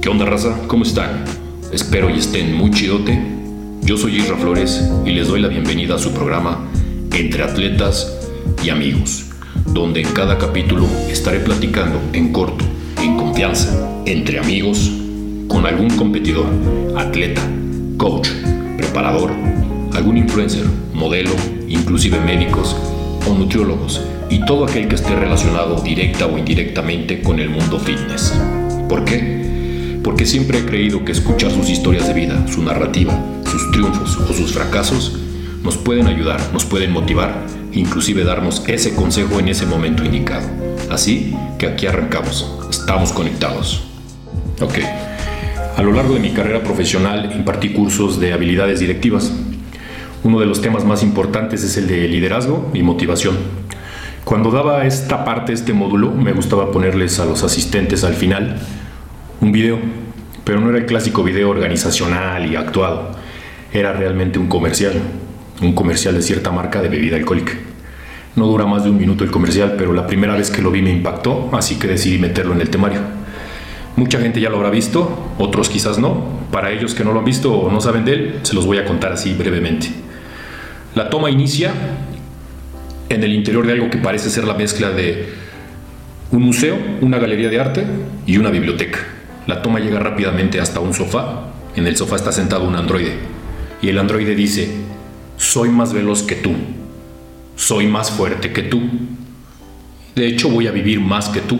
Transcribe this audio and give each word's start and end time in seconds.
¿Qué 0.00 0.08
onda 0.08 0.24
raza? 0.24 0.56
¿Cómo 0.68 0.84
están? 0.84 1.24
Espero 1.72 2.08
y 2.08 2.18
estén 2.18 2.54
muy 2.54 2.70
chidote. 2.70 3.20
Yo 3.82 3.96
soy 3.96 4.18
Isra 4.18 4.36
Flores 4.36 4.88
y 5.04 5.10
les 5.10 5.26
doy 5.26 5.40
la 5.40 5.48
bienvenida 5.48 5.96
a 5.96 5.98
su 5.98 6.12
programa 6.12 6.64
Entre 7.12 7.42
Atletas 7.42 8.16
y 8.62 8.70
Amigos, 8.70 9.24
donde 9.66 10.02
en 10.02 10.12
cada 10.12 10.38
capítulo 10.38 10.86
estaré 11.10 11.40
platicando 11.40 12.00
en 12.12 12.32
corto, 12.32 12.64
en 13.02 13.16
confianza, 13.16 14.02
entre 14.06 14.38
amigos, 14.38 14.88
con 15.48 15.66
algún 15.66 15.90
competidor, 15.90 16.46
atleta, 16.96 17.42
coach, 17.96 18.28
preparador, 18.76 19.32
algún 19.94 20.16
influencer, 20.16 20.64
modelo, 20.94 21.32
inclusive 21.66 22.20
médicos 22.20 22.76
o 23.28 23.34
nutriólogos 23.34 24.00
y 24.30 24.44
todo 24.44 24.64
aquel 24.64 24.88
que 24.88 24.94
esté 24.94 25.14
relacionado 25.14 25.80
directa 25.82 26.26
o 26.26 26.38
indirectamente 26.38 27.20
con 27.22 27.38
el 27.38 27.50
mundo 27.50 27.78
fitness. 27.78 28.34
¿Por 28.88 29.04
qué? 29.04 30.00
Porque 30.02 30.26
siempre 30.26 30.58
he 30.58 30.64
creído 30.64 31.04
que 31.04 31.12
escuchar 31.12 31.50
sus 31.50 31.68
historias 31.68 32.06
de 32.06 32.14
vida, 32.14 32.46
su 32.48 32.62
narrativa, 32.62 33.18
sus 33.44 33.70
triunfos 33.70 34.16
o 34.16 34.32
sus 34.32 34.52
fracasos 34.52 35.18
nos 35.62 35.76
pueden 35.76 36.06
ayudar, 36.06 36.40
nos 36.52 36.64
pueden 36.64 36.92
motivar 36.92 37.46
inclusive 37.72 38.24
darnos 38.24 38.62
ese 38.66 38.94
consejo 38.94 39.38
en 39.38 39.48
ese 39.48 39.66
momento 39.66 40.04
indicado. 40.04 40.46
Así 40.90 41.34
que 41.58 41.66
aquí 41.66 41.86
arrancamos, 41.86 42.50
estamos 42.70 43.12
conectados. 43.12 43.84
Ok, 44.60 44.78
a 45.76 45.82
lo 45.82 45.92
largo 45.92 46.14
de 46.14 46.20
mi 46.20 46.30
carrera 46.30 46.62
profesional 46.62 47.32
impartí 47.36 47.70
cursos 47.70 48.18
de 48.18 48.32
habilidades 48.32 48.80
directivas. 48.80 49.32
Uno 50.24 50.40
de 50.40 50.46
los 50.46 50.60
temas 50.60 50.84
más 50.84 51.02
importantes 51.02 51.62
es 51.62 51.76
el 51.76 51.86
de 51.86 52.08
liderazgo 52.08 52.70
y 52.74 52.82
motivación. 52.82 53.36
Cuando 54.28 54.50
daba 54.50 54.84
esta 54.84 55.24
parte, 55.24 55.54
este 55.54 55.72
módulo, 55.72 56.10
me 56.10 56.32
gustaba 56.32 56.70
ponerles 56.70 57.18
a 57.18 57.24
los 57.24 57.42
asistentes 57.44 58.04
al 58.04 58.12
final 58.12 58.58
un 59.40 59.52
video, 59.52 59.78
pero 60.44 60.60
no 60.60 60.68
era 60.68 60.76
el 60.76 60.84
clásico 60.84 61.22
video 61.24 61.48
organizacional 61.48 62.44
y 62.44 62.54
actuado, 62.54 63.12
era 63.72 63.94
realmente 63.94 64.38
un 64.38 64.46
comercial, 64.46 64.92
un 65.62 65.72
comercial 65.72 66.14
de 66.14 66.20
cierta 66.20 66.50
marca 66.50 66.82
de 66.82 66.90
bebida 66.90 67.16
alcohólica. 67.16 67.54
No 68.36 68.46
dura 68.48 68.66
más 68.66 68.84
de 68.84 68.90
un 68.90 68.98
minuto 68.98 69.24
el 69.24 69.30
comercial, 69.30 69.76
pero 69.78 69.94
la 69.94 70.06
primera 70.06 70.36
vez 70.36 70.50
que 70.50 70.60
lo 70.60 70.70
vi 70.70 70.82
me 70.82 70.92
impactó, 70.92 71.48
así 71.54 71.76
que 71.76 71.86
decidí 71.86 72.18
meterlo 72.18 72.52
en 72.52 72.60
el 72.60 72.68
temario. 72.68 73.00
Mucha 73.96 74.20
gente 74.20 74.42
ya 74.42 74.50
lo 74.50 74.56
habrá 74.56 74.68
visto, 74.68 75.30
otros 75.38 75.70
quizás 75.70 75.98
no. 75.98 76.22
Para 76.52 76.70
ellos 76.70 76.94
que 76.94 77.02
no 77.02 77.14
lo 77.14 77.20
han 77.20 77.24
visto 77.24 77.54
o 77.54 77.72
no 77.72 77.80
saben 77.80 78.04
de 78.04 78.12
él, 78.12 78.40
se 78.42 78.54
los 78.54 78.66
voy 78.66 78.76
a 78.76 78.84
contar 78.84 79.10
así 79.10 79.32
brevemente. 79.32 79.88
La 80.94 81.08
toma 81.08 81.30
inicia 81.30 81.72
en 83.08 83.22
el 83.22 83.32
interior 83.32 83.66
de 83.66 83.72
algo 83.72 83.90
que 83.90 83.98
parece 83.98 84.30
ser 84.30 84.44
la 84.44 84.54
mezcla 84.54 84.90
de 84.90 85.28
un 86.30 86.42
museo, 86.42 86.76
una 87.00 87.18
galería 87.18 87.48
de 87.48 87.60
arte 87.60 87.86
y 88.26 88.36
una 88.36 88.50
biblioteca. 88.50 88.98
La 89.46 89.62
toma 89.62 89.80
llega 89.80 89.98
rápidamente 89.98 90.60
hasta 90.60 90.80
un 90.80 90.92
sofá. 90.92 91.52
En 91.74 91.86
el 91.86 91.96
sofá 91.96 92.16
está 92.16 92.32
sentado 92.32 92.68
un 92.68 92.76
androide. 92.76 93.14
Y 93.80 93.88
el 93.88 93.98
androide 93.98 94.34
dice, 94.34 94.68
soy 95.38 95.70
más 95.70 95.92
veloz 95.92 96.22
que 96.22 96.34
tú. 96.34 96.52
Soy 97.56 97.86
más 97.86 98.10
fuerte 98.10 98.52
que 98.52 98.62
tú. 98.62 98.82
De 100.14 100.26
hecho, 100.26 100.50
voy 100.50 100.66
a 100.66 100.72
vivir 100.72 101.00
más 101.00 101.30
que 101.30 101.40
tú. 101.40 101.58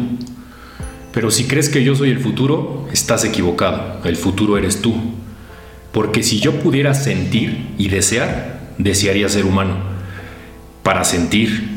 Pero 1.12 1.30
si 1.30 1.44
crees 1.44 1.68
que 1.68 1.82
yo 1.82 1.94
soy 1.94 2.10
el 2.10 2.18
futuro, 2.18 2.86
estás 2.92 3.24
equivocado. 3.24 4.00
El 4.04 4.16
futuro 4.16 4.58
eres 4.58 4.82
tú. 4.82 4.94
Porque 5.92 6.22
si 6.22 6.40
yo 6.40 6.60
pudiera 6.60 6.92
sentir 6.92 7.68
y 7.78 7.88
desear, 7.88 8.74
desearía 8.76 9.28
ser 9.28 9.46
humano. 9.46 9.97
Para 10.88 11.04
sentir, 11.04 11.68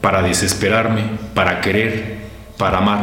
para 0.00 0.22
desesperarme, 0.22 1.02
para 1.34 1.60
querer, 1.60 2.18
para 2.56 2.78
amar. 2.78 3.00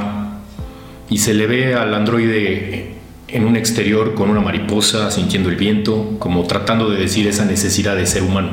Y 1.10 1.18
se 1.18 1.34
le 1.34 1.46
ve 1.46 1.76
al 1.76 1.94
androide 1.94 2.94
en 3.28 3.44
un 3.44 3.58
exterior 3.58 4.14
con 4.16 4.30
una 4.30 4.40
mariposa, 4.40 5.12
sintiendo 5.12 5.50
el 5.50 5.58
viento, 5.58 6.16
como 6.20 6.48
tratando 6.48 6.90
de 6.90 6.98
decir 6.98 7.28
esa 7.28 7.44
necesidad 7.44 7.98
de 7.98 8.06
ser 8.06 8.24
humano. 8.24 8.52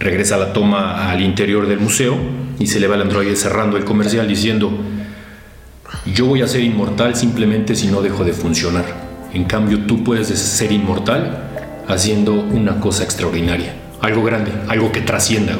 Regresa 0.00 0.38
la 0.38 0.52
toma 0.52 1.08
al 1.08 1.20
interior 1.20 1.68
del 1.68 1.78
museo 1.78 2.16
y 2.58 2.66
se 2.66 2.80
le 2.80 2.88
ve 2.88 2.94
al 2.94 3.02
androide 3.02 3.36
cerrando 3.36 3.76
el 3.76 3.84
comercial 3.84 4.26
diciendo, 4.26 4.76
yo 6.12 6.26
voy 6.26 6.42
a 6.42 6.48
ser 6.48 6.62
inmortal 6.62 7.14
simplemente 7.14 7.76
si 7.76 7.86
no 7.86 8.02
dejo 8.02 8.24
de 8.24 8.32
funcionar. 8.32 8.86
En 9.32 9.44
cambio, 9.44 9.86
tú 9.86 10.02
puedes 10.02 10.26
ser 10.26 10.72
inmortal 10.72 11.44
haciendo 11.86 12.32
una 12.32 12.80
cosa 12.80 13.04
extraordinaria, 13.04 13.76
algo 14.00 14.24
grande, 14.24 14.50
algo 14.66 14.90
que 14.90 15.00
trascienda. 15.02 15.56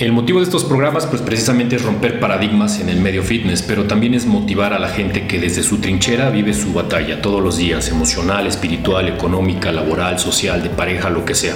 El 0.00 0.12
motivo 0.12 0.38
de 0.38 0.44
estos 0.44 0.64
programas 0.64 1.04
pues 1.04 1.20
precisamente 1.20 1.76
es 1.76 1.82
romper 1.82 2.20
paradigmas 2.20 2.80
en 2.80 2.88
el 2.88 3.02
medio 3.02 3.22
fitness, 3.22 3.60
pero 3.60 3.84
también 3.84 4.14
es 4.14 4.24
motivar 4.24 4.72
a 4.72 4.78
la 4.78 4.88
gente 4.88 5.26
que 5.26 5.38
desde 5.38 5.62
su 5.62 5.76
trinchera 5.76 6.30
vive 6.30 6.54
su 6.54 6.72
batalla 6.72 7.20
todos 7.20 7.42
los 7.42 7.58
días, 7.58 7.90
emocional, 7.90 8.46
espiritual, 8.46 9.08
económica, 9.08 9.70
laboral, 9.72 10.18
social, 10.18 10.62
de 10.62 10.70
pareja, 10.70 11.10
lo 11.10 11.26
que 11.26 11.34
sea. 11.34 11.54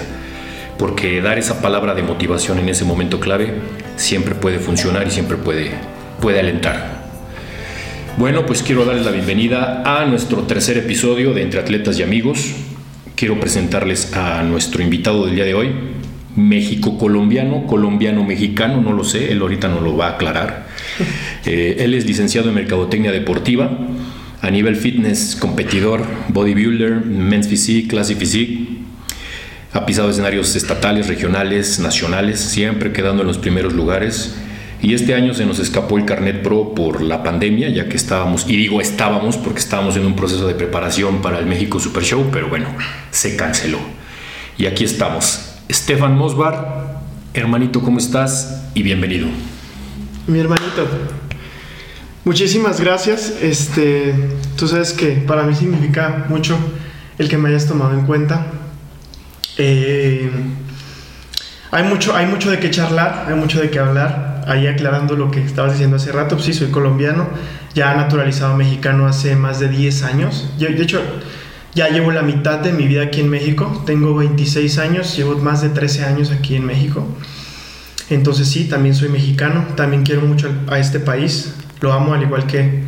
Porque 0.77 1.23
dar 1.23 1.39
esa 1.39 1.63
palabra 1.63 1.95
de 1.95 2.03
motivación 2.03 2.59
en 2.59 2.69
ese 2.69 2.85
momento 2.85 3.19
clave 3.19 3.55
siempre 3.97 4.35
puede 4.35 4.59
funcionar 4.59 5.09
y 5.09 5.11
siempre 5.11 5.39
puede, 5.39 5.71
puede 6.21 6.39
alentar. 6.39 7.03
Bueno, 8.19 8.45
pues 8.45 8.63
quiero 8.63 8.85
darles 8.85 9.07
la 9.07 9.13
bienvenida 9.13 9.83
a 9.87 10.05
nuestro 10.05 10.43
tercer 10.43 10.77
episodio 10.77 11.33
de 11.33 11.41
Entre 11.41 11.61
Atletas 11.61 11.99
y 11.99 12.03
Amigos. 12.03 12.53
Quiero 13.17 13.41
presentarles 13.41 14.13
a 14.13 14.43
nuestro 14.43 14.83
invitado 14.83 15.25
del 15.25 15.35
día 15.35 15.45
de 15.47 15.55
hoy, 15.55 15.94
México-colombiano, 16.37 17.67
colombiano-mexicano, 17.67 18.81
no 18.81 18.93
lo 18.93 19.05
sé, 19.05 19.31
él 19.31 19.41
ahorita 19.41 19.69
no 19.69 19.81
lo 19.81 19.97
va 19.97 20.09
a 20.09 20.11
aclarar. 20.11 20.67
Eh, 21.47 21.85
él 21.85 21.93
es 21.93 22.07
licenciado 22.07 22.49
en 22.49 22.55
Mercadotecnia 22.55 23.13
Deportiva, 23.13 23.71
a 24.41 24.51
nivel 24.51 24.77
fitness, 24.77 25.37
competidor, 25.37 26.03
bodybuilder, 26.29 27.05
men's 27.05 27.49
physique, 27.49 27.89
classic 27.89 28.17
physique. 28.17 28.79
Ha 29.75 29.85
pisado 29.85 30.09
escenarios 30.09 30.57
estatales, 30.57 31.09
regionales, 31.09 31.81
nacionales, 31.81 32.41
siempre 32.41 32.93
quedando 32.93 33.21
en 33.21 33.29
los 33.29 33.37
primeros 33.37 33.75
lugares. 33.75 34.37
Y 34.81 34.95
este 34.95 35.15
año 35.15 35.35
se 35.35 35.45
nos 35.45 35.59
escapó 35.59 35.99
el 35.99 36.05
Carnet 36.05 36.43
Pro 36.43 36.75
por 36.75 37.03
la 37.03 37.23
pandemia, 37.23 37.69
ya 37.71 37.89
que 37.89 37.97
estábamos, 37.97 38.47
y 38.49 38.57
digo 38.57 38.81
estábamos 38.81 39.37
porque 39.37 39.61
estábamos 39.61 39.97
en 39.97 40.07
un 40.07 40.15
proceso 40.15 40.47
de 40.47 40.55
preparación 40.55 41.21
para 41.23 41.39
el 41.39 41.47
México 41.47 41.81
Super 41.81 42.05
Show, 42.05 42.29
pero 42.33 42.49
bueno, 42.49 42.69
se 43.11 43.37
canceló. 43.37 43.81
Y 44.59 44.67
aquí 44.67 44.85
estamos. 44.85 45.54
Stefan 45.71 46.17
Mosbar, 46.17 46.99
hermanito, 47.33 47.81
¿cómo 47.81 47.99
estás? 47.99 48.65
Y 48.75 48.83
bienvenido. 48.83 49.27
Mi 50.27 50.39
hermanito, 50.39 50.87
muchísimas 52.25 52.81
gracias. 52.81 53.35
Este, 53.41 54.15
tú 54.57 54.69
sabes 54.69 54.93
que 54.93 55.13
para 55.13 55.45
mí 55.45 55.55
significa 55.55 56.27
mucho 56.29 56.59
el 57.19 57.29
que 57.29 57.39
me 57.39 57.49
hayas 57.49 57.67
tomado 57.67 57.95
en 57.95 58.05
cuenta. 58.05 58.47
Eh, 59.57 60.31
hay, 61.71 61.85
mucho, 61.85 62.15
hay 62.15 62.27
mucho 62.27 62.51
de 62.51 62.59
qué 62.59 62.71
charlar, 62.71 63.27
hay 63.29 63.35
mucho 63.35 63.59
de 63.59 63.71
qué 63.71 63.79
hablar. 63.79 64.45
Ahí 64.47 64.67
aclarando 64.67 65.17
lo 65.17 65.31
que 65.31 65.43
estabas 65.43 65.73
diciendo 65.73 65.97
hace 65.97 66.13
rato, 66.13 66.35
pues 66.35 66.45
sí, 66.45 66.53
soy 66.53 66.69
colombiano, 66.69 67.27
ya 67.75 67.95
naturalizado 67.95 68.55
mexicano 68.55 69.07
hace 69.07 69.35
más 69.35 69.61
de 69.61 69.69
10 69.69 70.03
años. 70.03 70.51
Yo, 70.59 70.69
de 70.69 70.83
hecho, 70.83 71.01
ya 71.75 71.89
llevo 71.89 72.13
la 72.13 72.23
mitad 72.23 72.61
de 72.61 72.73
mi 72.73 72.87
vida 72.87 73.03
aquí 73.03 73.21
en 73.21 73.31
México. 73.31 73.83
Tengo 73.87 74.15
26 74.15 74.79
años, 74.79 75.17
llevo 75.17 75.37
más 75.39 75.63
de 75.63 75.71
13 75.71 76.05
años 76.05 76.31
aquí 76.31 76.55
en 76.55 76.65
México. 76.65 77.07
Entonces 78.11 78.49
sí, 78.49 78.65
también 78.65 78.95
soy 78.95 79.09
mexicano, 79.09 79.67
también 79.77 80.05
quiero 80.05 80.23
mucho 80.23 80.53
a 80.69 80.79
este 80.79 81.01
país, 81.01 81.55
lo 81.81 81.93
amo 81.93 82.15
al 82.15 82.23
igual 82.23 82.47
que, 82.47 82.83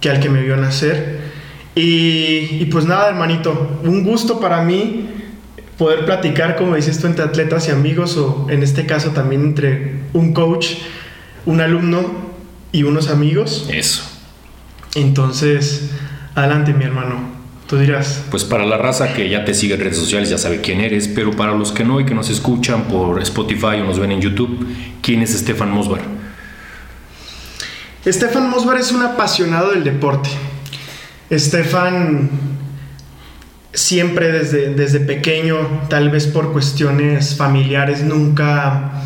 que 0.00 0.10
al 0.10 0.20
que 0.20 0.28
me 0.28 0.42
vio 0.42 0.56
nacer. 0.56 1.20
Y, 1.74 2.58
y, 2.60 2.68
pues 2.70 2.84
nada, 2.84 3.08
hermanito, 3.08 3.80
un 3.82 4.04
gusto 4.04 4.40
para 4.40 4.62
mí 4.62 5.08
poder 5.78 6.04
platicar, 6.04 6.56
como 6.56 6.76
dices 6.76 7.00
tú, 7.00 7.06
entre 7.06 7.24
atletas 7.24 7.68
y 7.68 7.70
amigos, 7.70 8.16
o 8.16 8.46
en 8.50 8.62
este 8.62 8.86
caso 8.86 9.10
también 9.10 9.42
entre 9.42 10.02
un 10.12 10.32
coach, 10.32 10.74
un 11.46 11.60
alumno 11.60 12.04
y 12.72 12.82
unos 12.84 13.08
amigos. 13.08 13.68
Eso. 13.72 14.04
Entonces, 14.94 15.90
adelante 16.34 16.74
mi 16.74 16.84
hermano. 16.84 17.41
Tú 17.72 17.78
dirás. 17.78 18.24
Pues 18.30 18.44
para 18.44 18.66
la 18.66 18.76
raza 18.76 19.14
que 19.14 19.30
ya 19.30 19.46
te 19.46 19.54
sigue 19.54 19.76
en 19.76 19.80
redes 19.80 19.96
sociales 19.96 20.28
ya 20.28 20.36
sabe 20.36 20.60
quién 20.60 20.82
eres, 20.82 21.08
pero 21.08 21.30
para 21.30 21.54
los 21.54 21.72
que 21.72 21.84
no 21.84 22.00
y 22.00 22.04
que 22.04 22.14
nos 22.14 22.28
escuchan 22.28 22.84
por 22.84 23.22
Spotify 23.22 23.80
o 23.80 23.84
nos 23.84 23.98
ven 23.98 24.12
en 24.12 24.20
YouTube, 24.20 24.66
¿quién 25.00 25.22
es 25.22 25.30
Stefan 25.30 25.70
Mosbar? 25.70 26.02
Stefan 28.06 28.50
Mosbar 28.50 28.76
es 28.76 28.92
un 28.92 29.00
apasionado 29.00 29.70
del 29.70 29.84
deporte. 29.84 30.28
Stefan 31.32 32.28
siempre 33.72 34.30
desde, 34.30 34.74
desde 34.74 35.00
pequeño, 35.00 35.56
tal 35.88 36.10
vez 36.10 36.26
por 36.26 36.52
cuestiones 36.52 37.36
familiares, 37.36 38.02
nunca, 38.02 39.02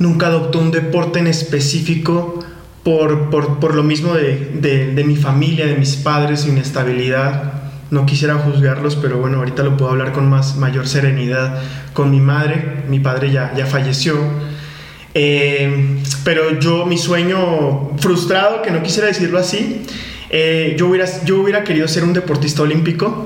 nunca 0.00 0.26
adoptó 0.26 0.58
un 0.58 0.72
deporte 0.72 1.20
en 1.20 1.28
específico 1.28 2.44
por, 2.82 3.30
por, 3.30 3.60
por 3.60 3.76
lo 3.76 3.84
mismo 3.84 4.14
de, 4.14 4.50
de, 4.54 4.92
de 4.92 5.04
mi 5.04 5.14
familia, 5.14 5.66
de 5.66 5.76
mis 5.76 5.94
padres, 5.94 6.40
su 6.40 6.48
inestabilidad 6.48 7.61
no 7.92 8.06
quisiera 8.06 8.36
juzgarlos, 8.36 8.96
pero 8.96 9.18
bueno, 9.18 9.36
ahorita 9.36 9.62
lo 9.62 9.76
puedo 9.76 9.90
hablar 9.90 10.12
con 10.12 10.26
más 10.26 10.56
mayor 10.56 10.88
serenidad 10.88 11.62
con 11.92 12.10
mi 12.10 12.20
madre, 12.20 12.84
mi 12.88 13.00
padre 13.00 13.30
ya, 13.30 13.52
ya 13.54 13.66
falleció. 13.66 14.16
Eh, 15.12 15.98
pero 16.24 16.58
yo, 16.58 16.86
mi 16.86 16.96
sueño 16.96 17.90
frustrado, 17.98 18.62
que 18.62 18.70
no 18.70 18.82
quisiera 18.82 19.08
decirlo 19.08 19.38
así, 19.38 19.82
eh, 20.30 20.74
yo, 20.78 20.88
hubiera, 20.88 21.04
yo 21.26 21.42
hubiera 21.42 21.64
querido 21.64 21.86
ser 21.86 22.04
un 22.04 22.14
deportista 22.14 22.62
olímpico 22.62 23.24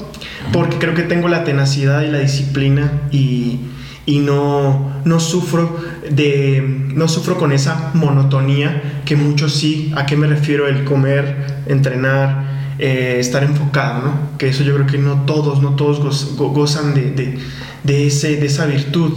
porque 0.53 0.79
creo 0.79 0.95
que 0.95 1.05
tengo 1.05 1.29
la 1.29 1.45
tenacidad 1.45 2.03
y 2.03 2.09
la 2.09 2.19
disciplina 2.19 3.03
y, 3.13 3.61
y 4.05 4.19
no, 4.19 5.01
no, 5.05 5.21
sufro 5.21 5.79
de, 6.11 6.61
no 6.93 7.07
sufro 7.07 7.39
con 7.39 7.53
esa 7.53 7.93
monotonía 7.95 9.03
que 9.05 9.15
muchos 9.15 9.55
sí. 9.55 9.93
¿A 9.95 10.07
qué 10.07 10.17
me 10.17 10.27
refiero? 10.27 10.67
El 10.67 10.83
comer, 10.83 11.63
entrenar, 11.67 12.46
eh, 12.79 13.17
estar 13.19 13.43
enfocado, 13.45 14.03
¿no? 14.03 14.39
Que 14.39 14.49
eso 14.49 14.63
yo 14.63 14.75
creo 14.75 14.87
que 14.87 14.99
no 14.99 15.23
todos, 15.25 15.63
no 15.63 15.77
todos 15.77 16.37
gozan 16.37 16.95
de, 16.95 17.11
de, 17.11 17.39
de, 17.85 18.07
ese, 18.07 18.37
de 18.37 18.47
esa 18.47 18.67
virtud. 18.67 19.13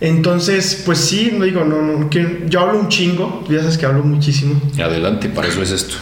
Entonces, 0.00 0.82
pues 0.84 0.98
sí, 0.98 1.32
no 1.36 1.44
digo, 1.44 1.64
no, 1.64 1.80
no, 1.80 2.10
que 2.10 2.44
yo 2.48 2.60
hablo 2.60 2.80
un 2.80 2.88
chingo, 2.88 3.44
ya 3.48 3.60
sabes 3.60 3.78
que 3.78 3.86
hablo 3.86 4.02
muchísimo. 4.02 4.60
Adelante, 4.82 5.28
para 5.28 5.46
eso 5.46 5.62
es 5.62 5.70
esto. 5.70 5.94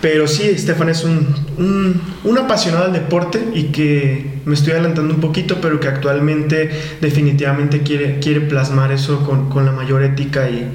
Pero 0.00 0.26
sí, 0.26 0.44
Estefan 0.44 0.88
es 0.88 1.04
un, 1.04 1.26
un, 1.58 2.00
un, 2.24 2.38
apasionado 2.38 2.84
del 2.84 2.94
deporte 2.94 3.38
y 3.54 3.64
que 3.64 4.40
me 4.46 4.54
estoy 4.54 4.72
adelantando 4.72 5.12
un 5.12 5.20
poquito, 5.20 5.60
pero 5.60 5.78
que 5.78 5.88
actualmente 5.88 6.70
definitivamente 7.02 7.82
quiere, 7.82 8.18
quiere 8.20 8.40
plasmar 8.40 8.92
eso 8.92 9.22
con, 9.26 9.50
con 9.50 9.66
la 9.66 9.72
mayor 9.72 10.02
ética 10.02 10.48
y 10.48 10.66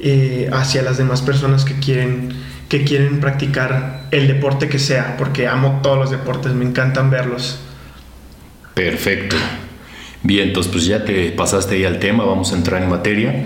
eh, 0.00 0.48
hacia 0.52 0.80
las 0.82 0.96
demás 0.96 1.20
personas 1.20 1.66
que 1.66 1.78
quieren, 1.78 2.30
que 2.68 2.84
quieren 2.84 3.20
practicar 3.20 4.04
el 4.10 4.28
deporte 4.28 4.68
que 4.68 4.78
sea, 4.78 5.16
porque 5.16 5.46
amo 5.48 5.80
todos 5.82 5.98
los 5.98 6.10
deportes, 6.10 6.52
me 6.52 6.64
encantan 6.64 7.10
verlos. 7.10 7.60
Perfecto. 8.74 9.36
Bien, 10.22 10.48
entonces 10.48 10.72
pues 10.72 10.86
ya 10.86 11.04
te 11.04 11.30
pasaste 11.32 11.74
ahí 11.76 11.84
al 11.84 11.98
tema, 11.98 12.24
vamos 12.24 12.52
a 12.52 12.56
entrar 12.56 12.82
en 12.82 12.88
materia. 12.88 13.44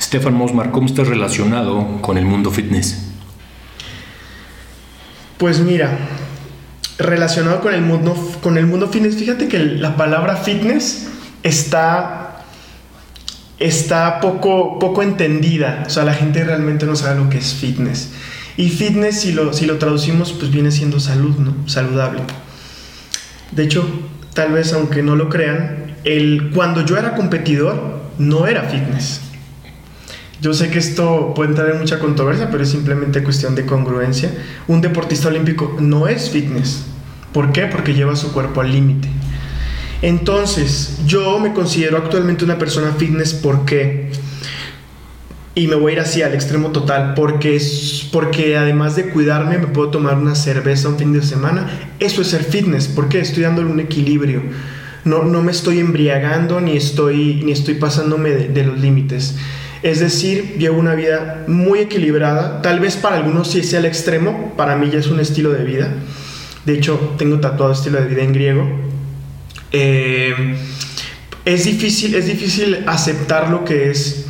Stefan 0.00 0.34
Mosmar, 0.34 0.70
¿cómo 0.70 0.86
estás 0.86 1.08
relacionado 1.08 2.00
con 2.00 2.18
el 2.18 2.24
mundo 2.24 2.50
fitness? 2.50 3.08
Pues 5.38 5.60
mira, 5.60 5.96
relacionado 6.98 7.60
con 7.60 7.72
el 7.72 7.82
mundo, 7.82 8.16
con 8.42 8.58
el 8.58 8.66
mundo 8.66 8.88
fitness, 8.88 9.16
fíjate 9.16 9.48
que 9.48 9.58
la 9.58 9.96
palabra 9.96 10.36
fitness 10.36 11.08
está, 11.44 12.42
está 13.58 14.18
poco, 14.20 14.78
poco 14.78 15.02
entendida. 15.02 15.84
O 15.86 15.90
sea, 15.90 16.04
la 16.04 16.14
gente 16.14 16.42
realmente 16.42 16.86
no 16.86 16.96
sabe 16.96 17.20
lo 17.20 17.30
que 17.30 17.38
es 17.38 17.54
fitness. 17.54 18.10
Y 18.58 18.70
fitness, 18.70 19.20
si 19.20 19.32
lo, 19.32 19.52
si 19.52 19.66
lo 19.66 19.78
traducimos, 19.78 20.32
pues 20.32 20.50
viene 20.50 20.72
siendo 20.72 20.98
salud, 20.98 21.36
¿no? 21.38 21.54
Saludable. 21.68 22.22
De 23.52 23.62
hecho, 23.62 23.88
tal 24.34 24.50
vez 24.50 24.72
aunque 24.72 25.00
no 25.00 25.14
lo 25.14 25.28
crean, 25.28 25.94
el, 26.02 26.50
cuando 26.52 26.84
yo 26.84 26.96
era 26.96 27.14
competidor, 27.14 28.00
no 28.18 28.48
era 28.48 28.64
fitness. 28.64 29.20
Yo 30.40 30.54
sé 30.54 30.70
que 30.70 30.80
esto 30.80 31.34
puede 31.36 31.50
entrar 31.50 31.70
en 31.70 31.78
mucha 31.78 32.00
controversia, 32.00 32.50
pero 32.50 32.64
es 32.64 32.70
simplemente 32.70 33.22
cuestión 33.22 33.54
de 33.54 33.64
congruencia. 33.64 34.32
Un 34.66 34.80
deportista 34.80 35.28
olímpico 35.28 35.76
no 35.78 36.08
es 36.08 36.28
fitness. 36.30 36.84
¿Por 37.32 37.52
qué? 37.52 37.66
Porque 37.66 37.94
lleva 37.94 38.16
su 38.16 38.32
cuerpo 38.32 38.60
al 38.60 38.72
límite. 38.72 39.08
Entonces, 40.02 40.98
yo 41.06 41.38
me 41.38 41.52
considero 41.52 41.96
actualmente 41.96 42.44
una 42.44 42.58
persona 42.58 42.92
fitness 42.98 43.34
porque 43.34 44.10
y 45.58 45.66
me 45.66 45.74
voy 45.74 45.90
a 45.90 45.94
ir 45.96 46.00
así 46.00 46.22
al 46.22 46.34
extremo 46.34 46.70
total 46.70 47.14
porque 47.14 47.60
porque 48.12 48.56
además 48.56 48.94
de 48.94 49.10
cuidarme 49.10 49.58
me 49.58 49.66
puedo 49.66 49.90
tomar 49.90 50.16
una 50.16 50.36
cerveza 50.36 50.88
un 50.88 50.98
fin 50.98 51.12
de 51.12 51.22
semana. 51.22 51.68
Eso 51.98 52.22
es 52.22 52.28
ser 52.28 52.44
fitness, 52.44 52.86
porque 52.86 53.18
estoy 53.18 53.42
dándole 53.42 53.68
un 53.68 53.80
equilibrio. 53.80 54.42
No, 55.04 55.24
no 55.24 55.42
me 55.42 55.50
estoy 55.50 55.80
embriagando 55.80 56.60
ni 56.60 56.76
estoy 56.76 57.42
ni 57.44 57.50
estoy 57.50 57.74
pasándome 57.74 58.30
de, 58.30 58.48
de 58.48 58.62
los 58.62 58.78
límites. 58.78 59.34
Es 59.82 59.98
decir, 59.98 60.56
llevo 60.58 60.78
una 60.78 60.94
vida 60.94 61.44
muy 61.48 61.80
equilibrada. 61.80 62.62
Tal 62.62 62.78
vez 62.78 62.96
para 62.96 63.16
algunos 63.16 63.50
sí 63.50 63.64
sea 63.64 63.80
el 63.80 63.86
extremo, 63.86 64.54
para 64.56 64.76
mí 64.76 64.90
ya 64.90 65.00
es 65.00 65.08
un 65.08 65.18
estilo 65.18 65.50
de 65.50 65.64
vida. 65.64 65.92
De 66.66 66.74
hecho, 66.74 67.14
tengo 67.18 67.40
tatuado 67.40 67.72
estilo 67.72 68.00
de 68.00 68.06
vida 68.06 68.22
en 68.22 68.32
griego. 68.32 68.68
Eh, 69.72 70.56
es, 71.44 71.64
difícil, 71.64 72.14
es 72.14 72.26
difícil 72.26 72.84
aceptar 72.86 73.50
lo 73.50 73.64
que 73.64 73.90
es, 73.90 74.27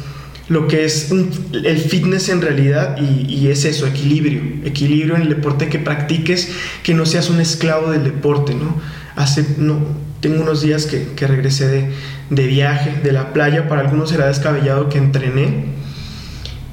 lo 0.48 0.66
que 0.66 0.84
es 0.84 1.10
el 1.10 1.78
fitness 1.78 2.30
en 2.30 2.40
realidad 2.40 2.96
y, 2.98 3.26
y, 3.32 3.48
es 3.48 3.64
eso, 3.64 3.86
equilibrio. 3.86 4.40
Equilibrio 4.64 5.16
en 5.16 5.22
el 5.22 5.28
deporte 5.28 5.68
que 5.68 5.78
practiques, 5.78 6.50
que 6.82 6.94
no 6.94 7.04
seas 7.04 7.28
un 7.28 7.40
esclavo 7.40 7.90
del 7.90 8.04
deporte, 8.04 8.54
¿no? 8.54 8.74
Hace, 9.14 9.44
no 9.58 9.78
tengo 10.20 10.42
unos 10.42 10.62
días 10.62 10.86
que, 10.86 11.08
que 11.14 11.26
regresé 11.26 11.68
de, 11.68 11.90
de 12.30 12.46
viaje, 12.46 12.94
de 13.02 13.12
la 13.12 13.32
playa, 13.32 13.68
para 13.68 13.82
algunos 13.82 14.10
será 14.10 14.26
descabellado 14.26 14.88
que 14.88 14.98
entrené, 14.98 15.66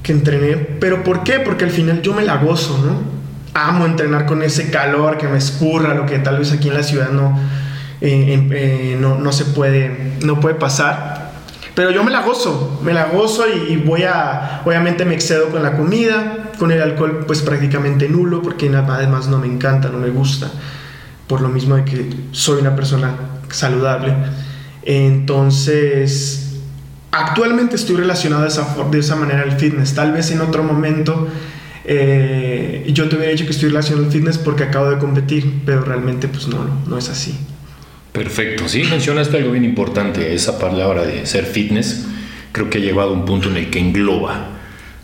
que 0.03 0.11
entrené, 0.11 0.55
pero 0.55 1.03
¿por 1.03 1.23
qué? 1.23 1.39
Porque 1.39 1.65
al 1.65 1.71
final 1.71 2.01
yo 2.01 2.13
me 2.13 2.23
la 2.23 2.37
gozo, 2.37 2.77
¿no? 2.77 3.15
Amo 3.53 3.85
entrenar 3.85 4.25
con 4.25 4.43
ese 4.43 4.69
calor 4.69 5.17
que 5.17 5.27
me 5.27 5.37
escurra, 5.37 5.93
lo 5.93 6.05
que 6.05 6.19
tal 6.19 6.39
vez 6.39 6.51
aquí 6.51 6.67
en 6.67 6.73
la 6.73 6.83
ciudad 6.83 7.09
no, 7.09 7.39
eh, 8.01 8.47
eh, 8.51 8.97
no, 8.99 9.17
no, 9.17 9.31
se 9.31 9.45
puede, 9.45 10.13
no 10.23 10.39
puede 10.39 10.55
pasar. 10.55 11.24
Pero 11.75 11.91
yo 11.91 12.03
me 12.05 12.11
la 12.11 12.21
gozo, 12.21 12.79
me 12.83 12.93
la 12.93 13.07
gozo 13.07 13.43
y, 13.47 13.75
voy 13.75 14.03
a, 14.03 14.61
obviamente 14.65 15.03
me 15.03 15.13
excedo 15.13 15.49
con 15.49 15.61
la 15.61 15.75
comida, 15.75 16.51
con 16.57 16.71
el 16.71 16.81
alcohol 16.81 17.25
pues 17.27 17.41
prácticamente 17.41 18.07
nulo, 18.07 18.41
porque 18.41 18.73
además 18.73 19.27
no 19.27 19.39
me 19.39 19.47
encanta, 19.47 19.89
no 19.89 19.97
me 19.97 20.09
gusta, 20.09 20.49
por 21.27 21.41
lo 21.41 21.49
mismo 21.49 21.75
de 21.75 21.83
que 21.83 22.09
soy 22.31 22.61
una 22.61 22.77
persona 22.77 23.13
saludable. 23.49 24.13
Entonces, 24.83 26.61
actualmente 27.11 27.75
estoy 27.75 27.97
relacionado 27.97 28.43
de 28.43 28.47
esa, 28.47 28.65
de 28.89 28.99
esa 28.99 29.17
manera 29.17 29.41
al 29.41 29.51
fitness. 29.51 29.93
Tal 29.93 30.13
vez 30.13 30.31
en 30.31 30.39
otro 30.39 30.63
momento 30.63 31.27
eh, 31.83 32.89
yo 32.93 33.09
te 33.09 33.17
hubiera 33.17 33.31
dicho 33.33 33.43
que 33.43 33.51
estoy 33.51 33.67
relacionado 33.67 34.05
al 34.05 34.11
fitness 34.11 34.37
porque 34.37 34.63
acabo 34.63 34.89
de 34.89 34.97
competir, 34.97 35.61
pero 35.65 35.81
realmente 35.81 36.29
pues 36.29 36.47
no, 36.47 36.65
no 36.87 36.97
es 36.97 37.09
así. 37.09 37.37
Perfecto, 38.15 38.69
sí, 38.69 38.83
mencionaste 38.89 39.35
algo 39.35 39.51
bien 39.51 39.65
importante, 39.65 40.33
esa 40.33 40.57
palabra 40.57 41.05
de 41.05 41.25
ser 41.25 41.43
fitness, 41.43 42.07
creo 42.53 42.69
que 42.69 42.77
ha 42.77 42.81
llegado 42.81 43.09
a 43.09 43.11
un 43.11 43.25
punto 43.25 43.49
en 43.49 43.57
el 43.57 43.69
que 43.69 43.79
engloba 43.79 44.51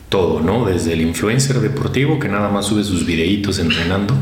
todo, 0.07 0.39
¿no? 0.39 0.63
Desde 0.63 0.93
el 0.93 1.01
influencer 1.01 1.59
deportivo 1.59 2.19
que 2.19 2.29
nada 2.29 2.47
más 2.47 2.67
sube 2.67 2.85
sus 2.85 3.05
videitos 3.05 3.59
entrenando, 3.59 4.15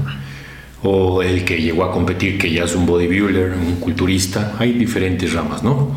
o 0.81 1.21
el 1.21 1.45
que 1.45 1.61
llegó 1.61 1.83
a 1.83 1.91
competir, 1.91 2.39
que 2.39 2.51
ya 2.51 2.63
es 2.63 2.73
un 2.73 2.87
bodybuilder, 2.87 3.51
un 3.51 3.75
culturista, 3.75 4.55
hay 4.57 4.71
diferentes 4.71 5.33
ramas, 5.33 5.61
¿no? 5.61 5.95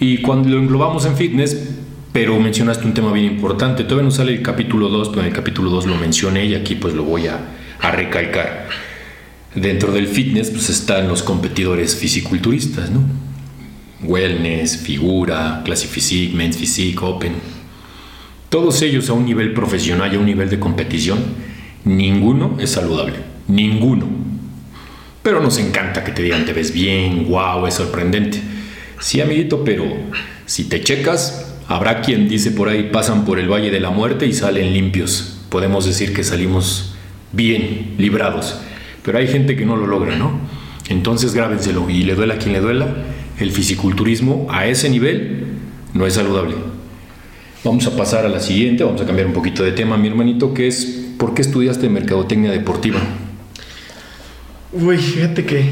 Y 0.00 0.22
cuando 0.22 0.48
lo 0.48 0.56
englobamos 0.56 1.04
en 1.04 1.18
fitness, 1.18 1.74
pero 2.10 2.40
mencionaste 2.40 2.86
un 2.86 2.94
tema 2.94 3.12
bien 3.12 3.26
importante, 3.26 3.84
todavía 3.84 4.04
no 4.04 4.10
sale 4.10 4.32
el 4.32 4.40
capítulo 4.40 4.88
2, 4.88 5.10
pero 5.10 5.20
en 5.20 5.26
el 5.26 5.34
capítulo 5.34 5.68
2 5.68 5.84
lo 5.84 5.96
mencioné 5.96 6.46
y 6.46 6.54
aquí 6.54 6.74
pues 6.74 6.94
lo 6.94 7.02
voy 7.04 7.26
a, 7.26 7.38
a 7.82 7.90
recalcar. 7.90 8.93
Dentro 9.54 9.92
del 9.92 10.08
fitness 10.08 10.50
pues 10.50 10.68
están 10.68 11.06
los 11.06 11.22
competidores 11.22 11.94
fisiculturistas, 11.94 12.90
¿no? 12.90 13.02
Wellness, 14.02 14.78
figura, 14.78 15.62
Classic 15.64 15.88
Physique, 15.88 16.34
Men's 16.34 16.56
Physique, 16.56 16.98
Open. 17.02 17.34
Todos 18.48 18.82
ellos 18.82 19.08
a 19.08 19.12
un 19.12 19.24
nivel 19.24 19.54
profesional 19.54 20.12
y 20.12 20.16
a 20.16 20.18
un 20.18 20.26
nivel 20.26 20.50
de 20.50 20.58
competición, 20.58 21.18
ninguno 21.84 22.56
es 22.60 22.70
saludable. 22.70 23.14
Ninguno. 23.46 24.06
Pero 25.22 25.40
nos 25.40 25.58
encanta 25.58 26.04
que 26.04 26.12
te 26.12 26.22
digan 26.22 26.44
te 26.44 26.52
ves 26.52 26.72
bien, 26.72 27.28
wow, 27.28 27.66
es 27.66 27.74
sorprendente. 27.74 28.40
Sí, 29.00 29.20
amiguito, 29.20 29.64
pero 29.64 29.84
si 30.46 30.64
te 30.64 30.82
checas, 30.82 31.54
habrá 31.68 32.00
quien 32.00 32.28
dice 32.28 32.50
por 32.50 32.68
ahí 32.68 32.90
pasan 32.92 33.24
por 33.24 33.38
el 33.38 33.50
Valle 33.50 33.70
de 33.70 33.80
la 33.80 33.90
Muerte 33.90 34.26
y 34.26 34.32
salen 34.32 34.72
limpios. 34.72 35.40
Podemos 35.48 35.86
decir 35.86 36.12
que 36.12 36.24
salimos 36.24 36.94
bien, 37.32 37.94
librados. 37.98 38.58
Pero 39.04 39.18
hay 39.18 39.28
gente 39.28 39.54
que 39.54 39.66
no 39.66 39.76
lo 39.76 39.86
logra, 39.86 40.16
¿no? 40.16 40.40
Entonces 40.88 41.34
grábenselo 41.34 41.88
y 41.88 42.02
le 42.02 42.14
duela 42.14 42.34
a 42.34 42.38
quien 42.38 42.54
le 42.54 42.60
duela. 42.60 42.88
El 43.38 43.52
fisiculturismo 43.52 44.46
a 44.50 44.66
ese 44.66 44.88
nivel 44.88 45.46
no 45.92 46.06
es 46.06 46.14
saludable. 46.14 46.54
Vamos 47.62 47.86
a 47.86 47.96
pasar 47.96 48.26
a 48.26 48.28
la 48.28 48.40
siguiente, 48.40 48.84
vamos 48.84 49.00
a 49.00 49.06
cambiar 49.06 49.26
un 49.26 49.32
poquito 49.32 49.62
de 49.62 49.72
tema, 49.72 49.96
mi 49.96 50.08
hermanito, 50.08 50.52
que 50.52 50.66
es 50.66 51.04
¿por 51.18 51.34
qué 51.34 51.42
estudiaste 51.42 51.88
mercadotecnia 51.88 52.50
deportiva? 52.50 53.00
Uy, 54.72 54.98
fíjate 54.98 55.44
que 55.44 55.68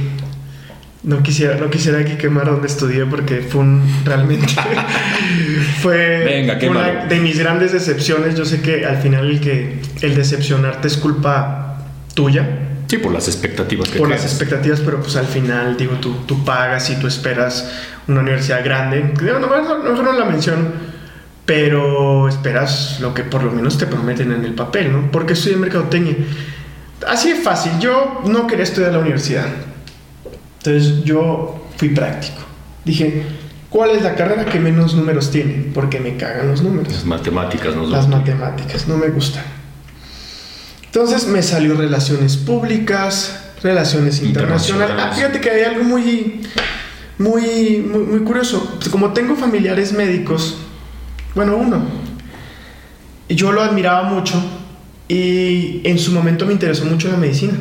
no 1.03 1.23
quisiera, 1.23 1.57
no 1.57 1.69
quisiera 1.69 1.99
aquí 1.99 2.15
quemar 2.15 2.47
donde 2.47 2.69
estudié 2.69 3.05
porque 3.07 3.41
fue 3.41 3.63
un, 3.63 3.83
realmente 4.05 4.47
fue 5.83 6.25
Venga, 6.25 6.59
una 6.71 7.07
de 7.07 7.19
mis 7.19 7.39
grandes 7.39 7.73
decepciones. 7.73 8.37
Yo 8.37 8.45
sé 8.45 8.61
que 8.61 8.87
al 8.87 8.99
final 8.99 9.29
el 9.29 9.41
que 9.41 9.81
el 10.03 10.15
decepcionarte 10.15 10.89
es 10.89 10.97
culpa 10.97 11.87
tuya. 12.15 12.72
Sí, 12.93 12.99
por 12.99 13.11
las 13.11 13.27
expectativas 13.27 13.89
que 13.89 13.97
Por 13.99 14.09
creas. 14.09 14.23
las 14.23 14.31
expectativas, 14.31 14.81
pero 14.81 15.01
pues 15.01 15.17
al 15.17 15.25
final, 15.25 15.79
digo, 15.79 15.95
tú, 15.95 16.15
tú 16.27 16.45
pagas 16.45 16.91
y 16.91 16.97
tú 16.97 17.07
esperas 17.07 17.73
una 18.07 18.21
universidad 18.21 18.63
grande. 18.63 19.15
Digo, 19.19 19.39
no, 19.39 19.47
no, 19.47 19.79
no, 19.79 20.03
no 20.03 20.13
la 20.13 20.27
menciono, 20.27 20.65
pero 21.47 22.29
esperas 22.29 22.99
lo 23.01 23.15
que 23.15 23.23
por 23.25 23.45
lo 23.45 23.51
menos 23.51 23.79
te 23.79 23.87
prometen 23.87 24.31
en 24.33 24.45
el 24.45 24.53
papel, 24.53 24.93
¿no? 24.93 25.11
Porque 25.11 25.33
estudié 25.33 25.57
mercadotecnia. 25.57 26.17
Así 27.09 27.31
de 27.31 27.37
fácil, 27.37 27.73
yo 27.81 28.21
no 28.27 28.47
quería 28.47 28.65
estudiar 28.65 28.93
la 28.93 28.99
universidad. 28.99 29.47
Entonces 30.59 31.03
yo 31.03 31.67
fui 31.79 31.89
práctico. 31.95 32.43
Dije, 32.85 33.23
¿Cuál 33.71 33.93
es 33.93 34.03
la 34.03 34.15
carrera 34.17 34.45
que 34.45 34.61
menos 34.61 34.95
números 34.95 35.31
tiene? 35.31 35.71
Porque 35.73 35.99
me 35.99 36.19
cagan 36.19 36.47
los 36.47 36.61
números. 36.61 36.93
Las 36.93 37.07
matemáticas, 37.07 37.75
¿no? 37.75 37.87
Las 37.87 38.07
matemáticas, 38.07 38.87
no 38.87 38.99
me 38.99 39.09
gustan. 39.09 39.62
Entonces 40.95 41.27
me 41.27 41.43
salió 41.43 41.75
relaciones 41.75 42.37
públicas, 42.37 43.41
relaciones 43.63 44.23
internacionales. 44.23 44.95
Ah, 44.99 45.11
fíjate 45.15 45.41
que 45.41 45.49
hay 45.49 45.63
algo 45.63 45.85
muy, 45.85 46.43
muy, 47.17 47.79
muy, 47.79 48.01
muy 48.01 48.21
curioso. 48.21 48.79
Como 48.91 49.15
tengo 49.15 49.35
familiares 49.35 49.95
médicos, 49.95 50.59
bueno, 51.35 51.57
uno, 51.57 51.83
yo 53.27 53.53
lo 53.53 53.63
admiraba 53.63 54.03
mucho 54.03 54.35
y 55.09 55.81
en 55.85 55.99
su 55.99 56.13
momento 56.13 56.45
me 56.45 56.53
interesó 56.53 56.85
mucho 56.85 57.09
la 57.09 57.17
medicina. 57.17 57.55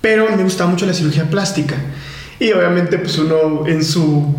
Pero 0.00 0.34
me 0.34 0.42
gustaba 0.42 0.70
mucho 0.70 0.86
la 0.86 0.94
cirugía 0.94 1.28
plástica. 1.28 1.76
Y 2.40 2.50
obviamente 2.52 2.96
pues 2.96 3.18
uno 3.18 3.66
en 3.66 3.84
su 3.84 4.34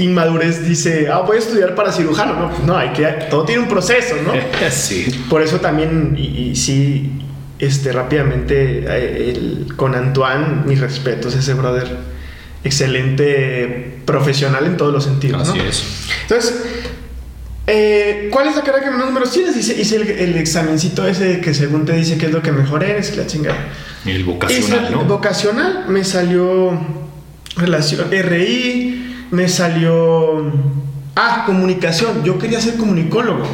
inmadurez 0.00 0.66
dice, 0.66 1.08
ah, 1.08 1.20
voy 1.20 1.36
a 1.36 1.40
estudiar 1.40 1.74
para 1.74 1.92
cirujano. 1.92 2.34
No, 2.34 2.48
pues 2.50 2.62
no, 2.62 2.76
hay 2.76 2.90
que, 2.90 3.04
todo 3.30 3.44
tiene 3.44 3.62
un 3.62 3.68
proceso, 3.68 4.16
¿no? 4.24 4.32
sí. 4.70 5.24
Por 5.28 5.42
eso 5.42 5.60
también, 5.60 6.16
y, 6.18 6.54
sí, 6.56 7.12
este, 7.58 7.92
rápidamente, 7.92 8.84
eh, 8.86 9.30
el, 9.30 9.74
con 9.76 9.94
Antoine, 9.94 10.62
mis 10.64 10.80
respetos, 10.80 11.34
ese 11.34 11.54
brother, 11.54 11.98
excelente 12.64 14.00
profesional 14.04 14.66
en 14.66 14.76
todos 14.76 14.92
los 14.92 15.04
sentidos. 15.04 15.48
Así 15.48 15.58
es. 15.58 15.84
Entonces, 16.22 16.62
eh, 17.66 18.28
¿cuál 18.32 18.48
es 18.48 18.56
la 18.56 18.62
carrera 18.62 18.84
que 18.84 18.90
menos 18.90 19.06
números 19.06 19.30
tienes? 19.32 19.56
Hice, 19.56 19.80
hice 19.80 19.96
el, 19.96 20.10
el, 20.10 20.36
examencito 20.36 21.06
ese 21.06 21.40
que 21.40 21.54
según 21.54 21.84
te 21.84 21.92
dice 21.92 22.18
que 22.18 22.26
es 22.26 22.32
lo 22.32 22.42
que 22.42 22.52
mejor 22.52 22.82
eres, 22.82 23.16
la 23.16 23.26
chingada. 23.26 23.68
El 24.04 24.24
vocacional, 24.24 24.84
hice 24.84 24.90
¿no? 24.90 25.04
Vocacional, 25.04 25.84
me 25.88 26.04
salió 26.04 26.78
relación, 27.56 28.10
RI, 28.10 29.09
me 29.30 29.48
salió... 29.48 30.52
Ah, 31.16 31.44
comunicación. 31.46 32.24
Yo 32.24 32.38
quería 32.38 32.60
ser 32.60 32.76
comunicólogo. 32.76 33.44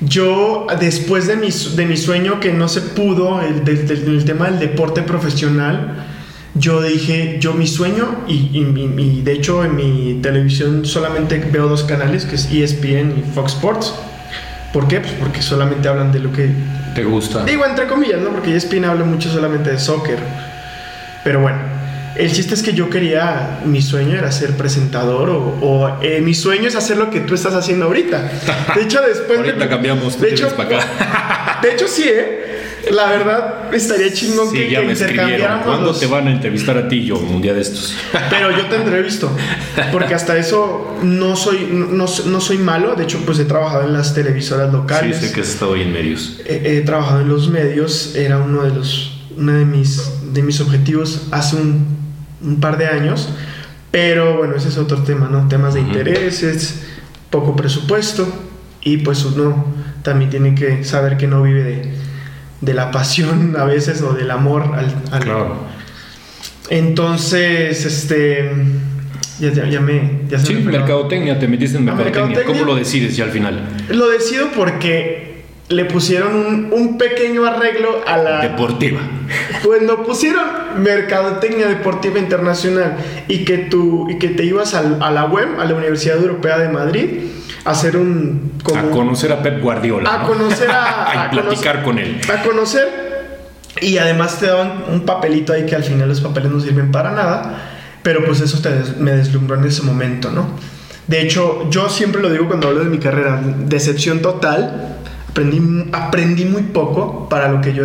Yo, 0.00 0.66
después 0.80 1.26
de 1.26 1.36
mi, 1.36 1.50
de 1.50 1.86
mi 1.86 1.96
sueño 1.96 2.40
que 2.40 2.52
no 2.52 2.68
se 2.68 2.80
pudo, 2.80 3.40
el, 3.40 3.64
del, 3.64 3.86
del, 3.86 4.24
tema 4.24 4.50
del 4.50 4.58
deporte 4.58 5.02
profesional, 5.02 6.06
yo 6.54 6.82
dije, 6.82 7.36
yo 7.40 7.54
mi 7.54 7.68
sueño, 7.68 8.24
y, 8.26 8.50
y, 8.52 8.94
y, 8.98 9.22
de 9.22 9.32
hecho 9.32 9.64
en 9.64 9.76
mi 9.76 10.18
televisión 10.20 10.84
solamente 10.84 11.38
veo 11.38 11.68
dos 11.68 11.84
canales, 11.84 12.24
que 12.24 12.34
es 12.34 12.46
ESPN 12.50 13.18
y 13.18 13.34
Fox 13.34 13.52
Sports. 13.52 13.94
¿Por 14.72 14.88
qué? 14.88 15.00
Pues 15.00 15.12
porque 15.12 15.40
solamente 15.40 15.88
hablan 15.88 16.10
de 16.10 16.18
lo 16.18 16.32
que... 16.32 16.50
¿Te 16.94 17.04
gusta? 17.04 17.44
Digo, 17.44 17.64
entre 17.64 17.86
comillas, 17.86 18.20
¿no? 18.20 18.30
Porque 18.30 18.56
ESPN 18.56 18.86
habla 18.86 19.04
mucho 19.04 19.30
solamente 19.30 19.70
de 19.70 19.78
soccer. 19.78 20.18
Pero 21.22 21.40
bueno, 21.40 21.58
el 22.16 22.32
chiste 22.32 22.54
es 22.54 22.62
que 22.62 22.72
yo 22.72 22.90
quería, 22.90 23.60
mi 23.64 23.80
sueño 23.82 24.16
era 24.18 24.30
ser 24.32 24.56
presentador 24.56 25.30
o, 25.30 25.38
o 25.60 25.98
eh, 26.02 26.20
mi 26.20 26.34
sueño 26.34 26.68
es 26.68 26.76
hacer 26.76 26.96
lo 26.96 27.10
que 27.10 27.20
tú 27.20 27.34
estás 27.34 27.54
haciendo 27.54 27.86
ahorita. 27.86 28.30
De 28.74 28.82
hecho, 28.82 29.00
después... 29.00 29.38
ahorita 29.38 29.58
de, 29.64 29.68
cambiamos, 29.68 30.20
de 30.20 30.30
hecho, 30.30 30.48
para 30.56 30.78
acá. 30.78 31.60
de 31.62 31.72
hecho, 31.72 31.86
sí, 31.88 32.04
¿eh? 32.06 32.38
La 32.90 33.06
verdad, 33.06 33.72
estaría 33.72 34.12
chingón 34.12 34.50
sí, 34.50 34.56
que, 34.56 34.70
ya 34.70 34.80
que 34.80 34.86
me 34.86 34.92
intercambiáramos. 34.92 35.64
¿Cuándo 35.64 35.86
los- 35.86 36.00
te 36.00 36.06
van 36.06 36.26
a 36.26 36.32
entrevistar 36.32 36.76
a 36.76 36.88
ti 36.88 37.04
yo 37.04 37.16
un 37.16 37.40
día 37.40 37.54
de 37.54 37.60
estos? 37.60 37.94
Pero 38.28 38.50
yo 38.50 38.66
te 38.66 38.74
entrevisto. 38.74 39.30
Porque 39.92 40.14
hasta 40.14 40.36
eso 40.36 40.98
no 41.04 41.36
soy, 41.36 41.68
no, 41.70 42.06
no 42.26 42.40
soy 42.40 42.58
malo. 42.58 42.96
De 42.96 43.04
hecho, 43.04 43.20
pues 43.24 43.38
he 43.38 43.44
trabajado 43.44 43.84
en 43.84 43.92
las 43.92 44.14
televisoras 44.14 44.66
Sí, 44.70 44.76
locales. 44.76 45.16
sé 45.18 45.32
que 45.32 45.42
has 45.42 45.48
estado 45.50 45.74
ahí 45.74 45.82
en 45.82 45.92
medios. 45.92 46.40
he, 46.44 46.78
he 46.78 46.80
trabajado 46.80 47.20
en 47.20 47.28
los 47.28 47.48
medios, 47.50 48.16
era 48.16 48.38
uno 48.38 48.64
de 48.64 48.70
los 48.74 49.20
uno 49.36 49.52
de 49.52 49.64
mis 49.64 50.02
de 50.34 50.42
mis 50.42 50.60
objetivos 50.60 51.28
hace 51.30 51.56
un, 51.56 51.86
un 52.42 52.60
par 52.60 52.78
de 52.78 52.86
años, 52.86 53.28
pero 53.90 54.36
bueno, 54.38 54.56
ese 54.56 54.68
es 54.68 54.78
otro 54.78 55.02
tema, 55.02 55.28
¿no? 55.30 55.48
Temas 55.48 55.74
de 55.74 55.80
intereses, 55.80 56.82
poco 57.30 57.54
presupuesto 57.56 58.26
y 58.82 58.98
pues 58.98 59.24
uno 59.24 59.64
también 60.02 60.30
tiene 60.30 60.54
que 60.54 60.84
saber 60.84 61.16
que 61.16 61.26
no 61.28 61.42
vive 61.42 61.62
de, 61.62 61.92
de 62.60 62.74
la 62.74 62.90
pasión 62.90 63.54
a 63.58 63.64
veces 63.64 64.02
o 64.02 64.12
del 64.14 64.30
amor 64.30 64.62
al, 64.74 64.94
al- 65.12 65.22
Claro. 65.24 65.56
Entonces, 66.70 67.84
este 67.84 68.50
ya, 69.40 69.52
ya, 69.52 69.68
ya 69.68 69.80
me 69.80 70.20
ya 70.28 70.38
se 70.38 70.46
Sí, 70.46 70.54
me 70.54 70.72
mercadotecnia, 70.72 71.38
te 71.38 71.48
metiste 71.48 71.76
en 71.76 71.88
Ah, 71.88 71.94
mercadotecnia. 71.94 72.26
mercadotecnia. 72.28 72.62
¿Cómo 72.62 72.72
lo 72.72 72.78
decides 72.78 73.16
ya 73.16 73.24
al 73.24 73.30
final? 73.30 73.60
Lo 73.90 74.08
decido 74.08 74.48
porque 74.54 75.31
le 75.68 75.84
pusieron 75.86 76.34
un, 76.34 76.68
un 76.72 76.98
pequeño 76.98 77.46
arreglo 77.46 78.02
a 78.06 78.16
la 78.18 78.40
Deportiva. 78.40 79.00
Cuando 79.64 80.02
pusieron 80.02 80.44
Mercadotecnia 80.78 81.66
Deportiva 81.68 82.18
Internacional 82.18 82.96
y 83.28 83.44
que, 83.44 83.58
tú, 83.58 84.06
y 84.10 84.18
que 84.18 84.28
te 84.28 84.44
ibas 84.44 84.74
al- 84.74 85.02
a 85.02 85.10
la 85.10 85.24
web, 85.24 85.48
a 85.60 85.64
la 85.64 85.74
Universidad 85.74 86.16
Europea 86.18 86.58
de 86.58 86.68
Madrid, 86.68 87.08
a 87.64 87.70
hacer 87.70 87.96
un... 87.96 88.52
como- 88.62 88.78
A 88.80 88.90
conocer 88.90 89.32
a 89.32 89.42
Pep 89.42 89.62
Guardiola. 89.62 90.12
a 90.12 90.18
¿no? 90.18 90.28
conocer 90.28 90.70
a... 90.70 91.22
A 91.26 91.30
platicar 91.30 91.82
con 91.82 91.98
él. 91.98 92.20
A 92.32 92.42
conocer. 92.42 93.02
Y 93.80 93.96
además 93.96 94.38
te 94.38 94.46
daban 94.48 94.84
un 94.92 95.06
papelito 95.06 95.52
ahí 95.54 95.64
que 95.64 95.74
al 95.74 95.84
final 95.84 96.08
los 96.08 96.20
papeles 96.20 96.50
no 96.50 96.60
sirven 96.60 96.90
para 96.92 97.12
nada. 97.12 97.68
Pero 98.02 98.24
pues 98.24 98.40
eso 98.40 98.60
te 98.60 98.68
des- 98.70 98.96
me 98.98 99.12
deslumbró 99.12 99.56
en 99.56 99.64
ese 99.64 99.82
momento, 99.82 100.30
¿no? 100.30 100.48
De 101.06 101.22
hecho, 101.22 101.68
yo 101.70 101.88
siempre 101.88 102.20
lo 102.20 102.28
digo 102.30 102.46
cuando 102.48 102.68
hablo 102.68 102.80
de 102.80 102.90
mi 102.90 102.98
carrera, 102.98 103.40
decepción 103.66 104.20
total. 104.20 104.98
Aprendí, 105.92 106.44
muy 106.44 106.62
poco 106.62 107.28
para 107.28 107.50
lo 107.50 107.60
que 107.60 107.74
yo... 107.74 107.84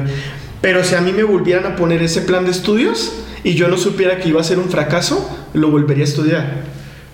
Pero 0.59 0.83
si 0.83 0.95
a 0.95 1.01
mí 1.01 1.11
me 1.11 1.23
volvieran 1.23 1.65
a 1.65 1.75
poner 1.75 2.01
ese 2.01 2.21
plan 2.21 2.45
de 2.45 2.51
estudios 2.51 3.13
y 3.43 3.53
yo 3.53 3.67
no 3.67 3.77
supiera 3.77 4.17
que 4.17 4.29
iba 4.29 4.41
a 4.41 4.43
ser 4.43 4.57
un 4.57 4.69
fracaso, 4.69 5.47
lo 5.53 5.69
volvería 5.69 6.03
a 6.03 6.07
estudiar. 6.07 6.63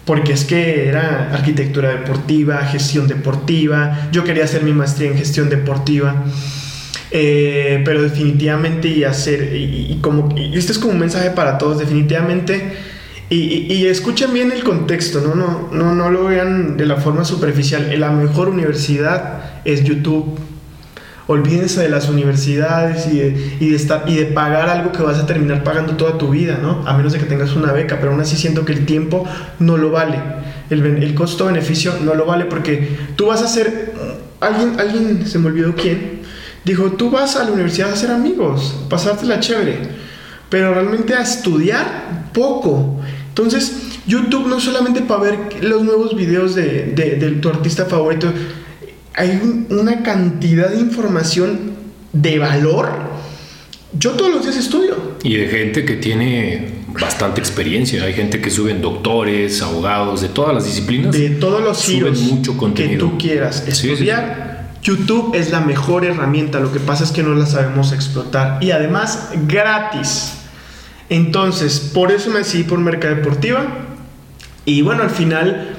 Porque 0.05 0.33
es 0.33 0.45
que 0.45 0.87
era 0.87 1.29
arquitectura 1.33 1.89
deportiva, 1.89 2.57
gestión 2.65 3.07
deportiva, 3.07 4.09
yo 4.11 4.23
quería 4.23 4.45
hacer 4.45 4.63
mi 4.63 4.71
maestría 4.71 5.11
en 5.11 5.17
gestión 5.17 5.49
deportiva. 5.49 6.23
Eh, 7.11 7.81
pero 7.85 8.01
definitivamente 8.01 8.87
y 8.87 9.03
hacer, 9.03 9.55
y 9.55 9.99
como, 10.01 10.33
y 10.35 10.57
este 10.57 10.71
es 10.71 10.79
como 10.79 10.93
un 10.93 10.99
mensaje 10.99 11.29
para 11.29 11.57
todos, 11.59 11.77
definitivamente, 11.77 12.73
y, 13.33 13.67
y- 13.69 13.73
y 13.73 13.85
escuchen 13.87 14.33
bien 14.33 14.51
el 14.51 14.63
contexto, 14.63 15.21
¿no? 15.21 15.35
No, 15.35 15.69
no, 15.71 15.93
no 15.95 16.09
lo 16.09 16.25
vean 16.25 16.77
de 16.77 16.85
la 16.85 16.97
forma 16.97 17.25
superficial, 17.25 17.97
la 17.99 18.11
mejor 18.11 18.49
universidad 18.49 19.61
es 19.65 19.83
YouTube. 19.83 20.39
Olvídense 21.25 21.81
de 21.81 21.87
las 21.89 22.09
universidades 22.09 23.07
y 23.07 23.17
de, 23.17 23.55
y 23.61 23.69
de 23.69 23.75
estar, 23.77 24.03
y 24.07 24.15
de 24.15 24.25
pagar 24.25 24.67
algo 24.67 24.91
que 24.91 25.01
vas 25.01 25.19
a 25.19 25.25
terminar 25.25 25.63
pagando 25.63 25.93
toda 25.95 26.17
tu 26.17 26.29
vida, 26.29 26.59
¿no? 26.61 26.85
A 26.85 26.97
menos 26.97 27.13
de 27.13 27.19
que 27.19 27.25
tengas 27.25 27.55
una 27.55 27.71
beca, 27.71 27.97
pero 27.99 28.11
aún 28.11 28.19
así 28.19 28.35
siento 28.35 28.65
que 28.65 28.73
el 28.73 28.85
tiempo 28.85 29.25
no 29.59 29.77
lo 29.77 29.89
vale. 29.91 30.19
El, 30.69 30.85
el 30.85 31.15
costo-beneficio 31.15 31.93
no 32.03 32.13
lo 32.15 32.25
vale 32.25 32.45
porque 32.45 32.97
tú 33.15 33.27
vas 33.27 33.41
a 33.41 33.45
hacer... 33.45 33.93
Alguien, 34.41 34.77
alguien, 34.77 35.25
se 35.25 35.39
me 35.39 35.47
olvidó 35.47 35.73
quién, 35.73 36.19
dijo, 36.65 36.91
tú 36.91 37.09
vas 37.09 37.37
a 37.37 37.45
la 37.45 37.51
universidad 37.51 37.91
a 37.91 37.93
hacer 37.93 38.11
amigos, 38.11 38.75
pasártela 38.89 39.39
chévere, 39.39 39.77
pero 40.49 40.73
realmente 40.73 41.13
a 41.13 41.21
estudiar 41.21 42.25
poco. 42.33 42.99
Entonces, 43.33 43.73
YouTube 44.05 44.47
no 44.47 44.59
solamente 44.59 45.01
para 45.01 45.21
ver 45.21 45.39
los 45.61 45.81
nuevos 45.83 46.15
videos 46.15 46.53
de, 46.53 46.93
de- 46.95 47.15
de 47.15 47.31
tu 47.31 47.49
artista 47.49 47.85
favorito, 47.85 48.31
hay 49.15 49.39
un- 49.41 49.67
una 49.75 50.03
cantidad 50.03 50.69
de 50.69 50.79
información 50.79 51.71
de 52.11 52.37
valor. 52.37 52.89
Yo 53.97 54.11
todos 54.11 54.31
los 54.33 54.43
días 54.43 54.57
estudio. 54.57 54.95
Y 55.23 55.35
de 55.35 55.47
gente 55.47 55.83
que 55.83 55.95
tiene 55.95 56.83
bastante 56.99 57.41
experiencia. 57.41 58.03
Hay 58.03 58.13
gente 58.13 58.39
que 58.39 58.51
suben 58.51 58.81
doctores, 58.81 59.61
abogados, 59.63 60.21
de 60.21 60.29
todas 60.29 60.53
las 60.53 60.65
disciplinas. 60.65 61.11
De 61.11 61.29
todos 61.31 61.63
los 61.63 61.79
Suben 61.79 62.13
mucho 62.27 62.53
que 62.53 62.57
contenido. 62.59 62.99
tú 63.09 63.17
quieras 63.17 63.63
Sí, 63.65 63.71
sí, 63.71 63.81
sí. 63.87 63.91
estudiar. 63.93 64.53
YouTube 64.83 65.33
es 65.33 65.49
la 65.49 65.61
mejor 65.61 66.05
herramienta, 66.05 66.59
lo 66.59 66.71
que 66.71 66.79
pasa 66.79 67.03
es 67.03 67.11
que 67.11 67.23
no 67.23 67.33
la 67.35 67.45
sabemos 67.47 67.93
explotar 67.93 68.61
y 68.63 68.71
además 68.71 69.29
gratis. 69.47 70.33
Entonces, 71.09 71.91
por 71.93 72.11
eso 72.11 72.29
me 72.29 72.39
decidí 72.39 72.63
por 72.63 72.79
Merca 72.79 73.09
Deportiva 73.09 73.65
y 74.65 74.81
bueno, 74.81 75.03
al 75.03 75.09
final 75.09 75.75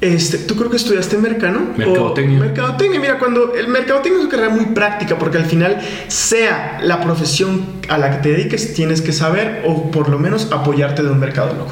este, 0.00 0.38
¿tú 0.38 0.56
creo 0.56 0.70
que 0.70 0.76
estudiaste 0.76 1.18
Mercano? 1.18 1.60
Mercadotecnia. 1.76 2.38
O- 2.38 2.40
mercadotecnia, 2.40 3.00
mira, 3.00 3.18
cuando 3.18 3.54
el 3.54 3.68
mercadotecnia 3.68 4.18
es 4.20 4.24
una 4.26 4.30
carrera 4.30 4.50
muy 4.54 4.66
práctica 4.66 5.18
porque 5.18 5.36
al 5.38 5.44
final 5.44 5.78
sea 6.08 6.78
la 6.82 7.00
profesión 7.02 7.64
a 7.88 7.98
la 7.98 8.10
que 8.10 8.16
te 8.22 8.28
dediques, 8.32 8.72
tienes 8.74 9.02
que 9.02 9.12
saber 9.12 9.62
o 9.66 9.90
por 9.90 10.08
lo 10.08 10.18
menos 10.18 10.48
apoyarte 10.52 11.02
de 11.02 11.10
un 11.10 11.18
mercadólogo. 11.18 11.68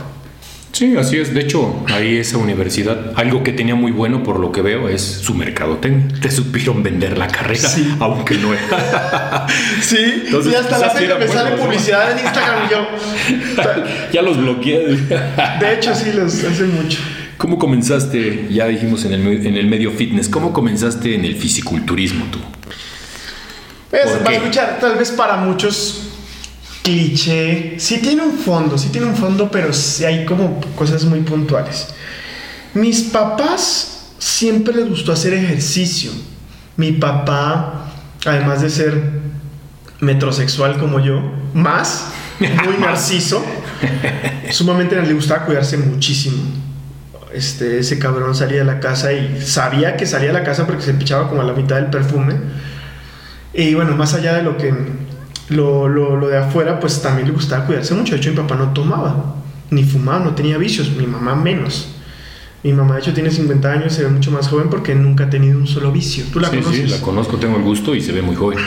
Sí, 0.72 0.96
así 0.96 1.16
es. 1.16 1.34
De 1.34 1.40
hecho, 1.40 1.82
ahí 1.88 2.18
esa 2.18 2.36
universidad, 2.38 3.12
algo 3.16 3.42
que 3.42 3.52
tenía 3.52 3.74
muy 3.74 3.90
bueno 3.90 4.22
por 4.22 4.38
lo 4.38 4.52
que 4.52 4.62
veo 4.62 4.88
es 4.88 5.02
su 5.02 5.34
mercadotecnia. 5.34 6.06
Te 6.20 6.30
supieron 6.30 6.82
vender 6.82 7.18
la 7.18 7.26
carrera, 7.26 7.68
Sí. 7.68 7.94
aunque 7.98 8.34
no 8.36 8.52
era. 8.54 9.46
Sí, 9.82 9.96
Entonces, 10.26 10.52
y 10.52 10.56
hasta 10.56 10.78
la 10.78 10.90
fecha 10.90 11.14
me 11.18 11.26
bueno, 11.26 11.32
sale 11.32 11.56
¿no? 11.56 11.62
publicidad 11.64 12.12
en 12.12 12.18
Instagram 12.24 12.66
y 12.66 12.70
yo. 12.70 12.86
ya 14.12 14.22
los 14.22 14.36
bloqueé. 14.36 14.86
De 15.60 15.74
hecho, 15.74 15.94
sí, 15.94 16.12
los 16.12 16.34
hace 16.44 16.64
mucho. 16.64 16.98
¿Cómo 17.38 17.58
comenzaste? 17.58 18.46
Ya 18.50 18.66
dijimos 18.66 19.04
en 19.04 19.12
el, 19.14 19.46
en 19.46 19.56
el 19.56 19.66
medio 19.66 19.90
fitness. 19.92 20.28
¿Cómo 20.28 20.52
comenzaste 20.52 21.14
en 21.14 21.24
el 21.24 21.34
fisiculturismo 21.36 22.26
tú? 22.30 22.38
Pues, 23.90 24.02
¿Por 24.04 24.18
va 24.18 24.22
a 24.22 24.30
qué? 24.32 24.36
escuchar, 24.36 24.78
tal 24.80 24.96
vez 24.98 25.10
para 25.12 25.36
muchos 25.38 26.07
cliché. 26.88 27.74
Sí 27.78 27.98
tiene 27.98 28.22
un 28.22 28.38
fondo, 28.38 28.78
sí 28.78 28.88
tiene 28.88 29.06
un 29.06 29.16
fondo, 29.16 29.50
pero 29.50 29.72
sí 29.72 30.04
hay 30.04 30.24
como 30.24 30.60
cosas 30.74 31.04
muy 31.04 31.20
puntuales. 31.20 31.88
Mis 32.74 33.02
papás 33.02 34.12
siempre 34.18 34.74
les 34.74 34.88
gustó 34.88 35.12
hacer 35.12 35.34
ejercicio. 35.34 36.10
Mi 36.76 36.92
papá, 36.92 37.90
además 38.24 38.62
de 38.62 38.70
ser 38.70 39.02
metrosexual 40.00 40.78
como 40.78 41.00
yo, 41.00 41.20
más, 41.54 42.06
muy 42.38 42.76
narciso, 42.80 43.44
sumamente 44.50 45.00
le 45.00 45.12
gustaba 45.12 45.44
cuidarse 45.44 45.76
muchísimo. 45.76 46.42
Este, 47.34 47.80
ese 47.80 47.98
cabrón 47.98 48.34
salía 48.34 48.60
de 48.60 48.64
la 48.64 48.80
casa 48.80 49.12
y 49.12 49.42
sabía 49.42 49.96
que 49.96 50.06
salía 50.06 50.28
de 50.28 50.34
la 50.34 50.44
casa 50.44 50.66
porque 50.66 50.82
se 50.82 50.94
pichaba 50.94 51.28
como 51.28 51.42
a 51.42 51.44
la 51.44 51.52
mitad 51.52 51.76
del 51.76 51.86
perfume. 51.86 52.34
Y 53.52 53.74
bueno, 53.74 53.96
más 53.96 54.14
allá 54.14 54.34
de 54.34 54.42
lo 54.42 54.56
que 54.56 54.72
lo, 55.50 55.88
lo, 55.88 56.28
de 56.28 56.36
afuera, 56.36 56.78
pues 56.78 57.00
también 57.00 57.28
le 57.28 57.34
gustaba 57.34 57.64
cuidarse 57.64 57.94
mucho. 57.94 58.14
De 58.14 58.20
hecho, 58.20 58.30
mi 58.30 58.36
papá 58.36 58.56
no 58.56 58.72
tomaba, 58.72 59.36
ni 59.70 59.84
fumaba, 59.84 60.24
no 60.24 60.34
tenía 60.34 60.58
vicios, 60.58 60.90
mi 60.90 61.06
mamá 61.06 61.34
menos. 61.34 61.88
Mi 62.62 62.72
mamá, 62.72 62.94
de 62.94 63.00
hecho, 63.00 63.14
tiene 63.14 63.30
50 63.30 63.70
años, 63.70 63.92
se 63.92 64.02
ve 64.02 64.08
mucho 64.08 64.30
más 64.30 64.48
joven 64.48 64.68
porque 64.68 64.94
nunca 64.94 65.24
ha 65.24 65.30
tenido 65.30 65.58
un 65.58 65.66
solo 65.66 65.92
vicio. 65.92 66.24
¿Tú 66.32 66.40
la 66.40 66.50
conoces? 66.50 66.74
Sí, 66.74 66.86
la 66.86 67.00
conozco, 67.00 67.36
tengo 67.36 67.56
el 67.56 67.62
gusto 67.62 67.94
y 67.94 68.00
se 68.00 68.12
ve 68.12 68.20
muy 68.20 68.34
joven. 68.34 68.58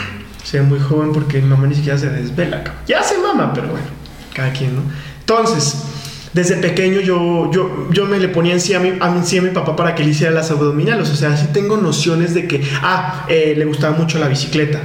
Se 0.42 0.58
ve 0.58 0.66
muy 0.66 0.80
joven 0.80 1.12
porque 1.12 1.40
mi 1.40 1.48
mamá 1.48 1.66
ni 1.66 1.74
siquiera 1.74 1.98
se 1.98 2.08
desvela. 2.08 2.64
Ya 2.86 3.02
se 3.02 3.18
mama, 3.18 3.52
pero 3.52 3.68
bueno, 3.68 3.86
cada 4.34 4.52
quien, 4.52 4.74
¿no? 4.74 4.82
Entonces, 5.20 5.84
desde 6.32 6.56
pequeño 6.56 7.00
yo, 7.00 7.50
yo, 7.52 7.88
yo 7.92 8.06
me 8.06 8.18
le 8.18 8.28
ponía 8.28 8.54
encima 8.54 8.78
a, 8.78 8.82
mi, 8.82 8.88
a, 8.98 9.10
mí, 9.10 9.38
a 9.38 9.42
mi 9.42 9.50
papá 9.50 9.76
para 9.76 9.94
que 9.94 10.02
le 10.02 10.10
hiciera 10.10 10.32
las 10.32 10.50
abdominales. 10.50 11.10
O 11.10 11.16
sea, 11.16 11.36
sí 11.36 11.48
tengo 11.52 11.76
nociones 11.76 12.32
de 12.34 12.48
que, 12.48 12.62
ah, 12.82 13.26
eh, 13.28 13.54
le 13.56 13.64
gustaba 13.66 13.96
mucho 13.96 14.18
la 14.18 14.28
bicicleta. 14.28 14.80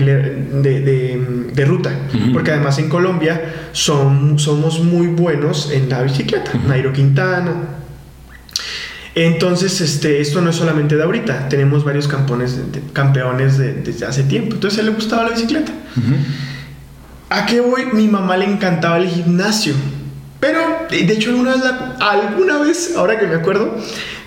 De, 0.00 0.80
de, 0.80 1.50
de, 1.52 1.64
ruta, 1.64 1.90
porque 2.32 2.52
además 2.52 2.78
en 2.78 2.88
Colombia 2.88 3.68
son, 3.72 4.38
somos 4.38 4.80
muy 4.80 5.08
buenos 5.08 5.70
en 5.70 5.88
la 5.88 6.02
bicicleta. 6.02 6.52
Nairo 6.66 6.92
Quintana, 6.92 7.52
entonces, 9.14 9.80
este, 9.82 10.20
esto 10.20 10.40
no 10.40 10.50
es 10.50 10.56
solamente 10.56 10.96
de 10.96 11.02
ahorita, 11.02 11.48
tenemos 11.48 11.84
varios 11.84 12.08
campones, 12.08 12.58
campeones 12.92 13.58
desde 13.58 14.06
hace 14.06 14.22
tiempo. 14.22 14.54
Entonces, 14.54 14.78
a 14.78 14.82
él 14.82 14.88
le 14.88 14.94
gustaba 14.94 15.24
la 15.24 15.30
bicicleta. 15.30 15.72
¿A 17.28 17.46
qué 17.46 17.60
voy? 17.60 17.86
Mi 17.92 18.08
mamá 18.08 18.36
le 18.36 18.46
encantaba 18.46 18.96
el 18.96 19.08
gimnasio. 19.08 19.74
Pero, 20.40 20.60
de 20.90 21.12
hecho, 21.12 21.30
alguna 21.30 21.52
vez, 21.52 21.62
alguna 22.00 22.58
vez, 22.58 22.94
ahora 22.96 23.18
que 23.18 23.26
me 23.26 23.34
acuerdo, 23.34 23.76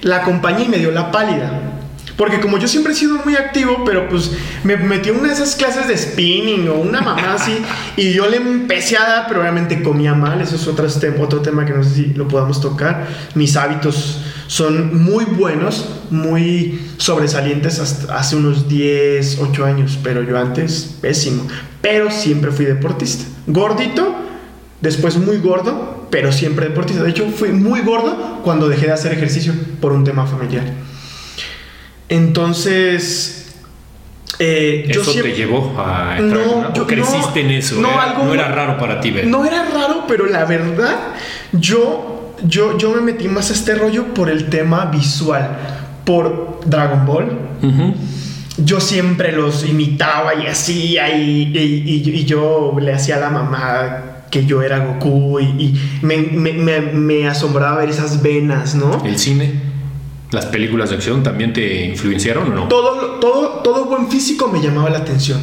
la 0.02 0.18
acompañé 0.18 0.66
y 0.66 0.70
me 0.70 0.78
dio 0.78 0.92
la 0.92 1.12
pálida. 1.12 1.75
Porque 2.18 2.40
como 2.40 2.58
yo 2.58 2.68
siempre 2.68 2.94
he 2.94 2.96
sido 2.96 3.18
muy 3.26 3.36
activo, 3.36 3.84
pero 3.86 4.08
pues 4.08 4.32
me 4.64 4.78
metió 4.78 5.14
en 5.14 5.20
una 5.20 5.30
de 5.30 5.34
esas 5.34 5.56
clases 5.56 5.88
de 5.88 5.98
spinning 5.98 6.68
o 6.70 6.76
una 6.76 7.02
mamá 7.02 7.34
así, 7.34 7.58
y 7.98 8.14
yo 8.14 8.28
le 8.28 8.38
empecé 8.38 8.98
a 8.98 9.04
dar, 9.04 9.26
pero 9.28 9.42
obviamente 9.42 9.84
comía 9.84 10.14
mal, 10.14 10.40
eso 10.40 10.56
es 10.56 10.68
otro, 10.68 10.88
otro 11.20 11.42
tema 11.42 11.66
que 11.66 11.74
no 11.74 11.84
sé 11.84 11.90
si 11.90 12.06
lo 12.14 12.28
podamos 12.28 12.62
tocar. 12.62 13.08
Mis 13.36 13.58
hábitos 13.58 14.22
son 14.48 15.04
muy 15.04 15.26
buenos, 15.26 15.90
muy 16.10 16.80
sobresalientes 16.98 17.80
hasta 17.80 18.18
hace 18.18 18.38
unos 18.38 18.70
10, 18.70 19.40
8 19.40 19.66
años, 19.66 20.00
pero 20.02 20.24
yo 20.24 20.38
antes 20.38 20.96
pésimo. 21.02 21.48
Pero 21.82 22.12
siempre 22.12 22.52
fui 22.52 22.66
deportista. 22.66 23.26
Gordito, 23.48 24.16
después 24.82 25.18
muy 25.18 25.38
gordo, 25.38 26.08
pero 26.10 26.32
siempre 26.32 26.68
deportista. 26.70 27.04
De 27.04 27.10
hecho, 27.10 27.28
fui 27.30 27.50
muy 27.50 27.82
gordo 27.82 28.42
cuando 28.44 28.70
dejé 28.70 28.88
de 28.88 28.94
hacer 28.94 29.12
ejercicio 29.12 29.54
por 29.82 29.92
un 29.92 30.04
tema 30.04 30.26
familiar. 30.26 30.64
Entonces, 32.10 33.56
eh, 34.40 34.86
¿Eso 34.90 35.14
te 35.14 35.34
llevó 35.34 35.76
a 35.80 36.18
no, 36.20 36.74
yo, 36.74 36.86
creciste 36.86 37.42
en 37.42 37.52
eso? 37.52 37.76
No, 37.76 37.90
no 38.24 38.34
era 38.34 38.50
raro 38.50 38.78
para 38.78 39.00
ti 39.00 39.12
ver. 39.12 39.28
No 39.28 39.46
era 39.46 39.66
raro, 39.66 40.06
pero 40.08 40.26
la 40.26 40.46
verdad, 40.46 40.98
yo 41.54 42.16
yo, 42.44 42.78
yo 42.78 42.92
me 42.92 43.02
metí 43.02 43.28
más 43.28 43.50
a 43.50 43.54
este 43.54 43.76
rollo 43.76 44.14
por 44.14 44.30
el 44.30 44.50
tema 44.50 44.86
visual, 44.86 45.58
por 46.04 46.60
Dragon 46.66 47.06
Ball. 47.06 47.40
Yo 48.58 48.80
siempre 48.80 49.34
los 49.34 49.68
imitaba 49.68 50.34
y 50.36 50.48
hacía 50.48 51.18
y, 51.18 51.52
y, 51.54 52.26
yo 52.26 52.76
le 52.80 52.94
hacía 52.94 53.18
a 53.18 53.20
la 53.20 53.30
mamá 53.30 54.04
que 54.32 54.46
yo 54.46 54.62
era 54.62 54.80
Goku 54.80 55.40
y, 55.40 55.78
me, 56.02 56.18
me, 56.18 56.82
me, 56.82 57.28
asombraba 57.28 57.78
ver 57.78 57.90
esas 57.90 58.22
venas, 58.22 58.76
¿no? 58.76 59.04
El 59.04 59.20
cine, 59.20 59.54
las 60.32 60.46
películas 60.48 60.90
de 60.90 60.96
acción 60.96 61.24
también 61.24 61.54
te 61.54 61.86
influenciaron 61.86 62.52
o 62.52 62.56
no? 62.56 62.68
Todo, 62.68 63.20
todo, 63.20 63.62
todo 63.64 63.86
buen 63.86 64.10
físico 64.10 64.48
me 64.48 64.62
llamaba 64.62 64.90
la 64.90 65.00
atención. 65.00 65.42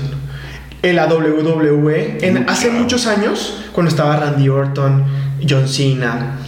En 0.82 0.96
la 0.96 1.06
WWE, 1.06 2.18
en, 2.22 2.48
hace 2.48 2.70
muchos 2.70 3.06
años, 3.06 3.62
cuando 3.72 3.88
estaba 3.88 4.16
Randy 4.16 4.48
Orton, 4.48 5.04
John 5.48 5.68
Cena, 5.68 6.38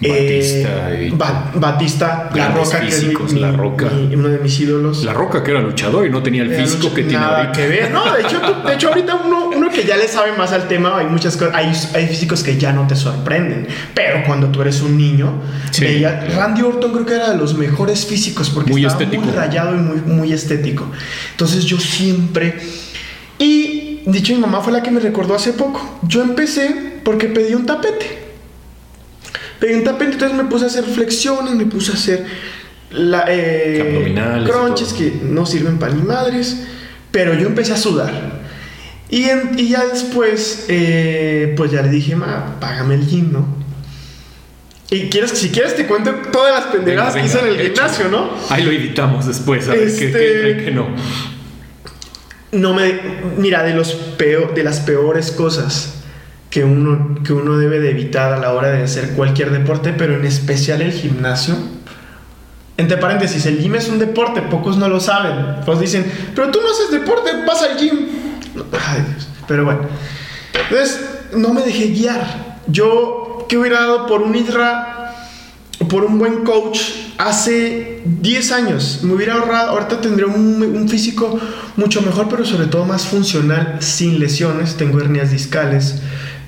Batista, 0.00 0.92
eh, 0.92 1.12
Batista 1.54 2.30
La 2.34 2.48
Roca, 2.48 2.80
que 2.80 2.88
es 2.88 3.32
la 3.34 3.52
Roca. 3.52 3.90
uno 4.12 4.28
de 4.28 4.38
mis 4.38 4.58
ídolos. 4.58 5.04
La 5.04 5.12
Roca 5.12 5.42
que 5.42 5.50
era 5.50 5.60
luchador 5.60 6.06
y 6.06 6.10
no 6.10 6.22
tenía 6.22 6.42
el 6.42 6.54
físico 6.54 6.94
que 6.94 7.02
tiene 7.02 7.22
ahorita. 7.22 7.52
que 7.52 7.68
ver. 7.68 7.90
No, 7.90 8.10
de 8.14 8.22
hecho, 8.22 8.40
de 8.66 8.74
hecho 8.74 8.88
ahorita 8.88 9.16
uno, 9.16 9.50
uno, 9.54 9.68
que 9.68 9.84
ya 9.84 9.96
le 9.98 10.08
sabe 10.08 10.32
más 10.32 10.52
al 10.52 10.68
tema, 10.68 10.98
hay 10.98 11.06
muchas 11.06 11.36
cosas, 11.36 11.54
hay, 11.54 11.70
hay 11.94 12.06
físicos 12.06 12.42
que 12.42 12.56
ya 12.56 12.72
no 12.72 12.86
te 12.86 12.96
sorprenden. 12.96 13.68
Pero 13.94 14.22
cuando 14.26 14.48
tú 14.48 14.62
eres 14.62 14.80
un 14.80 14.96
niño, 14.96 15.42
Randy 16.34 16.62
Orton 16.62 16.92
creo 16.92 17.06
que 17.06 17.14
era 17.14 17.30
de 17.30 17.36
los 17.36 17.54
mejores 17.54 18.06
físicos 18.06 18.48
porque 18.48 18.70
muy 18.70 18.86
estaba 18.86 19.02
estético. 19.02 19.26
muy 19.26 19.34
rayado 19.34 19.74
y 19.74 19.78
muy, 19.78 20.00
muy 20.00 20.32
estético. 20.32 20.86
Entonces 21.32 21.64
yo 21.64 21.78
siempre... 21.78 22.58
Y 23.38 24.00
dicho 24.06 24.34
mi 24.34 24.40
mamá 24.40 24.60
fue 24.60 24.72
la 24.72 24.82
que 24.82 24.90
me 24.90 25.00
recordó 25.00 25.34
hace 25.34 25.52
poco. 25.52 25.98
Yo 26.02 26.22
empecé 26.22 27.00
porque 27.04 27.26
pedí 27.26 27.54
un 27.54 27.66
tapete. 27.66 28.19
Pero 29.60 29.74
en 29.74 29.84
tapete 29.84 30.12
entonces 30.12 30.36
me 30.36 30.44
puse 30.44 30.64
a 30.64 30.68
hacer 30.68 30.84
flexiones, 30.84 31.54
me 31.54 31.66
puse 31.66 31.92
a 31.92 31.94
hacer 31.94 32.24
la, 32.90 33.26
eh, 33.28 34.14
crunches 34.46 34.94
que 34.94 35.20
no 35.22 35.44
sirven 35.44 35.78
para 35.78 35.92
ni 35.92 36.02
madres, 36.02 36.62
pero 37.12 37.34
yo 37.34 37.46
empecé 37.46 37.74
a 37.74 37.76
sudar. 37.76 38.40
Y, 39.10 39.26
y 39.56 39.68
ya 39.68 39.84
después, 39.84 40.64
eh, 40.68 41.52
pues 41.56 41.70
ya 41.72 41.82
le 41.82 41.90
dije, 41.90 42.16
ma, 42.16 42.58
págame 42.58 42.94
el 42.94 43.06
gym, 43.06 43.32
¿no? 43.32 43.60
Y 44.90 45.08
quieres, 45.08 45.32
si 45.32 45.50
quieres 45.50 45.76
te 45.76 45.86
cuento 45.86 46.10
todas 46.32 46.64
las 46.64 46.74
pendejadas 46.74 47.14
que 47.14 47.24
hice 47.24 47.38
en 47.40 47.46
el 47.46 47.60
gimnasio, 47.60 48.08
¿no? 48.08 48.30
Ahí 48.48 48.64
lo 48.64 48.72
editamos 48.72 49.26
después, 49.26 49.68
a 49.68 49.72
ver 49.72 49.94
qué, 49.94 50.10
qué, 50.10 50.62
qué 50.64 50.70
no. 50.72 50.88
No 52.52 52.74
me... 52.74 52.98
Mira, 53.36 53.62
de, 53.62 53.74
los 53.74 53.92
peor, 53.92 54.54
de 54.54 54.64
las 54.64 54.80
peores 54.80 55.30
cosas 55.30 55.99
que 56.50 56.64
uno, 56.64 57.14
que 57.24 57.32
uno 57.32 57.56
debe 57.56 57.78
de 57.78 57.90
evitar 57.90 58.32
a 58.32 58.38
la 58.38 58.52
hora 58.52 58.70
de 58.72 58.82
hacer 58.82 59.10
cualquier 59.10 59.52
deporte, 59.52 59.94
pero 59.96 60.16
en 60.16 60.24
especial 60.24 60.82
el 60.82 60.92
gimnasio. 60.92 61.54
Entre 62.76 62.96
paréntesis, 62.96 63.46
el 63.46 63.60
gym 63.60 63.76
es 63.76 63.88
un 63.88 64.00
deporte, 64.00 64.42
pocos 64.42 64.76
no 64.76 64.88
lo 64.88 64.98
saben. 65.00 65.62
Pues 65.64 65.78
dicen, 65.78 66.04
pero 66.34 66.50
tú 66.50 66.60
no 66.60 66.70
haces 66.70 66.90
deporte, 66.90 67.30
vas 67.46 67.62
al 67.62 67.78
gym. 67.78 68.08
Ay, 68.72 69.04
Dios. 69.08 69.28
Pero 69.46 69.64
bueno. 69.64 69.82
Entonces, 70.54 71.00
no 71.36 71.54
me 71.54 71.62
dejé 71.62 71.88
guiar. 71.88 72.58
Yo, 72.66 73.46
que 73.48 73.56
hubiera 73.56 73.80
dado 73.80 74.06
por 74.06 74.22
un 74.22 74.34
ISRA, 74.34 75.14
por 75.88 76.04
un 76.04 76.18
buen 76.18 76.42
coach, 76.42 76.80
hace 77.18 78.02
10 78.04 78.52
años, 78.52 79.00
me 79.02 79.12
hubiera 79.12 79.34
ahorrado, 79.34 79.70
ahorita 79.70 80.00
tendría 80.00 80.26
un, 80.26 80.62
un 80.62 80.88
físico 80.88 81.38
mucho 81.76 82.02
mejor, 82.02 82.28
pero 82.28 82.44
sobre 82.44 82.66
todo 82.66 82.84
más 82.86 83.06
funcional, 83.06 83.76
sin 83.80 84.18
lesiones. 84.18 84.76
Tengo 84.76 85.00
hernias 85.00 85.30
discales 85.30 86.00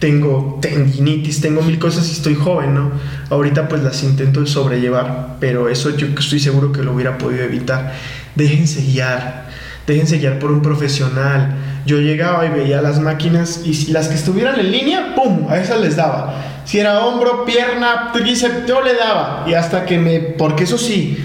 tengo 0.03 0.59
tendinitis, 0.61 1.41
tengo 1.41 1.63
mil 1.63 1.79
cosas 1.79 2.09
y 2.09 2.11
estoy 2.11 2.35
joven, 2.35 2.75
¿no? 2.75 2.91
Ahorita 3.31 3.69
pues 3.69 3.85
las 3.85 4.03
intento 4.03 4.45
sobrellevar, 4.47 5.37
pero 5.39 5.69
eso 5.69 5.97
yo 5.97 6.09
estoy 6.19 6.41
seguro 6.41 6.73
que 6.73 6.83
lo 6.83 6.93
hubiera 6.93 7.19
podido 7.19 7.45
evitar. 7.45 7.93
Déjense 8.35 8.83
guiar, 8.83 9.47
déjense 9.87 10.19
guiar 10.19 10.41
por 10.41 10.51
un 10.51 10.61
profesional. 10.61 11.55
Yo 11.87 12.01
llegaba 12.01 12.45
y 12.45 12.49
veía 12.49 12.83
las 12.83 12.99
máquinas 12.99 13.61
y 13.65 13.75
si 13.75 13.93
las 13.93 14.09
que 14.09 14.17
estuvieran 14.17 14.59
en 14.59 14.73
línea, 14.73 15.15
¡pum! 15.15 15.47
A 15.49 15.59
esas 15.59 15.81
les 15.81 15.95
daba. 15.95 16.35
Si 16.65 16.81
era 16.81 16.99
hombro, 17.07 17.45
pierna, 17.45 18.11
tríceps, 18.13 18.67
yo 18.67 18.83
le 18.83 18.95
daba. 18.95 19.45
Y 19.47 19.55
hasta 19.55 19.87
que 19.87 19.99
me... 19.99 20.19
Porque 20.19 20.65
eso 20.65 20.79
sí, 20.79 21.17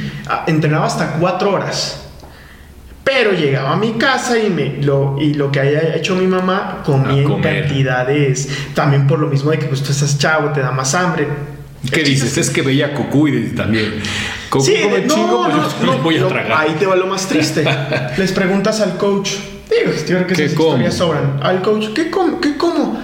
entrenaba 0.46 0.86
hasta 0.86 1.14
cuatro 1.14 1.52
horas 1.52 2.07
pero 3.08 3.32
llegaba 3.32 3.72
a 3.72 3.78
mi 3.78 3.94
casa 3.94 4.38
y, 4.38 4.50
me, 4.50 4.84
lo, 4.84 5.16
y 5.18 5.34
lo 5.34 5.50
que 5.50 5.62
haya 5.62 5.96
hecho 5.96 6.14
mi 6.14 6.28
mamá 6.28 6.82
comía 6.86 7.22
en 7.22 7.42
cantidades. 7.42 8.50
También 8.74 9.08
por 9.08 9.20
lo 9.20 9.28
mismo 9.28 9.50
de 9.50 9.60
que 9.60 9.68
pues, 9.68 9.82
tú 9.82 9.94
estás 9.94 10.18
chavo, 10.18 10.50
te 10.52 10.60
da 10.60 10.72
más 10.72 10.94
hambre. 10.94 11.26
¿Qué 11.90 12.04
dices? 12.04 12.38
Es 12.38 12.50
que 12.50 12.62
veía 12.62 12.94
Cucu 12.94 13.30
y 13.30 13.56
también. 13.56 14.02
Cucu 14.50 14.66
sí, 14.66 14.74
come 14.84 15.06
no, 15.06 15.16
chingo, 15.16 15.50
pues 15.50 15.82
no, 15.84 15.98
voy 16.00 16.18
a 16.18 16.28
tragar. 16.28 16.52
Ahí 16.58 16.76
te 16.78 16.86
va 16.86 16.98
lo 16.98 17.08
más 17.08 17.30
triste. 17.30 17.64
Les 18.18 18.34
preguntas 18.34 18.82
al 18.82 18.98
coach. 18.98 19.36
Digo, 19.70 19.96
yo 19.96 20.06
creo 20.06 20.28
que 20.28 20.34
esas 20.34 20.52
historias 20.52 20.96
sobran. 20.96 21.40
Al 21.42 21.62
coach, 21.62 21.94
¿qué 21.96 22.10
como? 22.10 22.42
¿Qué 22.42 22.58
como? 22.58 23.02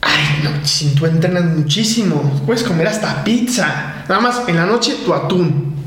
Ay, 0.00 0.40
no, 0.44 0.64
si 0.64 0.94
tú 0.94 1.04
entrenas 1.04 1.44
muchísimo, 1.44 2.42
puedes 2.46 2.62
comer 2.62 2.86
hasta 2.86 3.22
pizza. 3.22 4.04
Nada 4.08 4.20
más 4.22 4.48
en 4.48 4.56
la 4.56 4.64
noche 4.64 4.94
tu 5.04 5.12
atún. 5.12 5.77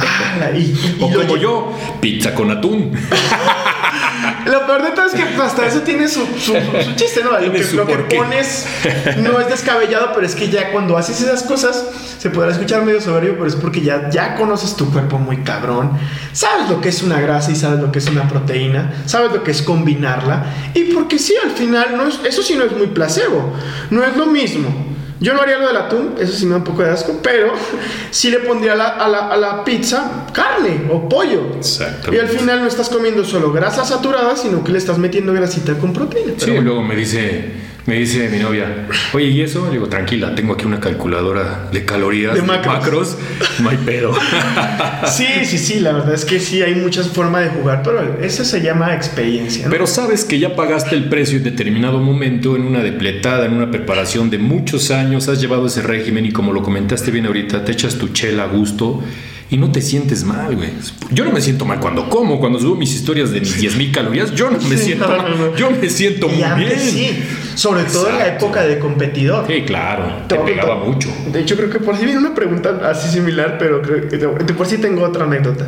Ah, 0.00 0.50
y, 0.56 0.96
o 1.00 1.10
como 1.12 1.36
yo, 1.36 1.72
pizza 2.00 2.34
con 2.34 2.50
atún. 2.50 2.92
lo 4.46 4.66
peor 4.66 4.82
de 4.82 4.90
todo 4.90 5.06
es 5.06 5.12
que 5.12 5.22
hasta 5.22 5.66
eso 5.66 5.80
tiene 5.80 6.08
su, 6.08 6.26
su, 6.38 6.54
su 6.54 6.94
chiste, 6.96 7.22
¿no? 7.22 7.38
Lo 7.38 7.52
que, 7.52 7.64
lo 7.74 7.86
que 7.86 7.96
pones 8.16 8.66
no 9.18 9.40
es 9.40 9.48
descabellado, 9.48 10.12
pero 10.14 10.26
es 10.26 10.34
que 10.34 10.48
ya 10.48 10.72
cuando 10.72 10.96
haces 10.96 11.20
esas 11.20 11.42
cosas 11.42 11.84
se 12.18 12.30
podrá 12.30 12.52
escuchar 12.52 12.82
medio 12.82 13.00
soberbio, 13.00 13.34
pero 13.34 13.46
es 13.46 13.56
porque 13.56 13.80
ya, 13.80 14.10
ya 14.10 14.36
conoces 14.36 14.74
tu 14.76 14.90
cuerpo 14.90 15.18
muy 15.18 15.38
cabrón. 15.38 15.92
Sabes 16.32 16.68
lo 16.68 16.80
que 16.80 16.88
es 16.88 17.02
una 17.02 17.20
grasa 17.20 17.50
y 17.50 17.56
sabes 17.56 17.80
lo 17.80 17.92
que 17.92 17.98
es 17.98 18.06
una 18.08 18.28
proteína, 18.28 19.02
sabes 19.06 19.32
lo 19.32 19.42
que 19.42 19.50
es 19.50 19.62
combinarla. 19.62 20.46
Y 20.74 20.84
porque 20.92 21.18
sí, 21.18 21.34
al 21.42 21.50
final, 21.50 21.96
no 21.96 22.08
es, 22.08 22.20
eso 22.24 22.42
sí 22.42 22.54
no 22.54 22.64
es 22.64 22.72
muy 22.72 22.88
placebo, 22.88 23.52
no 23.90 24.04
es 24.04 24.16
lo 24.16 24.26
mismo. 24.26 24.97
Yo 25.20 25.34
no 25.34 25.40
haría 25.42 25.58
lo 25.58 25.66
del 25.66 25.76
atún, 25.76 26.14
eso 26.20 26.32
sí 26.32 26.44
me 26.46 26.52
da 26.52 26.56
un 26.58 26.64
poco 26.64 26.82
de 26.82 26.90
asco, 26.90 27.18
pero 27.22 27.52
sí 28.10 28.30
le 28.30 28.38
pondría 28.38 28.74
a 28.74 28.76
la, 28.76 28.88
a 28.88 29.08
la- 29.08 29.28
a 29.28 29.36
la 29.36 29.64
pizza 29.64 30.26
carne 30.32 30.82
o 30.90 31.08
pollo. 31.08 31.54
Exactamente. 31.56 32.16
Y 32.16 32.20
al 32.20 32.28
final 32.28 32.60
no 32.60 32.66
estás 32.68 32.88
comiendo 32.88 33.24
solo 33.24 33.50
grasas 33.52 33.88
saturadas, 33.88 34.42
sino 34.42 34.62
que 34.62 34.70
le 34.72 34.78
estás 34.78 34.98
metiendo 34.98 35.32
grasita 35.32 35.74
con 35.74 35.92
proteína. 35.92 36.32
Sí, 36.32 36.36
Pero 36.40 36.52
bueno. 36.54 36.70
luego 36.70 36.82
me 36.84 36.94
dice, 36.96 37.52
me 37.88 37.94
dice 37.94 38.28
mi 38.28 38.38
novia, 38.38 38.86
oye, 39.14 39.28
¿y 39.28 39.40
eso? 39.40 39.64
Le 39.64 39.72
digo, 39.72 39.88
tranquila, 39.88 40.34
tengo 40.34 40.52
aquí 40.52 40.66
una 40.66 40.78
calculadora 40.78 41.70
de 41.72 41.86
calorías, 41.86 42.34
De 42.34 42.42
de 42.42 42.46
macros. 42.46 42.74
macros, 42.74 43.18
no 43.60 43.70
hay 43.70 43.78
pedo. 43.78 44.12
Sí, 45.06 45.24
sí, 45.44 45.56
sí, 45.58 45.80
la 45.80 45.92
verdad 45.92 46.12
es 46.12 46.24
que 46.24 46.38
sí 46.38 46.60
hay 46.60 46.74
muchas 46.74 47.08
formas 47.08 47.44
de 47.44 47.50
jugar, 47.50 47.82
pero 47.82 48.18
eso 48.20 48.44
se 48.44 48.60
llama 48.60 48.94
experiencia. 48.94 49.64
¿no? 49.64 49.70
Pero 49.70 49.86
sabes 49.86 50.24
que 50.24 50.38
ya 50.38 50.54
pagaste 50.54 50.96
el 50.96 51.08
precio 51.08 51.38
en 51.38 51.44
determinado 51.44 51.98
momento, 52.00 52.56
en 52.56 52.62
una 52.62 52.80
depletada, 52.82 53.46
en 53.46 53.54
una 53.54 53.70
preparación 53.70 54.28
de 54.28 54.38
muchos 54.38 54.90
años, 54.90 55.28
has 55.28 55.40
llevado 55.40 55.66
ese 55.66 55.80
régimen 55.82 56.26
y 56.26 56.32
como 56.32 56.52
lo 56.52 56.62
comentaste 56.62 57.10
bien 57.10 57.24
ahorita, 57.26 57.64
te 57.64 57.72
echas 57.72 57.94
tu 57.94 58.08
chela 58.08 58.44
a 58.44 58.46
gusto 58.48 59.02
y 59.50 59.56
no 59.56 59.72
te 59.72 59.80
sientes 59.80 60.24
mal, 60.24 60.54
güey. 60.56 60.70
Yo 61.10 61.24
no 61.24 61.30
me 61.32 61.40
siento 61.40 61.64
mal 61.64 61.80
cuando 61.80 62.08
como, 62.10 62.38
cuando 62.38 62.58
subo 62.60 62.76
mis 62.76 62.94
historias 62.94 63.30
de 63.30 63.40
mis 63.40 63.56
10.000 63.62 63.92
calorías, 63.92 64.34
yo 64.34 64.50
no 64.50 64.58
me 64.58 64.76
Sí, 64.76 64.84
siento 64.84 65.08
no, 65.08 65.16
mal, 65.16 65.30
no, 65.38 65.46
no. 65.46 65.56
yo 65.56 65.70
me 65.70 65.88
siento 65.88 66.26
y 66.28 66.32
muy 66.34 66.42
antes 66.42 66.94
bien. 66.94 67.14
sí, 67.16 67.22
sobre 67.54 67.84
todo 67.84 68.10
en 68.10 68.18
la 68.18 68.26
época 68.28 68.62
de 68.62 68.78
competidor. 68.78 69.46
Sí, 69.46 69.62
claro, 69.62 70.04
te 70.28 70.34
Todo- 70.34 70.44
pegaba 70.44 70.74
todo- 70.74 70.84
mucho. 70.92 71.08
De 71.32 71.40
hecho, 71.40 71.56
creo 71.56 71.70
que 71.70 71.78
por 71.80 71.96
si 71.96 72.04
viene 72.04 72.18
una 72.20 72.34
pregunta 72.34 72.78
así 72.84 73.08
similar, 73.08 73.56
pero 73.58 73.80
creo 73.80 74.06
que 74.08 74.18
de 74.18 74.54
por 74.54 74.66
sí 74.66 74.76
tengo 74.78 75.02
otra 75.02 75.24
anécdota. 75.24 75.66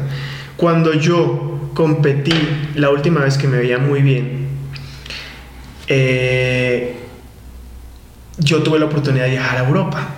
Cuando 0.57 0.93
yo 0.93 1.71
competí 1.73 2.35
la 2.75 2.91
última 2.91 3.21
vez 3.21 3.39
que 3.39 3.49
me 3.49 3.57
veía 3.59 3.79
muy 3.79 4.03
bien, 4.03 4.47
eh, 5.89 6.97
yo 8.39 8.63
tuve 8.63 8.79
la 8.79 8.87
oportunidad 8.87 9.25
de 9.25 9.31
viajar 9.33 9.59
a 9.59 9.67
Europa. 9.67 10.15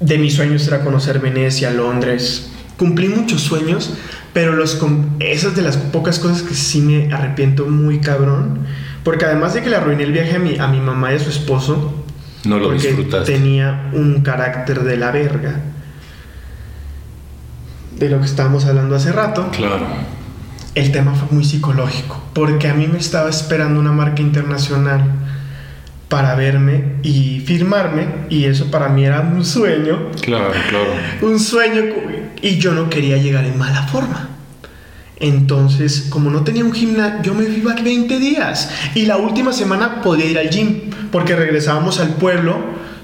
De 0.00 0.18
mis 0.18 0.34
sueños 0.34 0.66
era 0.68 0.82
conocer 0.82 1.20
Venecia, 1.20 1.70
Londres. 1.70 2.50
Cumplí 2.76 3.08
muchos 3.08 3.40
sueños, 3.42 3.94
pero 4.34 4.52
los, 4.52 4.78
esas 5.20 5.56
de 5.56 5.62
las 5.62 5.76
pocas 5.78 6.18
cosas 6.18 6.42
que 6.42 6.54
sí 6.54 6.80
me 6.82 7.12
arrepiento 7.12 7.66
muy 7.66 8.00
cabrón. 8.00 8.58
Porque 9.02 9.24
además 9.24 9.54
de 9.54 9.62
que 9.62 9.70
le 9.70 9.76
arruiné 9.76 10.02
el 10.02 10.12
viaje 10.12 10.36
a 10.36 10.38
mi, 10.38 10.58
a 10.58 10.66
mi 10.66 10.80
mamá 10.80 11.12
y 11.12 11.16
a 11.16 11.18
su 11.18 11.30
esposo, 11.30 12.04
No 12.44 12.58
lo 12.58 12.68
porque 12.68 12.88
disfrutaste. 12.88 13.32
tenía 13.32 13.88
un 13.94 14.20
carácter 14.22 14.82
de 14.84 14.96
la 14.98 15.10
verga. 15.12 15.60
De 17.98 18.10
lo 18.10 18.18
que 18.20 18.26
estábamos 18.26 18.66
hablando 18.66 18.94
hace 18.96 19.12
rato. 19.12 19.48
Claro. 19.52 19.86
El 20.74 20.92
tema 20.92 21.14
fue 21.14 21.28
muy 21.30 21.44
psicológico. 21.44 22.22
Porque 22.34 22.68
a 22.68 22.74
mí 22.74 22.86
me 22.88 22.98
estaba 22.98 23.30
esperando 23.30 23.80
una 23.80 23.92
marca 23.92 24.20
internacional 24.20 25.02
para 26.08 26.34
verme 26.34 26.96
y 27.02 27.40
firmarme. 27.40 28.06
Y 28.30 28.44
eso 28.44 28.70
para 28.70 28.88
mí 28.88 29.04
era 29.04 29.20
un 29.20 29.44
sueño. 29.44 30.10
Claro, 30.20 30.52
claro. 30.68 30.90
Un 31.22 31.38
sueño. 31.38 31.82
Y 32.42 32.58
yo 32.58 32.72
no 32.72 32.88
quería 32.90 33.16
llegar 33.16 33.44
en 33.44 33.58
mala 33.58 33.82
forma. 33.84 34.30
Entonces, 35.18 36.08
como 36.10 36.30
no 36.30 36.44
tenía 36.44 36.64
un 36.64 36.72
gimnasio, 36.72 37.22
yo 37.22 37.34
me 37.34 37.44
iba 37.44 37.74
20 37.74 38.18
días. 38.18 38.70
Y 38.94 39.06
la 39.06 39.16
última 39.16 39.52
semana 39.52 40.02
podía 40.02 40.26
ir 40.26 40.38
al 40.38 40.50
gym, 40.50 40.90
porque 41.10 41.34
regresábamos 41.34 42.00
al 42.00 42.10
pueblo 42.14 42.56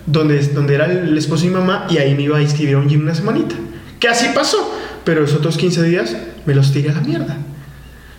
donde, 0.07 0.38
donde 0.49 0.75
era 0.75 0.87
el 0.87 1.17
esposo 1.17 1.47
y 1.47 1.51
mamá, 1.51 1.87
y 1.88 1.99
ahí 1.99 2.15
me 2.15 2.23
iba 2.23 2.37
a 2.37 2.43
inscribir 2.43 2.75
a 2.75 2.79
un 2.79 2.88
gym 2.88 3.03
una 3.03 3.15
semanita. 3.15 3.55
Que 3.99 4.09
así 4.09 4.27
pasó, 4.35 4.75
pero 5.05 5.25
esos 5.25 5.38
otros 5.38 5.57
15 5.57 5.83
días 5.85 6.17
me 6.45 6.55
los 6.55 6.73
tiré 6.73 6.91
a 6.91 6.95
la 6.95 7.01
mierda. 7.01 7.37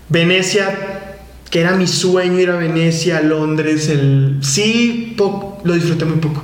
Venecia, 0.10 1.03
que 1.54 1.62
era 1.62 1.76
mi 1.76 1.86
sueño 1.86 2.40
ir 2.40 2.50
a 2.50 2.56
Venecia, 2.56 3.22
Londres, 3.22 3.88
el... 3.88 4.40
Sí, 4.42 5.14
poco, 5.16 5.62
lo 5.64 5.76
disfruté 5.76 6.04
muy 6.04 6.18
poco. 6.18 6.44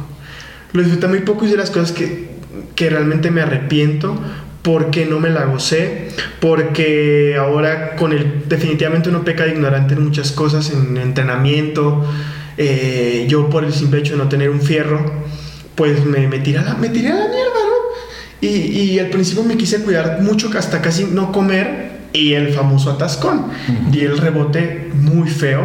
Lo 0.72 0.84
disfruté 0.84 1.08
muy 1.08 1.22
poco 1.22 1.46
y 1.46 1.48
es 1.48 1.54
de 1.54 1.58
las 1.58 1.72
cosas 1.72 1.92
que, 1.94 2.30
que 2.76 2.92
realmente 2.92 3.32
me 3.32 3.42
arrepiento 3.42 4.16
porque 4.62 5.08
no 5.08 5.20
me 5.20 5.32
la 5.32 5.46
gocé, 5.46 6.10
porque 6.40 7.36
ahora 7.40 7.96
con 7.96 8.12
el 8.12 8.44
definitivamente 8.48 9.10
uno 9.10 9.26
peca 9.26 9.46
de 9.46 9.54
ignorante 9.54 9.96
en 9.96 10.04
muchas 10.04 10.32
cosas, 10.32 10.70
en 10.70 10.96
entrenamiento, 10.98 12.06
eh, 12.58 13.26
yo 13.28 13.50
por 13.50 13.64
el 13.64 13.74
simple 13.74 14.02
hecho 14.02 14.12
de 14.12 14.20
no 14.20 14.30
tener 14.30 14.52
un 14.52 14.62
fierro, 14.62 15.12
pues 15.74 16.06
me, 16.06 16.28
me, 16.28 16.38
tiré, 16.38 16.60
a 16.60 16.62
la, 16.62 16.76
me 16.76 16.90
tiré 16.90 17.08
a 17.08 17.16
la 17.16 17.28
mierda, 17.30 17.60
¿no? 17.66 18.48
Y, 18.48 18.48
y 18.48 19.00
al 19.00 19.10
principio 19.10 19.44
me 19.44 19.58
quise 19.58 19.82
cuidar 19.82 20.22
mucho, 20.22 20.52
hasta 20.56 20.84
casi 20.84 21.06
no 21.06 21.32
comer, 21.32 21.99
y 22.14 22.34
el 22.34 22.54
famoso 22.54 22.92
atascón, 22.92 23.46
di 23.90 24.02
el 24.02 24.18
rebote 24.18 24.90
muy 24.94 25.30
feo, 25.30 25.62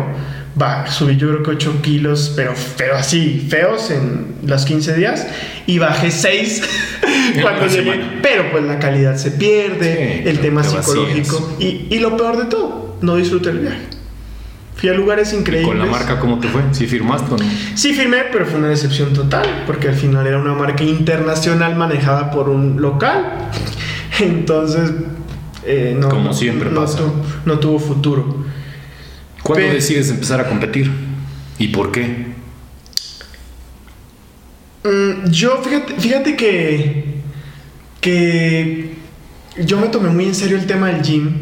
va, 0.60 0.86
subí 0.86 1.16
yo 1.16 1.28
creo 1.28 1.42
que 1.42 1.50
8 1.52 1.80
kilos, 1.82 2.32
pero, 2.36 2.52
pero 2.76 2.96
así, 2.96 3.46
feos 3.48 3.90
en 3.90 4.34
los 4.46 4.64
15 4.64 4.94
días, 4.94 5.26
y 5.66 5.78
bajé 5.78 6.10
6 6.10 6.62
cuando 7.42 7.66
llegué. 7.66 7.82
semana. 7.92 8.18
Pero 8.22 8.50
pues 8.52 8.64
la 8.64 8.78
calidad 8.78 9.16
se 9.16 9.30
pierde, 9.32 10.20
Sí, 10.22 10.28
el 10.28 10.36
te- 10.36 10.42
tema 10.42 10.62
te 10.62 10.68
psicológico, 10.68 11.56
y, 11.58 11.86
y 11.90 11.98
lo 11.98 12.16
peor 12.16 12.36
de 12.36 12.44
todo, 12.44 12.96
no 13.00 13.16
disfruté 13.16 13.50
el 13.50 13.58
viaje. 13.60 13.78
Fui 14.76 14.88
a 14.90 14.94
lugares 14.94 15.32
increíbles. 15.32 15.66
¿Con 15.68 15.78
la 15.78 15.86
marca 15.86 16.18
cómo 16.20 16.38
te 16.40 16.48
fue? 16.48 16.60
¿Sí 16.72 16.86
firmaste 16.86 17.32
o 17.32 17.38
no? 17.38 17.44
Sí 17.74 17.94
firmé, 17.94 18.24
pero 18.30 18.44
fue 18.44 18.58
una 18.58 18.68
decepción 18.68 19.12
total, 19.12 19.46
porque 19.66 19.88
al 19.88 19.94
final 19.94 20.26
era 20.26 20.38
una 20.38 20.52
marca 20.52 20.82
internacional 20.84 21.74
manejada 21.76 22.30
por 22.30 22.48
un 22.50 22.82
local. 22.82 23.48
Entonces, 24.20 24.90
eh, 25.66 25.96
no, 25.98 26.08
Como 26.08 26.24
no- 26.24 26.34
siempre 26.34 26.70
no, 26.70 26.80
pasa. 26.80 26.98
tu- 26.98 27.12
no 27.44 27.58
tuvo 27.58 27.78
futuro. 27.78 28.44
¿Cuándo 29.42 29.66
Pe- 29.66 29.74
decides 29.74 30.10
empezar 30.10 30.40
a 30.40 30.48
competir? 30.48 30.90
¿Y 31.58 31.68
por 31.68 31.92
qué? 31.92 32.34
Mm, 34.84 35.30
yo, 35.30 35.62
fíjate, 35.62 35.94
fíjate 35.98 36.36
que, 36.36 37.20
que 38.00 38.94
yo 39.64 39.78
me 39.78 39.88
tomé 39.88 40.10
muy 40.10 40.26
en 40.26 40.34
serio 40.34 40.56
el 40.58 40.66
tema 40.66 40.88
del 40.88 41.02
gym. 41.02 41.32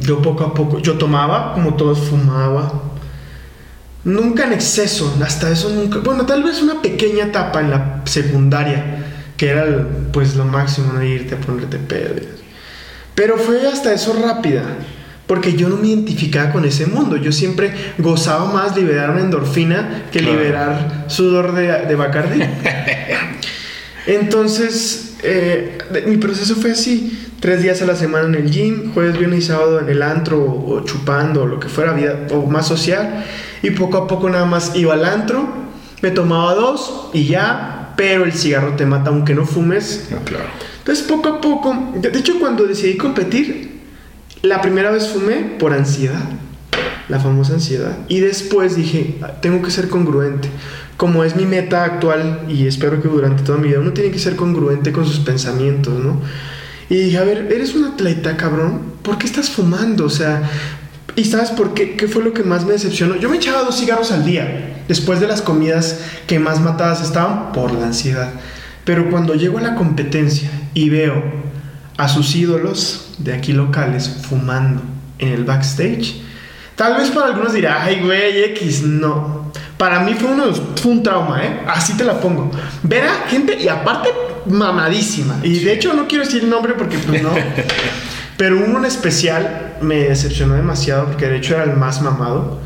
Yo 0.00 0.22
poco 0.22 0.44
a 0.44 0.54
poco, 0.54 0.78
yo 0.78 0.96
tomaba, 0.98 1.52
como 1.54 1.74
todos 1.74 1.98
fumaba. 1.98 2.84
Nunca 4.04 4.46
en 4.46 4.52
exceso, 4.52 5.14
hasta 5.22 5.50
eso 5.50 5.68
nunca. 5.70 5.98
Bueno, 5.98 6.24
tal 6.24 6.42
vez 6.42 6.62
una 6.62 6.80
pequeña 6.80 7.24
etapa 7.26 7.60
en 7.60 7.70
la 7.70 8.02
secundaria, 8.04 9.04
que 9.36 9.48
era 9.48 9.64
pues 10.12 10.36
lo 10.36 10.44
máximo, 10.44 10.92
¿no? 10.92 11.02
irte 11.02 11.34
a 11.34 11.38
ponerte 11.40 11.78
pedo. 11.78 12.39
Pero 13.20 13.36
fue 13.36 13.66
hasta 13.68 13.92
eso 13.92 14.14
rápida, 14.14 14.62
porque 15.26 15.52
yo 15.52 15.68
no 15.68 15.76
me 15.76 15.88
identificaba 15.88 16.52
con 16.52 16.64
ese 16.64 16.86
mundo. 16.86 17.18
Yo 17.18 17.32
siempre 17.32 17.70
gozaba 17.98 18.50
más 18.50 18.74
liberar 18.74 19.10
una 19.10 19.20
endorfina 19.20 20.04
que 20.10 20.20
Claro. 20.20 20.38
liberar 20.38 21.04
sudor 21.08 21.52
de, 21.54 21.66
de 21.86 21.94
Bacardí. 21.96 22.40
Entonces, 24.06 25.16
eh, 25.22 25.76
de- 25.92 26.02
mi 26.02 26.16
proceso 26.16 26.56
fue 26.56 26.72
así. 26.72 27.26
Tres 27.40 27.62
días 27.62 27.82
a 27.82 27.86
la 27.86 27.94
semana 27.94 28.26
en 28.28 28.34
el 28.36 28.50
gym, 28.50 28.92
jueves, 28.94 29.18
viernes 29.18 29.40
y 29.40 29.46
sábado 29.48 29.80
en 29.80 29.88
el 29.90 30.02
antro 30.02 30.38
o, 30.42 30.76
o 30.76 30.84
chupando 30.84 31.42
o 31.42 31.46
lo 31.46 31.60
que 31.60 31.68
fuera, 31.68 31.92
vida 31.92 32.26
o 32.30 32.46
más 32.46 32.66
social. 32.66 33.24
Y 33.62 33.70
poco 33.72 33.98
a 33.98 34.06
poco 34.06 34.30
nada 34.30 34.46
más 34.46 34.72
iba 34.76 34.94
al 34.94 35.04
antro, 35.04 35.46
me 36.00 36.10
tomaba 36.10 36.54
dos 36.54 37.10
y 37.12 37.26
ya, 37.26 37.92
pero 37.96 38.24
el 38.24 38.32
cigarro 38.32 38.76
te 38.76 38.86
mata 38.86 39.10
aunque 39.10 39.34
no 39.34 39.44
fumes. 39.46 40.08
No, 40.10 40.18
claro. 40.24 40.46
Entonces 40.80 41.06
poco 41.06 41.28
a 41.28 41.40
poco, 41.40 41.92
de 41.94 42.18
hecho 42.18 42.38
cuando 42.40 42.66
decidí 42.66 42.96
competir, 42.96 43.80
la 44.42 44.60
primera 44.60 44.90
vez 44.90 45.08
fumé 45.08 45.56
por 45.58 45.72
ansiedad, 45.72 46.24
la 47.08 47.20
famosa 47.20 47.54
ansiedad. 47.54 47.96
Y 48.08 48.20
después 48.20 48.76
dije, 48.76 49.18
"Ah, 49.22 49.32
tengo 49.40 49.62
que 49.62 49.70
ser 49.70 49.88
congruente. 49.88 50.48
Como 50.96 51.24
es 51.24 51.36
mi 51.36 51.44
meta 51.44 51.84
actual 51.84 52.40
y 52.48 52.66
espero 52.66 53.02
que 53.02 53.08
durante 53.08 53.42
toda 53.42 53.58
mi 53.58 53.68
vida 53.68 53.80
uno 53.80 53.92
tiene 53.92 54.10
que 54.10 54.18
ser 54.18 54.36
congruente 54.36 54.92
con 54.92 55.06
sus 55.06 55.20
pensamientos, 55.20 55.98
¿no? 56.02 56.20
Y 56.88 56.96
dije, 56.96 57.18
a 57.18 57.24
ver, 57.24 57.48
eres 57.52 57.74
un 57.74 57.84
atleta, 57.84 58.36
cabrón, 58.36 58.82
¿por 59.02 59.16
qué 59.16 59.26
estás 59.26 59.48
fumando? 59.50 60.06
O 60.06 60.10
sea, 60.10 60.42
¿y 61.16 61.24
sabes 61.24 61.50
por 61.50 61.72
qué? 61.72 61.96
¿Qué 61.96 62.08
fue 62.08 62.22
lo 62.24 62.32
que 62.34 62.42
más 62.42 62.64
me 62.66 62.72
decepcionó? 62.72 63.16
Yo 63.16 63.30
me 63.30 63.36
echaba 63.36 63.62
dos 63.62 63.78
cigarros 63.78 64.10
al 64.12 64.24
día, 64.24 64.82
después 64.88 65.20
de 65.20 65.28
las 65.28 65.40
comidas 65.40 66.00
que 66.26 66.38
más 66.38 66.60
matadas 66.60 67.00
estaban 67.02 67.52
por 67.52 67.72
la 67.72 67.86
ansiedad. 67.86 68.32
Pero 68.84 69.08
cuando 69.08 69.34
llego 69.34 69.58
a 69.58 69.62
la 69.62 69.76
competencia 69.76 70.50
y 70.74 70.88
veo 70.90 71.22
a 71.96 72.08
sus 72.08 72.34
ídolos 72.34 73.14
de 73.18 73.34
aquí 73.34 73.52
locales 73.52 74.22
fumando 74.28 74.82
en 75.18 75.32
el 75.32 75.44
backstage, 75.44 76.20
tal 76.76 76.96
vez 76.96 77.10
para 77.10 77.26
algunos 77.26 77.52
dirá, 77.52 77.82
ay, 77.82 78.00
güey, 78.00 78.44
X, 78.44 78.82
no. 78.82 79.52
Para 79.76 80.00
mí 80.00 80.14
fue, 80.14 80.30
uno, 80.30 80.44
fue 80.52 80.92
un 80.92 81.02
trauma, 81.02 81.44
¿eh? 81.44 81.60
Así 81.66 81.94
te 81.96 82.04
la 82.04 82.20
pongo. 82.20 82.50
Ver 82.82 83.04
a 83.04 83.28
gente, 83.28 83.58
y 83.58 83.68
aparte, 83.68 84.10
mamadísima. 84.46 85.40
Y 85.42 85.58
de 85.60 85.72
hecho 85.72 85.94
no 85.94 86.06
quiero 86.06 86.24
decir 86.24 86.42
el 86.44 86.50
nombre 86.50 86.74
porque 86.74 86.98
pues 86.98 87.22
no. 87.22 87.30
Pero 88.36 88.58
uno 88.64 88.78
en 88.78 88.86
especial 88.86 89.76
me 89.82 89.96
decepcionó 89.96 90.54
demasiado 90.54 91.06
porque 91.06 91.26
de 91.26 91.36
hecho 91.36 91.54
era 91.54 91.64
el 91.64 91.76
más 91.76 92.00
mamado. 92.00 92.60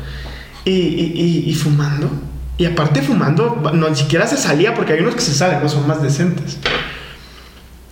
Y, 0.63 0.71
y, 0.71 1.43
y, 1.45 1.49
y 1.49 1.53
fumando. 1.53 2.09
Y 2.57 2.65
aparte 2.65 3.01
fumando, 3.01 3.61
no 3.73 3.89
ni 3.89 3.95
siquiera 3.95 4.25
se 4.25 4.37
salía 4.37 4.73
porque 4.73 4.93
hay 4.93 5.01
unos 5.01 5.15
que 5.15 5.21
se 5.21 5.33
salen, 5.33 5.61
no 5.61 5.67
son 5.67 5.85
más 5.87 6.01
decentes. 6.01 6.57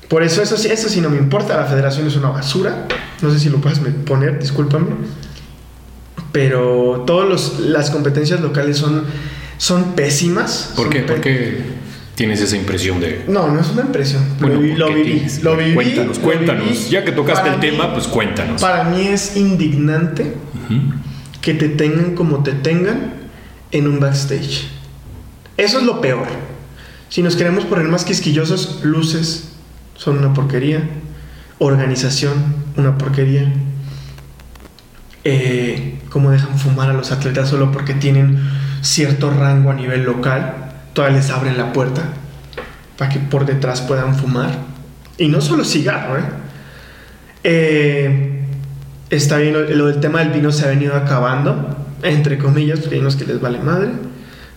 Por 0.09 0.21
eso, 0.23 0.41
eso 0.41 0.57
sí, 0.57 0.67
eso 0.67 0.89
sí 0.89 1.01
no 1.01 1.09
me 1.09 1.17
importa. 1.17 1.57
La 1.57 1.65
federación 1.65 2.07
es 2.07 2.15
una 2.15 2.29
basura. 2.29 2.87
No 3.21 3.31
sé 3.31 3.39
si 3.39 3.49
lo 3.49 3.59
puedes 3.61 3.79
poner, 4.05 4.39
discúlpame. 4.39 4.87
Pero 6.31 7.03
todas 7.05 7.59
las 7.59 7.89
competencias 7.91 8.39
locales 8.41 8.77
son, 8.77 9.05
son 9.57 9.93
pésimas. 9.93 10.71
¿Por 10.75 10.85
Son 10.85 10.93
qué? 10.93 10.99
¿Por 11.01 11.21
qué 11.21 11.57
tienes 12.15 12.41
esa 12.41 12.55
impresión 12.55 12.99
de... 12.99 13.23
No, 13.27 13.49
no 13.51 13.59
es 13.59 13.69
una 13.69 13.81
impresión. 13.83 14.23
Bueno, 14.39 14.55
lo, 14.55 14.61
vi- 14.61 14.69
¿por 14.71 14.79
lo 14.79 14.93
viví. 14.93 15.25
Lo 15.41 15.57
viví. 15.57 15.73
Cuéntanos, 15.73 16.17
lo 16.17 16.23
cuéntanos. 16.23 16.63
viví. 16.69 16.89
Ya 16.89 17.03
que 17.05 17.11
tocaste 17.11 17.41
Para 17.41 17.53
el 17.55 17.59
mí- 17.61 17.69
tema, 17.69 17.93
pues 17.93 18.07
cuéntanos. 18.07 18.61
Para 18.61 18.83
mí 18.85 19.07
es 19.07 19.35
indignante 19.37 20.33
Ujú. 20.65 20.93
que 21.41 21.53
te 21.53 21.69
tengan 21.69 22.15
como 22.15 22.43
te 22.43 22.53
tengan 22.53 23.13
en 23.71 23.87
un 23.87 23.99
backstage. 23.99 24.65
Eso 25.57 25.77
es 25.79 25.83
lo 25.85 26.01
peor. 26.01 26.27
Si 27.09 27.21
nos 27.21 27.35
queremos 27.35 27.65
poner 27.65 27.87
más 27.87 28.05
quisquillosos, 28.05 28.79
luces 28.83 29.49
son 29.95 30.17
una 30.17 30.33
porquería. 30.33 30.81
Organización, 31.59 32.33
una 32.77 32.97
porquería. 32.97 33.51
Eh, 35.23 35.99
cómo 36.09 36.31
dejan 36.31 36.57
fumar 36.59 36.89
a 36.89 36.93
los 36.93 37.11
atletas 37.11 37.49
solo 37.49 37.71
porque 37.71 37.93
tienen 37.93 38.39
cierto 38.81 39.29
rango 39.31 39.71
a 39.71 39.73
nivel 39.73 40.03
local. 40.03 40.71
Todavía 40.93 41.17
les 41.17 41.29
abren 41.29 41.57
la 41.57 41.73
puerta 41.73 42.01
para 42.97 43.09
que 43.11 43.19
por 43.19 43.45
detrás 43.45 43.81
puedan 43.81 44.15
fumar. 44.15 44.51
Y 45.17 45.27
no 45.27 45.41
solo 45.41 45.63
cigarro, 45.63 46.17
¿eh? 46.17 46.23
Eh, 47.45 48.45
está 49.09 49.37
bien, 49.37 49.53
lo, 49.53 49.61
lo 49.61 49.87
del 49.87 49.99
tema 49.99 50.19
del 50.19 50.29
vino 50.29 50.51
se 50.51 50.65
ha 50.65 50.69
venido 50.69 50.95
acabando, 50.95 51.77
entre 52.01 52.37
comillas, 52.37 52.79
porque 52.79 52.95
hay 52.95 53.01
unos 53.01 53.15
que 53.15 53.25
les 53.25 53.39
vale 53.39 53.59
madre, 53.59 53.89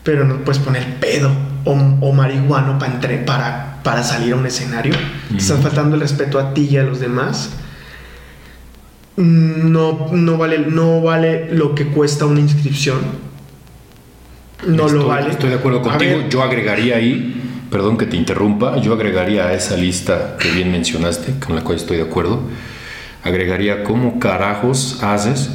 pero 0.03 0.25
no 0.25 0.38
puedes 0.44 0.61
poner 0.61 0.99
pedo 0.99 1.45
o, 1.66 1.72
o 2.00 2.12
marihuano 2.12 2.79
para, 2.79 2.94
entre, 2.94 3.18
para, 3.18 3.81
para 3.83 4.02
salir 4.02 4.33
a 4.33 4.37
un 4.37 4.46
escenario. 4.46 4.94
Te 5.31 5.37
están 5.37 5.59
Mm. 5.59 5.62
faltando 5.62 5.94
el 5.96 6.00
respeto 6.00 6.38
a 6.38 6.55
ti 6.55 6.68
y 6.70 6.76
a 6.79 6.83
los 6.83 6.98
demás. 7.00 7.50
No, 9.16 10.09
no, 10.12 10.37
vale, 10.37 10.59
no 10.59 11.00
vale 11.00 11.48
lo 11.52 11.74
que 11.74 11.87
cuesta 11.87 12.26
una 12.26 12.40
inscripción. 12.40 12.98
No 14.66 14.87
Estoy- 14.87 14.98
lo 14.98 15.07
vale. 15.07 15.31
Estoy 15.31 15.50
de 15.50 15.57
acuerdo 15.57 15.83
contigo. 15.83 16.18
ver, 16.18 16.29
Yo 16.29 16.42
agregaría 16.42 16.96
ahí, 16.96 17.64
perdón 17.70 17.96
que 17.96 18.07
te 18.07 18.16
interrumpa, 18.16 18.76
yo 18.81 18.92
agregaría 18.92 19.46
a 19.46 19.55
esa 19.55 19.76
lista 19.76 20.37
que 20.38 20.50
bien 20.50 20.70
mencionaste, 20.70 21.35
con 21.44 21.57
la 21.57 21.62
cual 21.62 21.76
estoy 21.76 21.96
de 21.96 22.02
acuerdo, 22.05 22.42
agregaría 23.24 23.85
cómo 23.85 24.18
carajos 24.18 25.02
haces 25.02 25.50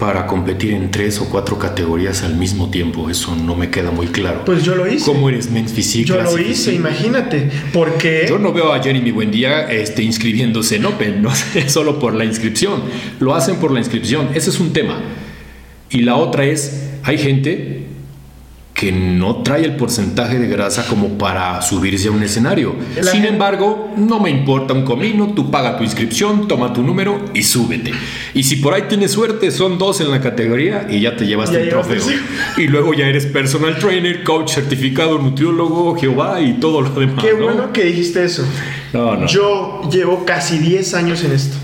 para 0.00 0.26
competir 0.26 0.72
en 0.72 0.90
tres 0.90 1.20
o 1.20 1.28
cuatro 1.28 1.58
categorías 1.58 2.22
al 2.22 2.34
mismo 2.34 2.70
tiempo. 2.70 3.10
Eso 3.10 3.36
no 3.36 3.54
me 3.54 3.70
queda 3.70 3.90
muy 3.90 4.06
claro. 4.06 4.46
pues 4.46 4.64
yo 4.64 4.74
lo 4.74 4.90
hice. 4.90 5.04
¿Cómo 5.04 5.28
eres 5.28 5.50
men's 5.50 5.72
physique? 5.72 6.06
Yo 6.06 6.20
lo 6.20 6.38
hice, 6.38 6.74
imagínate. 6.74 7.50
Porque 7.70 8.24
Yo 8.26 8.38
no 8.38 8.52
veo 8.52 8.72
a 8.72 8.82
Jeremy 8.82 9.10
Buendía 9.10 9.70
este, 9.70 10.02
inscribiéndose 10.02 10.76
en 10.76 10.86
Open, 10.86 11.20
no 11.20 11.32
sé, 11.34 11.68
solo 11.68 11.98
por 11.98 12.14
la 12.14 12.24
inscripción. 12.24 12.82
Lo 13.20 13.34
hacen 13.34 13.56
por 13.56 13.72
la 13.72 13.78
inscripción. 13.78 14.30
Ese 14.34 14.48
es 14.48 14.58
un 14.58 14.72
tema. 14.72 14.98
Y 15.90 16.00
la 16.00 16.16
otra 16.16 16.46
es, 16.46 16.88
hay 17.02 17.18
gente 17.18 17.89
que 18.80 18.92
no 18.92 19.42
trae 19.42 19.62
el 19.66 19.76
porcentaje 19.76 20.38
de 20.38 20.48
grasa 20.48 20.86
como 20.86 21.18
para 21.18 21.60
subirse 21.60 22.08
a 22.08 22.12
un 22.12 22.22
escenario. 22.22 22.74
La 22.96 23.12
Sin 23.12 23.26
embargo, 23.26 23.92
no 23.94 24.20
me 24.20 24.30
importa 24.30 24.72
un 24.72 24.86
comino, 24.86 25.34
tú 25.36 25.50
paga 25.50 25.76
tu 25.76 25.84
inscripción, 25.84 26.48
toma 26.48 26.72
tu 26.72 26.82
número 26.82 27.22
y 27.34 27.42
súbete. 27.42 27.92
Y 28.32 28.42
si 28.42 28.56
por 28.56 28.72
ahí 28.72 28.84
tienes 28.88 29.10
suerte, 29.10 29.50
son 29.50 29.76
dos 29.76 30.00
en 30.00 30.10
la 30.10 30.22
categoría 30.22 30.86
y 30.88 31.02
ya 31.02 31.14
te 31.14 31.26
llevaste 31.26 31.56
Ya 31.56 31.60
el 31.64 31.68
trofeo. 31.68 32.02
Y 32.56 32.68
luego 32.68 32.94
ya 32.94 33.06
eres 33.06 33.26
personal 33.26 33.76
trainer, 33.76 34.24
coach 34.24 34.54
certificado, 34.54 35.18
nutriólogo, 35.18 35.94
Jehová 35.96 36.40
y 36.40 36.54
todo 36.54 36.80
lo 36.80 36.88
demás. 36.88 37.22
qué 37.22 37.34
¿no? 37.34 37.44
bueno 37.44 37.72
que 37.74 37.84
dijiste 37.84 38.24
eso. 38.24 38.46
No, 38.94 39.14
no. 39.14 39.26
Yo 39.26 39.90
llevo 39.92 40.24
casi 40.24 40.56
10 40.56 40.94
años 40.94 41.22
en 41.22 41.32
esto, 41.32 41.58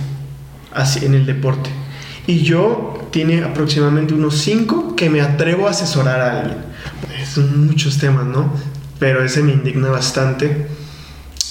así, 0.70 1.06
en 1.06 1.14
el 1.14 1.24
deporte. 1.24 1.70
Y 2.26 2.42
yo 2.42 3.08
tiene 3.10 3.42
aproximadamente 3.42 4.12
unos 4.12 4.36
5 4.36 4.94
que 4.94 5.08
me 5.08 5.22
atrevo 5.22 5.66
a 5.66 5.70
asesorar 5.70 6.20
a 6.20 6.40
alguien. 6.40 6.75
Son 7.36 7.66
muchos 7.66 7.98
temas, 7.98 8.24
¿no? 8.24 8.50
Pero 8.98 9.22
ese 9.22 9.42
me 9.42 9.52
indigna 9.52 9.90
bastante. 9.90 10.68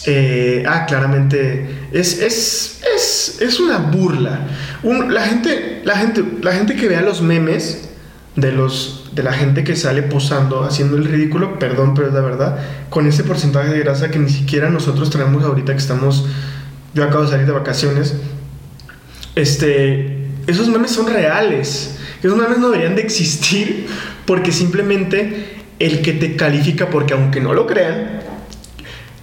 Eh, 0.08 0.64
ah, 0.68 0.88
claramente 0.88 1.90
es, 1.92 2.24
es, 2.24 2.82
es, 2.96 3.38
es 3.40 3.60
una 3.60 3.78
burla. 3.78 4.48
La, 4.82 5.22
gente, 5.22 5.84
la, 5.86 5.96
gente, 5.96 6.24
la 6.42 6.54
gente 6.54 6.76
que 6.76 6.88
vea 6.88 7.02
los 7.02 7.22
memes 7.22 7.88
de, 8.36 8.52
los, 8.52 9.12
de 9.14 9.22
la 9.22 9.32
gente 9.32 9.64
que 9.64 9.76
sale 9.76 10.02
posando, 10.02 10.64
haciendo 10.64 10.98
el 10.98 11.06
ridículo, 11.06 11.60
perdón, 11.60 11.94
pero 11.94 12.08
es 12.08 12.16
la 12.16 12.22
verdad, 12.22 12.58
con 12.90 13.06
ese 13.06 13.24
porcentaje 13.24 13.70
de 13.70 13.78
grasa 13.82 14.10
que 14.10 14.18
ni 14.18 14.32
siquiera 14.32 14.72
nosotros 14.72 15.12
traemos 15.12 15.44
ahorita 15.44 15.74
que 15.74 15.78
estamos, 15.78 16.26
yo 16.96 17.04
acabo 17.04 17.26
de 17.26 17.30
salir 17.30 17.46
de 17.46 17.52
vacaciones, 17.52 18.16
este, 19.36 20.30
esos 20.48 20.68
memes 20.68 20.90
son 20.90 21.06
reales. 21.06 21.92
Esos 22.24 22.36
memes 22.36 22.58
no 22.58 22.72
deberían 22.72 22.96
de 22.96 23.04
existir 23.04 23.86
porque 24.26 24.52
simplemente 24.52 25.65
el 25.80 26.02
que 26.02 26.14
te 26.14 26.36
califica, 26.36 26.90
porque 26.90 27.14
aunque 27.14 27.42
no 27.42 27.54
lo 27.54 27.68
crean, 27.68 28.22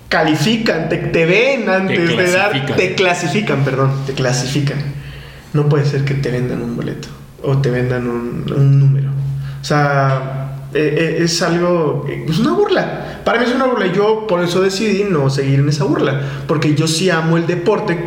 califican, 0.09 0.89
te, 0.89 0.99
te 0.99 1.27
ven 1.27 1.69
antes 1.69 2.17
de 2.17 2.31
dar, 2.31 2.67
te 2.77 2.95
clasifican, 2.95 3.65
perdón, 3.65 3.93
te 4.07 4.13
clasifican. 4.13 4.79
No 5.53 5.69
puede 5.69 5.85
ser 5.85 6.05
que 6.05 6.15
te 6.15 6.31
vendan 6.31 6.63
un 6.63 6.77
boleto 6.77 7.09
o 7.43 7.59
te 7.59 7.71
vendan 7.71 8.09
un, 8.09 8.45
un 8.55 8.79
número. 8.79 9.11
O 9.61 9.65
sea, 9.65 10.43
eh, 10.75 11.19
eh, 11.19 11.25
es 11.25 11.43
algo, 11.43 12.07
es 12.09 12.39
una 12.39 12.53
burla. 12.53 13.21
Para 13.25 13.39
mí 13.39 13.45
es 13.47 13.55
una 13.55 13.67
burla 13.67 13.87
y 13.87 13.93
yo 13.93 14.27
por 14.27 14.43
eso 14.43 14.63
decidí 14.63 15.05
no 15.05 15.29
seguir 15.31 15.61
en 15.61 15.69
esa 15.69 15.85
burla, 15.85 16.21
porque 16.47 16.75
yo 16.75 16.87
sí 16.89 17.11
amo 17.11 17.37
el 17.37 17.47
deporte, 17.47 17.99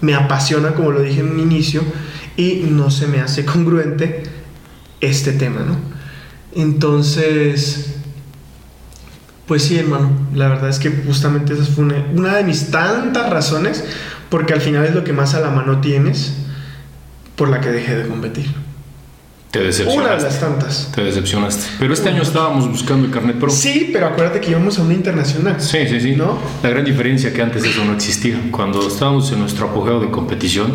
me 0.00 0.14
apasiona 0.14 0.72
como 0.72 0.90
lo 0.90 1.02
dije 1.02 1.20
en 1.20 1.30
un 1.30 1.40
inicio 1.40 1.82
y 2.36 2.66
no 2.68 2.90
se 2.90 3.06
me 3.06 3.20
hace 3.20 3.44
congruente 3.44 4.22
este 5.00 5.32
tema, 5.32 5.60
¿no? 5.60 5.76
Entonces, 6.54 7.94
pues 9.46 9.62
sí, 9.64 9.78
hermano, 9.78 10.10
la 10.34 10.48
verdad 10.48 10.70
es 10.70 10.78
que 10.78 10.90
justamente 11.06 11.54
esa 11.54 11.64
fue 11.64 11.84
una, 11.84 12.04
una 12.14 12.36
de 12.36 12.44
mis 12.44 12.70
tantas 12.70 13.28
razones, 13.30 13.84
porque 14.28 14.52
al 14.52 14.60
final 14.60 14.84
es 14.84 14.94
lo 14.94 15.04
que 15.04 15.12
más 15.12 15.34
a 15.34 15.40
la 15.40 15.50
mano 15.50 15.80
tienes, 15.80 16.34
por 17.36 17.48
la 17.48 17.60
que 17.60 17.70
dejé 17.70 17.96
de 17.96 18.08
competir. 18.08 18.46
Te 19.50 19.60
Una 19.60 19.66
de 19.68 19.72
decepcionaste. 19.72 20.24
las 20.24 20.40
tantas. 20.40 20.90
Te 20.92 21.04
decepcionaste. 21.04 21.64
Pero 21.78 21.94
este 21.94 22.08
año 22.08 22.22
estábamos 22.22 22.68
buscando 22.68 23.06
el 23.06 23.12
carnet 23.12 23.38
pro. 23.38 23.50
Sí, 23.50 23.90
pero 23.92 24.08
acuérdate 24.08 24.40
que 24.40 24.50
íbamos 24.50 24.78
a 24.80 24.82
una 24.82 24.94
internacional. 24.94 25.60
Sí, 25.60 25.78
sí, 25.88 26.00
sí. 26.00 26.16
¿No? 26.16 26.38
La 26.62 26.70
gran 26.70 26.84
diferencia 26.84 27.32
que 27.32 27.40
antes 27.40 27.62
eso 27.62 27.84
no 27.84 27.94
existía. 27.94 28.36
Cuando 28.50 28.84
estábamos 28.88 29.30
en 29.30 29.38
nuestro 29.38 29.68
apogeo 29.70 30.00
de 30.00 30.10
competición, 30.10 30.72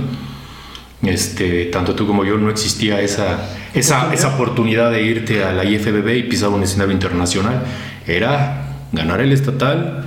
este, 1.04 1.66
tanto 1.66 1.96
tú 1.96 2.06
como 2.06 2.26
yo 2.26 2.38
no 2.38 2.50
existía 2.50 3.02
esa, 3.02 3.50
esa, 3.74 4.14
esa 4.14 4.36
oportunidad 4.36 4.92
de 4.92 5.04
irte 5.04 5.44
a 5.44 5.54
la 5.54 5.64
IFBB 5.64 6.18
y 6.18 6.24
pisar 6.24 6.50
un 6.50 6.64
escenario 6.64 6.94
internacional. 6.94 7.64
Era 8.06 8.76
ganar 8.92 9.22
el 9.22 9.32
estatal, 9.32 10.06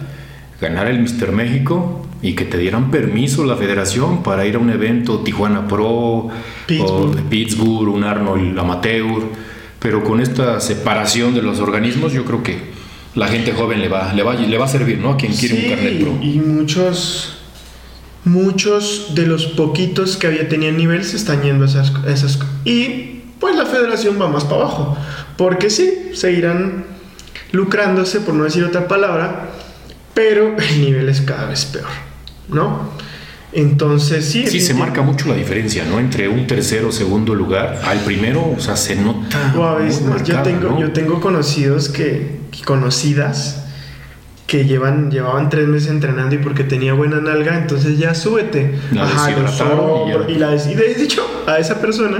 ganar 0.60 0.88
el 0.88 1.00
Mister 1.00 1.32
México 1.32 2.06
y 2.20 2.34
que 2.34 2.44
te 2.44 2.56
dieran 2.58 2.90
permiso 2.90 3.44
la 3.44 3.56
federación 3.56 4.22
para 4.22 4.46
ir 4.46 4.54
a 4.54 4.58
un 4.58 4.70
evento 4.70 5.20
Tijuana 5.20 5.66
Pro 5.66 6.28
Pittsburgh. 6.66 7.18
o 7.18 7.28
Pittsburgh, 7.28 7.88
un 7.94 8.04
Arnold 8.04 8.58
Amateur. 8.58 9.22
Pero 9.80 10.04
con 10.04 10.20
esta 10.20 10.60
separación 10.60 11.34
de 11.34 11.42
los 11.42 11.58
organismos, 11.58 12.12
yo 12.12 12.24
creo 12.24 12.42
que 12.44 12.72
la 13.16 13.26
gente 13.26 13.52
joven 13.52 13.80
le 13.80 13.88
va, 13.88 14.12
le 14.12 14.22
va, 14.22 14.34
le 14.34 14.56
va 14.56 14.64
a 14.64 14.68
servir, 14.68 14.98
¿no? 14.98 15.10
A 15.10 15.16
quien 15.16 15.32
quiere 15.32 15.56
un 15.56 15.70
carnet 15.70 16.00
pro. 16.00 16.18
y 16.22 16.38
muchos, 16.38 17.41
muchos 18.24 19.14
de 19.14 19.26
los 19.26 19.46
poquitos 19.46 20.16
que 20.16 20.28
había 20.28 20.48
tenían 20.48 20.76
nivel 20.76 21.04
se 21.04 21.16
están 21.16 21.42
yendo 21.42 21.64
a 21.64 21.68
esas, 21.68 21.92
a 22.06 22.10
esas 22.10 22.38
y 22.64 23.22
pues 23.40 23.56
la 23.56 23.66
federación 23.66 24.20
va 24.20 24.28
más 24.28 24.44
para 24.44 24.62
abajo, 24.62 24.96
porque 25.36 25.68
sí, 25.68 26.10
seguirán 26.14 26.84
lucrándose, 27.50 28.20
por 28.20 28.34
no 28.34 28.44
decir 28.44 28.64
otra 28.64 28.86
palabra, 28.86 29.50
pero 30.14 30.56
el 30.70 30.80
nivel 30.80 31.08
es 31.08 31.20
cada 31.22 31.46
vez 31.46 31.64
peor, 31.64 31.88
¿no? 32.48 32.90
Entonces 33.52 34.24
sí, 34.24 34.46
Sí, 34.46 34.60
se 34.60 34.72
marca 34.72 35.02
mucho 35.02 35.28
la 35.28 35.34
diferencia, 35.34 35.84
¿no? 35.84 36.00
Entre 36.00 36.26
un 36.28 36.46
tercero 36.46 36.88
o 36.88 36.92
segundo 36.92 37.34
lugar 37.34 37.82
al 37.84 37.98
primero, 38.00 38.50
o 38.56 38.60
sea, 38.60 38.76
se 38.76 38.96
nota. 38.96 39.52
Yo, 40.24 40.40
tengo, 40.42 40.70
¿no? 40.70 40.80
yo 40.80 40.92
tengo 40.92 41.20
conocidos 41.20 41.90
que, 41.90 42.40
conocidas 42.64 43.61
que 44.52 44.66
llevan, 44.66 45.10
llevaban 45.10 45.48
tres 45.48 45.66
meses 45.66 45.88
entrenando 45.88 46.34
y 46.34 46.38
porque 46.38 46.62
tenía 46.62 46.92
buena 46.92 47.22
nalga, 47.22 47.56
entonces 47.56 47.96
ya 47.98 48.14
súbete. 48.14 48.74
La 48.92 49.06
deshidrataron 49.06 50.08
y 50.08 50.10
ya. 50.12 50.18
y, 50.28 50.34
la 50.34 50.50
des- 50.50 50.66
y 50.66 50.74
de 50.74 50.92
hecho, 51.02 51.26
a 51.46 51.56
esa 51.58 51.80
persona, 51.80 52.18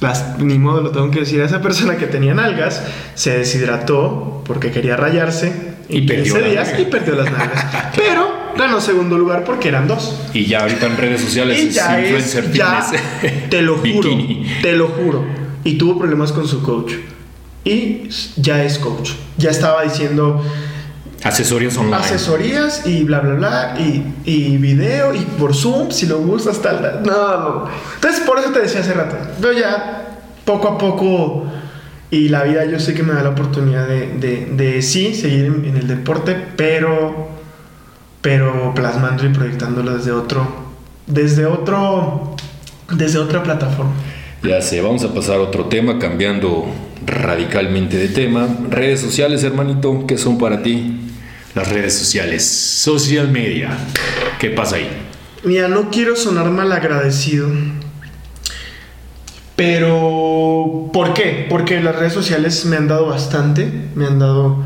las, 0.00 0.38
ni 0.38 0.58
modo 0.58 0.82
lo 0.82 0.90
tengo 0.90 1.10
que 1.10 1.20
decir, 1.20 1.40
a 1.40 1.46
esa 1.46 1.62
persona 1.62 1.96
que 1.96 2.04
tenía 2.06 2.34
nalgas, 2.34 2.82
se 3.14 3.38
deshidrató 3.38 4.42
porque 4.46 4.70
quería 4.70 4.96
rayarse 4.96 5.76
Y 5.88 6.00
en 6.00 6.06
perdió 6.06 6.34
15 6.34 6.40
las 6.42 6.50
días 6.50 6.66
nalgas. 6.68 6.80
y 6.86 6.90
perdió 6.90 7.14
las 7.14 7.32
nalgas. 7.32 7.66
Pero 7.96 8.30
ganó 8.58 8.78
segundo 8.82 9.16
lugar 9.16 9.44
porque 9.44 9.68
eran 9.68 9.88
dos. 9.88 10.20
Y 10.34 10.44
ya 10.44 10.60
ahorita 10.60 10.88
en 10.88 10.96
redes 10.98 11.22
sociales 11.22 11.58
Y 11.58 11.68
es 11.68 11.74
ya 11.74 12.00
influencer 12.02 12.44
es, 12.44 12.52
ya, 12.52 12.82
fitness. 12.82 13.48
te 13.48 13.62
lo 13.62 13.78
juro, 13.78 14.10
Bikini. 14.10 14.46
te 14.60 14.72
lo 14.74 14.88
juro. 14.88 15.24
Y 15.64 15.78
tuvo 15.78 15.98
problemas 15.98 16.32
con 16.32 16.46
su 16.46 16.62
coach. 16.62 16.92
Y 17.64 18.08
ya 18.36 18.62
es 18.62 18.78
coach. 18.78 19.12
Ya 19.38 19.48
estaba 19.50 19.82
diciendo 19.84 20.42
Asesorías 21.22 21.76
online. 21.76 21.96
asesorías 21.96 22.86
y 22.86 23.04
bla, 23.04 23.20
bla, 23.20 23.34
bla. 23.34 23.74
Y, 23.78 24.14
y 24.24 24.56
video 24.56 25.14
y 25.14 25.20
por 25.20 25.54
Zoom, 25.54 25.90
si 25.90 26.06
lo 26.06 26.18
gustas, 26.20 26.60
tal, 26.62 26.80
tal. 26.80 27.02
No, 27.02 27.38
no. 27.38 27.64
Entonces, 27.96 28.20
por 28.20 28.38
eso 28.38 28.50
te 28.50 28.60
decía 28.60 28.80
hace 28.80 28.94
rato. 28.94 29.16
Pero 29.40 29.52
ya, 29.52 30.20
poco 30.44 30.68
a 30.68 30.78
poco. 30.78 31.46
Y 32.10 32.28
la 32.28 32.42
vida 32.42 32.64
yo 32.64 32.80
sé 32.80 32.94
que 32.94 33.02
me 33.02 33.12
da 33.12 33.22
la 33.22 33.28
oportunidad 33.30 33.86
de, 33.86 34.08
de, 34.18 34.46
de 34.46 34.82
sí, 34.82 35.14
seguir 35.14 35.44
en, 35.44 35.64
en 35.64 35.76
el 35.76 35.86
deporte, 35.86 36.36
pero, 36.56 37.28
pero 38.20 38.72
plasmando 38.74 39.24
y 39.24 39.28
proyectándolo 39.28 39.96
desde 39.96 40.10
otro, 40.10 40.46
desde 41.06 41.46
otro, 41.46 42.34
desde 42.90 43.18
otra 43.18 43.42
plataforma. 43.44 43.92
Ya 44.42 44.60
sé, 44.60 44.80
vamos 44.80 45.04
a 45.04 45.14
pasar 45.14 45.36
a 45.36 45.40
otro 45.40 45.66
tema, 45.66 45.98
cambiando 45.98 46.66
radicalmente 47.06 47.96
de 47.96 48.08
tema. 48.08 48.48
Redes 48.70 49.00
sociales, 49.00 49.44
hermanito, 49.44 50.04
¿qué 50.08 50.18
son 50.18 50.38
para 50.38 50.62
ti? 50.62 51.09
Las 51.54 51.68
redes 51.68 51.98
sociales, 51.98 52.46
social 52.46 53.28
media. 53.28 53.76
¿Qué 54.38 54.50
pasa 54.50 54.76
ahí? 54.76 54.88
Mira, 55.42 55.68
no 55.68 55.90
quiero 55.90 56.14
sonar 56.14 56.50
mal 56.50 56.70
agradecido. 56.70 57.48
Pero, 59.56 60.88
¿por 60.92 61.12
qué? 61.12 61.46
Porque 61.50 61.80
las 61.80 61.96
redes 61.96 62.12
sociales 62.12 62.64
me 62.66 62.76
han 62.76 62.88
dado 62.88 63.06
bastante, 63.06 63.70
me 63.94 64.06
han 64.06 64.18
dado, 64.18 64.64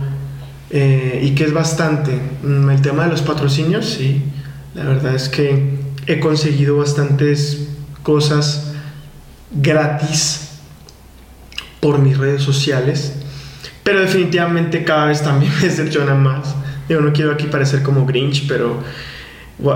eh, 0.71 1.21
y 1.23 1.35
que 1.35 1.45
es 1.45 1.53
bastante. 1.53 2.13
Mm, 2.43 2.71
El 2.71 2.83
tema 2.83 3.05
de 3.05 3.11
los 3.11 3.23
patrocinios, 3.23 3.87
sí, 3.87 4.23
la 4.75 4.85
verdad 4.85 5.15
es 5.15 5.29
que 5.29 5.79
he 6.07 6.21
conseguido 6.21 6.77
bastantes 6.77 7.69
cosas 8.03 8.73
gratis 9.51 10.49
por 11.81 11.99
mis 11.99 12.17
redes 12.19 12.43
sociales, 12.43 13.15
pero 13.83 14.01
definitivamente 14.01 14.85
cada 14.85 15.07
vez 15.07 15.23
también 15.23 15.53
me 15.61 15.69
decepciona 15.69 16.15
más. 16.15 16.55
Yo 16.89 17.01
no 17.01 17.13
quiero 17.13 17.33
aquí 17.33 17.47
parecer 17.47 17.83
como 17.83 18.07
Grinch, 18.07 18.47
pero 18.47 18.83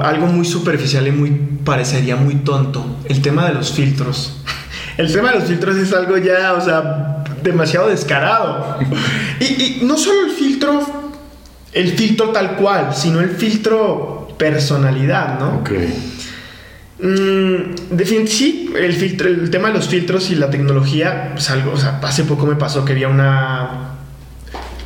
algo 0.02 0.26
muy 0.26 0.44
superficial 0.44 1.06
y 1.06 1.12
muy 1.12 1.30
parecería 1.64 2.16
muy 2.16 2.36
tonto. 2.36 2.98
El 3.04 3.22
tema 3.22 3.46
de 3.46 3.54
los 3.54 3.72
filtros. 3.72 4.42
El 4.96 5.12
tema 5.12 5.30
de 5.30 5.38
los 5.38 5.48
filtros 5.48 5.76
es 5.76 5.92
algo 5.92 6.16
ya, 6.18 6.54
o 6.54 6.60
sea, 6.60 7.24
demasiado 7.42 7.88
descarado. 7.88 8.78
Y, 9.40 9.44
y 9.44 9.80
no 9.84 9.96
solo 9.96 10.26
el 10.26 10.32
filtro, 10.32 10.80
el 11.72 11.92
filtro 11.92 12.30
tal 12.30 12.56
cual, 12.56 12.92
sino 12.92 13.20
el 13.20 13.30
filtro 13.30 14.18
personalidad, 14.36 15.38
¿no? 15.38 15.58
Ok. 15.60 15.70
Mm, 17.00 18.26
sí, 18.26 18.72
el, 18.76 18.92
filtro, 18.94 19.28
el 19.28 19.50
tema 19.50 19.68
de 19.68 19.74
los 19.74 19.88
filtros 19.88 20.30
y 20.30 20.34
la 20.34 20.50
tecnología, 20.50 21.30
pues 21.32 21.50
algo, 21.50 21.72
o 21.72 21.76
sea, 21.76 22.00
hace 22.02 22.24
poco 22.24 22.46
me 22.46 22.56
pasó 22.56 22.84
que 22.84 22.94
vi 22.94 23.04
a 23.04 23.08
una... 23.08 23.87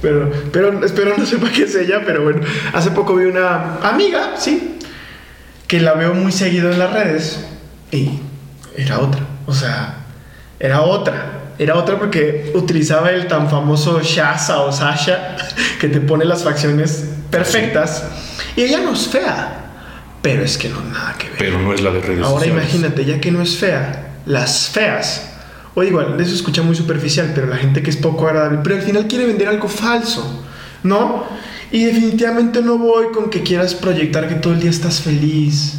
Pero, 0.02 0.30
pero 0.52 0.84
espero 0.84 1.16
no 1.16 1.24
sepa 1.24 1.48
qué 1.50 1.62
es 1.62 1.74
ella, 1.74 2.02
pero 2.04 2.24
bueno, 2.24 2.40
hace 2.72 2.90
poco 2.90 3.14
vi 3.14 3.24
una 3.26 3.76
amiga, 3.82 4.34
sí, 4.36 4.78
que 5.66 5.80
la 5.80 5.94
veo 5.94 6.12
muy 6.12 6.32
seguido 6.32 6.70
en 6.72 6.78
las 6.78 6.92
redes 6.92 7.46
y 7.90 8.10
era 8.76 8.98
otra, 8.98 9.20
o 9.46 9.54
sea, 9.54 9.94
era 10.58 10.82
otra. 10.82 11.38
Era 11.58 11.76
otra 11.76 11.98
porque 11.98 12.50
utilizaba 12.54 13.10
el 13.10 13.28
tan 13.28 13.48
famoso 13.48 14.00
Shaza 14.02 14.62
o 14.62 14.72
Sasha 14.72 15.36
que 15.78 15.86
te 15.86 16.00
pone 16.00 16.24
las 16.24 16.42
facciones 16.42 17.04
perfectas. 17.30 18.04
Y 18.56 18.62
ella 18.62 18.80
no 18.80 18.94
es 18.94 19.06
fea, 19.06 19.66
pero 20.22 20.42
es 20.42 20.56
que 20.56 20.70
no 20.70 20.80
nada 20.82 21.14
que 21.18 21.28
ver. 21.28 21.38
Pero 21.38 21.58
no 21.60 21.72
es 21.72 21.80
la 21.80 21.90
de 21.90 22.00
redes 22.00 22.24
Ahora 22.24 22.46
sociales. 22.46 22.64
imagínate, 22.64 23.04
ya 23.04 23.20
que 23.20 23.30
no 23.30 23.42
es 23.42 23.56
fea, 23.58 24.14
las 24.26 24.70
feas. 24.70 25.28
O 25.74 25.82
igual, 25.82 26.20
eso 26.20 26.35
escucha 26.35 26.62
muy 26.62 26.74
superficial, 26.74 27.32
pero 27.35 27.46
la 27.46 27.56
gente 27.56 27.82
que 27.82 27.90
es 27.90 27.96
poco 27.96 28.26
agradable, 28.26 28.58
pero 28.62 28.76
al 28.76 28.82
final 28.82 29.06
quiere 29.06 29.26
vender 29.26 29.48
algo 29.48 29.68
falso, 29.68 30.44
¿no? 30.82 31.24
Y 31.70 31.85
definitivamente 31.85 32.61
no 32.61 32.76
voy 32.76 33.06
con 33.12 33.30
que 33.30 33.42
quieras 33.42 33.74
proyectar 33.74 34.28
que 34.28 34.35
todo 34.35 34.52
el 34.52 34.61
día 34.61 34.70
estás 34.70 35.00
feliz, 35.00 35.78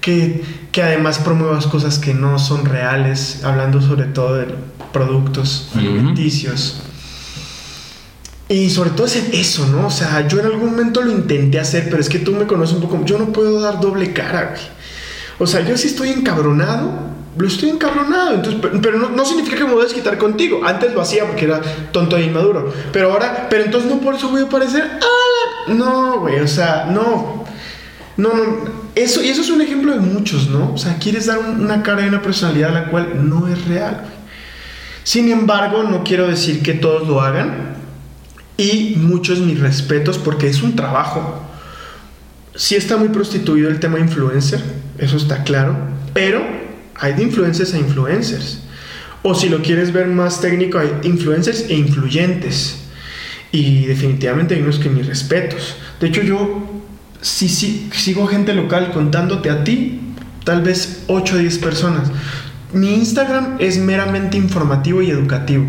que, 0.00 0.42
que 0.72 0.82
además 0.82 1.20
promuevas 1.20 1.66
cosas 1.68 1.98
que 2.00 2.14
no 2.14 2.40
son 2.40 2.64
reales, 2.64 3.44
hablando 3.44 3.80
sobre 3.80 4.06
todo 4.06 4.34
de 4.34 4.46
productos 4.92 5.68
alimenticios. 5.76 6.80
Y 8.48 8.70
sobre 8.70 8.90
todo 8.90 9.06
es 9.06 9.16
eso, 9.32 9.66
¿no? 9.66 9.86
O 9.86 9.90
sea, 9.90 10.26
yo 10.26 10.40
en 10.40 10.46
algún 10.46 10.70
momento 10.70 11.02
lo 11.02 11.12
intenté 11.12 11.60
hacer, 11.60 11.88
pero 11.90 12.00
es 12.00 12.08
que 12.08 12.18
tú 12.18 12.32
me 12.32 12.46
conoces 12.46 12.74
un 12.76 12.82
poco. 12.82 13.04
Yo 13.04 13.18
no 13.18 13.26
puedo 13.26 13.60
dar 13.60 13.78
doble 13.78 14.12
cara, 14.12 14.52
güey. 14.52 14.62
O 15.38 15.46
sea, 15.46 15.60
yo 15.60 15.76
sí 15.76 15.88
estoy 15.88 16.08
encabronado, 16.08 16.90
lo 17.36 17.46
estoy 17.46 17.70
encabronado. 17.70 18.34
Entonces, 18.34 18.60
pero 18.82 18.98
no, 18.98 19.10
no 19.10 19.24
significa 19.24 19.56
que 19.56 19.64
me 19.64 19.72
voy 19.72 19.82
a 19.82 19.84
desquitar 19.84 20.16
contigo. 20.18 20.60
Antes 20.64 20.94
lo 20.94 21.00
hacía 21.00 21.26
porque 21.26 21.44
era 21.44 21.60
tonto 21.92 22.16
e 22.16 22.22
inmaduro. 22.24 22.72
Pero 22.92 23.12
ahora, 23.12 23.46
pero 23.50 23.64
entonces 23.64 23.90
no 23.90 24.00
por 24.00 24.14
eso 24.14 24.28
voy 24.28 24.42
a 24.42 24.48
parecer. 24.48 24.84
No, 25.68 26.20
güey, 26.20 26.40
o 26.40 26.48
sea, 26.48 26.86
no. 26.90 27.44
No, 28.16 28.32
no. 28.34 28.78
Eso, 28.94 29.22
y 29.22 29.28
eso 29.28 29.42
es 29.42 29.50
un 29.50 29.60
ejemplo 29.60 29.92
de 29.92 30.00
muchos, 30.00 30.48
¿no? 30.48 30.72
O 30.72 30.78
sea, 30.78 30.96
quieres 30.98 31.26
dar 31.26 31.38
un- 31.38 31.60
una 31.60 31.82
cara 31.82 32.04
y 32.04 32.08
una 32.08 32.20
personalidad 32.22 32.72
la 32.72 32.86
cual 32.86 33.28
no 33.28 33.46
es 33.46 33.64
real. 33.66 34.04
Sin 35.04 35.30
embargo, 35.30 35.84
no 35.84 36.02
quiero 36.02 36.26
decir 36.26 36.62
que 36.62 36.74
todos 36.74 37.06
lo 37.06 37.20
hagan. 37.20 37.76
Y 38.56 38.96
muchos 38.96 39.38
mis 39.38 39.60
respetos 39.60 40.18
porque 40.18 40.48
es 40.48 40.62
un 40.62 40.74
trabajo. 40.74 41.42
Sí 42.56 42.74
está 42.74 42.96
muy 42.96 43.08
prostituido 43.10 43.68
el 43.68 43.78
tema 43.78 44.00
influencer, 44.00 44.60
eso 44.98 45.16
está 45.16 45.44
claro. 45.44 45.76
Pero 46.12 46.42
hay 46.98 47.14
de 47.14 47.22
influencers 47.22 47.74
a 47.74 47.78
influencers. 47.78 48.60
O 49.22 49.34
si 49.34 49.48
lo 49.48 49.62
quieres 49.62 49.92
ver 49.92 50.06
más 50.06 50.40
técnico, 50.40 50.78
hay 50.78 50.90
influencers 51.02 51.66
e 51.68 51.74
influyentes. 51.74 52.78
Y 53.50 53.86
definitivamente 53.86 54.54
hay 54.54 54.62
unos 54.62 54.78
que 54.78 54.88
mis 54.88 55.06
respetos. 55.06 55.76
De 56.00 56.08
hecho, 56.08 56.22
yo 56.22 56.62
sí, 57.20 57.48
sí, 57.48 57.90
sigo 57.92 58.26
gente 58.26 58.54
local 58.54 58.92
contándote 58.92 59.50
a 59.50 59.64
ti, 59.64 60.00
tal 60.44 60.62
vez 60.62 61.04
8 61.08 61.34
o 61.34 61.38
10 61.38 61.58
personas. 61.58 62.10
Mi 62.72 62.94
Instagram 62.94 63.56
es 63.58 63.78
meramente 63.78 64.36
informativo 64.36 65.02
y 65.02 65.10
educativo. 65.10 65.64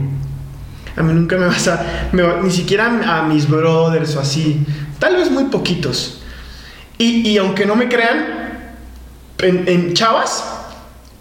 A 0.95 1.01
mí 1.03 1.13
nunca 1.13 1.37
me 1.37 1.45
vas 1.45 1.67
a... 1.67 2.09
me 2.11 2.23
ni 2.43 2.51
siquiera 2.51 3.17
a 3.17 3.23
mis 3.23 3.47
brothers 3.47 4.15
o 4.15 4.19
así. 4.19 4.65
Tal 4.99 5.15
vez 5.15 5.31
muy 5.31 5.45
poquitos. 5.45 6.21
Y, 6.97 7.27
y 7.29 7.37
aunque 7.37 7.65
no 7.65 7.77
me 7.77 7.87
crean, 7.87 8.25
en, 9.37 9.63
en 9.67 9.93
chavas, 9.93 10.43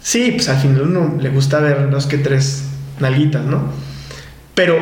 sí, 0.09 0.33
pues 0.33 0.49
al 0.49 0.57
final 0.57 0.83
uno 0.83 1.17
le 1.21 1.29
gusta 1.29 1.61
ver 1.61 1.91
dos 1.91 2.07
que 2.07 2.17
tres 2.17 2.63
nalguitas, 2.99 3.45
¿no? 3.45 3.65
Pero 4.55 4.79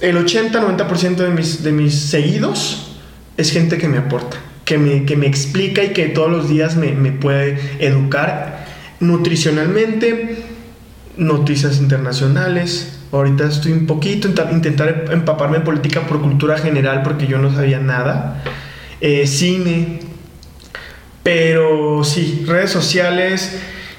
el 0.00 0.16
80-90% 0.18 1.14
de 1.16 1.28
mis, 1.30 1.62
de 1.62 1.70
mis 1.70 1.94
seguidos 1.94 2.96
es 3.36 3.52
gente 3.52 3.78
que 3.78 3.86
me 3.88 3.98
aporta, 3.98 4.36
que 4.64 4.76
me, 4.78 5.04
que 5.04 5.16
me 5.16 5.26
explica 5.28 5.84
y 5.84 5.90
que 5.92 6.06
todos 6.06 6.28
los 6.28 6.48
días 6.48 6.74
me, 6.74 6.90
me 6.92 7.12
puede 7.12 7.56
educar 7.78 8.66
nutricionalmente, 8.98 10.42
noticias 11.16 11.78
internacionales. 11.78 12.98
Ahorita 13.12 13.46
estoy 13.46 13.70
un 13.70 13.86
poquito 13.86 14.28
int- 14.28 14.52
intentar 14.52 15.04
empaparme 15.12 15.58
en 15.58 15.64
política 15.64 16.00
por 16.08 16.20
cultura 16.20 16.58
general 16.58 17.02
porque 17.04 17.28
yo 17.28 17.38
no 17.38 17.54
sabía 17.54 17.78
nada. 17.78 18.42
Eh, 19.00 19.26
cine. 19.28 20.00
Pero 21.22 22.04
sí, 22.04 22.44
redes 22.46 22.70
sociales, 22.70 23.58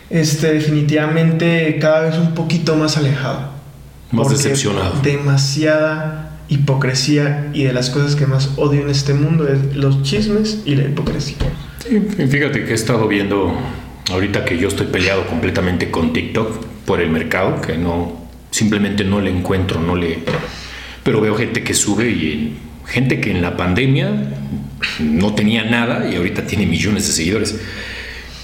este, 0.10 0.54
definitivamente 0.54 1.78
cada 1.80 2.02
vez 2.02 2.18
un 2.18 2.34
poquito 2.34 2.76
más 2.76 2.98
alejado. 2.98 3.50
Más 4.12 4.30
decepcionado. 4.30 5.02
Demasiada 5.02 6.26
hipocresía 6.48 7.50
y 7.54 7.63
de 7.63 7.74
las 7.74 7.89
cosas 7.89 8.15
que 8.15 8.28
más 8.28 8.52
odio 8.58 8.82
en 8.82 8.89
este 8.89 9.13
mundo 9.13 9.48
es 9.48 9.76
los 9.76 10.04
chismes 10.04 10.62
y 10.65 10.76
la 10.76 10.84
hipocresía. 10.84 11.38
Sí, 11.80 12.00
fíjate 12.28 12.65
que 12.65 12.72
he 12.72 12.76
estado 12.76 13.08
viendo 13.08 13.56
ahorita 14.12 14.46
que 14.46 14.58
yo 14.58 14.68
estoy 14.68 14.88
peleado 14.88 15.26
completamente 15.28 15.89
con 15.91 16.13
TikTok 16.13 16.65
por 16.86 17.02
el 17.02 17.10
mercado, 17.10 17.62
que 17.62 17.78
no, 17.78 18.28
simplemente 18.52 19.04
no 19.04 19.22
le 19.22 19.32
encuentro, 19.32 19.82
no 19.82 19.96
le... 19.96 20.20
Pero 21.04 21.22
veo 21.22 21.36
gente 21.36 21.63
que 21.63 21.74
sube 21.74 22.10
y 22.10 22.58
gente 22.86 23.20
que 23.20 23.32
en 23.32 23.41
la 23.41 23.58
pandemia 23.58 24.12
no 25.00 25.34
tenía 25.34 25.63
nada 25.63 26.10
y 26.10 26.16
ahorita 26.16 26.45
tiene 26.45 26.66
millones 26.66 27.08
de 27.08 27.14
seguidores. 27.14 27.60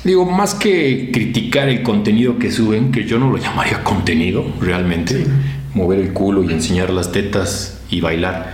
Digo, 0.04 0.26
más 0.26 0.56
que 0.56 1.10
criticar 1.14 1.70
el 1.70 1.84
contenido 1.84 2.40
que 2.40 2.52
suben, 2.52 2.92
que 2.92 3.06
yo 3.06 3.20
no 3.20 3.30
lo 3.30 3.38
llamaría 3.38 3.84
contenido 3.84 4.46
realmente, 4.60 5.26
Sí. 5.26 5.32
mover 5.74 6.00
el 6.00 6.12
culo 6.14 6.44
y 6.44 6.52
enseñar 6.52 6.90
las 6.90 7.12
tetas 7.12 7.80
y 7.90 8.02
bailar. 8.02 8.52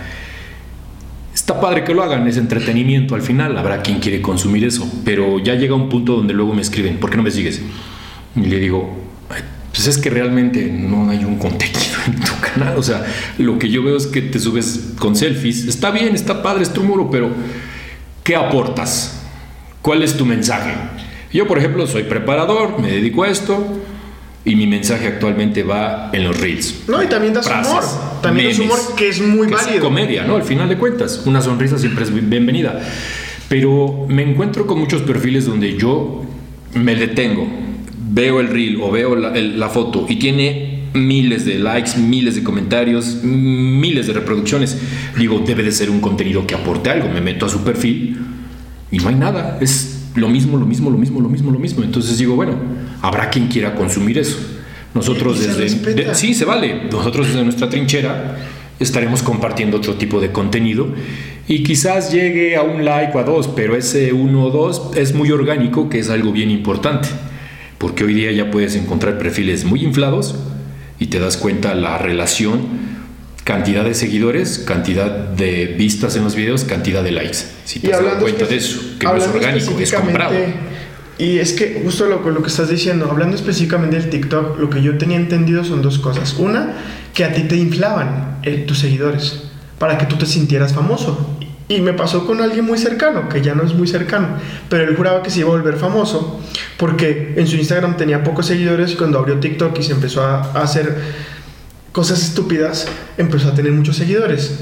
Está 1.34 1.60
padre 1.60 1.84
que 1.84 1.94
lo 1.94 2.02
hagan, 2.02 2.26
es 2.28 2.36
entretenimiento 2.36 3.14
al 3.14 3.22
final, 3.22 3.56
habrá 3.56 3.80
quien 3.82 4.00
quiere 4.00 4.20
consumir 4.20 4.64
eso, 4.64 4.90
pero 5.04 5.38
ya 5.38 5.54
llega 5.54 5.74
un 5.74 5.88
punto 5.88 6.16
donde 6.16 6.34
luego 6.34 6.52
me 6.52 6.60
escriben, 6.62 6.98
¿por 6.98 7.10
qué 7.10 7.16
no 7.16 7.22
me 7.22 7.30
sigues? 7.30 7.62
Y 8.36 8.40
le 8.40 8.58
digo, 8.58 8.98
"Ay, 9.30 9.42
pues 9.72 9.86
es 9.86 9.98
que 9.98 10.10
realmente 10.10 10.66
no 10.70 11.08
hay 11.10 11.24
un 11.24 11.38
contenido 11.38 11.96
en 12.06 12.16
tu 12.20 12.32
canal, 12.40 12.76
o 12.76 12.82
sea, 12.82 13.04
lo 13.38 13.58
que 13.58 13.70
yo 13.70 13.82
veo 13.82 13.96
es 13.96 14.06
que 14.06 14.20
te 14.20 14.38
subes 14.38 14.94
con 14.98 15.16
selfies, 15.16 15.64
está 15.66 15.90
bien, 15.90 16.14
está 16.14 16.42
padre, 16.42 16.62
es 16.64 16.72
tu 16.72 16.82
muro, 16.82 17.08
pero 17.10 17.30
¿qué 18.24 18.36
aportas? 18.36 19.22
¿Cuál 19.80 20.02
es 20.02 20.16
tu 20.16 20.26
mensaje? 20.26 20.72
Yo, 21.32 21.46
por 21.46 21.58
ejemplo, 21.58 21.86
soy 21.86 22.04
preparador, 22.04 22.80
me 22.80 22.90
dedico 22.90 23.24
a 23.24 23.28
esto 23.28 23.82
y 24.44 24.56
mi 24.56 24.66
mensaje 24.66 25.06
actualmente 25.06 25.62
va 25.62 26.10
en 26.12 26.24
los 26.24 26.40
reels. 26.40 26.84
No, 26.88 27.02
y 27.02 27.06
también 27.06 27.34
das 27.34 27.46
humor. 27.46 27.84
También 28.22 28.48
das 28.48 28.58
humor 28.58 28.78
que 28.96 29.08
es 29.08 29.20
muy 29.20 29.46
válido. 29.48 29.74
Es 29.74 29.80
comedia, 29.80 30.24
¿no? 30.24 30.36
Al 30.36 30.42
final 30.42 30.68
de 30.68 30.78
cuentas, 30.78 31.22
una 31.26 31.42
sonrisa 31.42 31.78
siempre 31.78 32.04
es 32.04 32.12
bienvenida. 32.12 32.80
Pero 33.48 34.06
me 34.08 34.22
encuentro 34.22 34.66
con 34.66 34.78
muchos 34.78 35.02
perfiles 35.02 35.46
donde 35.46 35.76
yo 35.76 36.22
me 36.74 36.94
detengo, 36.94 37.46
veo 38.10 38.40
el 38.40 38.48
reel 38.48 38.80
o 38.80 38.90
veo 38.90 39.14
la, 39.16 39.30
la 39.30 39.68
foto 39.68 40.06
y 40.08 40.16
tiene 40.16 40.78
miles 40.94 41.44
de 41.44 41.58
likes, 41.58 41.98
miles 41.98 42.34
de 42.34 42.42
comentarios, 42.42 43.22
miles 43.22 44.06
de 44.06 44.14
reproducciones. 44.14 44.78
Digo, 45.16 45.42
debe 45.46 45.62
de 45.62 45.72
ser 45.72 45.90
un 45.90 46.00
contenido 46.00 46.46
que 46.46 46.54
aporte 46.54 46.90
algo. 46.90 47.08
Me 47.08 47.20
meto 47.20 47.46
a 47.46 47.48
su 47.48 47.62
perfil 47.62 48.18
y 48.90 48.98
no 48.98 49.08
hay 49.08 49.14
nada. 49.14 49.58
Es 49.60 49.97
lo 50.14 50.28
mismo, 50.28 50.56
lo 50.56 50.66
mismo, 50.66 50.90
lo 50.90 50.98
mismo, 50.98 51.20
lo 51.20 51.28
mismo, 51.28 51.50
lo 51.50 51.58
mismo. 51.58 51.82
Entonces 51.82 52.18
digo, 52.18 52.34
bueno, 52.34 52.52
habrá 53.02 53.30
quien 53.30 53.48
quiera 53.48 53.74
consumir 53.74 54.18
eso. 54.18 54.38
Nosotros 54.94 55.40
desde... 55.40 56.14
sí, 56.14 56.34
se 56.34 56.44
vale. 56.44 56.84
Nosotros 56.90 57.28
desde 57.28 57.44
nuestra 57.44 57.68
trinchera 57.68 58.36
estaremos 58.80 59.22
compartiendo 59.22 59.76
otro 59.76 59.94
tipo 59.94 60.20
de 60.20 60.32
contenido 60.32 60.88
y 61.48 61.62
quizás 61.62 62.12
llegue 62.12 62.56
a 62.56 62.62
un 62.62 62.84
like 62.84 63.16
o 63.16 63.20
a 63.20 63.24
dos, 63.24 63.48
pero 63.48 63.74
ese 63.74 64.12
uno 64.12 64.44
o 64.44 64.50
dos 64.50 64.90
es 64.96 65.14
muy 65.14 65.30
orgánico, 65.30 65.88
que 65.88 65.98
es 65.98 66.10
algo 66.10 66.30
bien 66.30 66.50
importante, 66.50 67.08
porque 67.78 68.04
hoy 68.04 68.14
día 68.14 68.30
ya 68.32 68.50
puedes 68.50 68.76
encontrar 68.76 69.18
perfiles 69.18 69.64
muy 69.64 69.82
inflados 69.82 70.36
y 70.98 71.06
te 71.06 71.18
das 71.18 71.36
cuenta 71.36 71.74
la 71.74 71.98
relación 71.98 72.97
cantidad 73.48 73.82
de 73.82 73.94
seguidores, 73.94 74.58
cantidad 74.58 75.10
de 75.10 75.68
vistas 75.68 76.14
en 76.16 76.24
los 76.24 76.34
videos, 76.34 76.64
cantidad 76.64 77.02
de 77.02 77.12
likes. 77.12 77.38
Si 77.64 77.80
te 77.80 77.88
das 77.88 78.02
cuenta 78.20 78.44
de 78.44 78.56
eso, 78.56 78.78
que 78.98 79.06
no 79.06 79.16
es 79.16 79.26
orgánico, 79.26 79.74
es 79.80 79.90
comprado. 79.90 80.34
Y 81.16 81.38
es 81.38 81.54
que 81.54 81.80
justo 81.82 82.04
lo, 82.04 82.30
lo 82.30 82.42
que 82.42 82.48
estás 82.48 82.68
diciendo, 82.68 83.08
hablando 83.10 83.36
específicamente 83.36 83.98
del 83.98 84.10
TikTok, 84.10 84.58
lo 84.58 84.68
que 84.68 84.82
yo 84.82 84.98
tenía 84.98 85.16
entendido 85.16 85.64
son 85.64 85.80
dos 85.80 85.98
cosas. 85.98 86.34
Una, 86.34 86.74
que 87.14 87.24
a 87.24 87.32
ti 87.32 87.44
te 87.44 87.56
inflaban 87.56 88.38
eh, 88.42 88.64
tus 88.68 88.80
seguidores 88.80 89.44
para 89.78 89.96
que 89.96 90.04
tú 90.04 90.16
te 90.16 90.26
sintieras 90.26 90.74
famoso. 90.74 91.38
Y 91.68 91.80
me 91.80 91.94
pasó 91.94 92.26
con 92.26 92.42
alguien 92.42 92.66
muy 92.66 92.76
cercano, 92.76 93.30
que 93.30 93.40
ya 93.40 93.54
no 93.54 93.62
es 93.62 93.72
muy 93.72 93.88
cercano, 93.88 94.28
pero 94.68 94.84
él 94.84 94.94
juraba 94.94 95.22
que 95.22 95.30
se 95.30 95.40
iba 95.40 95.48
a 95.48 95.52
volver 95.52 95.76
famoso 95.76 96.38
porque 96.76 97.32
en 97.36 97.46
su 97.46 97.56
Instagram 97.56 97.96
tenía 97.96 98.22
pocos 98.22 98.46
seguidores 98.46 98.92
y 98.92 98.96
cuando 98.96 99.18
abrió 99.18 99.40
TikTok 99.40 99.78
y 99.78 99.82
se 99.82 99.92
empezó 99.92 100.22
a 100.22 100.42
hacer 100.62 100.96
cosas 101.92 102.22
estúpidas, 102.22 102.86
empezó 103.16 103.48
a 103.48 103.54
tener 103.54 103.72
muchos 103.72 103.96
seguidores. 103.96 104.60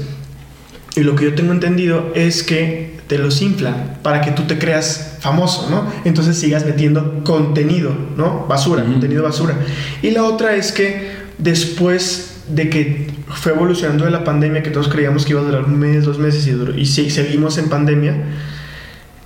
Y 0.95 1.01
lo 1.01 1.15
que 1.15 1.25
yo 1.25 1.35
tengo 1.35 1.51
entendido 1.51 2.11
es 2.15 2.43
que 2.43 2.97
te 3.07 3.17
los 3.17 3.41
inflan 3.41 3.99
para 4.01 4.21
que 4.21 4.31
tú 4.31 4.43
te 4.43 4.57
creas 4.57 5.17
famoso, 5.19 5.69
¿no? 5.69 5.91
Entonces 6.05 6.37
sigas 6.37 6.65
metiendo 6.65 7.23
contenido, 7.23 7.95
¿no? 8.17 8.45
Basura, 8.47 8.83
contenido 8.83 9.23
basura. 9.23 9.55
Y 10.01 10.11
la 10.11 10.23
otra 10.23 10.55
es 10.55 10.71
que 10.71 11.11
después 11.37 12.41
de 12.49 12.69
que 12.69 13.07
fue 13.29 13.53
evolucionando 13.53 14.05
de 14.05 14.11
la 14.11 14.23
pandemia, 14.23 14.63
que 14.63 14.69
todos 14.69 14.87
creíamos 14.87 15.25
que 15.25 15.31
iba 15.31 15.41
a 15.41 15.43
durar 15.43 15.65
un 15.65 15.77
mes, 15.77 16.05
dos 16.05 16.17
meses 16.17 16.47
y, 16.47 16.81
y 16.81 16.85
seguimos 17.09 17.57
en 17.57 17.69
pandemia, 17.69 18.15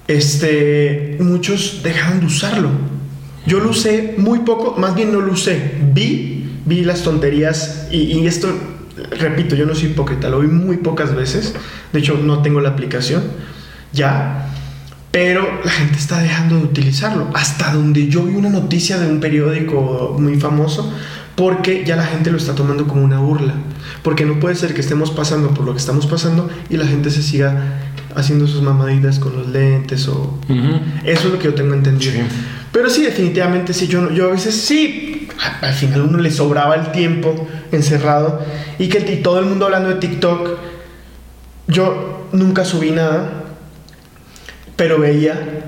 este, 0.07 1.17
muchos 1.19 1.81
dejaron 1.83 2.19
de 2.19 2.25
usarlo. 2.25 2.69
Yo 3.45 3.59
lo 3.59 3.69
usé 3.69 4.15
muy 4.17 4.39
poco, 4.39 4.75
más 4.77 4.93
bien 4.93 5.11
no 5.11 5.21
lo 5.21 5.33
usé, 5.33 5.75
vi 5.93 6.30
vi 6.71 6.85
las 6.85 7.03
tonterías 7.03 7.87
y, 7.91 8.25
esto, 8.25 8.47
repito, 9.19 9.57
yo 9.57 9.65
no 9.65 9.75
soy 9.75 9.89
hipócrita, 9.89 10.29
lo 10.29 10.39
vi 10.39 10.47
muy 10.47 10.77
pocas 10.77 11.13
veces, 11.13 11.53
de 11.91 11.99
hecho 11.99 12.17
no 12.17 12.41
tengo 12.41 12.61
la 12.61 12.69
aplicación 12.69 13.23
ya, 13.91 14.47
pero 15.11 15.41
la 15.65 15.71
gente 15.71 15.97
está 15.97 16.19
dejando 16.21 16.55
de 16.55 16.63
utilizarlo, 16.63 17.27
hasta 17.33 17.73
donde 17.73 18.07
yo 18.07 18.23
vi 18.23 18.35
una 18.35 18.49
noticia 18.49 18.97
de 18.97 19.11
un 19.11 19.19
periódico 19.19 20.15
muy 20.17 20.39
famoso, 20.39 20.93
porque 21.35 21.83
ya 21.85 21.97
la 21.97 22.05
gente 22.05 22.31
lo 22.31 22.37
está 22.37 22.55
tomando 22.55 22.87
como 22.87 23.03
una 23.03 23.19
burla, 23.19 23.55
porque 24.01 24.25
no 24.25 24.39
puede 24.39 24.55
ser 24.55 24.73
que 24.73 24.79
estemos 24.79 25.11
pasando 25.11 25.53
por 25.53 25.65
lo 25.65 25.73
que 25.73 25.79
estamos 25.79 26.05
pasando 26.05 26.49
y 26.69 26.77
la 26.77 26.87
gente 26.87 27.09
se 27.09 27.21
siga 27.21 27.79
haciendo 28.15 28.47
sus 28.47 28.61
mamaditas 28.61 29.19
con 29.19 29.35
los 29.35 29.49
lentes 29.49 30.07
o... 30.07 30.39
Eso 31.03 31.27
es 31.27 31.33
lo 31.33 31.39
que 31.39 31.45
yo 31.45 31.53
tengo 31.53 31.73
entendido. 31.73 32.13
Pero 32.71 32.89
sí, 32.89 33.03
definitivamente 33.03 33.73
sí, 33.73 33.87
yo, 33.87 34.11
yo 34.11 34.27
a 34.27 34.31
veces 34.31 34.55
sí, 34.55 35.20
al 35.61 35.73
final 35.73 36.01
uno 36.01 36.17
le 36.19 36.31
sobraba 36.31 36.75
el 36.75 36.91
tiempo 36.91 37.47
encerrado 37.71 38.41
y 38.79 38.87
que 38.87 38.99
todo 39.17 39.39
el 39.39 39.45
mundo 39.45 39.65
hablando 39.65 39.89
de 39.89 39.95
TikTok, 39.95 40.57
yo 41.67 42.27
nunca 42.31 42.65
subí 42.65 42.91
nada, 42.91 43.43
pero 44.75 44.99
veía 44.99 45.65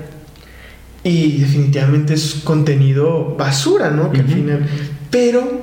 y 1.02 1.38
definitivamente 1.38 2.14
es 2.14 2.40
contenido 2.44 3.36
basura, 3.36 3.90
¿no? 3.90 4.10
Que 4.10 4.20
al 4.20 4.28
final, 4.28 4.66
pero 5.10 5.62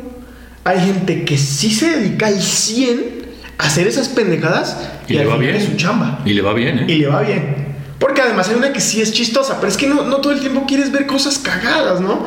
hay 0.64 0.80
gente 0.80 1.26
que 1.26 1.38
sí 1.38 1.72
se 1.72 1.97
dedica 1.97 2.28
al 2.28 2.39
100 2.39 3.22
a 3.57 3.66
hacer 3.66 3.88
esas 3.88 4.09
pendejadas 4.09 4.78
y, 5.07 5.14
le 5.14 5.26
va 5.26 5.38
bien. 5.38 5.55
Es 5.55 5.66
su 5.66 5.76
chamba. 5.76 6.20
Y 6.26 6.34
le 6.34 6.41
va 6.41 6.53
bien, 6.53 6.80
¿eh? 6.80 6.86
Y 6.88 6.95
le 6.97 7.07
va 7.07 7.22
bien. 7.22 7.72
Porque 7.99 8.22
además 8.22 8.49
hay 8.49 8.55
una 8.55 8.72
que 8.72 8.80
sí 8.80 9.01
es 9.01 9.12
chistosa, 9.14 9.59
pero 9.59 9.72
es 9.72 9.78
que 9.78 9.88
no, 9.88 10.03
todo 10.18 10.32
el 10.32 10.39
tiempo 10.39 10.66
quieres 10.68 10.91
ver 10.91 11.05
cosas 11.05 11.38
cagadas, 11.39 12.01
¿no? 12.01 12.26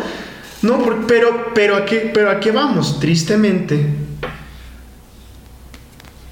No, 0.65 0.83
pero, 1.07 1.53
pero, 1.55 1.77
¿a 1.77 1.85
qué, 1.85 2.11
pero 2.13 2.31
¿a 2.31 2.41
qué 2.41 2.51
vamos? 2.51 2.99
Tristemente, 2.99 3.85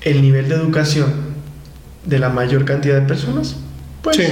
el 0.01 0.23
nivel 0.23 0.49
de 0.49 0.55
educación 0.55 1.13
de 2.07 2.19
la 2.19 2.31
mayor 2.31 2.65
cantidad 2.65 2.99
de 2.99 3.07
personas, 3.07 3.57
pues 4.01 4.17
sí, 4.17 4.25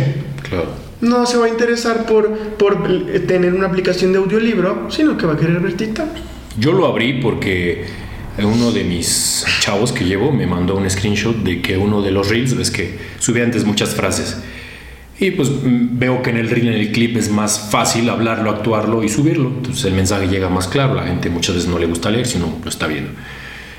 claro. 0.49 0.71
no 1.03 1.27
se 1.27 1.37
va 1.37 1.47
a 1.47 1.49
interesar 1.51 2.07
por, 2.07 2.31
por 2.57 2.83
tener 3.27 3.53
una 3.53 3.67
aplicación 3.67 4.13
de 4.13 4.19
audiolibro, 4.19 4.91
sino 4.91 5.19
que 5.19 5.27
va 5.27 5.35
a 5.35 5.37
querer 5.37 5.61
ver 5.61 5.77
TikTok. 5.77 6.09
Yo 6.59 6.73
lo 6.73 6.87
abrí 6.87 7.21
porque 7.21 7.85
uno 8.39 8.73
de 8.73 8.85
mis 8.85 9.45
chavos 9.61 9.93
que 9.93 10.07
llevo 10.07 10.33
me 10.33 10.47
mandó 10.47 10.77
un 10.77 10.89
screenshot 10.89 11.37
de 11.37 11.61
que 11.61 11.77
uno 11.77 12.01
de 12.01 12.11
los 12.11 12.29
reels, 12.31 12.57
ves 12.57 12.71
que 12.71 12.99
sube 13.19 13.43
antes 13.43 13.65
muchas 13.65 13.95
frases 13.95 14.39
y 15.21 15.33
pues 15.33 15.51
veo 15.63 16.23
que 16.23 16.31
en 16.31 16.39
el 16.39 16.49
reel, 16.49 16.69
en 16.69 16.81
el 16.81 16.93
clip, 16.93 17.15
es 17.19 17.31
más 17.31 17.69
fácil 17.71 18.09
hablarlo, 18.09 18.51
actuarlo 18.51 19.05
y 19.05 19.11
subirlo. 19.11 19.49
Entonces 19.49 19.85
el 19.85 19.93
mensaje 19.93 20.29
llega 20.29 20.49
más 20.49 20.67
claro. 20.67 20.95
La 20.95 21.03
gente 21.03 21.29
muchas 21.29 21.57
veces 21.57 21.71
no 21.71 21.79
le 21.79 21.85
gusta 21.85 22.09
leer, 22.11 22.27
sino 22.27 22.59
lo 22.63 22.69
está 22.71 22.87
viendo. 22.87 23.11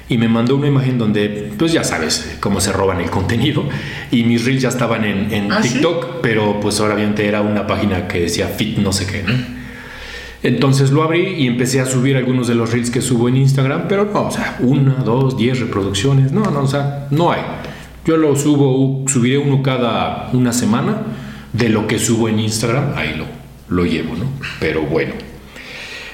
Y 0.08 0.20
me 0.20 0.28
mandó 0.28 0.56
una 0.56 0.68
imagen 0.68 1.00
donde, 1.00 1.52
pues 1.58 1.72
ya 1.72 1.84
sabes 1.84 2.38
cómo 2.40 2.62
se 2.62 2.72
roban 2.72 3.02
el 3.02 3.10
contenido. 3.10 3.64
Y 4.12 4.24
mis 4.24 4.46
reels 4.46 4.62
ya 4.62 4.70
estaban 4.70 5.04
en, 5.04 5.34
en 5.34 5.52
¿Ah, 5.52 5.62
TikTok, 5.62 6.22
pero 6.22 6.60
pues 6.60 6.80
obviamente 6.80 7.28
era 7.28 7.42
una 7.42 7.66
página 7.66 8.08
que 8.08 8.20
decía 8.20 8.46
fit 8.46 8.78
no 8.78 8.94
sé 8.94 9.08
qué. 9.08 9.24
Entonces 10.44 10.92
lo 10.92 11.02
abrí 11.02 11.22
y 11.40 11.48
empecé 11.48 11.80
a 11.80 11.88
subir 11.88 12.18
algunos 12.18 12.48
de 12.48 12.54
los 12.54 12.72
reels 12.72 12.92
que 12.92 13.02
subo 13.02 13.30
en 13.30 13.38
Instagram, 13.38 13.86
pero 13.90 14.06
no, 14.06 14.28
o 14.28 14.32
sea, 14.32 14.58
una, 14.60 14.94
dos, 14.94 15.38
diez 15.38 15.60
reproducciones. 15.60 16.32
No, 16.32 16.52
no, 16.52 16.62
o 16.62 16.68
sea, 16.68 17.08
no 17.10 17.32
hay. 17.32 17.42
Yo 18.06 18.18
lo 18.18 18.36
subo, 18.36 19.04
subiré 19.08 19.40
uno 19.40 19.64
cada 19.64 20.30
una 20.34 20.54
semana 20.54 20.98
de 21.54 21.70
lo 21.70 21.88
que 21.88 22.00
subo 22.00 22.30
en 22.30 22.40
Instagram, 22.40 22.94
ahí 22.96 23.16
lo, 23.16 23.26
lo 23.70 23.86
llevo, 23.86 24.16
¿no? 24.16 24.32
Pero 24.60 24.84
bueno. 24.84 25.14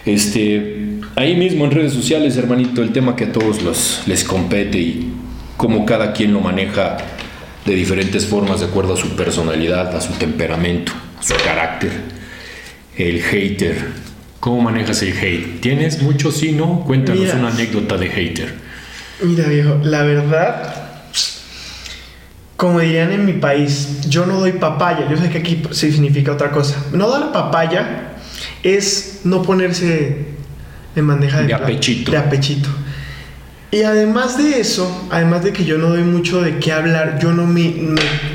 Este, 0.05 0.99
ahí 1.15 1.35
mismo 1.35 1.65
en 1.65 1.71
redes 1.71 1.93
sociales, 1.93 2.37
hermanito, 2.37 2.81
el 2.81 2.91
tema 2.91 3.15
que 3.15 3.25
a 3.25 3.31
todos 3.31 3.61
los, 3.61 4.03
les 4.07 4.23
compete 4.23 4.77
y 4.77 5.13
cómo 5.57 5.85
cada 5.85 6.13
quien 6.13 6.33
lo 6.33 6.39
maneja 6.39 6.97
de 7.65 7.75
diferentes 7.75 8.25
formas 8.25 8.61
de 8.61 8.67
acuerdo 8.67 8.93
a 8.93 8.97
su 8.97 9.15
personalidad, 9.15 9.93
a 9.95 9.99
su 9.99 10.13
temperamento, 10.13 10.93
a 11.19 11.23
su 11.23 11.35
carácter. 11.43 11.91
El 12.95 13.21
hater. 13.21 14.07
¿Cómo 14.39 14.61
manejas 14.61 15.01
el 15.03 15.17
hate? 15.17 15.59
¿Tienes 15.59 16.01
mucho? 16.01 16.31
Sí, 16.31 16.53
no. 16.53 16.83
Cuéntanos 16.85 17.33
una 17.33 17.49
anécdota 17.49 17.97
de 17.97 18.09
hater. 18.09 18.53
Mira, 19.21 19.47
viejo, 19.49 19.79
la 19.83 20.03
verdad, 20.03 20.86
como 22.57 22.79
dirían 22.79 23.11
en 23.11 23.25
mi 23.25 23.33
país, 23.33 24.01
yo 24.09 24.25
no 24.25 24.39
doy 24.39 24.53
papaya. 24.53 25.07
Yo 25.09 25.15
sé 25.15 25.29
que 25.29 25.37
aquí 25.37 25.61
significa 25.71 26.31
otra 26.31 26.51
cosa. 26.51 26.83
No 26.91 27.07
dar 27.09 27.31
papaya 27.31 28.15
es 28.63 29.21
no 29.23 29.43
ponerse 29.43 30.25
en 30.95 31.07
bandeja 31.07 31.41
de, 31.41 31.47
de 31.47 31.53
apechito. 31.53 32.11
De 32.11 32.17
apechito. 32.17 32.67
Y 33.69 33.83
además 33.83 34.37
de 34.37 34.59
eso, 34.59 35.07
además 35.11 35.43
de 35.43 35.53
que 35.53 35.65
yo 35.65 35.77
no 35.77 35.89
doy 35.89 36.03
mucho 36.03 36.41
de 36.41 36.57
qué 36.57 36.71
hablar, 36.71 37.19
yo 37.21 37.31
no 37.31 37.45
me, 37.45 37.75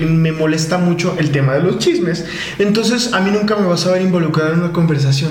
me, 0.01 0.07
me, 0.07 0.31
molesta 0.31 0.79
mucho 0.79 1.17
el 1.19 1.31
tema 1.31 1.55
de 1.55 1.63
los 1.63 1.79
chismes. 1.79 2.25
Entonces 2.59 3.15
a 3.15 3.21
mí 3.21 3.31
nunca 3.31 3.57
me 3.57 3.67
vas 3.67 3.87
a 3.87 3.93
ver 3.93 4.03
involucrado 4.03 4.53
en 4.53 4.61
una 4.61 4.73
conversación 4.73 5.31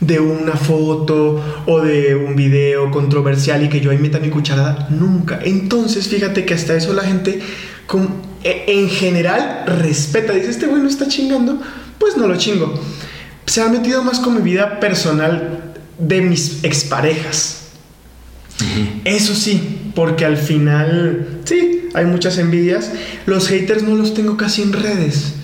de 0.00 0.18
una 0.18 0.52
foto 0.52 1.42
o 1.66 1.80
de 1.80 2.14
un 2.14 2.34
video 2.34 2.90
controversial 2.90 3.62
y 3.62 3.68
que 3.68 3.80
yo 3.80 3.90
ahí 3.90 3.98
meta 3.98 4.18
mi 4.18 4.28
cucharada. 4.28 4.86
Nunca. 4.90 5.40
Entonces 5.42 6.08
fíjate 6.08 6.44
que 6.44 6.54
hasta 6.54 6.74
eso 6.74 6.92
la 6.92 7.02
gente 7.02 7.40
e, 8.42 8.64
en 8.68 8.88
general 8.88 9.64
respeta, 9.66 10.32
dice, 10.32 10.50
este 10.50 10.66
güey 10.66 10.82
no 10.82 10.88
está 10.88 11.08
chingando, 11.08 11.60
pues 11.98 12.16
no 12.16 12.26
lo 12.26 12.36
chingo. 12.36 12.74
Se 13.46 13.60
ha 13.60 13.68
metido 13.68 14.02
más 14.02 14.20
con 14.20 14.34
mi 14.34 14.42
vida 14.42 14.80
personal 14.80 15.74
de 15.98 16.20
mis 16.20 16.64
exparejas. 16.64 17.56
Eso 19.04 19.34
sí, 19.34 19.78
porque 19.94 20.24
al 20.24 20.36
final, 20.36 21.40
sí, 21.44 21.88
hay 21.94 22.04
muchas 22.04 22.38
envidias. 22.38 22.92
Los 23.26 23.48
haters 23.48 23.82
no 23.82 23.96
los 23.96 24.14
tengo 24.14 24.36
casi 24.36 24.62
en 24.62 24.72
redes. 24.72 25.34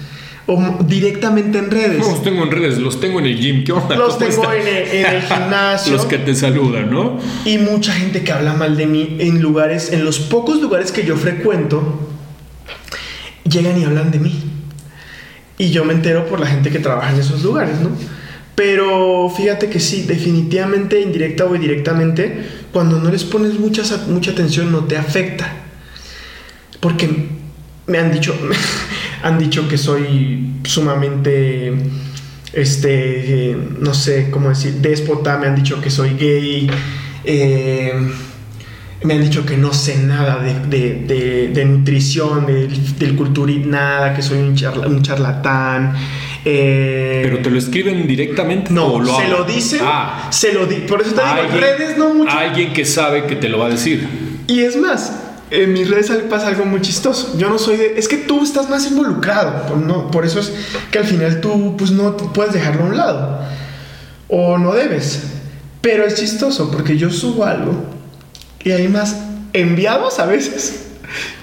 o 0.46 0.78
directamente 0.86 1.58
en 1.58 1.70
redes. 1.70 1.98
No 1.98 2.10
los 2.10 2.22
tengo 2.22 2.44
en 2.44 2.50
redes, 2.50 2.78
los 2.78 3.00
tengo 3.00 3.18
en 3.18 3.26
el 3.26 3.40
gym. 3.40 3.64
¿Qué 3.64 3.72
onda? 3.72 3.96
Los 3.96 4.14
¿Cómo 4.14 4.26
tengo 4.28 4.52
en 4.52 4.66
el, 4.68 4.88
en 4.88 5.06
el 5.06 5.22
gimnasio. 5.28 5.94
Los 5.94 6.04
que 6.04 6.18
te 6.18 6.34
saludan, 6.34 6.90
¿no? 6.90 7.18
Y 7.44 7.58
mucha 7.58 7.92
gente 7.92 8.22
que 8.22 8.32
habla 8.32 8.52
mal 8.52 8.76
de 8.76 8.86
mí 8.86 9.16
en 9.18 9.40
lugares, 9.40 9.92
en 9.92 10.04
los 10.04 10.20
pocos 10.20 10.60
lugares 10.60 10.92
que 10.92 11.04
yo 11.04 11.16
frecuento, 11.16 12.15
llegan 13.44 13.80
y 13.80 13.84
hablan 13.84 14.10
de 14.10 14.18
mí. 14.18 14.42
Y 15.58 15.70
yo 15.70 15.84
me 15.84 15.94
entero 15.94 16.26
por 16.26 16.40
la 16.40 16.46
gente 16.46 16.70
que 16.70 16.78
trabaja 16.78 17.12
en 17.12 17.20
esos 17.20 17.42
lugares, 17.42 17.80
¿no? 17.80 17.90
Pero 18.54 19.30
fíjate 19.34 19.68
que 19.68 19.80
sí, 19.80 20.02
definitivamente, 20.02 21.00
indirecta 21.00 21.44
o 21.44 21.52
directamente, 21.54 22.46
cuando 22.72 22.98
no 22.98 23.10
les 23.10 23.24
pones 23.24 23.58
mucha, 23.58 23.82
mucha 24.08 24.30
atención 24.30 24.72
no 24.72 24.84
te 24.84 24.96
afecta. 24.96 25.52
Porque 26.80 27.28
me 27.86 27.98
han 27.98 28.12
dicho, 28.12 28.34
han 29.22 29.38
dicho 29.38 29.68
que 29.68 29.78
soy 29.78 30.54
sumamente, 30.64 31.74
este, 32.52 33.50
eh, 33.50 33.56
no 33.78 33.92
sé 33.92 34.30
cómo 34.30 34.48
decir, 34.48 34.74
déspota, 34.74 35.36
me 35.38 35.46
han 35.46 35.56
dicho 35.56 35.80
que 35.80 35.90
soy 35.90 36.14
gay, 36.18 36.70
eh, 37.24 37.92
me 39.02 39.14
han 39.14 39.20
dicho 39.22 39.44
que 39.46 39.56
no 39.56 39.72
sé 39.72 39.98
nada 39.98 40.38
de, 40.42 40.54
de, 40.68 40.94
de, 41.06 41.48
de 41.48 41.64
nutrición, 41.64 42.46
del, 42.46 43.14
culturismo, 43.16 43.66
nada, 43.72 44.14
que 44.14 44.22
soy 44.22 44.38
un, 44.38 44.54
charla, 44.56 44.86
un 44.88 45.02
charlatán. 45.02 45.94
Eh, 46.44 47.20
Pero 47.24 47.38
te 47.40 47.50
lo 47.50 47.58
escriben 47.58 48.06
directamente. 48.06 48.72
no, 48.72 48.86
o 48.94 49.00
lo 49.00 49.06
se 49.16 49.22
hablan? 49.24 49.30
lo 49.30 49.44
dicen, 49.44 49.80
Ah, 49.82 50.28
se 50.30 50.52
lo 50.52 50.66
di 50.66 50.76
por 50.76 51.02
eso 51.02 51.10
te 51.12 51.20
digo, 51.20 51.32
en 51.32 51.38
alguien- 51.44 51.60
redes 51.60 51.98
no 51.98 52.14
mucho. 52.14 52.30
Alguien 52.30 52.72
que 52.72 52.84
sabe 52.84 53.24
que 53.26 53.36
te 53.36 53.48
lo 53.48 53.58
va 53.58 53.66
a 53.66 53.70
decir. 53.70 54.08
Y 54.46 54.60
es 54.60 54.76
más, 54.76 55.12
en 55.50 55.72
mis 55.72 55.90
redes 55.90 56.10
pasa 56.30 56.46
algo 56.48 56.64
muy 56.64 56.80
chistoso. 56.80 57.36
Yo 57.36 57.48
no 57.50 57.58
soy 57.58 57.76
de. 57.76 57.94
Es 57.98 58.06
que 58.08 58.16
tú 58.16 58.42
estás 58.44 58.70
más 58.70 58.86
involucrado. 58.88 59.66
Por, 59.66 59.76
no, 59.78 60.10
por 60.10 60.24
eso 60.24 60.38
es 60.40 60.52
que 60.90 60.98
al 61.00 61.04
final 61.04 61.40
tú, 61.40 61.76
pues 61.76 61.90
no 61.90 62.16
puedes 62.16 62.52
dejarlo 62.54 62.84
a 62.84 62.86
un 62.86 62.96
lado. 62.96 63.40
O 64.28 64.56
no 64.58 64.72
debes. 64.72 65.22
Pero 65.80 66.04
es 66.04 66.14
chistoso 66.16 66.70
porque 66.70 66.96
yo 66.96 67.10
subo 67.10 67.44
algo 67.44 67.84
y 68.66 68.72
hay 68.72 68.88
más 68.88 69.16
enviados 69.52 70.18
a 70.18 70.26
veces 70.26 70.88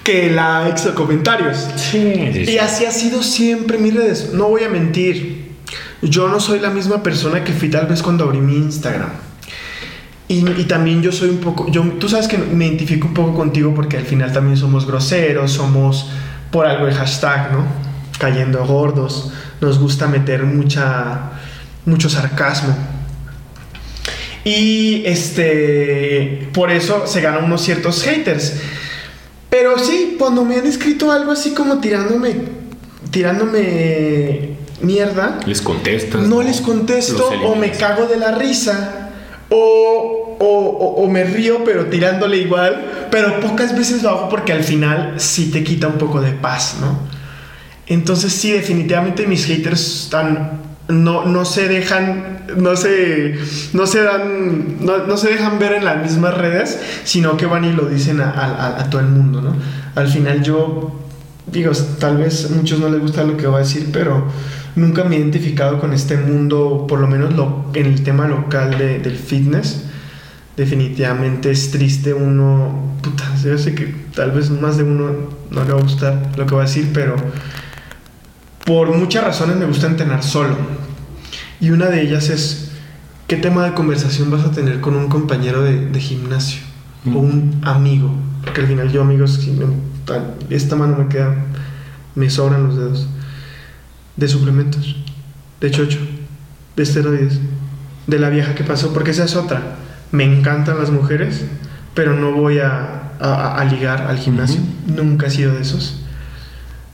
que 0.03 0.29
likes 0.29 0.89
o 0.89 0.93
comentarios. 0.93 1.69
Sí, 1.77 1.97
Y 1.97 2.57
así 2.57 2.83
ha 2.83 2.91
sido 2.91 3.23
siempre 3.23 3.77
mis 3.77 3.93
redes. 3.93 4.31
No 4.33 4.49
voy 4.49 4.65
a 4.65 4.69
mentir. 4.69 5.53
Yo 6.01 6.27
no 6.27 6.41
soy 6.41 6.59
la 6.59 6.69
misma 6.69 7.01
persona 7.01 7.41
que 7.45 7.53
fui 7.53 7.69
tal 7.69 7.87
vez 7.87 8.03
cuando 8.03 8.25
abrí 8.25 8.39
mi 8.39 8.57
Instagram. 8.57 9.09
Y, 10.27 10.45
y 10.59 10.65
también 10.65 11.01
yo 11.01 11.13
soy 11.13 11.29
un 11.29 11.37
poco, 11.37 11.69
yo, 11.69 11.83
tú 11.97 12.09
sabes 12.09 12.27
que 12.27 12.37
me 12.37 12.67
identifico 12.67 13.07
un 13.07 13.13
poco 13.13 13.33
contigo 13.35 13.73
porque 13.73 13.95
al 13.95 14.05
final 14.05 14.33
también 14.33 14.57
somos 14.57 14.85
groseros, 14.85 15.53
somos 15.53 16.09
por 16.51 16.65
algo 16.65 16.87
el 16.87 16.93
hashtag, 16.93 17.53
¿no? 17.53 17.65
Cayendo 18.19 18.65
gordos, 18.65 19.31
nos 19.61 19.79
gusta 19.79 20.07
meter 20.07 20.43
mucha, 20.43 21.31
mucho 21.85 22.09
sarcasmo. 22.09 22.75
Y 24.45 25.03
este, 25.05 26.47
por 26.53 26.69
eso 26.71 27.07
se 27.07 27.21
ganan 27.21 27.45
unos 27.45 27.61
ciertos 27.61 28.03
haters. 28.03 28.53
Pero 29.49 29.77
sí, 29.79 30.15
cuando 30.19 30.43
me 30.43 30.55
han 30.57 30.65
escrito 30.67 31.11
algo 31.11 31.31
así 31.31 31.53
como 31.53 31.79
tirándome, 31.79 32.35
tirándome 33.11 34.49
mierda, 34.81 35.39
Les 35.45 35.61
contestas. 35.61 36.21
no 36.27 36.41
les 36.41 36.59
contesto 36.59 37.29
o 37.45 37.55
me 37.55 37.71
cago 37.71 38.05
de 38.07 38.17
la 38.17 38.31
risa 38.37 39.11
o, 39.49 40.35
o, 40.39 40.45
o- 40.45 41.03
o 41.03 41.09
me 41.09 41.23
río 41.23 41.63
pero 41.63 41.85
tirándole 41.85 42.37
igual, 42.37 43.07
pero 43.11 43.39
pocas 43.39 43.77
veces 43.77 44.03
lo 44.03 44.09
hago 44.09 44.29
porque 44.29 44.51
al 44.51 44.63
final 44.63 45.13
sí 45.17 45.51
te 45.51 45.63
quita 45.63 45.87
un 45.87 45.97
poco 45.97 46.19
de 46.19 46.31
paz, 46.31 46.77
¿no? 46.81 46.99
Entonces 47.87 48.33
sí, 48.33 48.51
definitivamente 48.51 49.25
mis 49.27 49.45
haters 49.45 50.03
están... 50.05 50.72
No, 50.89 51.25
no 51.25 51.45
se 51.45 51.69
dejan, 51.69 52.43
no 52.57 52.75
se, 52.75 53.35
no 53.73 53.87
se 53.87 54.03
dan, 54.03 54.85
no, 54.85 55.05
no 55.07 55.15
se 55.17 55.29
dejan 55.29 55.57
ver 55.57 55.71
en 55.73 55.85
las 55.85 56.01
mismas 56.03 56.37
redes, 56.37 56.77
sino 57.05 57.37
que 57.37 57.45
van 57.45 57.63
y 57.63 57.71
lo 57.71 57.85
dicen 57.85 58.19
a, 58.19 58.29
a- 58.31 58.81
a 58.81 58.89
todo 58.89 58.99
el 59.01 59.07
mundo, 59.07 59.41
¿no? 59.41 59.55
Al 59.95 60.07
final 60.09 60.43
yo 60.43 60.99
digo, 61.47 61.71
tal 61.99 62.17
vez 62.17 62.49
a 62.51 62.55
muchos 62.55 62.79
no 62.79 62.89
les 62.89 62.99
gusta 62.99 63.23
lo 63.23 63.37
que 63.37 63.47
voy 63.47 63.57
a 63.57 63.59
decir, 63.59 63.89
pero 63.93 64.25
nunca 64.75 65.05
me 65.05 65.15
he 65.15 65.19
identificado 65.19 65.79
con 65.79 65.93
este 65.93 66.17
mundo, 66.17 66.85
por 66.87 66.99
lo 66.99 67.07
menos 67.07 67.33
lo, 67.33 67.65
en 67.73 67.85
el 67.85 68.03
tema 68.03 68.27
local 68.27 68.77
de- 68.77 68.99
del 68.99 69.15
fitness. 69.15 69.83
Definitivamente 70.57 71.49
es 71.49 71.71
triste 71.71 72.13
uno, 72.13 72.93
puta, 73.01 73.23
sé 73.37 73.73
que 73.73 73.95
tal 74.15 74.31
vez 74.31 74.49
más 74.51 74.77
de 74.77 74.83
uno 74.83 75.11
no 75.49 75.63
le 75.63 75.71
va 75.73 75.79
a 75.79 75.81
gustar 75.81 76.29
lo 76.37 76.45
que 76.45 76.53
voy 76.53 76.63
a 76.63 76.67
decir, 76.67 76.89
pero 76.93 77.15
por 78.65 78.95
muchas 78.95 79.23
razones 79.23 79.55
me 79.57 79.65
gusta 79.65 79.87
entrenar 79.87 80.23
solo. 80.23 80.55
Y 81.59 81.71
una 81.71 81.87
de 81.87 82.01
ellas 82.01 82.29
es, 82.29 82.71
¿qué 83.27 83.37
tema 83.37 83.65
de 83.65 83.73
conversación 83.73 84.29
vas 84.31 84.43
a 84.45 84.51
tener 84.51 84.81
con 84.81 84.95
un 84.95 85.07
compañero 85.09 85.61
de, 85.63 85.87
de 85.89 85.99
gimnasio? 85.99 86.61
Mm. 87.05 87.15
O 87.15 87.19
un 87.19 87.61
amigo. 87.63 88.11
Porque 88.43 88.61
al 88.61 88.67
final 88.67 88.91
yo 88.91 89.01
amigos, 89.01 89.39
esta 90.49 90.75
mano 90.75 90.97
me 90.97 91.07
queda, 91.07 91.33
me 92.15 92.29
sobran 92.29 92.67
los 92.67 92.75
dedos. 92.77 93.07
De 94.17 94.27
suplementos, 94.27 94.95
de 95.59 95.71
chocho, 95.71 95.97
de 96.75 96.83
esteroides, 96.83 97.39
de 98.05 98.19
la 98.19 98.29
vieja 98.29 98.53
que 98.53 98.63
pasó, 98.63 98.93
porque 98.93 99.11
esa 99.11 99.23
es 99.23 99.35
otra. 99.35 99.77
Me 100.11 100.23
encantan 100.25 100.77
las 100.77 100.91
mujeres, 100.91 101.45
pero 101.95 102.13
no 102.13 102.31
voy 102.33 102.59
a, 102.59 103.13
a- 103.19 103.55
a 103.59 103.65
ligar 103.65 104.03
al 104.03 104.17
gimnasio. 104.19 104.59
Nunca 104.85 105.27
he 105.27 105.29
sido 105.31 105.55
de 105.55 105.61
esos. 105.61 106.02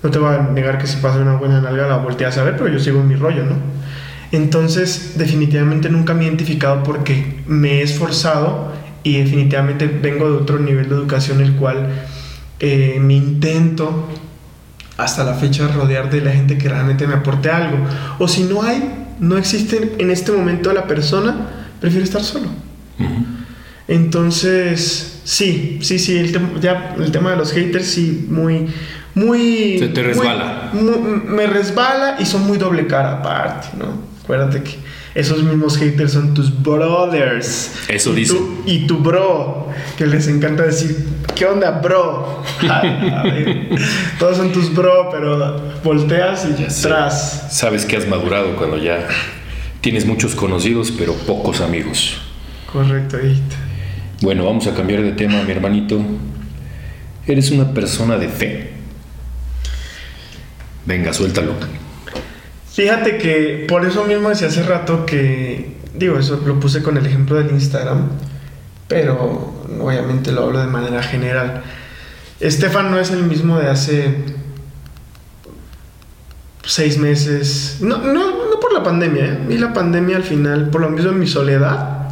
No 0.02 0.10
te 0.10 0.20
voy 0.20 0.34
a 0.34 0.42
negar 0.42 0.78
que 0.78 0.88
si 0.88 0.98
pasa 0.98 1.20
una 1.20 1.36
buena 1.36 1.62
nalga 1.62 1.88
la 1.88 1.98
volteas 1.98 2.38
a 2.38 2.44
ver, 2.44 2.56
pero 2.56 2.70
yo 2.70 2.80
sigo 2.80 3.02
en 3.02 3.08
mi 3.08 3.16
rollo, 3.16 3.46
¿no? 3.46 3.56
Entonces, 4.32 5.14
definitivamente 5.18 5.90
nunca 5.90 6.14
me 6.14 6.24
he 6.24 6.28
identificado 6.28 6.84
porque 6.84 7.42
me 7.48 7.80
he 7.80 7.82
esforzado 7.82 8.72
y 9.04 9.18
definitivamente 9.18 9.88
vengo 9.88 10.30
de 10.30 10.38
otro 10.38 10.60
nivel 10.60 10.88
de 10.90 10.96
educación, 10.96 11.42
el 11.42 11.56
cual 11.56 11.90
eh, 12.60 13.00
me 13.02 13.16
intento 13.16 14.08
hasta 14.98 15.24
la 15.24 15.34
fecha 15.34 15.68
rodear 15.70 16.10
de 16.10 16.22
la 16.22 16.32
gente 16.32 16.58
que 16.58 16.70
realmente 16.70 17.08
me 17.08 17.16
aporte 17.16 17.50
algo. 17.50 17.78
O 18.20 18.28
si 18.28 18.44
no 18.44 18.62
hay, 18.62 19.08
no 19.20 19.38
existe 19.38 19.96
en 19.98 20.12
este 20.12 20.32
momento 20.32 20.72
la 20.74 20.86
persona, 20.86 21.48
prefiero 21.80 22.04
estar 22.04 22.22
solo. 22.22 22.48
Ujú. 23.00 23.26
Entonces, 23.88 25.22
sí, 25.24 25.80
sí, 25.82 25.98
sí, 25.98 26.18
el, 26.18 26.60
ya, 26.62 26.96
el 27.00 27.12
tema 27.12 27.32
de 27.32 27.38
los 27.38 27.54
haters, 27.54 27.88
sí, 27.88 28.28
muy, 28.30 28.68
muy... 29.20 29.78
Se 29.80 29.88
te 29.90 30.02
muy- 30.04 30.10
resbala. 30.14 30.72
me 30.74 31.48
resbala 31.48 32.16
y 32.20 32.26
son 32.26 32.46
muy 32.48 32.58
doble 32.58 32.88
cara 32.88 33.14
aparte, 33.18 33.68
¿no? 33.78 33.86
Acuérdate 34.24 34.62
que 34.64 34.76
esos 35.16 35.42
mismos 35.44 35.78
haters 35.78 36.14
son 36.14 36.34
tus 36.34 36.52
brothers. 36.62 37.72
Eso 37.88 38.12
tu- 38.14 38.62
y 38.66 38.86
tu 38.86 38.98
bro, 39.00 39.68
que 39.98 40.06
les 40.06 40.28
encanta 40.28 40.64
decir, 40.64 40.96
¿qué 41.36 41.46
onda, 41.46 41.72
bro? 41.72 42.44
A 42.70 43.24
ver, 43.24 43.70
Todos 44.20 44.38
son 44.38 44.52
tus 44.52 44.74
bro, 44.74 45.10
pero 45.12 45.60
volteas 45.84 46.46
y 46.46 46.62
Ya 46.62 46.70
sé. 46.70 46.88
tras. 46.88 47.48
Sabes 47.58 47.86
que 47.86 47.98
has 47.98 48.08
madurado 48.08 48.56
cuando 48.56 48.78
ya 48.78 49.08
tienes 49.82 50.06
muchos 50.06 50.36
conocidos, 50.36 50.92
pero 50.98 51.14
pocos 51.14 51.62
amigos. 51.62 52.18
Correcto, 52.72 53.18
ahí. 53.18 53.42
Bueno, 54.22 54.46
vamos 54.46 54.68
a 54.68 54.76
cambiar 54.76 55.02
de 55.02 55.14
tema, 55.14 55.42
mi 55.44 55.52
hermanito. 55.52 56.00
¿Eres 57.26 57.50
una 57.52 57.74
persona 57.74 58.18
de 58.18 58.28
fe? 58.28 58.74
Venga, 60.86 61.14
suéltalo. 61.14 61.54
Fíjate 62.72 63.18
que 63.18 63.66
por 63.68 63.86
eso 63.86 64.06
mismo 64.06 64.30
decía 64.30 64.48
hace 64.48 64.64
rato 64.64 65.06
que, 65.06 65.76
digo, 65.94 66.18
eso 66.18 66.42
lo 66.46 66.60
puse 66.60 66.82
con 66.82 66.98
el 66.98 67.06
ejemplo 67.06 67.36
del 67.36 67.52
Instagram, 67.52 68.10
pero 68.88 69.54
obviamente 69.82 70.32
lo 70.32 70.46
hablo 70.46 70.60
de 70.60 70.68
manera 70.68 71.04
general. 71.04 71.64
Estefan 72.40 72.90
no 72.90 73.00
es 73.00 73.12
el 73.12 73.24
mismo 73.24 73.60
de 73.60 73.68
hace 73.70 74.16
seis 76.64 76.98
meses, 76.98 77.80
no, 77.82 77.98
no, 77.98 78.50
no 78.50 78.60
por 78.62 78.72
la 78.72 78.84
pandemia, 78.84 79.26
¿eh? 79.26 79.40
y 79.50 79.58
la 79.58 79.74
pandemia 79.74 80.18
al 80.18 80.24
final, 80.24 80.70
por 80.70 80.82
lo 80.82 80.90
mismo 80.90 81.12
en 81.12 81.20
mi 81.20 81.28
soledad, 81.28 82.08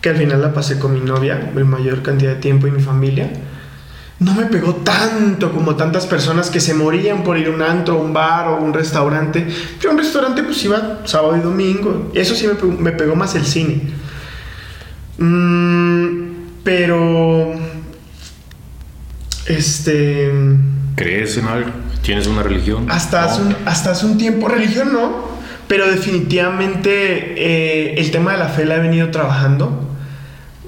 que 0.00 0.10
al 0.10 0.16
final 0.16 0.42
la 0.42 0.52
pasé 0.52 0.78
con 0.78 0.92
mi 0.92 1.00
novia, 1.00 1.50
mi 1.54 1.64
mayor 1.64 2.02
cantidad 2.02 2.34
de 2.34 2.40
tiempo 2.40 2.66
y 2.66 2.70
mi 2.70 2.82
familia, 2.82 3.30
no 4.18 4.34
me 4.34 4.46
pegó 4.46 4.76
tanto 4.76 5.52
como 5.52 5.76
tantas 5.76 6.06
personas 6.06 6.48
que 6.48 6.60
se 6.60 6.72
morían 6.72 7.22
por 7.22 7.36
ir 7.36 7.48
a 7.48 7.50
un 7.50 7.60
antro, 7.60 8.00
un 8.00 8.14
bar 8.14 8.48
o 8.48 8.56
un 8.56 8.72
restaurante. 8.72 9.46
Yo 9.80 9.90
a 9.90 9.92
un 9.92 9.98
restaurante 9.98 10.42
pues 10.42 10.64
iba 10.64 11.00
sábado 11.04 11.36
y 11.36 11.40
domingo. 11.40 12.10
Eso 12.14 12.34
sí 12.34 12.46
me 12.46 12.54
pegó, 12.54 12.72
me 12.72 12.92
pegó 12.92 13.14
más 13.14 13.34
el 13.34 13.44
cine. 13.44 13.82
Mm, 15.18 16.06
pero... 16.64 17.52
Este... 19.46 20.32
¿Crees 20.96 21.36
en 21.36 21.46
algo? 21.46 21.70
¿Tienes 22.02 22.26
una 22.26 22.42
religión? 22.42 22.86
Hasta, 22.90 23.24
hace, 23.24 23.42
un, 23.42 23.56
hasta 23.66 23.90
hace 23.90 24.06
un 24.06 24.16
tiempo, 24.16 24.48
religión 24.48 24.92
no, 24.92 25.28
pero 25.68 25.86
definitivamente 25.90 27.34
eh, 27.36 27.94
el 27.98 28.10
tema 28.10 28.32
de 28.32 28.38
la 28.38 28.48
fe 28.48 28.64
la 28.64 28.76
he 28.76 28.80
venido 28.80 29.10
trabajando. 29.10 29.85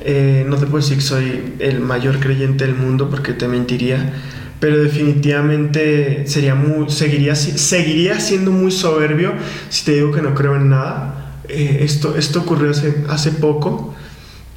Eh, 0.01 0.45
no 0.47 0.57
te 0.57 0.67
puedo 0.67 0.83
decir 0.83 0.99
que 0.99 1.03
soy 1.03 1.55
el 1.59 1.81
mayor 1.81 2.21
creyente 2.21 2.65
del 2.65 2.75
mundo 2.75 3.11
porque 3.11 3.33
te 3.33 3.49
mentiría, 3.49 4.13
pero 4.61 4.79
definitivamente 4.83 6.27
sería 6.27 6.55
muy, 6.55 6.91
seguiría, 6.91 7.35
seguiría 7.35 8.21
siendo 8.21 8.51
muy 8.51 8.71
soberbio 8.71 9.33
si 9.69 9.85
te 9.85 9.93
digo 9.93 10.13
que 10.13 10.23
no 10.23 10.35
creo 10.35 10.57
en 10.57 10.69
nada. 10.71 11.35
Eh, 11.49 11.81
esto, 11.83 12.17
esto 12.17 12.41
ocurrió 12.41 12.71
hace, 12.71 12.95
hace 13.09 13.33
poco, 13.33 13.95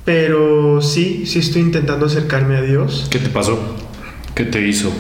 pero 0.06 0.82
sí, 0.82 1.26
sí 1.26 1.40
estoy 1.40 1.62
intentando 1.62 2.06
acercarme 2.06 2.58
a 2.58 2.62
Dios. 2.62 3.08
¿Qué 3.10 3.20
te 3.20 3.30
pasó? 3.30 3.60
¿Qué 4.36 4.44
te 4.46 4.66
hizo 4.68 4.92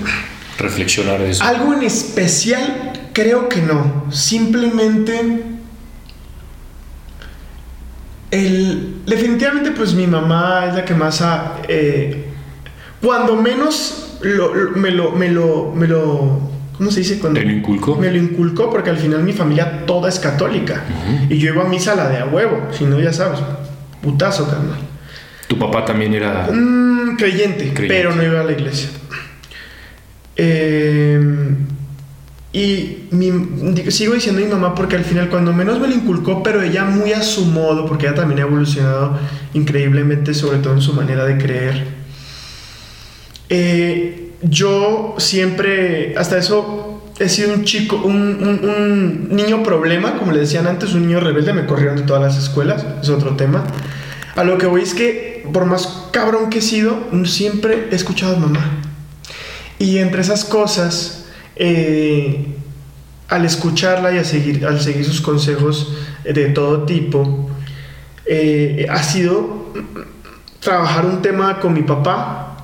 reflexionar 0.57 1.21
eso? 1.21 1.43
Algo 1.43 1.73
en 1.73 1.83
especial, 1.83 2.93
creo 3.13 3.49
que 3.49 3.61
no. 3.61 4.05
Simplemente 4.11 5.50
el, 8.31 9.03
definitivamente, 9.05 9.71
pues 9.71 9.93
mi 9.93 10.07
mamá 10.07 10.65
es 10.67 10.75
la 10.75 10.85
que 10.85 10.93
más 10.93 11.21
ha. 11.21 11.57
Eh, 11.67 12.25
cuando 13.01 13.35
menos 13.35 14.17
me, 14.75 14.91
lo, 14.91 15.11
me, 15.11 15.29
lo, 15.29 15.71
me 15.71 15.87
lo. 15.87 16.49
¿Cómo 16.77 16.89
se 16.89 17.01
dice? 17.01 17.19
Cuando 17.19 17.39
¿Te 17.39 17.45
lo 17.45 17.51
inculcó? 17.51 17.95
Me 17.97 18.09
lo 18.09 18.17
inculcó 18.17 18.69
porque 18.71 18.89
al 18.89 18.97
final 18.97 19.23
mi 19.23 19.33
familia 19.33 19.85
toda 19.85 20.09
es 20.09 20.19
católica. 20.19 20.83
Y 21.29 21.37
yo 21.37 21.53
iba 21.53 21.63
a 21.63 21.67
misa 21.67 21.95
la 21.95 22.09
de 22.09 22.17
a 22.17 22.25
huevo. 22.25 22.69
Si 22.71 22.85
no, 22.85 22.99
ya 22.99 23.13
sabes. 23.13 23.39
Putazo, 24.01 24.47
carnal. 24.47 24.79
¿Tu 25.47 25.59
papá 25.59 25.85
también 25.85 26.13
era.? 26.13 26.47
Mm, 26.51 27.17
creyente, 27.17 27.73
pero 27.75 28.15
no 28.15 28.23
iba 28.23 28.39
a 28.39 28.43
la 28.43 28.53
iglesia. 28.53 28.89
Eh. 30.37 31.19
Y 32.53 33.07
sigo 33.89 34.13
diciendo 34.13 34.41
mi 34.41 34.47
mamá 34.47 34.75
porque 34.75 34.97
al 34.97 35.05
final 35.05 35.29
cuando 35.29 35.53
menos 35.53 35.79
me 35.79 35.87
lo 35.87 35.95
inculcó, 35.95 36.43
pero 36.43 36.61
ella 36.61 36.83
muy 36.83 37.13
a 37.13 37.23
su 37.23 37.45
modo, 37.45 37.85
porque 37.85 38.07
ella 38.07 38.15
también 38.15 38.39
ha 38.39 38.43
evolucionado 38.43 39.17
increíblemente, 39.53 40.33
sobre 40.33 40.57
todo 40.57 40.73
en 40.73 40.81
su 40.81 40.93
manera 40.93 41.23
de 41.25 41.37
creer. 41.37 41.85
Eh, 43.47 44.33
yo 44.41 45.15
siempre, 45.17 46.13
hasta 46.17 46.37
eso, 46.37 47.11
he 47.19 47.29
sido 47.29 47.53
un 47.53 47.63
chico, 47.63 47.97
un, 47.97 49.29
niño 49.29 49.63
problema, 49.63 50.17
como 50.17 50.33
le 50.33 50.39
decían 50.39 50.67
antes, 50.67 50.93
un 50.93 51.07
niño 51.07 51.21
rebelde, 51.21 51.53
me 51.53 51.65
corrieron 51.65 51.95
de 51.95 52.03
todas 52.03 52.21
las 52.21 52.37
escuelas, 52.37 52.85
es 53.01 53.09
otro 53.09 53.35
tema. 53.37 53.63
A 54.35 54.43
lo 54.43 54.57
que 54.57 54.65
voy 54.65 54.81
es 54.81 54.93
que, 54.93 55.47
por 55.53 55.65
más 55.65 56.09
cabrón 56.11 56.49
que 56.49 56.59
he 56.59 56.61
sido, 56.61 56.97
siempre 57.25 57.87
he 57.91 57.95
escuchado 57.95 58.35
a 58.35 58.39
mamá. 58.39 58.71
Y 59.79 59.99
entre 59.99 60.21
esas 60.21 60.43
cosas, 60.45 61.20
eh, 61.55 62.55
al 63.27 63.45
escucharla 63.45 64.13
y 64.13 64.17
a 64.17 64.23
seguir, 64.23 64.65
al 64.65 64.81
seguir 64.81 65.05
sus 65.05 65.21
consejos 65.21 65.93
de 66.23 66.49
todo 66.49 66.83
tipo, 66.83 67.49
eh, 68.25 68.87
ha 68.89 69.01
sido 69.03 69.73
trabajar 70.59 71.05
un 71.05 71.21
tema 71.21 71.59
con 71.59 71.73
mi 71.73 71.81
papá. 71.81 72.57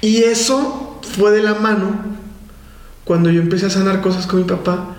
Y 0.00 0.24
eso 0.24 1.00
fue 1.02 1.30
de 1.30 1.42
la 1.42 1.54
mano 1.54 1.92
cuando 3.04 3.30
yo 3.30 3.40
empecé 3.40 3.66
a 3.66 3.70
sanar 3.70 4.00
cosas 4.00 4.26
con 4.26 4.40
mi 4.40 4.44
papá 4.44 4.96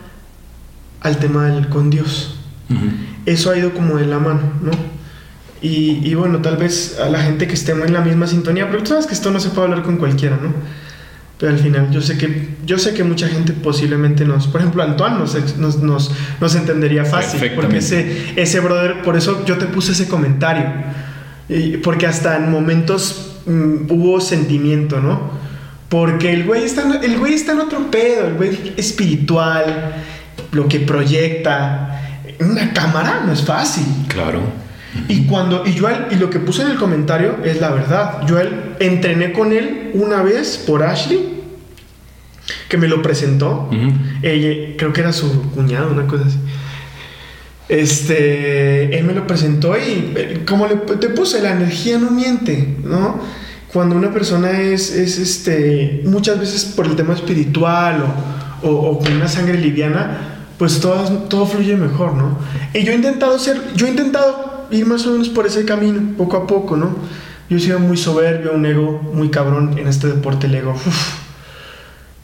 al 1.02 1.18
tema 1.18 1.46
del 1.46 1.70
con 1.70 1.90
Dios. 1.90 2.36
Eso 3.26 3.52
ha 3.52 3.58
ido 3.58 3.74
como 3.74 3.98
de 3.98 4.06
la 4.06 4.20
mano, 4.20 4.42
¿no? 4.62 4.72
Y, 5.62 6.02
y, 6.04 6.14
bueno, 6.16 6.42
tal 6.42 6.58
vez 6.58 7.00
a 7.00 7.08
la 7.10 7.20
gente 7.20 7.48
que 7.48 7.54
estemos 7.54 7.88
en 7.88 7.94
la 7.94 8.02
misma 8.02 8.28
sintonía, 8.28 8.70
pero 8.70 8.84
tú 8.84 8.90
sabes 8.90 9.06
que 9.06 9.14
esto 9.14 9.32
no 9.32 9.40
se 9.40 9.50
puede 9.50 9.70
hablar 9.70 9.84
con 9.84 9.98
cualquiera, 9.98 10.38
¿no? 10.42 10.54
Pero 11.44 11.56
al 11.56 11.60
final 11.60 11.92
yo 11.92 12.02
sé 12.02 12.18
que, 12.18 12.52
yo 12.66 12.80
sé 12.80 12.94
que 12.94 13.04
mucha 13.04 13.28
gente 13.28 13.52
posiblemente 13.52 14.24
nos, 14.24 14.48
por 14.48 14.62
ejemplo, 14.62 14.82
Antoine 14.82 15.18
nos, 15.18 15.58
nos, 15.58 15.80
nos, 15.80 16.10
nos 16.40 16.56
entendería 16.56 17.04
fácil. 17.04 17.52
Porque 17.54 17.80
ese, 17.80 18.32
ese 18.38 18.62
brother, 18.62 19.02
por 19.02 19.18
eso 19.18 19.44
yo 19.46 19.58
te 19.58 19.66
puse 19.66 19.92
ese 19.92 20.08
comentario. 20.08 20.64
porque 21.84 22.08
hasta 22.08 22.38
en 22.38 22.50
momentos 22.50 23.40
mm, 23.46 23.92
hubo 23.92 24.22
sentimiento, 24.22 25.02
¿no? 25.02 25.32
Porque 25.90 26.32
el 26.32 26.46
güey, 26.46 26.64
está, 26.64 26.84
el 27.04 27.20
güey 27.20 27.34
está 27.34 27.52
en 27.52 27.60
otro 27.60 27.92
pedo, 27.92 28.28
el 28.28 28.36
güey 28.36 28.74
espiritual, 28.78 29.96
lo 30.54 30.70
que 30.70 30.80
proyecta. 30.80 32.06
Una 32.40 32.72
cámara 32.72 33.24
no 33.26 33.34
es 33.34 33.42
fácil. 33.42 33.84
Claro. 34.08 34.63
Y 35.08 35.26
cuando, 35.26 35.64
y 35.66 35.74
yo 35.74 35.88
y 36.12 36.16
lo 36.16 36.30
que 36.30 36.40
puse 36.40 36.62
en 36.62 36.70
el 36.70 36.78
comentario 36.78 37.38
es 37.44 37.60
la 37.60 37.72
verdad. 37.72 38.26
Yo 38.28 38.38
entrené 38.80 39.34
con 39.34 39.52
él 39.52 39.92
una 39.94 40.22
vez 40.22 40.58
por 40.58 40.84
Ashley, 40.84 41.42
que 42.70 42.78
me 42.78 42.88
lo 42.88 43.02
presentó. 43.02 43.70
Ella, 44.22 44.76
creo 44.78 44.94
que 44.94 45.02
era 45.02 45.14
su 45.14 45.52
cuñado, 45.52 45.92
una 45.92 46.08
cosa 46.08 46.26
así. 46.28 46.38
Este, 47.70 48.98
él 48.98 49.06
me 49.06 49.14
lo 49.14 49.26
presentó 49.26 49.76
y 49.78 50.14
eh, 50.16 50.44
como 50.46 50.68
le, 50.68 50.76
te 50.76 51.10
puse, 51.10 51.42
la 51.42 51.54
energía 51.54 51.98
no 51.98 52.12
miente, 52.12 52.76
¿no? 52.84 53.20
Cuando 53.72 53.96
una 53.96 54.12
persona 54.12 54.52
es, 54.60 54.92
es 54.92 55.18
este, 55.18 56.04
muchas 56.06 56.40
veces 56.40 56.66
por 56.66 56.86
el 56.86 56.96
tema 56.96 57.14
espiritual 57.14 58.04
o, 58.62 58.70
o, 58.70 59.00
con 59.00 59.14
una 59.14 59.28
sangre 59.28 59.58
liviana, 59.58 60.46
pues 60.60 60.80
todo, 60.80 61.04
todo 61.24 61.48
fluye 61.48 61.76
mejor, 61.76 62.14
¿no? 62.14 62.38
Y 62.74 62.84
yo 62.84 62.92
he 62.92 62.96
intentado 62.96 63.40
ser, 63.40 63.60
yo 63.76 63.88
he 63.88 63.90
intentado 63.90 64.53
ir 64.72 64.86
más 64.86 65.06
o 65.06 65.12
menos 65.12 65.30
por 65.30 65.46
ese 65.46 65.66
camino, 65.66 66.16
poco 66.18 66.38
a 66.38 66.48
poco, 66.48 66.78
¿no? 66.78 66.96
Yo 67.50 67.58
he 67.58 67.60
sido 67.60 67.80
muy 67.80 67.98
soberbio, 67.98 68.54
un 68.54 68.66
ego 68.66 69.02
muy 69.14 69.30
cabrón 69.30 69.78
en 69.78 69.88
este 69.88 70.08
deporte, 70.08 70.48
el 70.48 70.56
ego. 70.56 70.76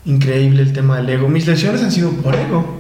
increíble 0.06 0.62
el 0.62 0.74
tema 0.74 0.98
del 0.98 1.10
ego. 1.10 1.28
Mis 1.28 1.46
lesiones 1.46 1.84
han 1.84 1.92
sido 1.92 2.12
por 2.12 2.36
ego. 2.36 2.80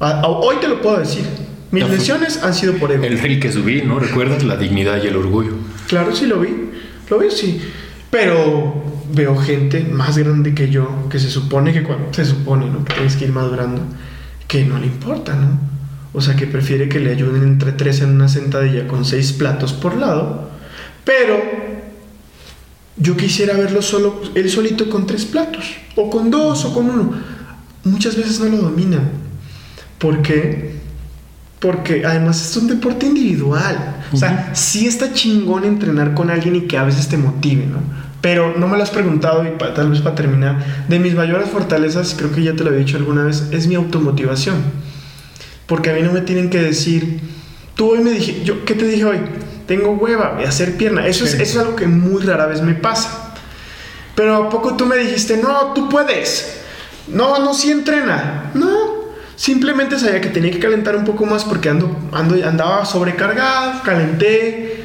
hoy 0.00 0.56
te 0.60 0.68
lo 0.68 0.80
puedo 0.80 0.98
decir. 0.98 1.24
Mis 1.70 1.88
lesiones 1.88 2.42
han 2.42 2.54
sido 2.54 2.74
por 2.74 2.92
ego. 2.92 3.04
El 3.04 3.18
rey 3.18 3.38
que 3.38 3.50
subí, 3.50 3.82
¿no? 3.82 3.98
¿Recuerdas 3.98 4.42
la 4.42 4.56
dignidad 4.56 5.02
y 5.02 5.06
el 5.06 5.16
orgullo? 5.16 5.52
Claro, 5.86 6.14
sí 6.14 6.26
lo 6.26 6.40
vi. 6.40 6.70
Lo 7.08 7.18
vi, 7.18 7.30
sí. 7.30 7.60
Pero 8.10 8.82
veo 9.12 9.36
gente 9.36 9.80
más 9.84 10.18
grande 10.18 10.54
que 10.54 10.68
yo, 10.68 11.08
que 11.10 11.18
se 11.18 11.30
supone 11.30 11.72
que 11.72 11.82
cuando 11.82 12.12
se 12.12 12.24
supone, 12.24 12.66
¿no? 12.66 12.84
Que 12.84 12.94
tienes 12.94 13.16
que 13.16 13.24
ir 13.24 13.32
madurando, 13.32 13.82
que 14.48 14.64
no 14.64 14.78
le 14.78 14.86
importa, 14.86 15.34
¿no? 15.34 15.71
O 16.12 16.20
sea 16.20 16.36
que 16.36 16.46
prefiere 16.46 16.88
que 16.88 17.00
le 17.00 17.10
ayuden 17.10 17.42
entre 17.42 17.72
tres 17.72 18.00
en 18.00 18.10
una 18.10 18.28
sentadilla 18.28 18.86
con 18.86 19.04
seis 19.04 19.32
platos 19.32 19.72
por 19.72 19.96
lado. 19.96 20.50
Pero 21.04 21.40
yo 22.96 23.16
quisiera 23.16 23.54
verlo 23.56 23.82
solo, 23.82 24.20
él 24.34 24.50
solito 24.50 24.90
con 24.90 25.06
tres 25.06 25.24
platos. 25.24 25.64
O 25.96 26.10
con 26.10 26.30
dos 26.30 26.64
o 26.64 26.74
con 26.74 26.90
uno. 26.90 27.14
Muchas 27.84 28.16
veces 28.16 28.40
no 28.40 28.46
lo 28.46 28.58
domina. 28.58 29.00
¿Por 29.98 30.20
qué? 30.20 30.76
Porque 31.58 32.04
además 32.04 32.40
es 32.40 32.56
un 32.56 32.68
deporte 32.68 33.06
individual. 33.06 34.04
O 34.12 34.16
sea, 34.16 34.50
sí 34.54 34.86
está 34.86 35.12
chingón 35.12 35.64
entrenar 35.64 36.12
con 36.12 36.30
alguien 36.30 36.56
y 36.56 36.62
que 36.62 36.76
a 36.76 36.84
veces 36.84 37.08
te 37.08 37.16
motive, 37.16 37.66
¿no? 37.66 37.78
Pero 38.20 38.56
no 38.56 38.68
me 38.68 38.76
lo 38.76 38.82
has 38.82 38.90
preguntado 38.90 39.44
y 39.44 39.56
tal 39.74 39.90
vez 39.90 40.00
para 40.00 40.14
terminar, 40.14 40.86
de 40.88 40.98
mis 40.98 41.14
mayores 41.14 41.48
fortalezas, 41.48 42.14
creo 42.16 42.30
que 42.30 42.42
ya 42.42 42.54
te 42.54 42.62
lo 42.62 42.68
había 42.68 42.80
dicho 42.80 42.96
alguna 42.96 43.24
vez, 43.24 43.48
es 43.50 43.66
mi 43.66 43.74
automotivación. 43.74 44.56
Porque 45.66 45.90
a 45.90 45.94
mí 45.94 46.02
no 46.02 46.12
me 46.12 46.20
tienen 46.20 46.50
que 46.50 46.60
decir, 46.60 47.20
tú 47.74 47.92
hoy 47.92 48.00
me 48.00 48.10
dije, 48.10 48.42
yo, 48.44 48.64
¿qué 48.64 48.74
te 48.74 48.86
dije 48.86 49.04
hoy? 49.04 49.18
Tengo 49.66 49.92
hueva 49.92 50.36
de 50.38 50.46
hacer 50.46 50.76
pierna. 50.76 51.06
Eso, 51.06 51.24
es, 51.24 51.34
eso 51.34 51.42
es 51.42 51.56
algo 51.56 51.76
que 51.76 51.86
muy 51.86 52.22
rara 52.22 52.46
vez 52.46 52.62
me 52.62 52.74
pasa. 52.74 53.34
Pero 54.14 54.36
a 54.36 54.48
poco 54.50 54.76
tú 54.76 54.86
me 54.86 54.96
dijiste, 54.96 55.36
no, 55.38 55.72
tú 55.72 55.88
puedes. 55.88 56.60
No, 57.08 57.38
no, 57.38 57.54
sí 57.54 57.70
entrena. 57.70 58.50
No, 58.54 59.02
simplemente 59.36 59.98
sabía 59.98 60.20
que 60.20 60.28
tenía 60.28 60.50
que 60.50 60.58
calentar 60.58 60.96
un 60.96 61.04
poco 61.04 61.26
más 61.26 61.44
porque 61.44 61.68
ando, 61.68 61.96
ando, 62.12 62.46
andaba 62.46 62.84
sobrecargado, 62.84 63.82
calenté, 63.82 64.84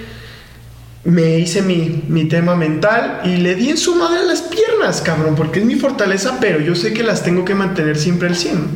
me 1.04 1.40
hice 1.40 1.62
mi, 1.62 2.04
mi, 2.08 2.26
tema 2.26 2.56
mental 2.56 3.22
y 3.24 3.38
le 3.38 3.56
di 3.56 3.70
en 3.70 3.78
su 3.78 3.96
madre 3.96 4.26
las 4.26 4.42
piernas, 4.42 5.02
cabrón, 5.02 5.36
porque 5.36 5.60
es 5.60 5.66
mi 5.66 5.76
fortaleza, 5.76 6.38
pero 6.42 6.60
yo 6.60 6.76
sé 6.76 6.94
que 6.94 7.04
las 7.04 7.24
tengo 7.24 7.46
que 7.46 7.56
mantener 7.56 7.98
siempre 7.98 8.28
al 8.28 8.36
100. 8.36 8.68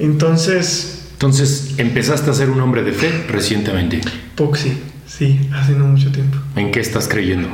Entonces, 0.00 0.97
entonces, 1.18 1.74
empezaste 1.78 2.30
a 2.30 2.32
ser 2.32 2.48
un 2.48 2.60
hombre 2.60 2.84
de 2.84 2.92
fe 2.92 3.24
recientemente. 3.26 4.00
Poxy, 4.36 4.78
sí, 5.04 5.50
hace 5.52 5.72
no 5.72 5.86
mucho 5.86 6.12
tiempo. 6.12 6.38
¿En 6.54 6.70
qué 6.70 6.78
estás 6.78 7.08
creyendo? 7.08 7.48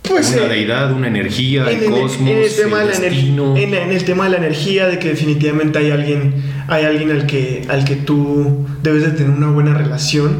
Pues 0.00 0.32
una 0.32 0.46
eh, 0.46 0.48
deidad, 0.48 0.92
una 0.94 1.08
energía, 1.08 1.70
el 1.70 1.90
cosmos, 1.90 2.16
en 2.20 2.28
el, 2.28 2.56
tema 2.56 2.78
de 2.78 2.86
destino. 2.86 3.54
En, 3.54 3.74
el 3.74 4.02
tema 4.04 4.24
de 4.24 4.30
la 4.30 4.36
energía, 4.38 4.86
de 4.86 4.98
que 4.98 5.10
definitivamente 5.10 5.78
hay 5.78 5.90
alguien, 5.90 6.42
hay 6.68 6.86
alguien 6.86 7.10
al 7.10 7.26
que, 7.26 7.66
al 7.68 7.84
que 7.84 7.96
tú 7.96 8.66
debes 8.82 9.02
de 9.02 9.10
tener 9.10 9.32
una 9.32 9.50
buena 9.50 9.74
relación, 9.74 10.38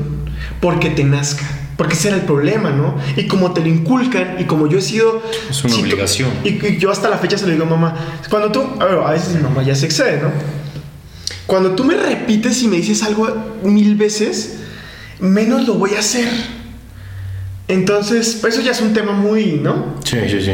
porque 0.63 0.89
te 0.89 1.05
nazca. 1.05 1.45
Porque 1.77 1.93
ese 1.93 2.09
era 2.09 2.17
el 2.17 2.23
problema, 2.23 2.71
¿no? 2.71 2.97
Y 3.17 3.27
como 3.27 3.53
te 3.53 3.61
lo 3.61 3.67
inculcan, 3.67 4.37
y 4.39 4.45
como 4.45 4.67
yo 4.67 4.79
he 4.79 4.83
sido. 4.83 5.23
Es 5.51 5.63
una 5.63 5.77
obligación. 5.77 6.31
y, 6.43 6.79
yo 6.79 6.91
hasta 6.91 7.11
la 7.11 7.19
fecha 7.19 7.37
se 7.37 7.45
lo 7.45 7.53
digo 7.53 7.65
a 7.65 7.69
mamá. 7.69 7.95
Cuando 8.31 8.51
tú. 8.51 8.67
A, 8.81 8.87
ver, 8.87 8.99
a 8.99 9.11
veces 9.11 9.35
mi 9.35 9.43
mamá 9.43 9.63
ya 9.63 9.75
se 9.75 9.85
excede, 9.85 10.23
¿no? 10.23 10.31
Cuando 11.51 11.73
tú 11.73 11.83
me 11.83 11.97
repites 11.97 12.63
y 12.63 12.69
me 12.69 12.77
dices 12.77 13.03
algo 13.03 13.27
mil 13.65 13.97
veces, 13.97 14.59
menos 15.19 15.67
lo 15.67 15.75
voy 15.75 15.97
a 15.97 15.99
hacer. 15.99 16.29
Entonces, 17.67 18.39
pues 18.41 18.55
eso 18.55 18.63
ya 18.63 18.71
es 18.71 18.81
un 18.81 18.93
tema 18.93 19.11
muy, 19.11 19.55
¿no? 19.61 19.97
Sí, 20.05 20.17
sí, 20.29 20.41
sí. 20.43 20.53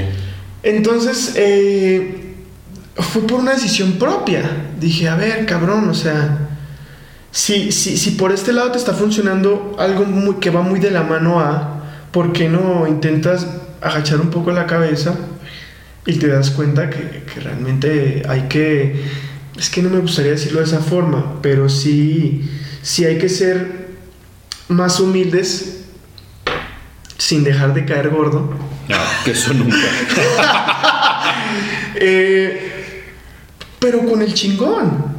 Entonces, 0.62 1.34
eh, 1.36 2.36
fue 2.94 3.26
por 3.26 3.40
una 3.40 3.52
decisión 3.52 3.98
propia. 3.98 4.40
Dije, 4.80 5.06
a 5.10 5.16
ver, 5.16 5.44
cabrón, 5.44 5.86
o 5.90 5.94
sea, 5.94 6.48
si, 7.30 7.72
si, 7.72 7.98
si 7.98 8.12
por 8.12 8.32
este 8.32 8.54
lado 8.54 8.72
te 8.72 8.78
está 8.78 8.94
funcionando 8.94 9.76
algo 9.78 10.06
muy, 10.06 10.36
que 10.36 10.48
va 10.48 10.62
muy 10.62 10.80
de 10.80 10.92
la 10.92 11.02
mano 11.02 11.40
a, 11.40 12.08
¿por 12.10 12.32
qué 12.32 12.48
no 12.48 12.86
intentas 12.86 13.46
agachar 13.82 14.18
un 14.18 14.30
poco 14.30 14.50
la 14.50 14.64
cabeza 14.64 15.14
y 16.06 16.14
te 16.14 16.28
das 16.28 16.52
cuenta 16.52 16.88
que, 16.88 17.24
que 17.30 17.40
realmente 17.40 18.22
hay 18.26 18.48
que, 18.48 19.25
es 19.58 19.70
que 19.70 19.82
no 19.82 19.90
me 19.90 19.98
gustaría 19.98 20.32
decirlo 20.32 20.60
de 20.60 20.66
esa 20.66 20.80
forma, 20.80 21.40
pero 21.42 21.68
sí, 21.68 22.48
sí 22.82 23.04
hay 23.04 23.18
que 23.18 23.28
ser 23.28 23.86
más 24.68 25.00
humildes 25.00 25.84
sin 27.18 27.44
dejar 27.44 27.74
de 27.74 27.84
caer 27.84 28.10
gordo. 28.10 28.54
No, 28.88 28.96
que 29.24 29.32
eso 29.32 29.52
nunca. 29.54 29.76
Eh, 31.98 32.94
pero 33.78 34.00
con 34.00 34.20
el 34.20 34.34
chingón. 34.34 35.16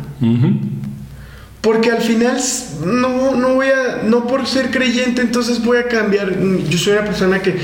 Porque 1.61 1.91
al 1.91 2.01
final 2.01 2.37
no, 2.85 3.35
no 3.35 3.55
voy 3.55 3.67
a, 3.67 4.03
no 4.03 4.27
por 4.27 4.45
ser 4.45 4.69
creyente, 4.69 5.21
entonces 5.21 5.63
voy 5.63 5.79
a 5.79 5.87
cambiar. 5.87 6.37
Yo 6.69 6.77
soy 6.77 6.93
una 6.93 7.05
persona 7.05 7.41
que 7.41 7.55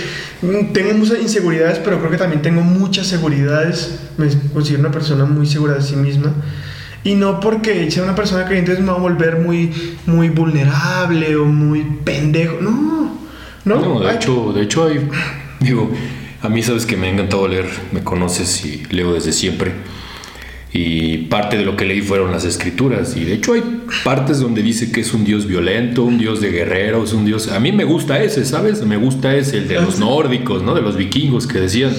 tengo 0.74 0.93
muchas 0.95 1.19
inseguridades, 1.21 1.78
pero 1.80 1.99
creo 1.99 2.09
que 2.09 2.17
también 2.17 2.41
tengo 2.41 2.61
muchas 2.61 3.05
seguridades. 3.07 3.99
Me 4.18 4.28
considero 4.53 4.82
una 4.82 4.91
persona 4.91 5.26
muy 5.26 5.45
segura 5.45 5.76
de 5.76 5.82
sí 5.82 5.95
misma. 5.95 6.34
Y 7.03 7.16
no 7.16 7.39
porque 7.39 7.91
sea 7.91 8.03
una 8.03 8.16
persona 8.16 8.45
creyente 8.45 8.78
me 8.80 8.88
va 8.88 8.93
a 8.93 8.99
volver 8.99 9.39
muy, 9.39 9.72
muy 10.05 10.30
vulnerable 10.30 11.36
o 11.36 11.45
muy 11.45 11.84
pendejo. 12.03 12.57
No, 12.61 13.20
no. 13.66 13.80
No, 13.80 13.99
de 13.99 14.14
hecho, 14.14 14.53
de 14.53 14.64
hecho 14.64 14.86
hay, 14.86 15.09
digo, 15.59 15.91
a 16.41 16.49
mí 16.49 16.64
sabes 16.64 16.86
que 16.86 16.95
me 16.95 17.07
ha 17.07 17.09
encantado 17.11 17.47
leer, 17.47 17.68
me 17.91 18.03
conoces 18.03 18.66
y 18.66 18.84
leo 18.89 19.14
desde 19.14 19.34
siempre. 19.34 19.72
Y 20.76 21.18
parte 21.30 21.55
de 21.55 21.66
lo 21.66 21.78
que 21.78 21.86
leí 21.86 22.01
fueron 22.01 22.32
las 22.32 22.45
escrituras. 22.45 23.16
Y 23.16 23.26
de 23.26 23.34
hecho 23.34 23.53
hay 23.53 23.84
partes 24.03 24.39
donde 24.39 24.64
dice 24.64 24.91
que 24.91 25.01
es 25.01 25.14
un 25.14 25.24
dios 25.24 25.45
violento, 25.45 26.03
un 26.03 26.18
dios 26.18 26.41
de 26.41 26.49
guerreros, 26.51 27.14
un 27.14 27.26
dios... 27.26 27.49
A 27.49 27.59
mí 27.59 27.72
me 27.72 27.84
gusta 27.84 28.24
ese, 28.24 28.43
¿sabes? 28.43 28.84
Me 28.84 28.97
gusta 28.97 29.36
ese, 29.36 29.59
el 29.59 29.68
de 29.68 29.76
los 29.76 29.99
nórdicos, 29.99 30.64
¿no? 30.64 30.74
De 30.74 30.82
los 30.82 30.97
vikingos 30.97 31.45
que 31.45 31.59
decían, 31.59 31.93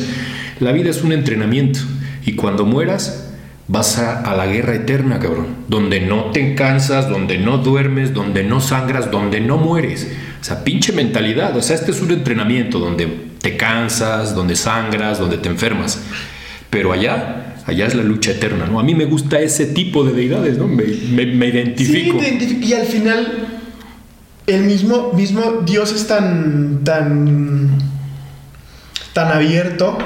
la 0.59 0.73
vida 0.73 0.91
es 0.91 1.05
un 1.05 1.13
entrenamiento. 1.13 1.79
Y 2.27 2.33
cuando 2.37 2.65
mueras, 2.65 3.31
vas 3.69 3.99
a, 3.99 4.35
la 4.37 4.47
guerra 4.47 4.75
eterna, 4.75 5.19
cabrón. 5.19 5.49
Donde 5.69 6.01
no 6.01 6.31
te 6.33 6.55
cansas, 6.55 7.09
donde 7.09 7.39
no 7.39 7.59
duermes, 7.59 8.13
donde 8.15 8.45
no 8.45 8.61
sangras, 8.61 9.11
donde 9.11 9.41
no 9.41 9.57
mueres. 9.59 10.09
O 10.41 10.45
sea, 10.45 10.65
pinche 10.65 10.93
mentalidad. 10.93 11.57
O 11.57 11.63
sea, 11.63 11.77
este 11.77 11.91
es 11.91 12.01
un 12.01 12.11
entrenamiento 12.11 12.79
donde 12.79 13.07
te 13.41 13.57
cansas, 13.57 14.35
donde 14.35 14.57
sangras, 14.57 15.19
donde 15.19 15.39
te 15.39 15.49
enfermas. 15.49 16.01
Pero 16.71 16.93
allá, 16.93 17.57
allá 17.67 17.87
es 17.87 17.95
la 17.95 18.03
lucha 18.03 18.33
eterna, 18.33 18.67
¿no? 18.67 18.81
A 18.81 18.83
mí 18.83 18.95
me 18.95 19.05
gusta 19.05 19.41
ese 19.41 19.67
tipo 19.67 20.03
de 20.05 20.13
deidades, 20.13 20.59
¿no? 20.59 20.67
Me, 20.67 20.85
me- 20.85 21.27
me 21.27 21.51
Sí, 21.51 21.57
identifico. 21.59 22.19
te 22.19 22.39
identific- 22.39 22.63
y 22.63 22.73
al 22.75 22.87
final 22.87 23.49
el 24.47 24.65
mismo, 24.65 25.13
mismo 25.15 25.63
Dios 25.65 25.93
es 25.93 26.07
tan, 26.07 26.81
tan, 26.85 27.79
tan 29.13 29.29
abierto 29.33 29.97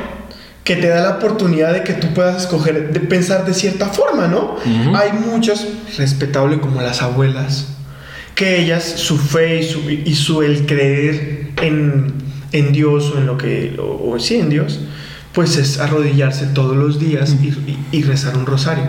que 0.68 0.76
te 0.76 0.88
da 0.88 1.00
la 1.02 1.10
oportunidad 1.16 1.72
de 1.72 1.82
que 1.82 1.94
tú 1.94 2.12
puedas 2.12 2.42
escoger, 2.42 2.92
de 2.92 3.00
pensar 3.00 3.46
de 3.46 3.54
cierta 3.54 3.86
forma, 3.86 4.28
¿no? 4.28 4.56
Hay 4.94 5.12
muchos, 5.12 5.66
respetable 5.96 6.60
como 6.60 6.82
las 6.82 7.00
abuelas, 7.00 7.68
que 8.34 8.60
ellas, 8.60 8.84
su 8.84 9.16
fe 9.16 9.60
y 9.60 9.64
su, 9.64 9.90
y 9.90 10.14
su 10.14 10.42
el 10.42 10.66
creer 10.66 11.52
en, 11.62 12.12
en 12.52 12.72
Dios 12.72 13.12
o 13.14 13.18
en 13.18 13.24
lo 13.26 13.38
que, 13.38 13.76
o, 13.80 14.10
o 14.12 14.18
sí, 14.20 14.36
en 14.36 14.50
Dios, 14.50 14.80
pues 15.32 15.56
es 15.56 15.78
arrodillarse 15.80 16.46
todos 16.48 16.76
los 16.76 16.98
días 17.00 17.34
y, 17.42 17.46
y- 17.48 17.78
y 17.92 18.02
rezar 18.02 18.36
un 18.36 18.44
rosario. 18.44 18.84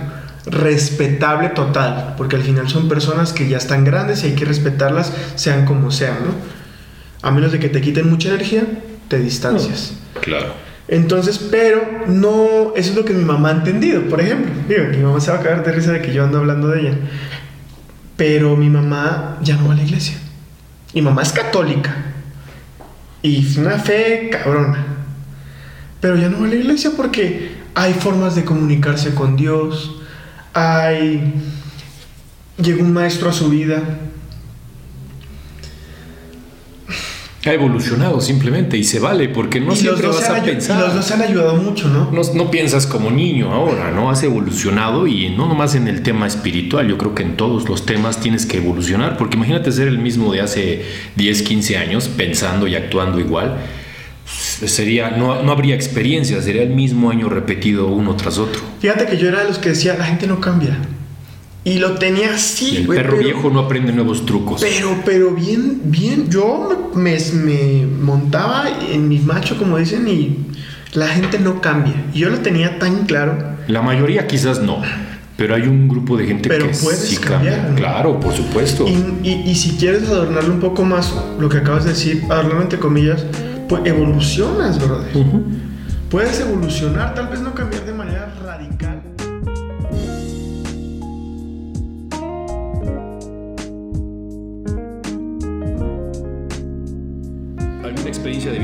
Respetable 0.46 1.50
total, 1.50 2.16
porque 2.18 2.36
al 2.36 2.42
final 2.44 2.68
son 2.70 2.90
personas 2.90 3.32
que 3.34 3.48
ya 3.48 3.58
están 3.58 3.86
grandes 3.86 4.24
y 4.24 4.28
hay 4.28 4.34
que 4.34 4.44
respetarlas, 4.46 5.14
sean 5.36 5.66
como 5.66 5.92
sean, 5.92 6.18
¿no? 6.26 6.34
A 7.28 7.32
menos 7.32 7.52
de 7.54 7.60
que 7.60 7.70
te 7.70 7.80
quiten 7.82 8.10
mucha 8.10 8.30
energía, 8.30 8.64
te 9.08 9.18
distancias. 9.20 9.94
Claro. 10.22 10.54
Entonces, 10.92 11.38
pero 11.52 11.88
no, 12.08 12.74
eso 12.76 12.90
es 12.90 12.96
lo 12.96 13.06
que 13.06 13.14
mi 13.14 13.24
mamá 13.24 13.50
ha 13.50 13.52
entendido, 13.52 14.02
por 14.10 14.22
ejemplo. 14.22 14.52
Digo, 14.68 14.86
mi 14.90 14.98
mamá 14.98 15.22
se 15.22 15.30
va 15.30 15.38
a 15.38 15.42
cagar 15.42 15.64
de 15.64 15.72
risa 15.72 15.92
de 15.92 16.02
que 16.02 16.12
yo 16.12 16.24
ando 16.24 16.40
hablando 16.40 16.68
de 16.70 16.82
ella. 16.82 16.98
Pero 18.18 18.58
mi 18.58 18.70
mamá 18.72 19.38
ya 19.44 19.56
no 19.56 19.68
va 19.68 19.74
a 19.74 19.78
la 19.78 19.84
iglesia. 19.84 20.18
Mi 20.96 21.04
mamá 21.04 21.22
es 21.22 21.32
católica. 21.32 21.96
Y 23.22 23.46
es 23.46 23.58
una 23.58 23.78
fe 23.78 24.30
cabrona. 24.32 24.84
Pero 26.02 26.16
ya 26.16 26.28
no 26.28 26.40
va 26.40 26.48
a 26.48 26.50
la 26.50 26.56
iglesia 26.56 26.92
porque 26.98 27.52
hay 27.76 27.94
formas 27.94 28.36
de 28.36 28.44
comunicarse 28.44 29.14
con 29.14 29.36
Dios. 29.36 30.02
Hay... 30.54 31.36
Llegó 32.58 32.82
un 32.84 32.94
maestro 32.94 33.30
a 33.30 33.34
su 33.34 33.50
vida. 33.50 33.84
Ha 37.46 37.54
evolucionado 37.54 38.20
simplemente 38.20 38.76
y 38.78 38.84
se 38.84 39.00
vale 39.00 39.30
porque 39.30 39.60
no 39.62 39.68
y, 39.68 39.70
los 39.70 39.80
siempre 39.80 40.08
dos 40.08 40.20
vas 40.20 40.30
a 40.30 40.38
ayu- 40.40 40.44
y 40.44 40.50
pensar. 40.52 40.80
los 40.82 40.94
dos 40.94 41.10
han 41.12 41.22
ayudado 41.22 41.56
mucho, 41.56 41.88
¿no? 41.88 42.12
No, 42.12 42.22
no 42.34 42.52
piensas 42.52 42.86
como 42.86 43.12
niño 43.12 43.54
ahora, 43.54 43.92
¿no? 43.92 44.10
Has 44.10 44.24
evolucionado 44.24 45.08
y 45.08 45.30
no 45.30 45.48
nomás 45.48 45.74
en 45.76 45.88
el 45.88 46.04
tema 46.04 46.28
espiritual, 46.28 46.88
yo 46.90 46.98
creo 46.98 47.16
que 47.16 47.24
en 47.24 47.38
todos 47.38 47.70
los 47.70 47.86
temas 47.86 48.20
tienes 48.20 48.46
que 48.46 48.58
evolucionar, 48.58 49.18
porque 49.18 49.38
imagínate 49.38 49.72
ser 49.72 49.88
el 49.88 50.00
mismo 50.00 50.34
de 50.34 50.42
hace 50.42 50.84
10, 51.16 51.42
15 51.44 51.78
años, 51.78 52.10
pensando 52.10 52.68
y 52.68 52.76
actuando 52.76 53.20
igual, 53.22 53.56
sería, 54.26 55.12
no, 55.12 55.42
no 55.42 55.52
habría 55.54 55.76
experiencia, 55.76 56.42
sería 56.42 56.64
el 56.64 56.72
mismo 56.72 57.10
año 57.10 57.30
repetido 57.30 57.88
uno 57.88 58.16
tras 58.16 58.38
otro. 58.38 58.62
Fíjate 58.82 59.06
que 59.06 59.18
yo 59.18 59.30
era 59.30 59.40
de 59.44 59.48
los 59.48 59.58
que 59.60 59.70
decía, 59.70 59.96
la 59.98 60.06
gente 60.06 60.28
no 60.28 60.42
cambia. 60.42 60.78
Y 61.64 61.78
lo 61.80 61.96
tenía 61.96 62.34
así, 62.36 62.78
el 62.78 62.88
güey, 62.88 63.00
perro 63.00 63.18
pero- 63.18 63.24
viejo 63.24 63.50
no 63.50 63.60
aprende 63.60 63.92
nuevos 63.92 64.26
trucos. 64.26 64.62
Pero, 64.62 64.96
pero 65.06 65.32
bien, 65.32 65.82
bien. 65.86 66.30
Yo 66.30 66.92
me, 66.96 67.18
me 67.34 67.86
montaba 67.86 68.66
en 68.92 69.08
mi 69.10 69.20
macho, 69.20 69.58
como 69.58 69.78
dicen, 69.78 70.08
y 70.08 70.38
la 70.94 71.08
gente 71.10 71.38
no 71.38 71.62
cambia. 71.62 72.06
Y 72.14 72.20
yo 72.20 72.30
lo 72.30 72.40
tenía 72.40 72.80
tan 72.80 73.06
claro. 73.06 73.38
La 73.68 73.82
mayoría 73.82 74.26
quizás 74.26 74.62
no, 74.62 74.82
pero 75.38 75.54
hay 75.54 75.64
un 75.64 75.88
grupo 75.90 76.18
de 76.18 76.26
gente 76.28 76.50
Pero 76.50 76.68
que 76.68 76.74
sí 76.74 77.18
cambiar, 77.18 77.56
cambia. 77.58 77.70
¿no? 77.72 77.76
Claro, 77.76 78.20
por 78.20 78.34
supuesto. 78.34 78.88
Y, 78.88 79.28
y- 79.28 79.44
y 79.52 79.56
si 79.56 79.72
quieres 79.72 80.08
adornarlo 80.08 80.54
un 80.54 80.60
poco 80.62 80.84
más, 80.86 81.14
lo 81.40 81.50
que 81.50 81.58
acabas 81.58 81.84
de 81.84 81.92
decir, 81.92 82.24
adornarlo 82.30 82.62
entre 82.64 82.80
comillas, 82.80 83.26
pues 83.68 83.82
evolucionas, 83.86 84.80
brother. 84.84 85.16
Ujú. 85.16 85.44
Puedes 86.10 86.40
evolucionar, 86.40 87.14
tal 87.14 87.28
vez 87.28 87.40
no 87.42 87.54
cambiar 87.54 87.86
de 87.86 87.89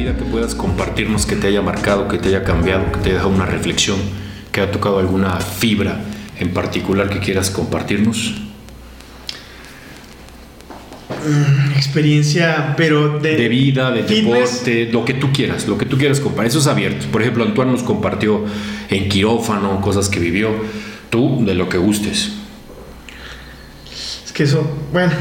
vida 0.06 0.18
que 0.18 0.24
puedas 0.26 0.54
compartirnos 0.54 1.26
que 1.26 1.36
te 1.36 1.48
haya 1.48 1.64
marcado, 1.64 2.08
que 2.08 2.20
te 2.20 2.28
haya 2.30 2.44
cambiado, 2.44 2.92
que 2.92 3.00
te 3.00 3.06
haya 3.06 3.14
dejado 3.14 3.30
una 3.30 3.46
reflexión, 3.46 3.98
que 4.52 4.62
haya 4.62 4.72
tocado 4.72 5.00
alguna 5.00 5.40
fibra 5.40 6.00
en 6.40 6.54
particular 6.54 7.10
que 7.10 7.20
quieras 7.20 7.50
compartirnos? 7.50 8.36
Experiencia, 11.76 12.76
pero 12.78 13.18
de, 13.20 13.36
De 13.36 13.50
vida, 13.50 13.90
de 13.90 14.04
fitness. 14.04 14.64
deporte, 14.64 14.90
lo 14.92 15.06
que 15.06 15.16
tú 15.16 15.32
quieras, 15.32 15.68
lo 15.68 15.76
que 15.76 15.88
tú 15.88 15.98
quieras 15.98 16.20
compartir. 16.20 16.50
Eso 16.50 16.60
es 16.60 16.68
abierto. 16.68 17.08
Por 17.12 17.24
ejemplo, 17.24 17.44
Antoine 17.44 17.72
nos 17.72 17.82
compartió 17.82 18.46
en 18.90 19.10
quirófano 19.10 19.82
cosas 19.82 20.08
que 20.08 20.20
vivió. 20.20 20.52
Tú, 21.10 21.44
de 21.44 21.56
lo 21.56 21.68
que 21.68 21.80
gustes. 21.80 22.34
Es 24.26 24.32
que 24.32 24.44
eso, 24.44 24.70
bueno, 24.92 25.14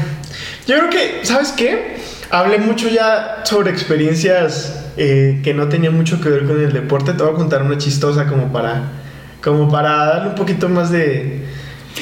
yo 0.67 0.77
creo 0.77 0.89
que, 0.89 1.19
¿sabes 1.23 1.53
qué? 1.53 1.94
Hablé 2.31 2.57
mucho 2.59 2.89
ya 2.89 3.41
sobre 3.45 3.71
experiencias 3.71 4.85
eh, 4.97 5.39
que 5.43 5.53
no 5.53 5.67
tenían 5.67 5.95
mucho 5.95 6.19
que 6.21 6.29
ver 6.29 6.45
con 6.45 6.59
el 6.61 6.73
deporte. 6.73 7.13
Te 7.13 7.23
voy 7.23 7.33
a 7.33 7.35
contar 7.35 7.61
una 7.63 7.77
chistosa 7.77 8.25
como 8.27 8.51
para, 8.51 8.83
como 9.43 9.69
para 9.71 10.05
darle 10.07 10.29
un 10.29 10.35
poquito 10.35 10.67
más 10.69 10.89
de... 10.91 11.45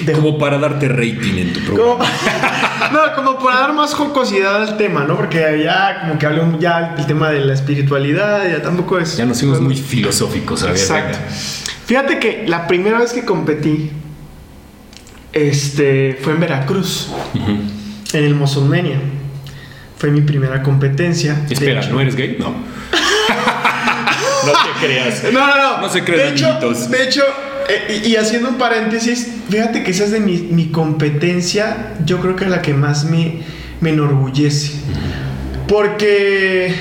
de- 0.05 0.11
Como 0.13 0.37
para 0.37 0.57
darte 0.57 0.87
rating 0.87 1.37
en 1.37 1.53
tu 1.53 1.59
programa. 1.61 2.05
como 2.05 2.93
no, 2.93 3.15
como 3.15 3.39
para 3.43 3.59
dar 3.59 3.73
más 3.73 3.93
jocosidad 3.93 4.61
al 4.63 4.77
tema, 4.77 5.03
¿no? 5.03 5.15
Porque 5.17 5.61
ya 5.63 6.01
como 6.01 6.17
que 6.17 6.25
hablo 6.25 6.57
ya 6.59 6.95
el 6.97 7.05
tema 7.05 7.29
de 7.29 7.41
la 7.41 7.53
espiritualidad, 7.53 8.47
ya 8.49 8.61
tampoco 8.61 8.99
es... 8.99 9.17
Ya 9.17 9.25
nos 9.25 9.37
hicimos 9.37 9.59
muy 9.61 9.75
filosóficos. 9.75 10.63
A 10.63 10.67
ver, 10.67 10.75
Exacto. 10.77 11.17
Fíjate 11.85 12.17
que 12.19 12.45
la 12.47 12.65
primera 12.67 12.97
vez 12.99 13.11
que 13.13 13.25
competí 13.25 13.91
este, 15.33 16.17
fue 16.21 16.33
en 16.33 16.39
Veracruz, 16.39 17.09
en 18.13 18.23
el 18.23 18.35
Mozonmenia. 18.35 18.99
Fue 20.03 20.11
mi 20.11 20.19
primera 20.19 20.61
competencia. 20.61 21.45
Espera, 21.49 21.81
¿no 21.87 22.01
eres 22.01 22.17
gay? 22.17 22.35
No. 22.37 22.49
no 24.45 24.51
te 24.51 24.85
creas. 24.85 25.23
No, 25.31 25.47
no, 25.47 25.55
no. 25.55 25.81
No 25.83 25.87
se 25.89 26.03
crean, 26.03 26.27
de 26.27 26.35
hecho, 26.35 26.59
de 26.89 27.03
hecho 27.05 27.23
eh, 27.69 28.01
y 28.03 28.09
y 28.09 28.15
haciendo 28.17 28.49
un 28.49 28.57
paréntesis, 28.57 29.29
fíjate 29.49 29.81
que 29.81 29.91
esa 29.91 30.03
es 30.03 30.11
de 30.11 30.19
mi, 30.19 30.39
mi 30.39 30.65
competencia, 30.71 31.93
yo 32.03 32.19
creo 32.19 32.35
que 32.35 32.43
es 32.43 32.49
la 32.49 32.61
que 32.61 32.73
más 32.73 33.05
me, 33.05 33.43
me 33.79 33.91
enorgullece. 33.91 34.73
Porque 35.69 36.75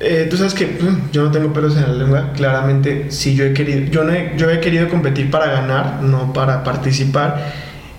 eh, 0.00 0.28
tú 0.30 0.38
sabes 0.38 0.54
que 0.54 0.64
mm, 0.64 1.10
yo 1.12 1.24
no 1.24 1.30
tengo 1.30 1.52
pelos 1.52 1.76
en 1.76 1.82
la 1.82 1.92
lengua, 1.92 2.32
claramente 2.32 3.08
sí 3.10 3.34
yo 3.34 3.44
he 3.44 3.52
querido, 3.52 3.80
yo, 3.90 4.04
no 4.04 4.14
he, 4.14 4.32
yo 4.38 4.48
he 4.48 4.60
querido 4.60 4.88
competir 4.88 5.30
para 5.30 5.48
ganar, 5.48 6.02
no 6.02 6.32
para 6.32 6.64
participar, 6.64 7.52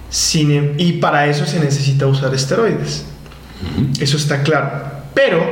sin 0.09 0.51
em- 0.51 0.73
y 0.79 0.93
para 0.93 1.27
eso 1.27 1.45
se 1.45 1.59
necesita 1.59 2.07
usar 2.07 2.33
esteroides. 2.33 3.05
Eso 3.99 4.17
está 4.17 4.43
claro. 4.43 4.71
Pero 5.13 5.43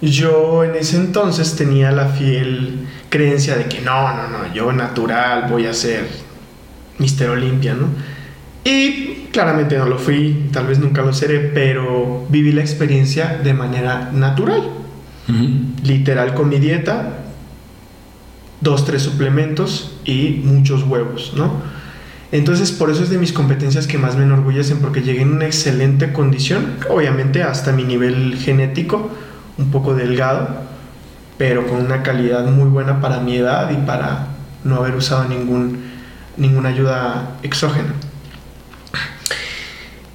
yo 0.00 0.64
en 0.64 0.74
ese 0.74 0.96
entonces 0.96 1.56
tenía 1.56 1.90
la 1.90 2.08
fiel 2.08 2.86
creencia 3.08 3.56
de 3.56 3.64
que 3.64 3.80
no, 3.80 4.14
no, 4.14 4.28
no, 4.28 4.54
yo 4.54 4.72
natural 4.72 5.46
voy 5.48 5.66
a 5.66 5.72
ser 5.72 6.06
Mister 6.98 7.30
Olimpia, 7.30 7.74
¿no? 7.74 7.88
Y 8.64 9.28
claramente 9.32 9.78
no 9.78 9.86
lo 9.86 9.98
fui, 9.98 10.48
tal 10.52 10.66
vez 10.66 10.78
nunca 10.78 11.02
lo 11.02 11.12
seré, 11.12 11.38
pero 11.38 12.26
viví 12.28 12.52
la 12.52 12.62
experiencia 12.62 13.38
de 13.42 13.54
manera 13.54 14.10
natural. 14.12 14.62
Literal 15.82 16.34
con 16.34 16.48
mi 16.48 16.58
dieta, 16.58 17.18
dos, 18.60 18.84
tres 18.84 19.02
suplementos 19.02 19.96
y 20.04 20.40
muchos 20.44 20.84
huevos, 20.84 21.32
¿no? 21.36 21.75
Entonces, 22.32 22.72
por 22.72 22.90
eso 22.90 23.02
es 23.02 23.10
de 23.10 23.18
mis 23.18 23.32
competencias 23.32 23.86
que 23.86 23.98
más 23.98 24.16
me 24.16 24.24
enorgullecen, 24.24 24.78
porque 24.78 25.02
llegué 25.02 25.22
en 25.22 25.32
una 25.32 25.46
excelente 25.46 26.12
condición, 26.12 26.76
obviamente 26.90 27.42
hasta 27.42 27.72
mi 27.72 27.84
nivel 27.84 28.36
genético, 28.36 29.10
un 29.58 29.70
poco 29.70 29.94
delgado, 29.94 30.48
pero 31.38 31.66
con 31.66 31.84
una 31.84 32.02
calidad 32.02 32.44
muy 32.46 32.68
buena 32.68 33.00
para 33.00 33.20
mi 33.20 33.36
edad 33.36 33.70
y 33.70 33.76
para 33.86 34.28
no 34.64 34.76
haber 34.76 34.96
usado 34.96 35.24
ningún, 35.28 35.84
ninguna 36.36 36.70
ayuda 36.70 37.36
exógena. 37.42 37.94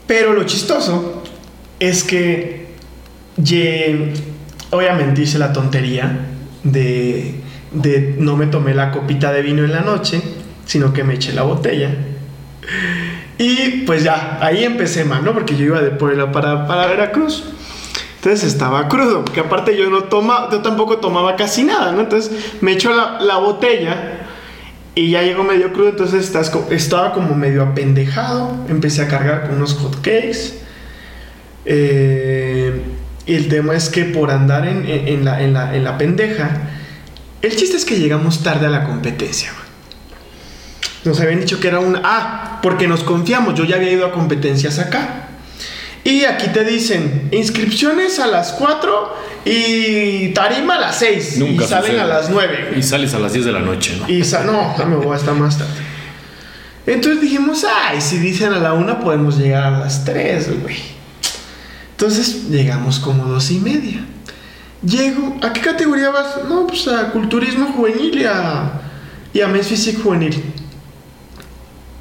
Pero 0.05 0.33
lo 0.33 0.43
chistoso 0.43 1.23
es 1.79 2.03
que 2.03 2.75
obviamente 4.71 5.21
hice 5.21 5.39
la 5.39 5.53
tontería 5.53 6.27
de 6.63 7.41
no 8.17 8.35
me 8.35 8.47
tomé 8.47 8.73
la 8.73 8.91
copita 8.91 9.31
de 9.31 9.41
vino 9.41 9.63
en 9.63 9.71
la 9.71 9.81
noche, 9.81 10.21
sino 10.65 10.93
que 10.93 11.03
me 11.03 11.15
eché 11.15 11.33
la 11.33 11.43
botella. 11.43 11.95
Y 13.37 13.83
pues 13.85 14.03
ya, 14.03 14.37
ahí 14.41 14.63
empecé 14.63 15.03
mal, 15.03 15.23
¿no? 15.23 15.33
Porque 15.33 15.55
yo 15.55 15.65
iba 15.65 15.81
de 15.81 15.91
Puebla 15.91 16.31
para, 16.31 16.67
para 16.67 16.87
Veracruz. 16.87 17.43
Entonces 18.17 18.43
estaba 18.43 18.87
crudo, 18.87 19.25
porque 19.25 19.39
aparte 19.39 19.75
yo 19.75 19.89
no 19.89 20.03
toma, 20.03 20.47
yo 20.51 20.61
tampoco 20.61 20.97
tomaba 20.97 21.35
casi 21.35 21.63
nada, 21.63 21.91
¿no? 21.91 22.01
Entonces 22.01 22.31
me 22.61 22.73
echó 22.73 22.93
la, 22.93 23.19
la 23.19 23.37
botella 23.37 24.19
y 24.93 25.09
ya 25.09 25.23
llegó 25.23 25.43
medio 25.43 25.71
crudo, 25.71 25.89
entonces 25.89 26.31
estaba 26.69 27.13
como 27.13 27.33
medio 27.33 27.63
apendejado. 27.63 28.57
Empecé 28.67 29.03
a 29.03 29.07
cargar 29.07 29.47
con 29.47 29.55
unos 29.55 29.73
hot 29.75 29.95
cakes. 29.95 30.59
Eh, 31.65 32.81
y 33.25 33.35
el 33.35 33.47
tema 33.47 33.75
es 33.75 33.89
que 33.89 34.03
por 34.05 34.31
andar 34.31 34.67
en, 34.67 34.85
en, 34.85 35.23
la, 35.23 35.41
en, 35.41 35.53
la, 35.53 35.75
en, 35.75 35.83
la, 35.83 35.97
pendeja, 35.97 36.69
el 37.41 37.55
chiste 37.55 37.77
es 37.77 37.85
que 37.85 37.99
llegamos 37.99 38.43
tarde 38.43 38.65
a 38.65 38.69
la 38.69 38.83
competencia. 38.83 39.51
Nos 41.03 41.19
habían 41.19 41.39
dicho 41.39 41.59
que 41.59 41.67
era 41.67 41.79
una... 41.79 42.01
Ah, 42.03 42.59
porque 42.61 42.87
nos 42.87 43.03
confiamos, 43.03 43.55
yo 43.55 43.65
ya 43.65 43.77
había 43.77 43.91
ido 43.91 44.05
a 44.05 44.11
competencias 44.11 44.79
acá. 44.79 45.27
Y 46.03 46.25
aquí 46.25 46.47
te 46.47 46.63
dicen, 46.63 47.29
inscripciones 47.31 48.19
a 48.19 48.27
las 48.27 48.53
4 48.53 49.15
y 49.45 50.29
tarima 50.29 50.75
a 50.75 50.79
las 50.79 50.97
6. 50.97 51.37
Nunca 51.37 51.65
y 51.65 51.67
salen 51.67 51.99
a 51.99 52.05
las 52.05 52.29
9. 52.29 52.73
Y 52.75 52.81
sales 52.81 53.13
a 53.13 53.19
las 53.19 53.33
10 53.33 53.45
de 53.45 53.51
la 53.51 53.59
noche, 53.59 53.97
¿no? 53.99 54.09
Y 54.09 54.23
no, 54.45 54.77
no 54.77 54.85
me 54.85 54.95
voy 54.95 55.13
a 55.13 55.17
estar 55.17 55.35
más 55.35 55.57
tarde. 55.57 55.71
Entonces 56.87 57.21
dijimos, 57.21 57.63
ay, 57.63 58.01
si 58.01 58.17
dicen 58.17 58.53
a 58.53 58.59
la 58.59 58.73
1 58.73 58.99
podemos 58.99 59.37
llegar 59.37 59.65
a 59.65 59.79
las 59.79 60.03
3, 60.03 60.61
güey. 60.61 60.77
Entonces 61.91 62.49
llegamos 62.49 62.99
como 62.99 63.25
2 63.25 63.51
y 63.51 63.59
media. 63.59 64.05
Llego, 64.83 65.37
¿a 65.43 65.53
qué 65.53 65.61
categoría 65.61 66.09
vas? 66.09 66.39
No, 66.49 66.65
pues 66.65 66.87
a 66.87 67.11
culturismo 67.11 67.67
juvenil 67.73 68.19
y 68.19 68.25
a, 68.25 68.81
y 69.31 69.41
a 69.41 69.47
Men's 69.47 69.67
Physique 69.67 70.01
juvenil. 70.01 70.43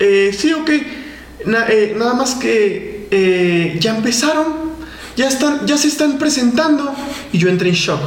Eh, 0.00 0.34
sí, 0.36 0.52
ok. 0.52 0.70
Eh, 0.70 1.94
nada 1.96 2.14
más 2.14 2.34
que 2.34 3.06
eh, 3.10 3.76
ya 3.80 3.96
empezaron, 3.96 4.46
ya, 5.16 5.28
están, 5.28 5.66
ya 5.66 5.76
se 5.76 5.88
están 5.88 6.18
presentando. 6.18 6.92
Y 7.32 7.38
yo 7.38 7.48
entré 7.48 7.68
en 7.68 7.74
shock. 7.74 8.00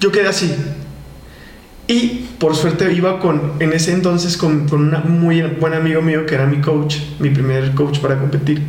Yo 0.00 0.12
quedé 0.12 0.28
así. 0.28 0.52
Y 1.86 2.26
por 2.38 2.54
suerte 2.54 2.92
iba 2.92 3.18
con, 3.18 3.54
en 3.60 3.72
ese 3.72 3.92
entonces 3.92 4.36
con, 4.36 4.68
con 4.68 4.94
un 4.94 5.20
muy 5.20 5.40
buen 5.40 5.72
amigo 5.72 6.02
mío 6.02 6.26
que 6.26 6.34
era 6.34 6.44
mi 6.44 6.60
coach, 6.60 6.96
mi 7.18 7.30
primer 7.30 7.74
coach 7.74 7.98
para 8.00 8.18
competir. 8.18 8.60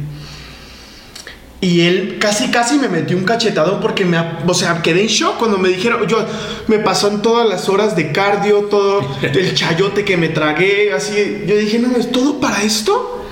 Y 1.62 1.82
él 1.82 2.18
casi, 2.20 2.52
casi 2.52 2.78
me 2.78 2.88
metió 2.88 3.18
un 3.18 3.26
cachetado 3.26 3.82
porque 3.82 4.06
me, 4.06 4.18
o 4.48 4.54
sea, 4.54 4.82
quedé 4.82 5.02
en 5.02 5.08
shock 5.08 5.38
cuando 5.38 5.58
me 5.58 5.68
dijeron, 5.68 6.08
yo, 6.08 6.26
me 6.68 6.80
pasó 6.80 7.10
en 7.10 7.22
todas 7.22 7.48
las 7.48 7.68
horas 7.68 7.98
de 7.98 8.14
cardio, 8.14 8.66
todo 8.66 9.02
el 9.22 9.54
chayote 9.56 10.06
que 10.06 10.16
me 10.16 10.30
tragué, 10.30 10.94
así, 10.94 11.44
yo 11.46 11.58
dije, 11.58 11.80
no, 11.80 11.98
¿es 11.98 12.12
todo 12.12 12.40
para 12.40 12.64
esto? 12.64 13.26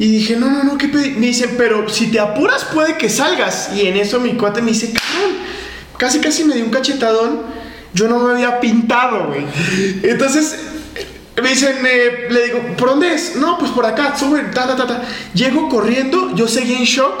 Y 0.00 0.10
dije, 0.10 0.34
no, 0.36 0.50
no, 0.50 0.64
no, 0.64 0.76
¿qué 0.76 0.88
pedí? 0.88 1.10
Me 1.10 1.26
dicen, 1.26 1.54
pero 1.56 1.88
si 1.88 2.08
te 2.08 2.18
apuras 2.18 2.64
puede 2.64 2.96
que 2.96 3.08
salgas. 3.08 3.70
Y 3.76 3.86
en 3.86 3.98
eso 3.98 4.18
mi 4.18 4.32
cuate 4.32 4.62
me 4.62 4.72
dice, 4.72 4.92
cabrón, 4.92 5.36
casi 5.98 6.20
casi 6.20 6.42
me 6.42 6.54
dio 6.54 6.64
un 6.64 6.70
cachetadón. 6.70 7.42
Yo 7.92 8.08
no 8.08 8.18
me 8.18 8.32
había 8.32 8.60
pintado, 8.60 9.26
güey. 9.26 9.44
Entonces 10.02 10.56
me 11.42 11.50
dicen, 11.50 11.76
eh, 11.86 12.26
le 12.30 12.44
digo, 12.44 12.60
¿por 12.76 12.90
dónde 12.90 13.14
es? 13.14 13.36
No, 13.36 13.58
pues 13.58 13.70
por 13.70 13.86
acá, 13.86 14.16
sube, 14.16 14.42
ta, 14.54 14.66
ta, 14.66 14.76
ta, 14.76 14.86
ta. 14.86 15.02
Llego 15.34 15.68
corriendo, 15.68 16.34
yo 16.34 16.48
seguí 16.48 16.74
en 16.74 16.84
shock. 16.84 17.14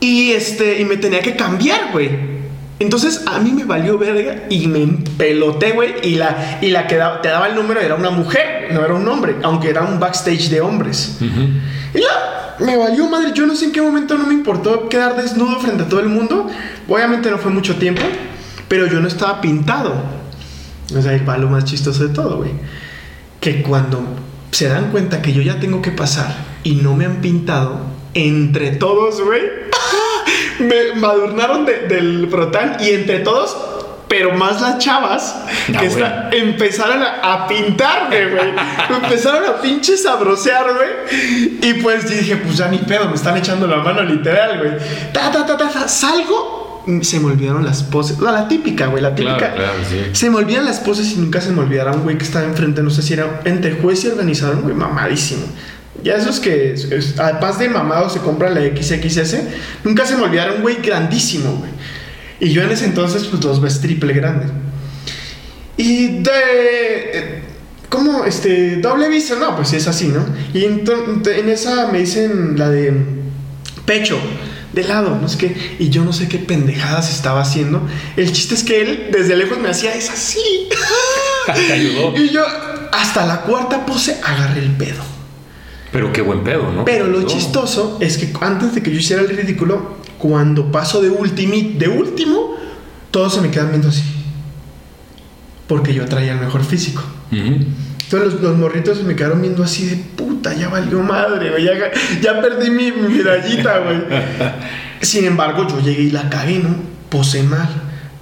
Y 0.00 0.32
este, 0.32 0.80
y 0.80 0.84
me 0.84 0.96
tenía 0.96 1.20
que 1.20 1.36
cambiar, 1.36 1.92
güey. 1.92 2.36
Entonces 2.78 3.22
a 3.26 3.38
mí 3.38 3.52
me 3.52 3.64
valió 3.64 3.96
verga 3.96 4.44
y 4.50 4.66
me 4.66 4.86
peloté, 5.16 5.72
güey. 5.72 5.94
Y 6.02 6.16
la, 6.16 6.58
y 6.60 6.68
la 6.68 6.86
que 6.86 7.00
te 7.22 7.28
daba 7.28 7.48
el 7.48 7.54
número 7.54 7.80
era 7.80 7.94
una 7.94 8.10
mujer, 8.10 8.68
no 8.72 8.84
era 8.84 8.94
un 8.94 9.08
hombre, 9.08 9.36
aunque 9.42 9.70
era 9.70 9.82
un 9.82 9.98
backstage 9.98 10.50
de 10.50 10.60
hombres. 10.60 11.18
Y 11.94 12.00
ya, 12.00 12.56
me 12.58 12.76
valió 12.76 13.08
madre. 13.08 13.32
Yo 13.34 13.46
no 13.46 13.54
sé 13.56 13.66
en 13.66 13.72
qué 13.72 13.80
momento 13.80 14.18
no 14.18 14.26
me 14.26 14.34
importó 14.34 14.88
quedar 14.88 15.16
desnudo 15.16 15.58
frente 15.60 15.84
a 15.84 15.88
todo 15.88 16.00
el 16.00 16.08
mundo. 16.08 16.48
Obviamente 16.86 17.30
no 17.30 17.38
fue 17.38 17.50
mucho 17.50 17.76
tiempo, 17.76 18.02
pero 18.68 18.86
yo 18.86 19.00
no 19.00 19.08
estaba 19.08 19.40
pintado. 19.40 20.25
O 20.94 21.02
sea, 21.02 21.20
va 21.24 21.38
lo 21.38 21.48
más 21.48 21.64
chistoso 21.64 22.06
de 22.06 22.14
todo, 22.14 22.38
güey. 22.38 22.52
Que 23.40 23.62
cuando 23.62 24.02
se 24.50 24.68
dan 24.68 24.90
cuenta 24.90 25.22
que 25.22 25.32
yo 25.32 25.42
ya 25.42 25.58
tengo 25.58 25.82
que 25.82 25.90
pasar 25.90 26.34
y 26.62 26.76
no 26.76 26.94
me 26.94 27.04
han 27.04 27.20
pintado, 27.20 27.80
entre 28.14 28.70
todos, 28.70 29.20
güey 29.20 29.42
me 30.58 30.98
madurnaron 30.98 31.66
del 31.66 32.28
protal 32.30 32.78
y 32.80 32.90
entre 32.90 33.20
todos 33.20 33.56
pero 34.08 34.32
más 34.32 34.60
las 34.60 34.78
chavas 34.78 35.34
ah, 35.74 36.28
que 36.30 36.38
empezaron 36.38 37.02
a, 37.02 37.46
pintarme, 37.48 38.28
güey. 38.28 38.52
empezaron 39.02 39.44
a 39.44 39.60
pinche 39.60 39.96
sabrosear, 39.96 40.74
güey. 40.74 41.58
Y 41.60 41.74
pues 41.82 42.08
dije, 42.08 42.36
pues 42.36 42.56
ya 42.56 42.68
ni 42.68 42.78
pedo, 42.78 43.08
me 43.08 43.16
están 43.16 43.36
echando 43.36 43.66
la 43.66 43.78
mano 43.78 44.02
literal, 44.02 44.58
güey. 44.58 44.72
Ta, 45.12 45.32
ta, 45.32 45.44
ta, 45.44 45.56
ta, 45.56 45.88
salgo. 45.88 46.65
Se 47.02 47.18
me 47.18 47.26
olvidaron 47.26 47.64
las 47.64 47.82
poses. 47.82 48.20
La, 48.20 48.46
típica, 48.48 48.86
güey, 48.86 49.02
la 49.02 49.14
típica. 49.14 49.54
Se 50.12 50.30
me 50.30 50.36
olvidan 50.36 50.64
las 50.64 50.80
poses 50.80 51.12
y 51.12 51.16
nunca 51.16 51.40
se 51.40 51.50
me 51.50 51.60
olvidará 51.60 51.92
un 51.92 52.02
güey 52.02 52.16
que 52.16 52.24
estaba 52.24 52.44
enfrente, 52.44 52.82
no 52.82 52.90
sé 52.90 53.02
si 53.02 53.14
era 53.14 53.40
entre 53.44 53.74
juez 53.74 54.04
y 54.04 54.08
organizador, 54.08 54.62
güey, 54.62 54.74
mamadísimo. 54.74 55.46
Ya 56.02 56.14
esos 56.14 56.38
que, 56.38 56.74
además 57.18 57.58
de 57.58 57.68
mamado, 57.68 58.08
se 58.08 58.20
compran 58.20 58.54
la 58.54 58.60
XXS, 58.60 59.36
nunca 59.82 60.06
se 60.06 60.16
me 60.16 60.22
olvidaron, 60.22 60.62
güey, 60.62 60.76
grandísimo, 60.82 61.56
güey. 61.56 61.70
Y 62.38 62.50
yo 62.50 62.62
en 62.62 62.70
ese 62.70 62.84
entonces, 62.84 63.24
pues 63.24 63.42
los 63.44 63.60
ves 63.60 63.80
triple 63.80 64.12
grandes. 64.12 64.50
Y 65.76 66.18
de. 66.22 67.42
¿Cómo? 67.88 68.24
Este. 68.24 68.76
Doble 68.76 69.08
visa, 69.08 69.36
no, 69.36 69.56
pues 69.56 69.72
es 69.72 69.88
así, 69.88 70.08
¿no? 70.08 70.24
Y 70.52 70.64
en 70.64 71.48
esa 71.48 71.90
me 71.90 71.98
dicen 71.98 72.58
la 72.58 72.68
de. 72.68 72.92
Pecho, 73.84 74.18
de 74.76 74.84
lado, 74.84 75.18
no 75.20 75.26
sé 75.26 75.38
qué. 75.38 75.76
Y 75.78 75.88
yo 75.88 76.04
no 76.04 76.12
sé 76.12 76.28
qué 76.28 76.38
pendejadas 76.38 77.10
estaba 77.10 77.40
haciendo. 77.40 77.80
El 78.14 78.30
chiste 78.30 78.54
es 78.54 78.62
que 78.62 78.82
él, 78.82 79.08
desde 79.10 79.34
lejos, 79.34 79.58
me 79.58 79.70
hacía, 79.70 79.94
es 79.94 80.10
así. 80.10 80.38
y 82.16 82.28
yo, 82.28 82.44
hasta 82.92 83.24
la 83.26 83.40
cuarta 83.40 83.86
pose, 83.86 84.20
agarré 84.22 84.60
el 84.60 84.72
pedo. 84.72 85.02
Pero 85.92 86.12
qué 86.12 86.20
buen 86.20 86.44
pedo, 86.44 86.70
¿no? 86.70 86.84
Pero 86.84 87.06
lo 87.06 87.22
chistoso 87.22 87.96
es 88.00 88.18
que 88.18 88.30
antes 88.42 88.74
de 88.74 88.82
que 88.82 88.90
yo 88.90 88.98
hiciera 88.98 89.22
el 89.22 89.30
ridículo, 89.30 89.96
cuando 90.18 90.70
paso 90.70 91.00
de, 91.00 91.08
de 91.08 91.88
último, 91.88 92.56
todos 93.10 93.34
se 93.34 93.40
me 93.40 93.50
quedan 93.50 93.70
viendo 93.70 93.88
así. 93.88 94.02
Porque 95.66 95.94
yo 95.94 96.04
traía 96.04 96.32
el 96.32 96.40
mejor 96.40 96.62
físico. 96.62 97.02
Entonces 98.10 98.40
los, 98.40 98.56
morritos 98.56 98.98
se 98.98 99.04
me 99.04 99.16
quedaron 99.16 99.42
viendo 99.42 99.64
así 99.64 99.86
de 99.86 99.96
puta, 99.96 100.54
ya 100.54 100.68
valió 100.68 101.02
madre, 101.02 101.50
güey. 101.50 101.64
Ya, 102.22 102.40
perdí 102.40 102.70
mi, 102.70 102.92
mi 102.92 103.08
medallita, 103.18 103.78
güey. 103.78 103.98
Sin 105.00 105.24
embargo, 105.24 105.66
yo 105.68 105.80
llegué 105.80 106.04
y 106.04 106.10
la 106.10 106.30
cagué, 106.30 106.60
¿no? 106.60 106.74
Posé 107.10 107.42
mal 107.42 107.68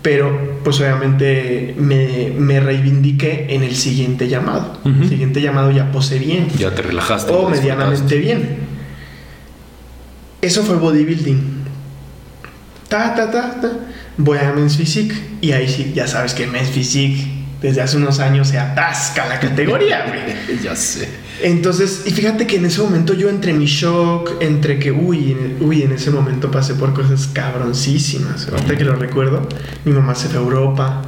pero 0.05 0.61
pues 0.63 0.79
obviamente 0.81 1.75
me, 1.79 2.31
me 2.37 2.61
reivindiqué 2.61 3.47
en 3.49 3.63
el 3.63 3.75
siguiente 3.75 4.29
llamado. 4.29 4.79
El 4.85 5.09
siguiente 5.09 5.41
llamado 5.41 5.71
ya 5.71 5.91
posé 5.93 6.19
bien. 6.19 6.47
Ya 6.59 6.75
te 6.75 6.83
relajaste. 6.83 7.33
O 7.33 7.49
medianamente 7.49 8.19
bien. 8.19 8.59
Eso 10.43 10.63
fue 10.63 10.77
bodybuilding. 10.77 11.65
Ta, 12.87 13.15
ta, 13.15 13.31
ta, 13.31 13.59
ta. 13.63 13.73
Voy 14.19 14.37
a 14.37 14.53
Men's 14.53 14.77
Physique 14.77 15.15
y 15.41 15.53
ahí 15.53 15.67
sí, 15.69 15.93
ya 15.95 16.07
sabes 16.07 16.35
que 16.35 16.47
Men's 16.47 16.69
Physique 16.69 17.44
desde 17.65 17.81
hace 17.81 17.97
unos 17.97 18.21
años 18.21 18.49
se 18.49 18.59
atasca 18.59 19.25
la 19.27 19.41
categoría, 19.41 20.05
güey. 20.07 20.61
ya 20.63 20.77
sé. 20.77 21.09
Entonces, 21.43 22.03
y 22.05 22.11
fíjate 22.11 22.47
que 22.47 22.57
en 22.57 22.67
ese 22.67 22.83
momento 22.83 23.15
yo 23.15 23.31
entre 23.31 23.55
mi 23.55 23.65
shock, 23.65 24.33
entre 24.41 24.79
que, 24.79 24.93
uy, 24.93 25.57
uy, 25.61 25.83
en 25.83 25.93
ese 25.93 26.11
momento 26.11 26.51
pasé 26.51 26.75
por 26.75 26.93
cosas 26.93 27.27
cabroncísimas. 27.27 28.49
Ahorita 28.49 28.77
que 28.77 28.85
lo 28.85 28.97
recuerdo, 28.97 29.49
mi 29.87 29.93
mamá 29.93 30.15
se 30.15 30.29
fue 30.29 30.41
a 30.41 30.43
Europa, 30.43 31.03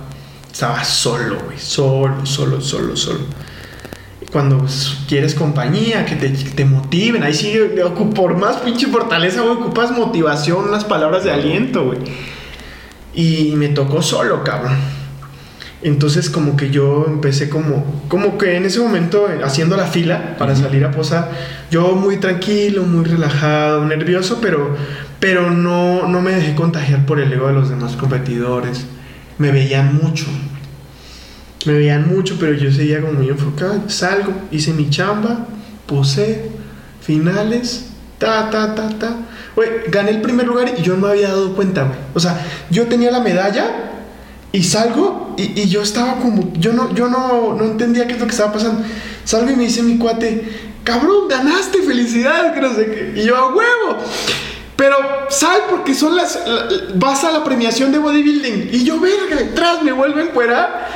estaba 0.51 0.83
solo, 0.83 1.41
güey, 1.45 1.59
solo, 1.59 2.25
solo, 2.25 2.63
solo, 2.63 2.97
solo. 2.97 3.21
Cuando 4.33 4.57
pues, 4.57 4.97
quieres 5.07 5.35
compañía, 5.35 6.07
que 6.07 6.17
te, 6.17 6.31
te 6.31 6.65
motiven, 6.65 7.23
ahí 7.23 7.35
sí, 7.35 7.55
por 8.15 8.35
más 8.39 8.57
pinche 8.57 8.87
fortaleza, 8.87 9.43
güey, 9.43 9.57
ocupas 9.57 9.91
motivación, 9.91 10.71
unas 10.71 10.85
palabras 10.85 11.23
de 11.23 11.33
aliento, 11.33 11.85
güey. 11.85 11.99
Y 13.15 13.53
me 13.57 13.69
tocó 13.69 14.01
solo, 14.01 14.43
cabrón. 14.43 14.96
Entonces 15.87 16.31
como 16.31 16.57
que 16.57 16.71
yo 16.71 17.05
empecé 17.07 17.49
como, 17.49 18.03
como 18.09 18.39
que 18.39 18.57
en 18.57 18.65
ese 18.65 18.81
momento 18.81 19.31
eh, 19.31 19.39
haciendo 19.45 19.77
la 19.77 19.87
fila 19.87 20.35
para 20.37 20.57
salir 20.57 20.85
a 20.85 20.91
posar, 20.91 21.31
yo 21.71 21.95
muy 21.95 22.17
tranquilo, 22.17 22.83
muy 22.83 23.05
relajado, 23.05 23.85
nervioso, 23.85 24.41
pero, 24.43 24.75
pero 25.21 25.53
no, 25.53 26.09
no 26.09 26.21
me 26.21 26.33
dejé 26.33 26.57
contagiar 26.57 27.07
por 27.07 27.21
el 27.21 27.33
ego 27.33 27.47
de 27.47 27.53
los 27.53 27.71
demás 27.71 27.95
competidores. 27.95 28.85
Me 29.39 29.53
veían 29.53 29.95
mucho, 29.95 30.27
me 31.67 31.75
veían 31.75 32.09
mucho, 32.09 32.37
pero 32.41 32.55
yo 32.55 32.73
seguía 32.73 33.01
como 33.01 33.13
muy 33.13 33.29
enfocado. 33.29 33.89
Salgo, 33.89 34.33
hice 34.51 34.73
mi 34.73 34.91
chamba, 34.91 35.47
posé, 35.87 36.51
finales, 37.01 37.91
ta, 38.19 38.51
ta, 38.51 38.75
ta, 38.75 38.89
ta. 38.99 39.19
Güey, 39.55 39.69
gané 39.93 40.11
el 40.11 40.21
primer 40.21 40.49
lugar 40.49 40.75
y 40.77 40.83
yo 40.83 40.97
no 40.97 41.07
me 41.07 41.13
había 41.13 41.29
dado 41.29 41.55
cuenta, 41.55 41.85
güey. 41.85 41.99
O 42.13 42.19
sea, 42.19 42.45
yo 42.71 42.89
tenía 42.89 43.13
la 43.13 43.21
medalla 43.21 43.93
y 44.57 44.63
salgo 44.63 45.35
y, 45.37 45.69
yo 45.69 45.83
estaba 45.83 46.15
como, 46.15 46.51
yo 46.55 46.73
no, 46.73 46.95
yo 46.95 47.09
no, 47.09 47.53
no 47.53 47.63
entendía 47.63 48.07
qué 48.07 48.15
es 48.15 48.21
lo 48.21 48.25
que 48.25 48.33
estaba 48.33 48.55
pasando. 48.55 48.83
Salgo 49.23 49.51
y 49.51 49.55
me 49.55 49.65
dice 49.65 49.83
mi 49.83 49.99
cuate, 49.99 50.49
cabrón, 50.83 51.29
ganaste, 51.29 51.83
felicidades, 51.83 52.53
que 52.53 52.61
no 52.63 52.75
sé 52.75 52.87
qué. 52.87 53.21
Y 53.21 53.27
yo, 53.27 53.37
a 53.37 53.55
huevo. 53.55 53.99
Pero 54.77 54.97
sal 55.29 55.61
porque 55.69 55.95
son 55.95 56.17
las, 56.17 56.39
vas 56.95 57.23
a 57.25 57.33
la 57.33 57.45
premiación 57.45 57.93
de 57.93 57.99
bodybuilding. 57.99 58.71
Y 58.73 58.83
yo, 58.83 58.99
verga, 58.99 59.37
detrás 59.37 59.83
me 59.83 59.93
vuelven 59.93 60.31
fuera. 60.33 60.89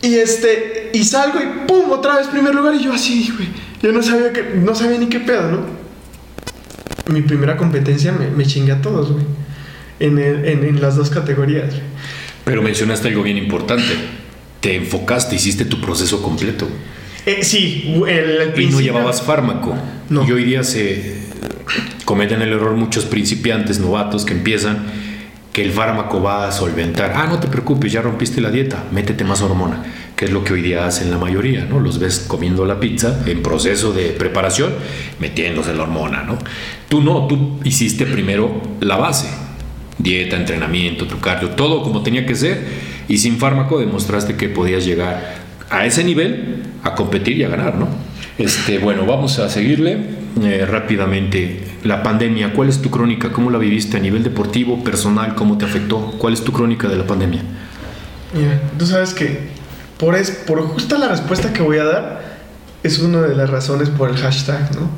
Y 0.00 0.14
este, 0.14 0.90
y 0.92 1.02
salgo 1.02 1.40
y 1.40 1.66
pum, 1.66 1.90
otra 1.90 2.18
vez 2.18 2.28
primer 2.28 2.54
lugar. 2.54 2.76
Y 2.76 2.84
yo 2.84 2.92
así, 2.92 3.32
güey. 3.34 3.48
Yo 3.82 3.90
no 3.90 4.00
sabía 4.00 4.32
que, 4.32 4.42
no 4.54 4.76
sabía 4.76 4.98
ni 4.98 5.06
qué 5.08 5.18
pedo, 5.18 5.50
¿no? 5.50 5.60
Mi 7.12 7.22
primera 7.22 7.56
competencia 7.56 8.12
me, 8.12 8.46
chingué 8.46 8.70
a 8.70 8.80
todos, 8.80 9.10
güey. 9.10 9.24
En, 9.98 10.18
en, 10.20 10.64
en 10.64 10.80
las 10.80 10.94
dos 10.94 11.10
categorías, 11.10 11.70
güey. 11.70 11.94
Pero 12.44 12.62
mencionaste 12.62 13.08
algo 13.08 13.22
bien 13.22 13.38
importante. 13.38 13.94
Te 14.60 14.76
enfocaste, 14.76 15.36
hiciste 15.36 15.64
tu 15.64 15.80
proceso 15.80 16.22
completo. 16.22 16.68
Eh, 17.26 17.42
sí, 17.42 18.02
el, 18.06 18.52
Y 18.60 18.66
no 18.66 18.80
llevabas 18.80 19.22
fármaco. 19.22 19.74
No. 20.08 20.26
Y 20.28 20.32
hoy 20.32 20.44
día 20.44 20.62
se 20.62 21.16
cometen 22.04 22.42
el 22.42 22.52
error 22.52 22.74
muchos 22.76 23.04
principiantes, 23.06 23.78
novatos 23.78 24.24
que 24.24 24.34
empiezan 24.34 24.84
que 25.54 25.62
el 25.62 25.70
fármaco 25.70 26.20
va 26.20 26.48
a 26.48 26.52
solventar. 26.52 27.12
Ah, 27.14 27.28
no 27.28 27.38
te 27.38 27.46
preocupes, 27.46 27.92
ya 27.92 28.02
rompiste 28.02 28.40
la 28.40 28.50
dieta, 28.50 28.84
métete 28.90 29.22
más 29.22 29.40
hormona, 29.40 29.84
que 30.16 30.24
es 30.24 30.32
lo 30.32 30.42
que 30.42 30.52
hoy 30.52 30.62
día 30.62 30.84
hacen 30.84 31.12
la 31.12 31.16
mayoría, 31.16 31.64
¿no? 31.64 31.78
Los 31.78 32.00
ves 32.00 32.24
comiendo 32.26 32.66
la 32.66 32.80
pizza 32.80 33.22
en 33.24 33.40
proceso 33.40 33.92
de 33.92 34.08
preparación, 34.08 34.74
metiéndose 35.20 35.72
la 35.72 35.84
hormona, 35.84 36.24
¿no? 36.24 36.38
Tú 36.88 37.00
no, 37.02 37.28
tú 37.28 37.60
hiciste 37.62 38.04
primero 38.04 38.60
la 38.80 38.96
base, 38.96 39.28
dieta, 39.98 40.36
entrenamiento, 40.36 41.06
tu 41.06 41.20
cardio, 41.20 41.50
todo 41.50 41.82
como 41.82 42.02
tenía 42.02 42.26
que 42.26 42.34
ser. 42.34 42.64
Y 43.08 43.18
sin 43.18 43.38
fármaco 43.38 43.78
demostraste 43.78 44.36
que 44.36 44.48
podías 44.48 44.84
llegar 44.84 45.34
a 45.70 45.86
ese 45.86 46.04
nivel 46.04 46.62
a 46.82 46.94
competir 46.94 47.36
y 47.38 47.44
a 47.44 47.48
ganar, 47.48 47.76
¿no? 47.76 47.88
Este, 48.38 48.78
bueno, 48.78 49.06
vamos 49.06 49.38
a 49.38 49.48
seguirle 49.48 49.98
eh, 50.42 50.66
rápidamente. 50.66 51.60
La 51.84 52.02
pandemia, 52.02 52.52
¿cuál 52.52 52.68
es 52.68 52.80
tu 52.80 52.90
crónica? 52.90 53.30
¿Cómo 53.30 53.50
la 53.50 53.58
viviste 53.58 53.96
a 53.96 54.00
nivel 54.00 54.22
deportivo, 54.24 54.82
personal? 54.82 55.34
¿Cómo 55.34 55.58
te 55.58 55.64
afectó? 55.64 56.14
¿Cuál 56.18 56.32
es 56.32 56.42
tu 56.42 56.52
crónica 56.52 56.88
de 56.88 56.96
la 56.96 57.06
pandemia? 57.06 57.42
Mira, 58.32 58.60
tú 58.78 58.86
sabes 58.86 59.14
que 59.14 59.48
por, 59.98 60.16
es, 60.16 60.30
por 60.30 60.60
justa 60.62 60.98
la 60.98 61.08
respuesta 61.08 61.52
que 61.52 61.62
voy 61.62 61.78
a 61.78 61.84
dar 61.84 62.34
es 62.82 62.98
una 62.98 63.22
de 63.22 63.36
las 63.36 63.48
razones 63.48 63.90
por 63.90 64.10
el 64.10 64.16
hashtag, 64.16 64.74
¿no? 64.74 64.90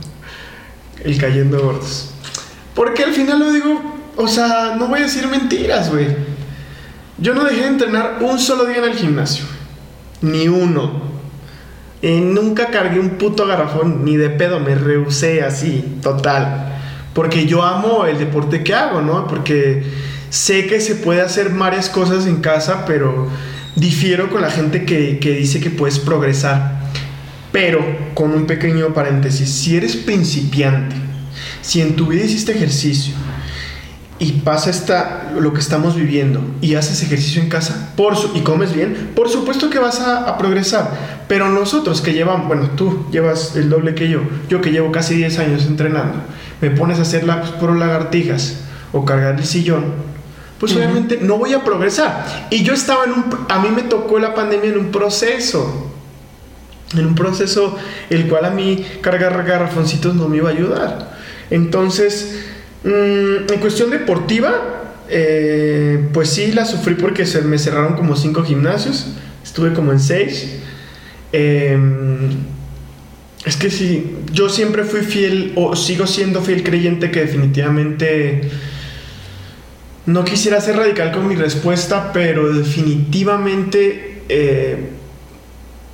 El 1.04 1.18
cayendo 1.18 1.60
gordos. 1.60 2.10
Porque 2.74 3.04
al 3.04 3.12
final 3.12 3.38
lo 3.38 3.52
digo 3.52 3.95
o 4.16 4.26
sea, 4.26 4.76
no 4.78 4.88
voy 4.88 5.00
a 5.00 5.02
decir 5.04 5.26
mentiras, 5.28 5.90
güey. 5.90 6.08
Yo 7.18 7.34
no 7.34 7.44
dejé 7.44 7.62
de 7.62 7.68
entrenar 7.68 8.18
un 8.20 8.38
solo 8.38 8.64
día 8.64 8.78
en 8.78 8.84
el 8.84 8.94
gimnasio. 8.94 9.44
Ni 10.22 10.48
uno. 10.48 11.02
Y 12.02 12.20
nunca 12.20 12.68
cargué 12.70 12.98
un 12.98 13.10
puto 13.10 13.46
garrafón, 13.46 14.04
ni 14.04 14.16
de 14.16 14.30
pedo, 14.30 14.60
me 14.60 14.74
rehusé 14.74 15.42
así, 15.42 15.98
total. 16.02 16.74
Porque 17.14 17.46
yo 17.46 17.62
amo 17.62 18.06
el 18.06 18.18
deporte 18.18 18.62
que 18.62 18.74
hago, 18.74 19.00
¿no? 19.00 19.26
Porque 19.26 19.82
sé 20.30 20.66
que 20.66 20.80
se 20.80 20.96
puede 20.96 21.22
hacer 21.22 21.50
varias 21.50 21.88
cosas 21.88 22.26
en 22.26 22.36
casa, 22.36 22.84
pero 22.86 23.28
difiero 23.74 24.30
con 24.30 24.42
la 24.42 24.50
gente 24.50 24.84
que, 24.84 25.18
que 25.18 25.32
dice 25.32 25.60
que 25.60 25.70
puedes 25.70 25.98
progresar. 25.98 26.80
Pero, 27.52 27.80
con 28.14 28.32
un 28.32 28.46
pequeño 28.46 28.92
paréntesis, 28.92 29.50
si 29.50 29.76
eres 29.76 29.96
principiante, 29.96 30.96
si 31.62 31.80
en 31.80 31.96
tu 31.96 32.06
vida 32.06 32.24
hiciste 32.24 32.52
ejercicio, 32.52 33.14
y 34.18 34.32
pasa 34.32 34.70
esta, 34.70 35.30
lo 35.38 35.52
que 35.52 35.60
estamos 35.60 35.94
viviendo 35.94 36.40
y 36.62 36.74
haces 36.74 37.02
ejercicio 37.02 37.42
en 37.42 37.50
casa 37.50 37.92
por 37.96 38.14
y 38.34 38.40
comes 38.40 38.72
bien, 38.72 39.12
por 39.14 39.28
supuesto 39.28 39.68
que 39.68 39.78
vas 39.78 40.00
a, 40.00 40.38
progresar. 40.38 40.90
Pero 41.28 41.48
nosotros 41.50 42.00
que 42.00 42.14
llevamos, 42.14 42.46
bueno, 42.46 42.70
tú 42.76 43.06
llevas 43.10 43.56
el 43.56 43.68
doble 43.68 43.94
que 43.94 44.08
yo, 44.08 44.20
yo 44.48 44.60
que 44.60 44.70
llevo 44.70 44.90
casi 44.90 45.16
10 45.16 45.38
años 45.40 45.66
entrenando, 45.66 46.18
me 46.60 46.70
pones 46.70 46.98
a 46.98 47.02
hacer 47.02 47.24
las 47.24 47.50
por 47.50 47.76
lagartijas 47.76 48.60
o 48.92 49.04
cargar 49.04 49.34
el 49.38 49.44
sillón, 49.44 49.84
pues 50.58 50.74
obviamente 50.74 51.18
no 51.20 51.36
voy 51.36 51.52
a 51.52 51.62
progresar. 51.62 52.46
Y 52.50 52.62
yo 52.62 52.72
estaba 52.72 53.04
en 53.04 53.12
un, 53.12 53.24
a 53.48 53.58
mí 53.58 53.68
me 53.68 53.82
tocó 53.82 54.18
la 54.18 54.34
pandemia 54.34 54.70
en 54.70 54.78
un 54.78 54.90
proceso, 54.90 55.92
en 56.96 57.04
un 57.04 57.14
proceso 57.14 57.76
el 58.08 58.26
cual 58.28 58.46
a 58.46 58.50
mí 58.50 58.86
cargar 59.02 59.44
garrafoncitos 59.44 60.14
no 60.14 60.28
me 60.28 60.38
iba 60.38 60.48
a 60.48 60.52
ayudar. 60.52 61.16
Entonces, 61.50 62.55
Mm, 62.86 63.52
en 63.52 63.60
cuestión 63.60 63.90
deportiva, 63.90 64.52
eh, 65.08 66.08
pues 66.12 66.30
sí, 66.30 66.52
la 66.52 66.64
sufrí 66.64 66.94
porque 66.94 67.26
se 67.26 67.42
me 67.42 67.58
cerraron 67.58 67.94
como 67.96 68.14
cinco 68.14 68.44
gimnasios. 68.44 69.08
Estuve 69.42 69.72
como 69.72 69.90
en 69.90 69.98
seis. 69.98 70.60
Em, 71.32 72.28
es 73.44 73.56
que 73.56 73.70
sí, 73.70 74.16
yo 74.32 74.48
siempre 74.48 74.84
fui 74.84 75.00
fiel 75.00 75.52
o 75.56 75.74
sigo 75.74 76.06
siendo 76.06 76.42
fiel 76.42 76.62
creyente 76.62 77.10
que 77.10 77.20
definitivamente 77.20 78.42
no 80.06 80.24
quisiera 80.24 80.60
ser 80.60 80.76
radical 80.76 81.10
con 81.10 81.26
mi 81.26 81.34
respuesta, 81.34 82.12
pero 82.12 82.52
definitivamente 82.52 84.22
eh, 84.28 84.90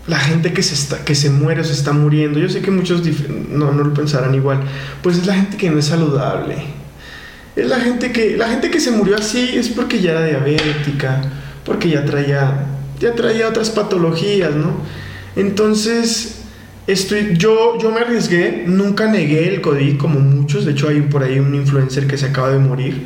la 0.06 0.18
gente 0.18 0.52
que 0.52 0.62
se, 0.62 0.74
está, 0.74 1.04
que 1.04 1.14
se 1.14 1.30
muere 1.30 1.62
o 1.62 1.64
se 1.64 1.72
está 1.72 1.92
muriendo, 1.92 2.38
yo 2.38 2.50
sé 2.50 2.60
que 2.60 2.70
muchos 2.70 3.02
no, 3.48 3.72
no 3.72 3.84
lo 3.84 3.94
pensarán 3.94 4.34
igual, 4.34 4.60
pues 5.02 5.16
es 5.16 5.26
la 5.26 5.34
gente 5.34 5.56
que 5.56 5.70
no 5.70 5.78
es 5.78 5.86
saludable 5.86 6.81
es 7.54 7.66
la 7.66 7.80
gente 7.80 8.12
que 8.12 8.36
la 8.36 8.48
gente 8.48 8.70
que 8.70 8.80
se 8.80 8.90
murió 8.90 9.16
así 9.16 9.50
es 9.54 9.68
porque 9.68 10.00
ya 10.00 10.12
era 10.12 10.26
diabética, 10.26 11.20
porque 11.64 11.90
ya 11.90 12.04
traía 12.04 12.66
ya 12.98 13.14
traía 13.14 13.48
otras 13.48 13.70
patologías, 13.70 14.54
¿no? 14.54 14.76
Entonces, 15.36 16.42
estoy 16.86 17.36
yo 17.36 17.78
yo 17.78 17.90
me 17.90 18.00
arriesgué, 18.00 18.64
nunca 18.66 19.06
negué 19.06 19.48
el 19.48 19.60
COVID 19.60 19.98
como 19.98 20.20
muchos, 20.20 20.64
de 20.64 20.72
hecho 20.72 20.88
hay 20.88 21.02
por 21.02 21.22
ahí 21.22 21.38
un 21.38 21.54
influencer 21.54 22.06
que 22.06 22.16
se 22.16 22.26
acaba 22.26 22.50
de 22.50 22.58
morir, 22.58 23.02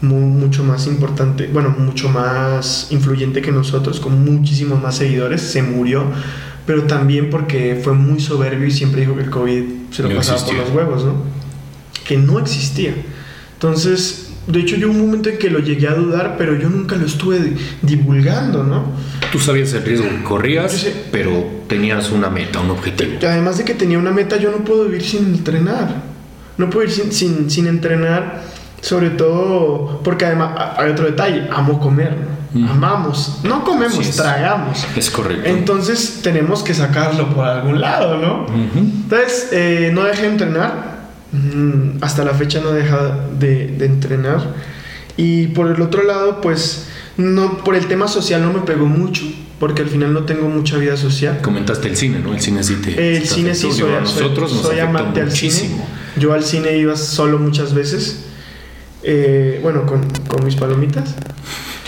mucho 0.00 0.62
más 0.64 0.86
importante, 0.86 1.48
bueno, 1.52 1.74
mucho 1.76 2.08
más 2.08 2.88
influyente 2.90 3.42
que 3.42 3.50
nosotros, 3.50 4.00
con 4.00 4.24
muchísimos 4.24 4.80
más 4.80 4.96
seguidores, 4.96 5.42
se 5.42 5.62
murió, 5.62 6.04
pero 6.66 6.84
también 6.84 7.30
porque 7.30 7.78
fue 7.82 7.94
muy 7.94 8.20
soberbio 8.20 8.66
y 8.66 8.70
siempre 8.70 9.00
dijo 9.00 9.16
que 9.16 9.22
el 9.22 9.30
COVID 9.30 9.64
se 9.90 10.02
lo 10.04 10.14
pasaba 10.14 10.44
por 10.44 10.54
los 10.54 10.70
huevos, 10.70 11.04
¿no? 11.04 11.14
Que 12.06 12.16
no 12.16 12.38
existía. 12.38 12.94
Entonces, 13.58 14.28
de 14.46 14.60
hecho, 14.60 14.76
yo 14.76 14.88
un 14.88 15.00
momento 15.00 15.28
en 15.28 15.36
que 15.36 15.50
lo 15.50 15.58
llegué 15.58 15.88
a 15.88 15.94
dudar, 15.94 16.36
pero 16.38 16.56
yo 16.56 16.70
nunca 16.70 16.94
lo 16.94 17.04
estuve 17.04 17.54
divulgando, 17.82 18.62
¿no? 18.62 18.84
Tú 19.32 19.40
sabías 19.40 19.72
el 19.72 19.82
riesgo 19.82 20.08
que 20.08 20.22
corrías, 20.22 20.86
pero 21.10 21.44
tenías 21.66 22.12
una 22.12 22.30
meta, 22.30 22.60
un 22.60 22.70
objetivo. 22.70 23.18
Además 23.20 23.58
de 23.58 23.64
que 23.64 23.74
tenía 23.74 23.98
una 23.98 24.12
meta, 24.12 24.36
yo 24.36 24.52
no 24.52 24.58
puedo 24.58 24.84
vivir 24.84 25.02
sin 25.02 25.26
entrenar. 25.26 26.02
No 26.56 26.70
puedo 26.70 26.86
vivir 26.86 27.12
sin, 27.12 27.50
sin, 27.50 27.66
entrenar, 27.66 28.42
sobre 28.80 29.10
todo 29.10 30.00
porque 30.04 30.24
además 30.24 30.52
hay 30.76 30.92
otro 30.92 31.06
detalle, 31.06 31.48
amo 31.50 31.80
comer, 31.80 32.16
amamos, 32.54 33.40
no 33.42 33.64
comemos, 33.64 34.08
tragamos. 34.16 34.86
Es 34.96 35.10
correcto. 35.10 35.48
Entonces 35.48 36.20
tenemos 36.22 36.62
que 36.62 36.74
sacarlo 36.74 37.28
por 37.34 37.44
algún 37.44 37.80
lado, 37.80 38.16
¿no? 38.16 38.46
Entonces, 38.76 39.48
eh, 39.50 39.90
no 39.92 40.04
dejé 40.04 40.22
de 40.22 40.28
entrenar 40.28 40.87
Mm, 40.87 40.87
hasta 42.00 42.24
la 42.24 42.34
fecha 42.34 42.60
no 42.60 42.72
deja 42.72 43.26
de, 43.38 43.84
entrenar. 43.84 44.54
Y 45.16 45.48
por 45.48 45.70
el 45.70 45.80
otro 45.82 46.04
lado, 46.04 46.40
pues 46.40 46.86
no, 47.16 47.58
por 47.64 47.74
el 47.74 47.86
tema 47.86 48.08
social 48.08 48.42
no 48.42 48.52
me 48.52 48.60
pegó 48.60 48.86
mucho, 48.86 49.24
porque 49.58 49.82
al 49.82 49.88
final 49.88 50.12
no 50.12 50.24
tengo 50.24 50.48
mucha 50.48 50.78
vida 50.78 50.96
social. 50.96 51.40
Comentaste 51.42 51.88
el 51.88 51.96
cine, 51.96 52.20
¿no? 52.20 52.32
El 52.32 52.40
cine 52.40 52.62
sí 52.62 52.76
te. 52.76 53.16
El 53.16 53.26
cine 53.26 53.54
sí, 53.54 53.72
soy, 53.72 53.92
a 53.92 54.00
nosotros 54.00 54.52
soy, 54.52 54.62
soy 54.62 54.80
amante 54.80 55.20
al 55.20 55.32
cine. 55.32 55.70
Yo 56.16 56.32
al 56.32 56.44
cine 56.44 56.76
iba 56.78 56.96
solo 56.96 57.38
muchas 57.38 57.74
veces. 57.74 58.24
Eh, 59.02 59.60
bueno, 59.62 59.86
con, 59.86 60.08
con 60.28 60.44
mis 60.44 60.56
palomitas. 60.56 61.14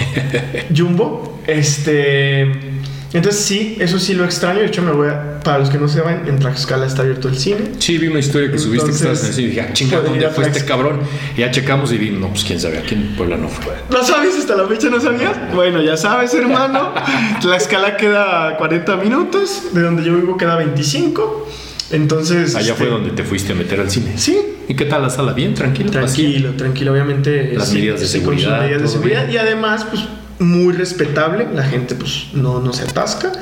Jumbo. 0.76 1.41
Este. 1.47 2.69
Entonces 3.12 3.44
sí, 3.44 3.76
eso 3.80 3.98
sí 3.98 4.14
lo 4.14 4.24
extraño. 4.24 4.61
De 4.61 4.66
hecho, 4.66 4.82
me 4.82 4.92
voy 4.92 5.08
a, 5.08 5.40
para 5.40 5.58
los 5.58 5.68
que 5.68 5.78
no 5.78 5.88
se 5.88 6.00
van, 6.00 6.28
en 6.28 6.38
Tlaxcala 6.38 6.86
está 6.86 7.02
abierto 7.02 7.28
el 7.28 7.36
cine. 7.36 7.72
Sí, 7.78 7.98
vi 7.98 8.06
una 8.06 8.20
historia 8.20 8.52
que 8.52 8.58
subiste 8.58 8.86
que 8.90 8.96
estabas 8.96 9.20
en 9.22 9.26
el 9.26 9.32
cine 9.34 9.46
y 9.46 9.50
dije, 9.50 9.61
ah, 9.62 9.72
chinga, 9.72 10.00
¿dónde 10.00 10.28
fue 10.28 10.46
este 10.46 10.64
cabrón? 10.64 11.00
Y 11.36 11.40
ya 11.40 11.50
checamos 11.50 11.92
y 11.92 11.98
vi, 11.98 12.11
no, 12.11 12.28
pues 12.28 12.44
quién 12.44 12.61
sabe, 12.61 12.78
aquí 12.78 12.94
en 12.94 13.16
Puebla 13.16 13.36
no 13.36 13.48
fue. 13.48 13.74
¿No 13.90 14.04
sabes 14.04 14.36
hasta 14.38 14.54
la 14.54 14.66
fecha 14.68 14.88
no 14.88 15.00
sabías? 15.00 15.36
Bueno, 15.54 15.82
ya 15.82 15.96
sabes, 15.96 16.32
hermano. 16.34 16.94
Tlaxcala 17.40 17.96
queda 17.96 18.56
40 18.56 18.96
minutos, 18.98 19.74
de 19.74 19.82
donde 19.82 20.04
yo 20.04 20.14
vivo 20.14 20.36
queda 20.36 20.56
25. 20.56 21.48
Entonces. 21.90 22.54
Allá 22.54 22.74
fue 22.74 22.86
este, 22.86 22.98
donde 22.98 23.11
te 23.11 23.24
fuiste 23.24 23.52
a 23.52 23.56
meter 23.56 23.80
al 23.80 23.90
cine. 23.90 24.12
Sí. 24.16 24.38
¿Y 24.68 24.74
qué 24.74 24.84
tal 24.84 25.02
la 25.02 25.11
sala? 25.11 25.32
¿Bien? 25.32 25.54
¿Tranquilo? 25.54 25.90
Tranquilo, 25.90 26.52
tranquilo. 26.52 26.92
Obviamente. 26.92 27.52
Las 27.56 27.72
medidas 27.72 28.00
de 28.00 28.06
seguridad. 28.06 28.61
medidas 28.61 28.82
de 28.82 28.88
seguridad. 28.88 29.28
Y 29.28 29.36
además, 29.36 29.84
pues 29.90 30.02
muy 30.41 30.72
respetable, 30.72 31.47
la 31.55 31.62
gente 31.62 31.95
pues 31.95 32.28
no, 32.32 32.61
no 32.61 32.72
se 32.72 32.82
atasca 32.82 33.32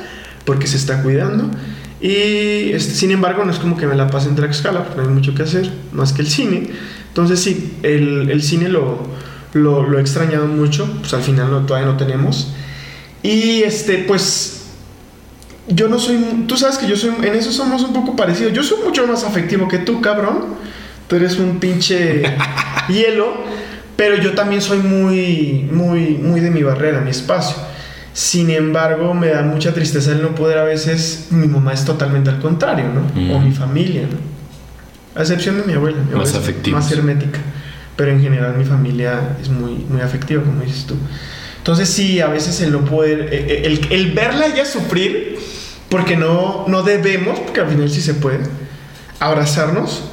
porque 0.45 0.67
se 0.67 0.77
está 0.77 1.01
cuidando. 1.01 1.49
Y 2.01 2.71
este, 2.71 2.93
sin 2.93 3.11
embargo, 3.11 3.43
no 3.43 3.51
es 3.51 3.59
como 3.59 3.75
que 3.75 3.85
me 3.85 3.95
la 3.95 4.07
pase 4.07 4.29
en 4.29 4.35
Tlaxcala, 4.35 4.83
porque 4.83 5.01
no 5.01 5.07
hay 5.07 5.13
mucho 5.13 5.33
que 5.35 5.43
hacer, 5.43 5.69
más 5.91 6.13
que 6.13 6.21
el 6.21 6.27
cine. 6.27 6.69
Entonces, 7.07 7.41
sí, 7.41 7.77
el, 7.83 8.29
el 8.29 8.41
cine 8.41 8.69
lo, 8.69 9.07
lo, 9.53 9.83
lo, 9.83 9.97
he 9.97 10.01
extrañado 10.01 10.47
mucho, 10.47 10.89
pues 10.99 11.13
al 11.13 11.23
final 11.23 11.51
no, 11.51 11.65
todavía 11.65 11.89
no 11.89 11.97
tenemos. 11.97 12.53
Y 13.21 13.63
este, 13.63 13.97
pues, 14.07 14.67
yo 15.67 15.89
no 15.89 15.99
soy, 15.99 16.45
tú 16.47 16.55
sabes 16.55 16.77
que 16.77 16.87
yo 16.87 16.95
soy, 16.95 17.11
en 17.21 17.35
eso 17.35 17.51
somos 17.51 17.83
un 17.83 17.93
poco 17.93 18.15
parecidos. 18.15 18.53
Yo 18.53 18.63
soy 18.63 18.83
mucho 18.83 19.05
más 19.05 19.23
afectivo 19.23 19.67
que 19.67 19.79
tú, 19.79 20.01
cabrón. 20.01 20.55
Tú 21.07 21.15
eres 21.15 21.37
un 21.37 21.59
pinche 21.59 22.23
hielo. 22.87 23.43
Pero 23.99 24.15
yo 24.15 24.31
también 24.31 24.61
soy 24.61 24.77
muy, 24.77 25.67
muy, 25.73 26.11
muy 26.11 26.39
de 26.39 26.51
mi 26.51 26.63
barrera, 26.63 27.01
mi 27.01 27.09
espacio. 27.09 27.57
Sin 28.13 28.49
embargo, 28.49 29.13
me 29.13 29.27
da 29.27 29.41
mucha 29.41 29.73
tristeza 29.73 30.13
el 30.13 30.21
no 30.21 30.35
poder 30.35 30.57
a 30.57 30.63
veces. 30.63 31.27
Mi 31.31 31.49
mamá 31.49 31.73
es 31.73 31.83
totalmente 31.83 32.29
al 32.29 32.39
contrario, 32.39 32.85
¿no? 32.93 33.35
O 33.35 33.41
mi 33.41 33.51
familia, 33.51 34.03
¿no? 34.03 35.19
A 35.19 35.23
excepción 35.23 35.57
de 35.57 35.63
mi 35.63 35.73
abuela. 35.73 35.97
más 36.15 36.33
afectiva. 36.33 36.79
Más 36.79 36.89
hermética. 36.93 37.39
Pero 37.97 38.11
en 38.11 38.21
general 38.21 38.55
mi 38.57 38.63
familia 38.63 39.35
es 39.41 39.49
muy, 39.49 39.85
muy 39.89 39.99
afectiva, 39.99 40.43
como 40.43 40.61
dices 40.61 40.85
tú. 40.85 40.95
Entonces, 41.57 41.89
sí, 41.89 42.21
a 42.21 42.27
veces 42.27 42.61
el 42.61 42.71
no 42.71 42.85
poder. 42.85 43.27
Eh, 43.33 43.45
eh, 43.49 43.61
el, 43.65 43.85
el 43.91 44.11
verla 44.13 44.45
ella 44.45 44.63
sufrir, 44.63 45.37
porque 45.89 46.15
no, 46.15 46.63
no 46.69 46.83
debemos, 46.83 47.37
porque 47.41 47.59
al 47.59 47.67
final 47.67 47.89
sí 47.89 47.99
se 47.99 48.13
puede, 48.13 48.39
abrazarnos 49.19 50.03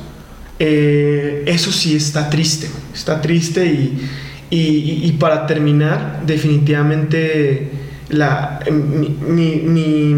eh, 0.58 1.44
eso 1.46 1.70
sí 1.70 1.96
está 1.96 2.30
triste, 2.30 2.68
está 2.94 3.20
triste 3.20 3.66
y, 3.66 4.08
y, 4.50 5.12
para 5.18 5.46
terminar, 5.46 6.22
definitivamente 6.24 7.70
la, 8.08 8.60
mi, 8.70 9.56
mi, 9.56 10.14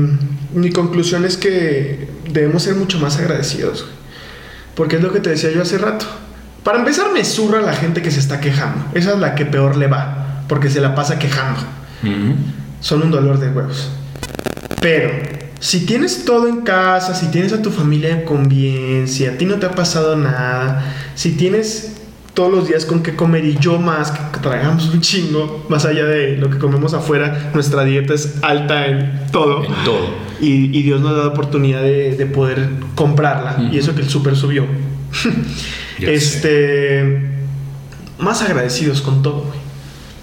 mi, 0.55 0.71
conclusión 0.71 1.25
es 1.25 1.37
que 1.37 2.09
debemos 2.31 2.63
ser 2.63 2.77
mucho 2.77 3.01
más 3.01 3.19
agradecidos, 3.19 3.87
porque 4.75 4.97
es 4.97 5.03
lo 5.03 5.13
que 5.13 5.21
te 5.21 5.31
decía 5.31 5.51
yo 5.51 5.63
hace 5.63 5.79
rato. 5.79 6.07
Para 6.63 6.81
empezar, 6.81 7.13
me 7.13 7.25
zurra 7.25 7.61
la 7.61 7.73
gente 7.73 8.03
que 8.03 8.11
se 8.11 8.21
está 8.21 8.41
quejando. 8.41 8.85
Esa 8.93 9.15
es 9.15 9.19
la 9.19 9.35
que 9.35 9.47
peor 9.47 9.77
le 9.77 9.87
va, 9.87 10.45
porque 10.49 10.69
se 10.69 10.81
la 10.81 10.95
pasa 10.95 11.19
quejando. 11.19 11.61
Son 12.81 13.03
un 13.03 13.11
dolor 13.11 13.41
de 13.41 13.49
huevos. 13.49 13.91
Pero 14.81 15.11
si 15.61 15.87
tienes 15.87 16.25
todo 16.25 16.49
en 16.49 16.63
casa, 16.63 17.15
si 17.15 17.27
tienes 17.27 17.53
a 17.53 17.63
tu 17.63 17.71
familia 17.71 18.25
con 18.25 18.49
bien, 18.49 19.09
si 19.09 19.27
a 19.27 19.37
ti 19.37 19.45
no 19.45 19.57
te 19.57 19.67
ha 19.67 19.73
pasado 19.73 20.17
nada, 20.17 20.95
si 21.15 21.33
tienes 21.33 21.95
todos 22.39 22.53
los 22.53 22.69
días 22.69 22.85
con 22.85 23.03
qué 23.03 23.17
comer 23.17 23.45
y 23.45 23.59
yo 23.59 23.81
más, 23.81 24.13
que 24.13 24.39
tragamos 24.39 24.95
un 24.95 25.01
chingo, 25.01 25.67
más 25.69 25.85
allá 25.85 26.05
de 26.05 26.37
lo 26.37 26.49
que 26.49 26.59
comemos 26.59 26.95
afuera, 26.95 27.51
nuestra 27.53 27.83
dieta 27.83 28.15
es 28.15 28.37
alta 28.43 28.87
en 28.87 29.27
todo. 29.33 29.65
En 29.65 29.75
todo. 29.85 30.29
Y, 30.41 30.69
Dios 30.83 31.01
nos 31.01 31.17
da 31.17 31.25
la 31.25 31.29
oportunidad 31.31 31.83
de, 31.83 32.31
poder 32.33 32.69
comprarla. 32.95 33.69
Y 33.73 33.77
eso 33.77 33.93
que 33.97 34.03
el 34.03 34.09
súper 34.09 34.37
subió. 34.37 34.67
este. 35.99 37.23
Más 38.21 38.43
agradecidos 38.43 39.01
con 39.01 39.23
todo, 39.23 39.53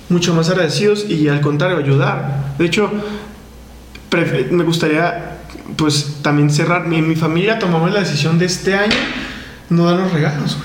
Mucho 0.08 0.34
más 0.34 0.50
agradecidos 0.50 1.10
y 1.10 1.28
al 1.28 1.42
contrario, 1.42 1.78
ayudar. 1.78 2.54
De 2.58 2.66
hecho, 2.66 2.90
me 4.52 4.64
gustaría 4.64 5.38
pues 5.76 6.18
también 6.22 6.50
cerrar. 6.50 6.86
En 6.92 7.08
mi 7.08 7.16
familia 7.16 7.60
tomamos 7.60 7.92
la 7.92 8.00
decisión 8.00 8.38
de 8.40 8.46
este 8.46 8.76
año 8.76 8.96
no 9.70 9.86
darnos 9.86 10.12
regalos, 10.14 10.58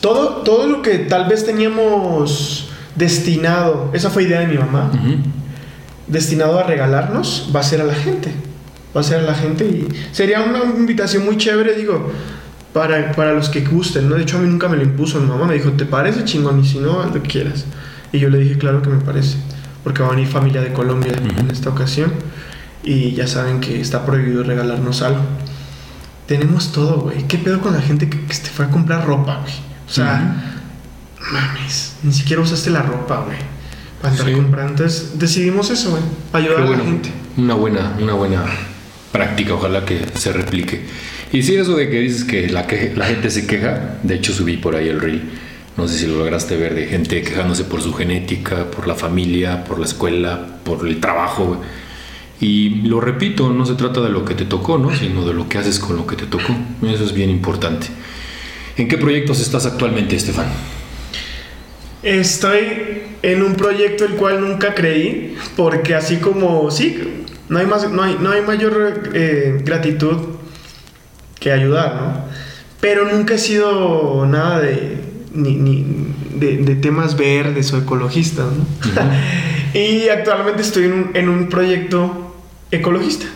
Todo, 0.00 0.42
todo 0.42 0.66
lo 0.66 0.82
que 0.82 0.98
tal 0.98 1.28
vez 1.28 1.44
teníamos 1.44 2.68
destinado, 2.94 3.90
esa 3.92 4.10
fue 4.10 4.24
idea 4.24 4.40
de 4.40 4.46
mi 4.46 4.58
mamá, 4.58 4.90
destinado 6.06 6.58
a 6.58 6.62
regalarnos, 6.62 7.50
va 7.54 7.60
a 7.60 7.62
ser 7.62 7.80
a 7.80 7.84
la 7.84 7.94
gente. 7.94 8.32
Va 8.94 9.00
a 9.00 9.04
ser 9.04 9.18
a 9.18 9.22
la 9.22 9.34
gente 9.34 9.64
y 9.64 9.88
sería 10.12 10.40
una 10.40 10.64
invitación 10.64 11.26
muy 11.26 11.36
chévere, 11.36 11.74
digo, 11.74 12.10
para, 12.72 13.12
para 13.12 13.34
los 13.34 13.50
que 13.50 13.60
gusten, 13.60 14.08
¿no? 14.08 14.14
De 14.14 14.22
hecho, 14.22 14.38
a 14.38 14.40
mí 14.40 14.48
nunca 14.48 14.68
me 14.68 14.76
lo 14.78 14.84
impuso. 14.84 15.20
Mi 15.20 15.26
mamá 15.26 15.46
me 15.46 15.54
dijo, 15.54 15.72
¿te 15.72 15.84
parece 15.84 16.24
chingón? 16.24 16.60
Y 16.60 16.66
si 16.66 16.78
no, 16.78 17.02
lo 17.02 17.12
que 17.12 17.20
quieras. 17.20 17.66
Y 18.10 18.18
yo 18.18 18.30
le 18.30 18.38
dije, 18.38 18.56
claro 18.56 18.80
que 18.80 18.88
me 18.88 18.98
parece 18.98 19.36
porque 19.86 20.02
va 20.02 20.08
a 20.08 20.10
venir 20.16 20.26
familia 20.26 20.60
de 20.62 20.72
Colombia 20.72 21.12
en 21.12 21.48
esta 21.48 21.70
ocasión 21.70 22.12
y 22.82 23.12
ya 23.12 23.28
saben 23.28 23.60
que 23.60 23.80
está 23.80 24.04
prohibido 24.04 24.42
regalarnos 24.42 25.00
algo. 25.00 25.20
Tenemos 26.26 26.72
todo, 26.72 27.02
güey. 27.02 27.28
¿Qué 27.28 27.38
pedo 27.38 27.60
con 27.60 27.72
la 27.72 27.80
gente 27.80 28.10
que, 28.10 28.34
se 28.34 28.50
fue 28.50 28.64
a 28.64 28.68
comprar 28.68 29.06
ropa, 29.06 29.42
güey? 29.42 29.54
O 29.88 29.92
sea, 29.92 30.64
mames, 31.30 31.98
ni 32.02 32.12
siquiera 32.12 32.42
usaste 32.42 32.70
la 32.70 32.82
ropa, 32.82 33.26
güey. 33.26 33.38
Para 34.02 34.12
estar 34.12 34.32
comprando. 34.32 34.72
Entonces 34.72 35.20
decidimos 35.20 35.70
eso, 35.70 35.92
güey. 35.92 36.02
Ayudar 36.32 36.62
a 36.62 36.70
la 36.70 36.78
gente. 36.78 37.12
Una 37.36 37.54
buena, 37.54 37.96
una 38.00 38.14
buena 38.14 38.44
práctica, 39.12 39.54
ojalá 39.54 39.84
que 39.84 40.04
se 40.16 40.32
replique. 40.32 40.84
Y 41.32 41.44
si 41.44 41.54
eso 41.54 41.76
de 41.76 41.88
que 41.88 42.00
dices 42.00 42.24
que 42.24 42.48
la, 42.48 42.66
que 42.66 42.92
la 42.96 43.06
gente 43.06 43.30
se 43.30 43.46
queja, 43.46 43.98
de 44.02 44.16
hecho 44.16 44.32
subí 44.32 44.56
por 44.56 44.74
ahí 44.74 44.88
el 44.88 44.98
reel 44.98 45.45
no 45.76 45.86
sé 45.86 45.98
si 45.98 46.06
lo 46.06 46.18
lograste 46.18 46.56
ver, 46.56 46.74
de 46.74 46.86
gente 46.86 47.22
quejándose 47.22 47.64
por 47.64 47.82
su 47.82 47.92
genética, 47.92 48.70
por 48.70 48.86
la 48.86 48.94
familia, 48.94 49.64
por 49.64 49.78
la 49.78 49.84
escuela, 49.84 50.60
por 50.64 50.86
el 50.86 51.00
trabajo. 51.00 51.60
Y 52.40 52.82
lo 52.82 53.00
repito, 53.00 53.50
no 53.50 53.66
se 53.66 53.74
trata 53.74 54.00
de 54.00 54.08
lo 54.08 54.24
que 54.24 54.34
te 54.34 54.46
tocó, 54.46 54.78
¿no? 54.78 54.94
sino 54.94 55.26
de 55.26 55.34
lo 55.34 55.48
que 55.48 55.58
haces 55.58 55.78
con 55.78 55.96
lo 55.96 56.06
que 56.06 56.16
te 56.16 56.26
tocó. 56.26 56.54
Eso 56.82 57.04
es 57.04 57.12
bien 57.12 57.28
importante. 57.28 57.88
¿En 58.76 58.88
qué 58.88 58.96
proyectos 58.96 59.40
estás 59.40 59.66
actualmente, 59.66 60.16
Estefan? 60.16 60.46
Estoy 62.02 63.02
en 63.22 63.42
un 63.42 63.54
proyecto 63.54 64.04
el 64.04 64.12
cual 64.12 64.40
nunca 64.40 64.74
creí, 64.74 65.36
porque 65.56 65.94
así 65.94 66.16
como, 66.16 66.70
sí, 66.70 67.24
no 67.48 67.58
hay, 67.58 67.66
más, 67.66 67.90
no 67.90 68.02
hay, 68.02 68.16
no 68.20 68.30
hay 68.30 68.42
mayor 68.42 69.10
eh, 69.12 69.60
gratitud 69.64 70.16
que 71.40 71.52
ayudar, 71.52 71.94
¿no? 71.96 72.24
Pero 72.80 73.10
nunca 73.10 73.34
he 73.34 73.38
sido 73.38 74.26
nada 74.26 74.60
de, 74.60 75.05
ni, 75.36 75.84
de, 76.34 76.76
temas 76.76 77.16
verdes 77.16 77.72
o 77.72 77.78
ecologistas. 77.78 78.46
y 79.74 80.08
actualmente 80.08 80.62
estoy 80.62 80.84
en 81.14 81.28
un, 81.28 81.48
proyecto 81.48 82.34
ecologista. 82.70 83.26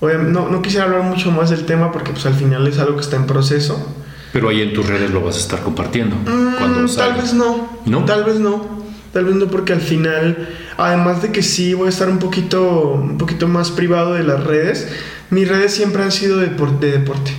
No, 0.00 0.48
no, 0.48 0.62
quisiera 0.62 0.86
hablar 0.86 1.02
mucho 1.02 1.30
más 1.30 1.50
del 1.50 1.66
tema 1.66 1.92
porque 1.92 2.12
pues 2.12 2.24
al 2.24 2.34
final 2.34 2.66
es 2.66 2.78
algo 2.78 2.96
que 2.96 3.02
está 3.02 3.16
en 3.16 3.26
proceso. 3.26 3.94
Pero 4.32 4.48
ahí 4.48 4.62
en 4.62 4.72
tus 4.72 4.86
redes 4.86 5.10
lo 5.10 5.20
vas 5.20 5.36
a 5.36 5.40
estar 5.40 5.60
compartiendo. 5.60 6.16
Mm, 6.16 6.86
tal 6.96 7.14
vez 7.14 7.34
no. 7.34 7.80
no. 7.84 8.04
Tal 8.04 8.24
vez 8.24 8.38
no. 8.40 8.80
Tal 9.12 9.24
vez 9.24 9.34
no 9.34 9.46
porque 9.48 9.72
al 9.72 9.80
final, 9.80 10.48
además 10.78 11.20
de 11.20 11.32
que 11.32 11.42
sí 11.42 11.74
voy 11.74 11.86
a 11.86 11.90
estar 11.90 12.08
un 12.08 12.18
poquito, 12.18 12.92
un 12.92 13.18
poquito 13.18 13.48
más 13.48 13.72
privado 13.72 14.14
de 14.14 14.22
las 14.22 14.44
redes, 14.44 14.88
mis 15.30 15.48
redes 15.48 15.74
siempre 15.74 16.02
han 16.02 16.12
sido 16.12 16.38
de, 16.38 16.46
de 16.46 16.92
deporte. 16.92 17.32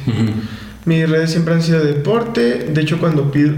Mis 0.85 1.07
redes 1.07 1.31
siempre 1.31 1.53
han 1.53 1.61
sido 1.61 1.79
de 1.79 1.93
deporte. 1.93 2.69
De 2.71 2.81
hecho, 2.81 2.99
cuando 2.99 3.31
pido, 3.31 3.53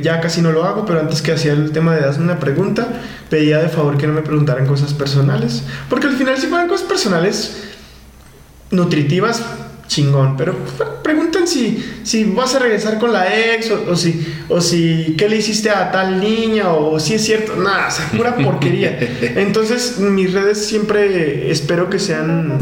ya 0.00 0.20
casi 0.20 0.40
no 0.40 0.50
lo 0.50 0.64
hago, 0.64 0.86
pero 0.86 1.00
antes 1.00 1.20
que 1.20 1.32
hacía 1.32 1.52
el 1.52 1.72
tema 1.72 1.94
de 1.94 2.00
darme 2.00 2.24
una 2.24 2.38
pregunta, 2.38 2.88
pedía 3.28 3.58
de 3.58 3.68
favor 3.68 3.98
que 3.98 4.06
no 4.06 4.14
me 4.14 4.22
preguntaran 4.22 4.66
cosas 4.66 4.94
personales. 4.94 5.62
Porque 5.90 6.06
al 6.06 6.16
final, 6.16 6.38
si 6.38 6.46
fueran 6.46 6.68
cosas 6.68 6.88
personales 6.88 7.64
nutritivas, 8.70 9.42
chingón. 9.88 10.36
Pero 10.36 10.54
preguntan 11.02 11.46
si, 11.46 11.84
si 12.02 12.24
vas 12.24 12.54
a 12.54 12.60
regresar 12.60 12.98
con 12.98 13.12
la 13.12 13.54
ex, 13.54 13.70
o, 13.70 13.96
si, 13.96 14.26
o 14.48 14.60
si 14.60 15.14
qué 15.18 15.28
le 15.28 15.36
hiciste 15.36 15.70
a 15.70 15.90
tal 15.90 16.20
niña, 16.20 16.70
o 16.70 16.98
si 17.00 17.14
es 17.14 17.24
cierto. 17.24 17.56
Nada, 17.56 17.88
o 17.88 18.16
pura 18.16 18.36
porquería. 18.36 18.98
Entonces, 19.36 19.98
mis 19.98 20.32
redes 20.32 20.64
siempre 20.64 21.50
espero 21.50 21.90
que 21.90 21.98
sean 21.98 22.58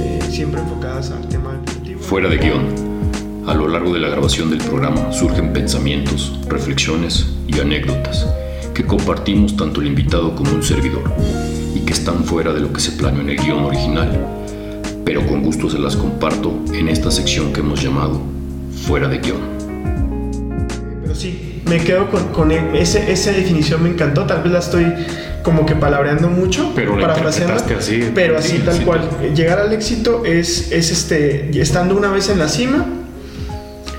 eh, 0.00 0.20
siempre 0.30 0.60
enfocadas 0.60 1.10
al 1.10 1.28
tema 1.28 1.52
deportivo. 1.52 2.00
Fuera 2.00 2.28
de 2.28 2.38
guion. 2.38 2.85
A 3.46 3.54
lo 3.54 3.68
largo 3.68 3.92
de 3.94 4.00
la 4.00 4.08
grabación 4.08 4.50
del 4.50 4.58
programa 4.58 5.12
surgen 5.12 5.52
pensamientos, 5.52 6.32
reflexiones 6.48 7.26
y 7.46 7.60
anécdotas 7.60 8.26
que 8.74 8.84
compartimos 8.84 9.56
tanto 9.56 9.80
el 9.80 9.86
invitado 9.86 10.34
como 10.34 10.52
un 10.52 10.62
servidor 10.62 11.04
y 11.74 11.80
que 11.80 11.92
están 11.92 12.24
fuera 12.24 12.52
de 12.52 12.60
lo 12.60 12.72
que 12.72 12.80
se 12.80 12.92
planeó 12.92 13.22
en 13.22 13.30
el 13.30 13.36
guion 13.36 13.64
original, 13.64 14.10
pero 15.04 15.24
con 15.26 15.42
gusto 15.42 15.70
se 15.70 15.78
las 15.78 15.96
comparto 15.96 16.52
en 16.74 16.88
esta 16.88 17.10
sección 17.10 17.52
que 17.52 17.60
hemos 17.60 17.82
llamado 17.82 18.20
Fuera 18.86 19.08
de 19.08 19.18
guion. 19.18 19.40
Pero 21.02 21.14
sí, 21.14 21.62
me 21.66 21.78
quedo 21.78 22.10
con, 22.10 22.24
con 22.28 22.50
e- 22.52 22.80
ese, 22.80 23.10
esa 23.10 23.30
definición, 23.32 23.82
me 23.82 23.88
encantó, 23.88 24.26
tal 24.26 24.42
vez 24.42 24.52
la 24.52 24.58
estoy 24.58 24.86
como 25.42 25.64
que 25.64 25.74
palabreando 25.76 26.28
mucho, 26.28 26.72
Pero 26.74 26.96
la 26.96 27.02
parafraseando, 27.08 27.54
así, 27.78 28.10
pero 28.14 28.36
así 28.38 28.56
sí, 28.58 28.62
tal 28.64 28.74
sí, 28.76 28.84
cual. 28.84 29.08
tal. 29.08 29.34
Llegar 29.34 29.60
al 29.60 29.72
éxito 29.72 30.24
es, 30.26 30.70
es 30.72 30.90
este, 30.90 31.58
estando 31.60 31.96
una 31.96 32.10
vez 32.10 32.28
en 32.28 32.38
la 32.38 32.48
cima, 32.48 32.84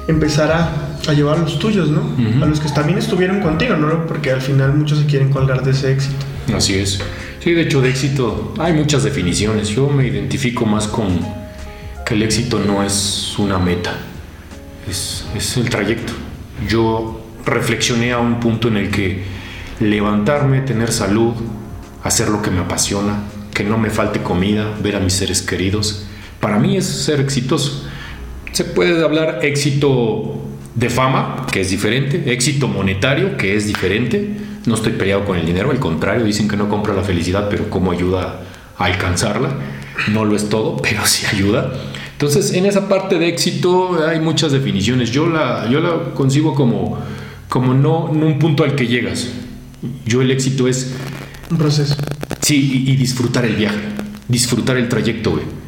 empezar 0.07 0.51
a, 0.51 1.09
a 1.09 1.13
llevar 1.13 1.37
a 1.37 1.41
los 1.41 1.59
tuyos, 1.59 1.89
¿no? 1.89 2.01
Ujú. 2.01 2.43
A 2.43 2.47
los 2.47 2.59
que 2.59 2.69
también 2.69 2.97
estuvieron 2.97 3.41
contigo, 3.41 3.75
¿no? 3.75 4.05
Porque 4.05 4.31
al 4.31 4.41
final 4.41 4.73
muchos 4.73 4.99
se 4.99 5.05
quieren 5.05 5.29
colgar 5.29 5.63
de 5.63 5.71
ese 5.71 5.91
éxito. 5.91 6.15
Así 6.55 6.75
es. 6.75 6.99
Sí, 7.39 7.53
de 7.53 7.61
hecho, 7.61 7.81
de 7.81 7.89
éxito 7.89 8.53
hay 8.57 8.73
muchas 8.73 9.03
definiciones. 9.03 9.69
Yo 9.69 9.89
me 9.89 10.07
identifico 10.07 10.65
más 10.65 10.87
con 10.87 11.19
que 12.05 12.13
el 12.13 12.23
éxito 12.23 12.59
no 12.59 12.83
es 12.83 13.35
una 13.37 13.59
meta, 13.59 13.93
es, 14.89 15.25
es 15.35 15.57
el 15.57 15.69
trayecto. 15.69 16.13
Yo 16.67 17.21
reflexioné 17.45 18.13
a 18.13 18.19
un 18.19 18.39
punto 18.39 18.69
en 18.69 18.77
el 18.77 18.89
que 18.89 19.23
levantarme, 19.79 20.61
tener 20.61 20.91
salud, 20.91 21.33
hacer 22.03 22.29
lo 22.29 22.41
que 22.41 22.49
me 22.49 22.59
apasiona, 22.59 23.23
que 23.53 23.63
no 23.63 23.77
me 23.77 23.89
falte 23.89 24.23
comida, 24.23 24.73
ver 24.81 24.95
a 24.95 24.99
mis 24.99 25.13
seres 25.13 25.41
queridos, 25.41 26.05
para 26.39 26.59
mí 26.59 26.77
es 26.77 26.85
ser 26.85 27.19
exitoso. 27.19 27.87
Se 28.57 28.65
puede 28.65 29.03
hablar 29.03 29.41
éxito 29.43 30.33
de 30.73 30.89
fama, 30.89 31.45
que 31.51 31.61
es 31.61 31.69
diferente, 31.69 32.33
éxito 32.33 32.67
monetario, 32.67 33.37
que 33.37 33.55
es 33.55 33.67
diferente. 33.67 34.31
No 34.65 34.73
estoy 34.73 34.93
peleado 34.93 35.25
con 35.25 35.37
el 35.37 35.45
dinero, 35.45 35.69
al 35.69 35.77
contrario, 35.77 36.25
dicen 36.25 36.47
que 36.47 36.57
no 36.57 36.67
compra 36.67 36.95
la 36.95 37.03
felicidad, 37.03 37.49
pero 37.51 37.69
cómo 37.69 37.91
ayuda 37.91 38.41
a 38.75 38.85
alcanzarla. 38.85 39.49
No 40.11 40.25
lo 40.25 40.35
es 40.35 40.49
todo, 40.49 40.77
pero 40.81 41.05
sí 41.05 41.27
ayuda. 41.31 41.71
Entonces, 42.13 42.51
en 42.53 42.65
esa 42.65 42.89
parte 42.89 43.19
de 43.19 43.27
éxito 43.27 44.03
hay 44.03 44.19
muchas 44.19 44.51
definiciones. 44.51 45.11
Yo 45.11 45.27
la, 45.29 45.69
yo 45.69 45.79
la 45.79 46.15
concibo 46.15 46.55
como, 46.55 46.97
como 47.49 47.75
no, 47.75 48.11
no 48.11 48.25
un 48.25 48.39
punto 48.39 48.63
al 48.63 48.73
que 48.73 48.87
llegas. 48.87 49.29
Yo 50.03 50.23
el 50.23 50.31
éxito 50.31 50.67
es 50.67 50.95
Un 51.51 51.59
proceso. 51.59 51.95
Sí, 52.41 52.85
y, 52.87 52.91
y 52.91 52.95
disfrutar 52.95 53.45
el 53.45 53.55
viaje, 53.55 53.77
disfrutar 54.27 54.77
el 54.77 54.89
trayecto, 54.89 55.33
güey. 55.33 55.66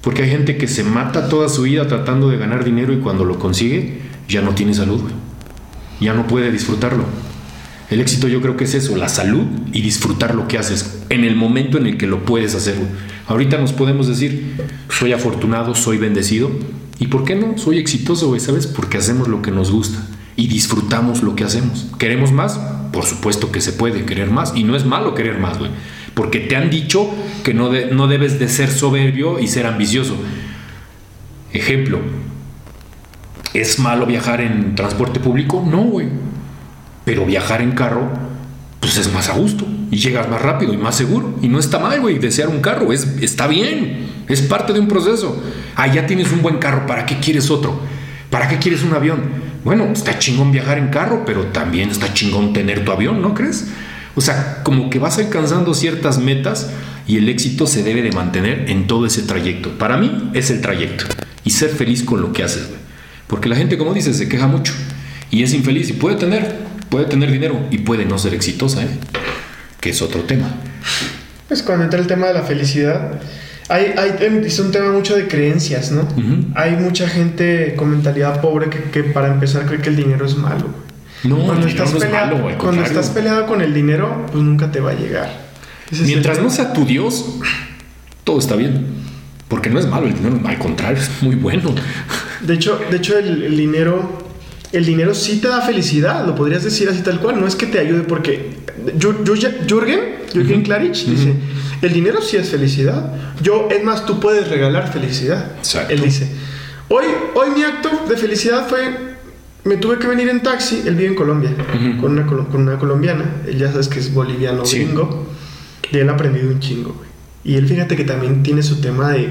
Porque 0.00 0.22
hay 0.22 0.30
gente 0.30 0.56
que 0.56 0.66
se 0.66 0.84
mata 0.84 1.28
toda 1.28 1.48
su 1.48 1.62
vida 1.62 1.86
tratando 1.86 2.28
de 2.30 2.38
ganar 2.38 2.64
dinero 2.64 2.92
y 2.92 2.98
cuando 2.98 3.24
lo 3.24 3.38
consigue 3.38 4.00
ya 4.28 4.40
no 4.40 4.54
tiene 4.54 4.74
salud. 4.74 5.02
Ya 6.00 6.14
no 6.14 6.26
puede 6.26 6.50
disfrutarlo. 6.50 7.04
El 7.90 8.00
éxito 8.00 8.28
yo 8.28 8.40
creo 8.40 8.56
que 8.56 8.64
es 8.64 8.74
eso, 8.74 8.96
la 8.96 9.08
salud 9.08 9.44
y 9.72 9.82
disfrutar 9.82 10.34
lo 10.34 10.46
que 10.46 10.58
haces 10.58 11.02
en 11.08 11.24
el 11.24 11.34
momento 11.34 11.76
en 11.76 11.86
el 11.86 11.96
que 11.98 12.06
lo 12.06 12.24
puedes 12.24 12.54
hacer. 12.54 12.76
Ahorita 13.26 13.58
nos 13.58 13.72
podemos 13.72 14.06
decir, 14.06 14.54
soy 14.88 15.12
afortunado, 15.12 15.74
soy 15.74 15.98
bendecido. 15.98 16.50
¿Y 16.98 17.08
por 17.08 17.24
qué 17.24 17.34
no? 17.34 17.58
Soy 17.58 17.78
exitoso, 17.78 18.38
¿sabes? 18.38 18.66
Porque 18.66 18.98
hacemos 18.98 19.26
lo 19.28 19.42
que 19.42 19.50
nos 19.50 19.70
gusta 19.70 19.98
y 20.36 20.46
disfrutamos 20.46 21.22
lo 21.22 21.36
que 21.36 21.44
hacemos. 21.44 21.86
¿Queremos 21.98 22.32
más? 22.32 22.58
Por 22.92 23.04
supuesto 23.04 23.52
que 23.52 23.60
se 23.60 23.72
puede 23.72 24.04
querer 24.04 24.30
más. 24.30 24.52
Y 24.54 24.64
no 24.64 24.74
es 24.76 24.86
malo 24.86 25.14
querer 25.14 25.38
más, 25.38 25.58
güey. 25.58 25.70
Porque 26.14 26.40
te 26.40 26.56
han 26.56 26.70
dicho 26.70 27.08
que 27.44 27.54
no, 27.54 27.70
no 27.92 28.06
debes 28.08 28.38
de 28.38 28.48
ser 28.48 28.70
soberbio 28.70 29.38
y 29.38 29.48
ser 29.48 29.66
ambicioso. 29.66 30.16
Ejemplo, 31.52 32.00
¿es 33.54 33.78
malo 33.78 34.06
viajar 34.06 34.40
en 34.40 34.74
transporte 34.74 35.20
público? 35.20 35.64
No, 35.66 35.82
güey. 35.82 36.08
Pero 37.04 37.24
viajar 37.24 37.62
en 37.62 37.72
carro, 37.72 38.08
pues 38.80 38.96
es 38.96 39.12
más 39.12 39.28
a 39.28 39.34
gusto. 39.34 39.66
Y 39.90 39.96
llegas 39.96 40.28
más 40.28 40.42
rápido 40.42 40.72
y 40.72 40.76
más 40.76 40.96
seguro. 40.96 41.34
Y 41.42 41.48
no 41.48 41.58
está 41.58 41.78
mal, 41.78 42.00
güey, 42.00 42.18
desear 42.18 42.48
un 42.48 42.60
carro. 42.60 42.92
Es, 42.92 43.04
está 43.20 43.46
bien. 43.46 44.08
Es 44.28 44.42
parte 44.42 44.72
de 44.72 44.80
un 44.80 44.88
proceso. 44.88 45.42
Ah, 45.74 45.88
ya 45.88 46.06
tienes 46.06 46.30
un 46.32 46.42
buen 46.42 46.58
carro. 46.58 46.86
¿Para 46.86 47.06
qué 47.06 47.18
quieres 47.18 47.50
otro? 47.50 47.80
¿Para 48.30 48.48
qué 48.48 48.58
quieres 48.58 48.82
un 48.84 48.94
avión? 48.94 49.20
Bueno, 49.64 49.84
está 49.92 50.18
chingón 50.18 50.52
viajar 50.52 50.78
en 50.78 50.88
carro, 50.88 51.24
pero 51.26 51.46
también 51.46 51.90
está 51.90 52.14
chingón 52.14 52.52
tener 52.52 52.84
tu 52.84 52.92
avión, 52.92 53.20
¿no 53.20 53.34
crees? 53.34 53.66
O 54.14 54.20
sea, 54.20 54.62
como 54.64 54.90
que 54.90 54.98
vas 54.98 55.18
alcanzando 55.18 55.74
ciertas 55.74 56.18
metas 56.18 56.70
y 57.06 57.16
el 57.16 57.28
éxito 57.28 57.66
se 57.66 57.82
debe 57.82 58.02
de 58.02 58.12
mantener 58.12 58.66
en 58.68 58.86
todo 58.86 59.06
ese 59.06 59.22
trayecto. 59.22 59.78
Para 59.78 59.96
mí 59.96 60.30
es 60.34 60.50
el 60.50 60.60
trayecto 60.60 61.06
y 61.44 61.50
ser 61.50 61.70
feliz 61.70 62.02
con 62.02 62.20
lo 62.20 62.32
que 62.32 62.42
haces, 62.42 62.68
güey. 62.68 62.80
Porque 63.26 63.48
la 63.48 63.56
gente, 63.56 63.78
como 63.78 63.94
dices, 63.94 64.16
se 64.16 64.28
queja 64.28 64.46
mucho 64.46 64.72
y 65.30 65.42
es 65.42 65.54
infeliz 65.54 65.88
y 65.90 65.92
puede 65.92 66.16
tener, 66.16 66.56
puede 66.88 67.06
tener 67.06 67.30
dinero 67.30 67.66
y 67.70 67.78
puede 67.78 68.04
no 68.04 68.18
ser 68.18 68.34
exitosa, 68.34 68.82
¿eh? 68.82 68.88
Que 69.80 69.90
es 69.90 70.02
otro 70.02 70.22
tema. 70.22 70.48
Pues 71.48 71.62
cuando 71.62 71.84
entra 71.84 72.00
el 72.00 72.06
tema 72.06 72.26
de 72.26 72.34
la 72.34 72.42
felicidad, 72.42 73.20
hay, 73.68 73.94
hay, 73.96 74.44
es 74.44 74.58
un 74.58 74.72
tema 74.72 74.90
mucho 74.90 75.16
de 75.16 75.28
creencias, 75.28 75.92
¿no? 75.92 76.08
Hay 76.56 76.74
mucha 76.76 77.08
gente 77.08 77.74
con 77.76 77.90
mentalidad 77.90 78.40
pobre 78.40 78.68
que, 78.68 78.82
que 78.90 79.04
para 79.04 79.28
empezar 79.28 79.64
cree 79.66 79.80
que 79.80 79.90
el 79.90 79.96
dinero 79.96 80.26
es 80.26 80.36
malo. 80.36 80.89
No, 81.24 81.38
cuando 81.38 81.66
estás, 81.66 81.92
no 81.92 81.98
es 81.98 82.04
peleado, 82.04 82.36
malo, 82.36 82.48
al 82.48 82.56
cuando 82.58 82.82
estás 82.82 83.10
peleado 83.10 83.46
con 83.46 83.60
el 83.60 83.74
dinero, 83.74 84.26
pues 84.30 84.42
nunca 84.42 84.70
te 84.72 84.80
va 84.80 84.90
a 84.90 84.94
llegar. 84.94 85.30
Ese 85.90 86.04
Mientras 86.04 86.40
no 86.40 86.50
sea 86.50 86.72
tu 86.72 86.84
Dios, 86.84 87.36
todo 88.24 88.38
está 88.38 88.56
bien. 88.56 88.86
Porque 89.48 89.68
no 89.68 89.80
es 89.80 89.86
malo 89.86 90.06
el 90.06 90.14
dinero, 90.14 90.40
al 90.46 90.58
contrario, 90.58 91.02
es 91.02 91.10
muy 91.22 91.34
bueno. 91.34 91.74
De 92.40 92.54
hecho, 92.54 92.80
de 92.90 92.96
hecho 92.96 93.18
el, 93.18 93.42
el 93.42 93.56
dinero, 93.56 94.22
el 94.70 94.84
dinero 94.86 95.12
sí 95.12 95.40
te 95.40 95.48
da 95.48 95.60
felicidad, 95.60 96.24
lo 96.24 96.36
podrías 96.36 96.62
decir 96.62 96.88
así 96.88 97.00
tal 97.00 97.18
cual. 97.18 97.40
No 97.40 97.48
es 97.48 97.56
que 97.56 97.66
te 97.66 97.80
ayude 97.80 98.02
porque 98.02 98.50
Jürgen, 98.98 100.16
Jürgen 100.32 100.60
Ujú. 100.60 100.62
Klarich 100.62 101.02
Ujú. 101.02 101.10
dice, 101.10 101.34
el 101.82 101.92
dinero 101.92 102.22
sí 102.22 102.36
es 102.36 102.48
felicidad. 102.48 103.12
Yo, 103.42 103.68
es 103.70 103.82
más, 103.82 104.06
tú 104.06 104.20
puedes 104.20 104.48
regalar 104.48 104.92
felicidad. 104.92 105.52
Exacto. 105.58 105.92
Él 105.92 106.00
dice, 106.02 106.30
hoy, 106.88 107.04
hoy 107.34 107.50
mi 107.50 107.64
acto 107.64 107.90
de 108.08 108.16
felicidad 108.16 108.68
fue, 108.68 109.09
me 109.64 109.76
tuve 109.76 109.98
que 109.98 110.06
venir 110.06 110.28
en 110.28 110.42
taxi. 110.42 110.82
Él 110.86 110.94
vive 110.94 111.08
en 111.10 111.14
Colombia 111.14 111.50
con, 112.00 112.12
una, 112.12 112.26
con 112.26 112.46
una 112.62 112.78
colombiana. 112.78 113.24
Él 113.46 113.58
ya 113.58 113.70
sabes 113.70 113.88
que 113.88 113.98
es 113.98 114.12
boliviano 114.12 114.64
Sí. 114.64 114.84
gringo. 114.84 115.26
Y 115.92 115.98
él 115.98 116.08
ha 116.08 116.12
aprendido 116.12 116.48
un 116.48 116.60
chingo, 116.60 116.92
güey. 116.94 117.08
Y 117.42 117.56
él 117.56 117.66
fíjate 117.66 117.96
que 117.96 118.04
también 118.04 118.42
tiene 118.42 118.62
su 118.62 118.80
tema 118.80 119.10
de, 119.12 119.28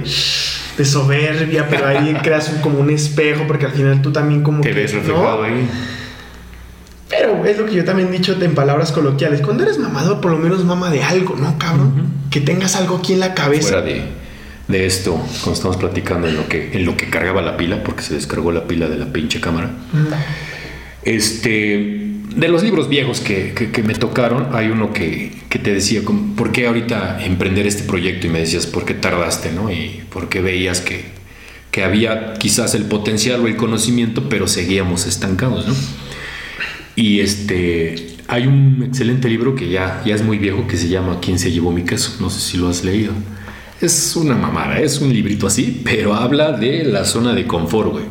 de 0.78 0.86
soberbia, 0.86 1.68
pero 1.70 1.88
ahí 1.88 2.16
creas 2.24 2.50
un- 2.50 2.62
como 2.62 2.80
un 2.80 2.90
espejo, 2.90 3.44
porque 3.48 3.66
al 3.68 3.72
final 3.72 4.02
tú 4.02 4.12
también 4.12 4.42
como 4.44 4.62
Te 4.62 4.70
que, 4.70 4.76
ves 4.76 4.94
¿no? 4.94 5.00
reflejado 5.00 5.44
ahí. 5.44 5.70
Pero 7.10 7.44
es 7.46 7.58
lo 7.58 7.66
que 7.66 7.74
yo 7.74 7.84
también 7.86 8.10
he 8.10 8.12
dicho 8.12 8.38
en 8.40 8.54
palabras 8.54 8.92
coloquiales. 8.92 9.42
Cuando 9.42 9.64
eres 9.64 9.80
mamador, 9.80 10.22
por 10.22 10.32
lo 10.32 10.38
menos 10.38 10.64
mama 10.64 10.92
de 10.92 11.02
algo, 11.04 11.36
¿no, 11.38 11.58
cabrón? 11.58 12.08
Que 12.30 12.40
tengas 12.40 12.76
algo 12.76 12.98
aquí 12.98 13.14
en 13.14 13.20
la 13.20 13.34
cabeza. 13.34 13.70
Fuera 13.70 13.82
de, 13.82 14.04
de 14.70 14.86
esto, 14.86 15.16
cuando 15.42 15.54
estamos 15.54 15.76
platicando 15.78 16.28
en 16.30 16.38
lo, 16.38 16.48
que, 16.48 16.70
en 16.74 16.86
lo 16.86 16.96
que 16.96 17.10
cargaba 17.10 17.42
la 17.42 17.58
pila, 17.58 17.84
porque 17.84 18.04
se 18.04 18.14
descargó 18.14 18.52
la 18.54 18.66
pila 18.68 18.88
de 18.88 18.98
la 18.98 19.12
pinche 19.12 19.42
cámara. 19.42 19.72
Este, 21.04 22.08
de 22.36 22.48
los 22.50 22.62
libros 22.64 22.90
viejos 22.90 23.20
que, 23.22 23.54
que- 23.54 23.72
que 23.72 23.84
me 23.84 23.96
tocaron, 23.96 24.50
hay 24.56 24.68
uno 24.68 24.94
que, 24.94 25.32
que 25.50 25.60
te 25.60 25.74
decía, 25.74 26.02
¿por 26.36 26.52
qué 26.52 26.68
ahorita 26.68 27.24
emprender 27.26 27.66
este 27.68 27.84
proyecto? 27.84 28.28
Y 28.28 28.30
me 28.30 28.40
decías, 28.40 28.66
¿por 28.68 28.86
qué 28.86 28.94
tardaste? 28.94 29.52
¿no? 29.52 29.72
Y 29.72 30.02
por 30.12 30.30
qué 30.30 30.42
veías 30.42 30.82
que, 30.82 31.06
que 31.72 31.84
había 31.84 32.34
quizás 32.36 32.76
el 32.76 32.84
potencial 32.84 33.42
o 33.42 33.48
el 33.48 33.56
conocimiento, 33.56 34.30
pero 34.30 34.48
seguíamos 34.48 35.08
estancados, 35.08 35.68
¿no? 35.68 35.74
Y 36.96 37.22
este, 37.22 38.18
hay 38.28 38.46
un 38.46 38.84
excelente 38.86 39.30
libro 39.30 39.56
que 39.56 39.70
ya, 39.70 40.04
ya 40.06 40.14
es 40.16 40.22
muy 40.22 40.38
viejo 40.38 40.68
que 40.68 40.76
se 40.76 40.90
llama 40.90 41.20
¿Quién 41.22 41.40
se 41.40 41.50
llevó 41.52 41.72
mi 41.72 41.84
queso? 41.84 42.18
No 42.20 42.30
sé 42.30 42.42
si 42.42 42.58
lo 42.58 42.68
has 42.68 42.84
leído. 42.84 43.14
Es 43.82 44.16
una 44.16 44.36
mamada, 44.36 44.80
es 44.80 45.00
un 45.00 45.14
librito 45.14 45.48
así, 45.48 45.82
pero 45.84 46.14
habla 46.14 46.52
de 46.52 46.84
la 46.84 47.06
zona 47.06 47.34
de 47.34 47.48
confort, 47.48 47.92
güey. 47.92 48.04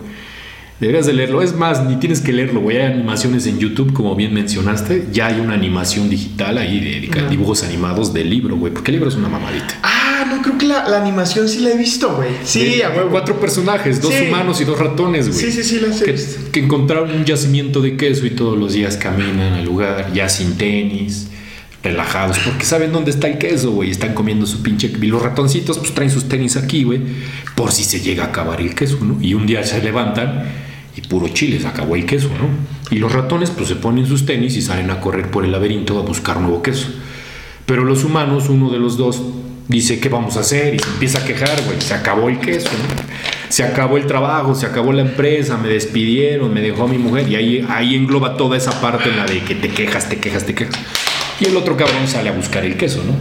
Deberías 0.80 1.06
de 1.06 1.12
leerlo. 1.12 1.42
Es 1.42 1.54
más, 1.56 1.84
ni 1.84 1.96
tienes 1.96 2.20
que 2.20 2.32
leerlo, 2.32 2.60
güey. 2.60 2.76
Hay 2.78 2.86
animaciones 2.92 3.46
en 3.46 3.58
YouTube, 3.58 3.92
como 3.92 4.14
bien 4.14 4.32
mencionaste. 4.32 5.08
Ya 5.12 5.26
hay 5.26 5.40
una 5.40 5.54
animación 5.54 6.08
digital 6.08 6.56
ahí 6.56 6.78
de, 6.78 7.10
Ajá. 7.18 7.28
dibujos 7.28 7.64
animados 7.64 8.14
del 8.14 8.30
libro, 8.30 8.56
güey. 8.56 8.72
Porque 8.72 8.92
el 8.92 8.96
libro 8.98 9.08
es 9.10 9.16
una 9.16 9.28
mamadita. 9.28 9.74
Ah, 9.82 10.24
no, 10.30 10.40
creo 10.40 10.56
que 10.56 10.66
la, 10.66 10.88
la 10.88 11.02
animación 11.02 11.48
sí 11.48 11.58
la 11.58 11.70
he 11.70 11.76
visto, 11.76 12.14
güey. 12.14 12.30
Sí, 12.44 12.80
a 12.80 12.90
huevo. 12.90 13.10
Cuatro 13.10 13.40
personajes, 13.40 14.00
dos 14.00 14.14
Sí. 14.14 14.26
humanos 14.28 14.60
y 14.60 14.64
dos 14.64 14.78
ratones, 14.78 15.28
güey. 15.28 15.40
Sí, 15.40 15.50
sí, 15.50 15.64
sí, 15.64 15.80
las 15.80 16.00
he 16.00 16.04
que, 16.04 16.16
que 16.52 16.60
encontraron 16.60 17.10
un 17.10 17.24
yacimiento 17.24 17.80
de 17.80 17.96
queso 17.96 18.24
y 18.24 18.30
todos 18.30 18.56
los 18.56 18.72
días 18.72 18.96
caminan 18.96 19.54
al 19.54 19.64
lugar, 19.64 20.12
ya 20.14 20.28
sin 20.28 20.56
tenis, 20.56 21.26
relajados, 21.90 22.38
porque 22.38 22.64
saben 22.64 22.92
dónde 22.92 23.10
está 23.10 23.28
el 23.28 23.38
queso, 23.38 23.72
güey. 23.72 23.90
Están 23.90 24.14
comiendo 24.14 24.46
su 24.46 24.62
pinche. 24.62 24.90
Y 25.00 25.06
los 25.06 25.22
ratoncitos, 25.22 25.78
pues 25.78 25.94
traen 25.94 26.10
sus 26.10 26.28
tenis 26.28 26.56
aquí, 26.56 26.84
güey, 26.84 27.00
por 27.54 27.72
si 27.72 27.84
se 27.84 28.00
llega 28.00 28.24
a 28.24 28.26
acabar 28.28 28.60
el 28.60 28.74
queso, 28.74 28.98
¿no? 29.02 29.18
Y 29.20 29.34
un 29.34 29.46
día 29.46 29.64
se 29.64 29.82
levantan 29.82 30.44
y 30.96 31.00
puro 31.02 31.28
chile, 31.28 31.60
se 31.60 31.66
acabó 31.66 31.96
el 31.96 32.06
queso, 32.06 32.28
¿no? 32.28 32.48
Y 32.94 32.98
los 32.98 33.12
ratones, 33.12 33.50
pues 33.50 33.68
se 33.68 33.76
ponen 33.76 34.06
sus 34.06 34.26
tenis 34.26 34.56
y 34.56 34.62
salen 34.62 34.90
a 34.90 35.00
correr 35.00 35.30
por 35.30 35.44
el 35.44 35.52
laberinto 35.52 35.98
a 35.98 36.02
buscar 36.02 36.40
nuevo 36.40 36.62
queso. 36.62 36.88
Pero 37.66 37.84
los 37.84 38.04
humanos, 38.04 38.48
uno 38.48 38.70
de 38.70 38.78
los 38.78 38.96
dos, 38.96 39.22
dice, 39.68 40.00
¿qué 40.00 40.08
vamos 40.08 40.36
a 40.36 40.40
hacer? 40.40 40.74
Y 40.74 40.78
se 40.78 40.88
empieza 40.88 41.18
a 41.18 41.24
quejar, 41.24 41.62
güey, 41.66 41.80
se 41.80 41.94
acabó 41.94 42.28
el 42.28 42.38
queso, 42.38 42.70
¿no? 42.70 43.08
se 43.48 43.64
acabó 43.64 43.96
el 43.96 44.06
trabajo, 44.06 44.54
se 44.54 44.66
acabó 44.66 44.92
la 44.92 45.02
empresa, 45.02 45.56
me 45.56 45.68
despidieron, 45.68 46.52
me 46.52 46.60
dejó 46.60 46.86
mi 46.86 46.98
mujer 46.98 47.28
y 47.28 47.36
ahí, 47.36 47.66
ahí 47.68 47.94
engloba 47.94 48.36
toda 48.36 48.56
esa 48.56 48.80
parte 48.80 49.08
en 49.08 49.16
la 49.16 49.24
de 49.24 49.40
que 49.42 49.54
te 49.54 49.68
quejas, 49.68 50.08
te 50.08 50.18
quejas, 50.18 50.44
te 50.44 50.54
quejas. 50.54 50.76
Y 51.40 51.46
el 51.46 51.56
otro 51.56 51.76
cabrón 51.76 52.08
sale 52.08 52.30
a 52.30 52.32
buscar 52.32 52.64
el 52.64 52.76
queso, 52.76 53.02
¿no? 53.04 53.14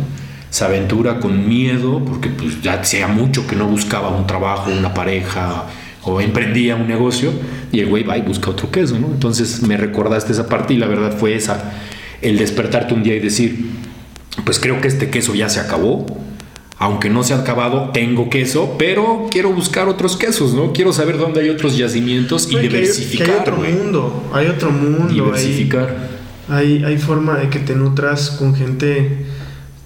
Se 0.49 0.63
aventura 0.63 1.19
con 1.19 1.47
miedo 1.47 2.03
porque 2.03 2.29
pues 2.29 2.61
ya 2.61 2.73
hacía 2.73 3.07
mucho 3.07 3.45
que 3.45 3.55
no 3.55 3.67
buscaba 3.67 4.09
un 4.09 4.25
trabajo, 4.25 4.71
una 4.71 4.93
pareja 4.93 5.65
o 6.03 6.21
emprendía 6.21 6.75
un 6.75 6.87
negocio 6.87 7.31
y 7.71 7.81
el 7.81 7.87
güey 7.87 8.03
va 8.03 8.17
y 8.17 8.21
busca 8.21 8.49
otro 8.49 8.71
queso, 8.71 8.97
¿no? 8.97 9.07
Entonces 9.07 9.61
me 9.61 9.77
recordaste 9.77 10.31
esa 10.31 10.47
parte 10.47 10.73
y 10.73 10.77
la 10.77 10.87
verdad 10.87 11.15
fue 11.15 11.35
esa, 11.35 11.73
el 12.21 12.37
despertarte 12.37 12.93
un 12.93 13.03
día 13.03 13.15
y 13.15 13.19
decir, 13.19 13.69
pues 14.45 14.59
creo 14.59 14.79
que 14.81 14.87
este 14.87 15.09
queso 15.09 15.35
ya 15.35 15.49
se 15.49 15.59
acabó, 15.59 16.05
aunque 16.79 17.09
no 17.09 17.23
se 17.23 17.33
ha 17.33 17.39
acabado, 17.39 17.89
tengo 17.91 18.29
queso, 18.29 18.75
pero 18.79 19.27
quiero 19.29 19.51
buscar 19.51 19.89
otros 19.89 20.15
quesos, 20.15 20.53
¿no? 20.53 20.73
Quiero 20.73 20.93
saber 20.93 21.17
dónde 21.17 21.41
hay 21.41 21.49
otros 21.49 21.75
yacimientos 21.77 22.49
y 22.51 22.57
diversificar. 22.57 23.29
Hay, 23.29 23.35
otro 23.41 23.57
mundo, 23.57 24.23
hay 24.33 24.47
otro 24.47 24.71
mundo. 24.71 25.07
Diversificar. 25.13 26.16
Hay, 26.49 26.83
hay, 26.83 26.97
forma 26.97 27.37
de 27.37 27.49
que 27.49 27.59
te 27.59 27.75
nutras 27.75 28.31
con 28.31 28.55
gente 28.55 29.25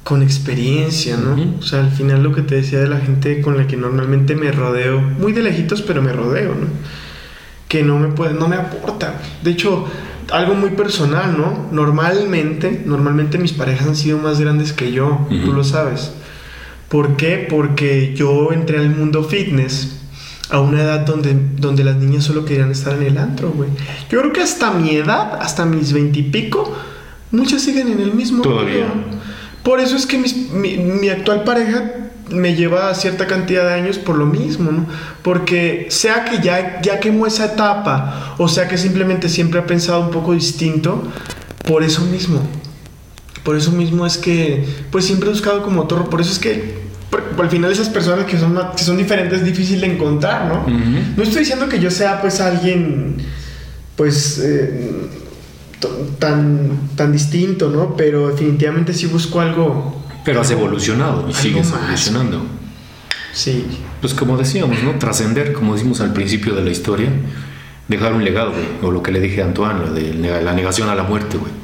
con 0.03 0.23
experiencia, 0.23 1.17
¿no? 1.17 1.57
O 1.59 1.61
sea, 1.61 1.79
al 1.79 1.91
final 1.91 2.23
lo 2.23 2.33
que 2.33 2.41
te 2.41 2.55
decía 2.55 2.79
de 2.79 2.87
la 2.87 2.99
gente 2.99 3.41
con 3.41 3.57
la 3.57 3.67
que 3.67 3.77
normalmente 3.77 4.35
me 4.35 4.51
rodeo, 4.51 4.99
muy 5.01 5.31
de 5.31 5.43
lejitos, 5.43 5.81
pero 5.81 6.01
me 6.01 6.11
rodeo, 6.11 6.49
¿no? 6.49 6.67
Que 7.67 7.83
no 7.83 7.99
me 7.99 8.09
puede, 8.09 8.33
no 8.33 8.47
me 8.47 8.55
aporta. 8.55 9.21
De 9.43 9.51
hecho, 9.51 9.87
algo 10.31 10.55
muy 10.55 10.71
personal, 10.71 11.37
¿no? 11.37 11.69
Normalmente, 11.71 12.83
normalmente 12.85 13.37
mis 13.37 13.53
parejas 13.53 13.87
han 13.87 13.95
sido 13.95 14.17
más 14.17 14.39
grandes 14.39 14.73
que 14.73 14.91
yo, 14.91 15.27
tú 15.29 15.53
lo 15.53 15.63
sabes. 15.63 16.13
¿Por 16.89 17.15
qué? 17.15 17.47
Porque 17.49 18.13
yo 18.15 18.51
entré 18.51 18.79
al 18.79 18.89
mundo 18.89 19.23
fitness 19.23 20.00
a 20.51 20.59
una 20.59 20.81
edad 20.81 20.99
donde, 20.99 21.35
donde 21.57 21.83
las 21.83 21.95
niñas 21.95 22.25
solo 22.25 22.43
querían 22.45 22.71
estar 22.71 22.93
en 22.93 23.03
el 23.03 23.17
antro, 23.17 23.51
güey. 23.51 23.69
Yo 24.09 24.19
creo 24.19 24.33
que 24.33 24.41
hasta 24.41 24.71
mi 24.71 24.91
edad, 24.91 25.39
hasta 25.41 25.65
mis 25.65 25.93
veintipico, 25.93 26.71
muchas 27.31 27.61
siguen 27.61 27.87
en 27.87 28.01
el 28.01 28.13
mismo. 28.13 28.43
Todavía. 28.43 28.87
Por 29.63 29.79
eso 29.79 29.95
es 29.95 30.05
que 30.05 30.17
mi, 30.17 30.77
mi, 30.77 31.09
actual 31.09 31.43
pareja 31.43 32.09
me 32.29 32.55
lleva 32.55 32.93
cierta 32.95 33.27
cantidad 33.27 33.63
de 33.63 33.73
años 33.73 33.97
por 33.97 34.17
lo 34.17 34.25
mismo, 34.25 34.71
¿no? 34.71 34.85
Porque 35.21 35.87
sea 35.89 36.25
que 36.25 36.41
ya, 36.41 36.81
ya 36.81 36.99
quemó 36.99 37.27
esa 37.27 37.45
etapa, 37.45 38.35
o 38.37 38.47
sea 38.47 38.67
que 38.67 38.77
simplemente 38.77 39.29
siempre 39.29 39.59
ha 39.59 39.65
pensado 39.65 40.01
un 40.01 40.11
poco 40.11 40.33
distinto, 40.33 41.03
por 41.65 41.83
eso 41.83 42.01
mismo. 42.01 42.41
Por 43.43 43.55
eso 43.55 43.71
mismo 43.71 44.05
es 44.05 44.17
que, 44.17 44.65
pues 44.91 45.05
siempre 45.05 45.29
he 45.29 45.31
buscado 45.31 45.63
como 45.63 45.81
otro, 45.81 46.09
por 46.09 46.21
eso 46.21 46.31
es 46.31 46.39
que 46.39 46.80
al 47.39 47.49
final 47.49 47.71
esas 47.71 47.89
personas 47.89 48.25
que 48.25 48.37
son, 48.37 48.57
que 48.75 48.83
son 48.83 48.97
diferentes 48.97 49.39
es 49.39 49.45
difícil 49.45 49.81
de 49.81 49.93
encontrar, 49.93 50.47
¿no? 50.47 50.65
No 50.67 51.23
estoy 51.23 51.39
diciendo 51.39 51.67
que 51.67 51.79
yo 51.79 51.91
sea 51.91 52.21
pues 52.21 52.39
alguien, 52.39 53.17
pues, 53.95 54.39
eh, 54.39 54.91
tan, 56.19 56.89
tan 56.95 57.11
distinto, 57.11 57.69
¿no? 57.69 57.95
Pero 57.95 58.29
definitivamente 58.29 58.93
sí 58.93 59.07
busco 59.07 59.41
algo... 59.41 60.03
Pero 60.23 60.41
has 60.41 60.51
evolucionado 60.51 61.27
y 61.29 61.33
sigues 61.33 61.69
evolucionando. 61.71 62.45
Sí. 63.33 63.65
Pues 63.99 64.13
como 64.13 64.37
decíamos, 64.37 64.83
¿no? 64.83 64.91
Trascender, 64.99 65.53
como 65.53 65.73
decimos 65.73 65.99
al 66.01 66.13
principio 66.13 66.53
de 66.53 66.63
la 66.63 66.69
historia, 66.69 67.09
dejar 67.87 68.13
un 68.13 68.23
legado, 68.23 68.51
güey. 68.51 68.65
O 68.83 68.91
lo 68.91 69.01
que 69.01 69.11
le 69.11 69.19
dije 69.19 69.41
a 69.41 69.45
Antoine, 69.45 69.89
de 69.89 70.41
la 70.41 70.53
negación 70.53 70.89
a 70.89 70.95
la 70.95 71.03
muerte, 71.03 71.37
güey 71.37 71.60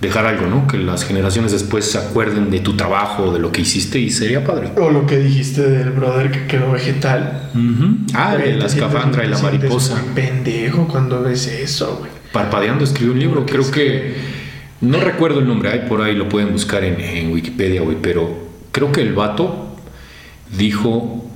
dejar 0.00 0.26
algo, 0.26 0.46
¿no? 0.46 0.66
Que 0.66 0.78
las 0.78 1.04
generaciones 1.04 1.52
después 1.52 1.84
se 1.84 1.98
acuerden 1.98 2.50
de 2.50 2.60
tu 2.60 2.76
trabajo, 2.76 3.32
de 3.32 3.40
lo 3.40 3.50
que 3.50 3.62
hiciste 3.62 3.98
y 3.98 4.10
sería 4.10 4.44
padre. 4.44 4.70
O 4.76 4.90
lo 4.90 5.06
que 5.06 5.18
dijiste 5.18 5.62
del 5.62 5.90
brother 5.90 6.30
que 6.30 6.46
quedó 6.46 6.72
vegetal. 6.72 7.50
Ah, 8.14 8.36
de 8.36 8.54
la 8.54 8.66
escafandra 8.66 9.24
y 9.24 9.28
la 9.28 9.38
mariposa. 9.38 10.02
pendejo 10.14 10.86
cuando 10.86 11.22
ves 11.22 11.46
eso, 11.46 11.96
güey. 11.98 12.10
Parpadeando 12.32 12.84
escribió 12.84 13.12
un 13.12 13.18
libro, 13.18 13.46
creo 13.46 13.68
que... 13.70 14.38
No 14.80 15.00
recuerdo 15.00 15.40
el 15.40 15.48
nombre, 15.48 15.70
ahí 15.70 15.86
por 15.88 16.00
ahí 16.02 16.14
lo 16.14 16.28
pueden 16.28 16.52
buscar 16.52 16.84
en, 16.84 17.00
en 17.00 17.32
Wikipedia, 17.32 17.82
güey, 17.82 17.96
pero 18.00 18.32
creo 18.70 18.92
que 18.92 19.00
el 19.00 19.12
vato 19.12 19.74
dijo 20.56 21.26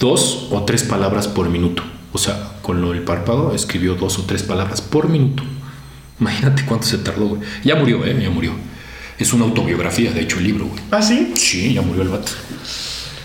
dos 0.00 0.48
o 0.50 0.64
tres 0.64 0.82
palabras 0.82 1.28
por 1.28 1.48
minuto. 1.48 1.84
O 2.12 2.18
sea, 2.18 2.54
con 2.62 2.80
lo 2.80 2.90
del 2.90 3.02
párpado 3.02 3.54
escribió 3.54 3.94
dos 3.94 4.18
o 4.18 4.24
tres 4.24 4.42
palabras 4.42 4.80
por 4.80 5.08
minuto. 5.08 5.44
Imagínate 6.20 6.64
cuánto 6.64 6.86
se 6.86 6.98
tardó, 6.98 7.28
güey. 7.28 7.42
Ya 7.64 7.76
murió, 7.76 8.04
¿eh? 8.04 8.18
Ya 8.20 8.30
murió. 8.30 8.52
Es 9.18 9.32
una 9.32 9.44
autobiografía, 9.44 10.12
de 10.12 10.20
hecho, 10.20 10.38
el 10.38 10.44
libro, 10.44 10.66
güey. 10.66 10.80
¿Ah, 10.90 11.02
sí? 11.02 11.32
Sí, 11.34 11.74
ya 11.74 11.82
murió 11.82 12.02
el 12.02 12.08
vato. 12.08 12.32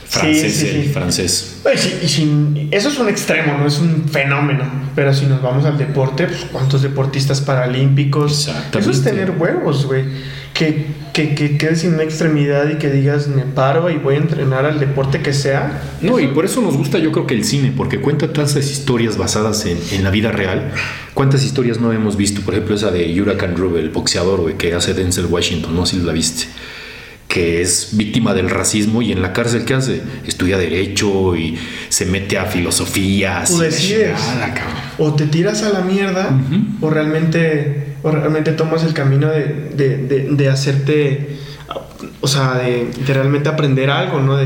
Francés, 0.07 0.55
sí, 0.55 0.67
sí, 0.67 0.89
francés. 0.93 1.61
y 1.65 2.67
eso 2.69 2.89
es 2.89 2.99
un 2.99 3.09
extremo, 3.09 3.57
no 3.57 3.65
es 3.65 3.79
un 3.79 4.07
fenómeno. 4.07 4.63
Pero 4.95 5.11
si 5.11 5.25
nos 5.25 5.41
vamos 5.41 5.65
al 5.65 5.77
deporte, 5.77 6.27
pues 6.27 6.45
cuántos 6.51 6.83
deportistas 6.83 7.41
paralímpicos. 7.41 8.49
Eso 8.77 8.91
es 8.91 9.03
tener 9.03 9.31
huevos, 9.31 9.85
güey 9.87 10.05
que, 10.53 10.85
que, 11.13 11.33
que, 11.33 11.57
quedes 11.57 11.83
una 11.83 12.03
extremidad 12.03 12.69
y 12.69 12.75
que 12.75 12.89
digas, 12.89 13.27
me 13.27 13.43
paro 13.43 13.89
y 13.89 13.97
voy 13.97 14.15
a 14.15 14.17
entrenar 14.17 14.65
al 14.65 14.79
deporte 14.79 15.21
que 15.21 15.33
sea. 15.33 15.81
No, 16.01 16.19
y 16.19 16.27
por 16.27 16.45
eso 16.45 16.61
nos 16.61 16.77
gusta 16.77 16.99
yo 16.99 17.11
creo 17.11 17.25
que 17.25 17.33
el 17.33 17.43
cine, 17.43 17.73
porque 17.75 17.99
cuenta 17.99 18.31
tantas 18.31 18.55
historias 18.55 19.17
basadas 19.17 19.65
en, 19.65 19.77
en 19.91 20.03
la 20.03 20.11
vida 20.11 20.31
real. 20.31 20.71
¿Cuántas 21.13 21.43
historias 21.43 21.79
no 21.79 21.91
hemos 21.91 22.17
visto? 22.17 22.41
Por 22.41 22.53
ejemplo, 22.53 22.75
esa 22.75 22.91
de 22.91 23.19
Hurricane 23.19 23.55
Rube, 23.55 23.79
el 23.79 23.89
boxeador, 23.89 24.41
güey, 24.41 24.55
que 24.55 24.73
hace 24.73 24.93
Denzel 24.93 25.25
Washington, 25.25 25.75
no 25.75 25.85
sé 25.85 25.97
si 25.97 26.03
la 26.03 26.13
viste 26.13 26.45
que 27.33 27.63
es 27.63 27.89
víctima 27.93 28.35
del 28.35 28.47
racismo 28.47 29.01
y 29.01 29.11
en 29.11 29.23
la 29.23 29.33
cárcel 29.33 29.65
¿qué 29.65 29.73
hace? 29.73 30.03
Estudia 30.27 30.55
derecho 30.59 31.35
y 31.35 31.57
se 31.89 32.05
mete 32.05 32.37
a 32.37 32.45
filosofía. 32.45 33.43
O 33.49 33.57
decides, 33.57 34.19
o 34.99 35.15
te 35.15 35.25
tiras 35.25 35.63
a 35.63 35.69
la 35.69 35.81
mierda 35.81 36.29
o 36.79 36.91
realmente 36.91 37.92
o 38.03 38.11
realmente 38.11 38.51
tomas 38.51 38.83
el 38.83 38.93
camino 38.93 39.29
de, 39.29 39.71
de, 39.75 40.27
de, 40.29 40.49
hacerte, 40.49 41.37
o 42.19 42.27
sea, 42.27 42.55
de, 42.55 42.91
realmente 43.07 43.49
aprender 43.49 43.89
algo, 43.89 44.19
¿no? 44.19 44.37
De, 44.37 44.45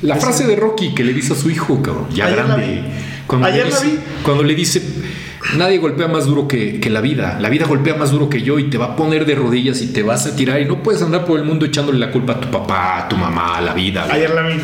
la 0.00 0.16
frase 0.16 0.46
de 0.46 0.56
Rocky 0.56 0.94
que 0.94 1.04
le 1.04 1.12
dice 1.12 1.34
a 1.34 1.36
su 1.36 1.50
hijo, 1.50 1.82
cabrón, 1.82 2.06
ya 2.10 2.30
grande. 2.30 2.82
Cuando 3.26 3.46
Ayer 3.46 3.64
le 3.66 3.70
dice, 3.70 3.84
la 3.84 3.90
vi. 3.90 3.98
Cuando 4.22 4.42
le 4.42 4.54
dice, 4.54 4.82
nadie 5.56 5.78
golpea 5.78 6.08
más 6.08 6.24
duro 6.24 6.48
que, 6.48 6.80
que, 6.80 6.88
la 6.88 7.02
vida, 7.02 7.38
la 7.38 7.50
vida 7.50 7.66
golpea 7.66 7.94
más 7.94 8.10
duro 8.10 8.30
que 8.30 8.40
yo 8.40 8.58
y 8.58 8.70
te 8.70 8.78
va 8.78 8.86
a 8.86 8.96
poner 8.96 9.26
de 9.26 9.34
rodillas 9.34 9.82
y 9.82 9.88
te 9.88 10.02
vas 10.02 10.26
a 10.26 10.34
tirar 10.34 10.60
y 10.60 10.64
no 10.64 10.82
puedes 10.82 11.02
andar 11.02 11.26
por 11.26 11.38
el 11.38 11.44
mundo 11.44 11.66
echándole 11.66 11.98
la 11.98 12.10
culpa 12.10 12.34
a 12.34 12.40
tu 12.40 12.50
papá, 12.50 13.04
a 13.04 13.08
tu 13.08 13.16
mamá, 13.16 13.58
a 13.58 13.60
la 13.60 13.74
vida. 13.74 14.06
Ayer 14.10 14.30
la 14.30 14.42
vi, 14.42 14.54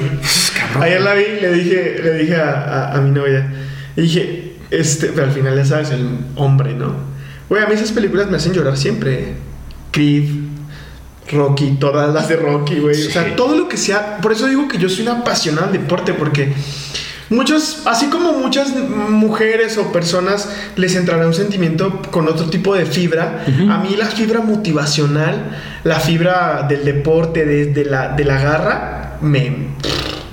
Ayer 0.80 1.00
la 1.02 1.14
vi, 1.14 1.24
le 1.42 1.52
dije, 1.52 2.00
le 2.02 2.14
dije 2.14 2.36
a, 2.36 2.52
a, 2.52 2.96
a 2.96 3.00
mi 3.02 3.10
novia, 3.10 3.52
le 3.96 4.02
dije, 4.02 4.52
este, 4.70 5.08
pero 5.08 5.26
al 5.26 5.32
final 5.32 5.56
ya 5.56 5.64
sabes, 5.64 5.90
el 5.90 6.08
hombre, 6.36 6.72
¿no? 6.72 7.13
Güey, 7.48 7.62
a 7.62 7.66
mí 7.66 7.74
esas 7.74 7.92
películas 7.92 8.30
me 8.30 8.36
hacen 8.36 8.52
llorar 8.52 8.76
siempre. 8.76 9.34
Creed, 9.90 10.24
Rocky, 11.30 11.76
todas 11.78 12.12
las 12.12 12.28
de 12.28 12.36
Rocky, 12.36 12.80
güey. 12.80 13.06
O 13.06 13.10
sea, 13.10 13.36
todo 13.36 13.56
lo 13.56 13.68
que 13.68 13.76
sea. 13.76 14.18
Por 14.18 14.32
eso 14.32 14.46
digo 14.46 14.68
que 14.68 14.78
yo 14.78 14.88
soy 14.88 15.02
una 15.02 15.20
apasionada 15.20 15.68
del 15.68 15.82
deporte, 15.82 16.14
porque 16.14 16.52
muchos, 17.30 17.82
así 17.86 18.06
como 18.06 18.32
muchas 18.32 18.74
mujeres 18.74 19.78
o 19.78 19.92
personas 19.92 20.48
les 20.76 20.94
entrará 20.96 21.26
un 21.26 21.34
sentimiento 21.34 22.02
con 22.10 22.28
otro 22.28 22.50
tipo 22.50 22.74
de 22.74 22.86
fibra, 22.86 23.44
a 23.46 23.78
mí 23.78 23.96
la 23.96 24.06
fibra 24.06 24.40
motivacional, 24.40 25.58
la 25.84 26.00
fibra 26.00 26.66
del 26.68 26.84
deporte, 26.84 27.44
de, 27.44 27.84
la, 27.84 28.08
de 28.08 28.24
la 28.24 28.40
garra, 28.40 29.18
me 29.20 29.74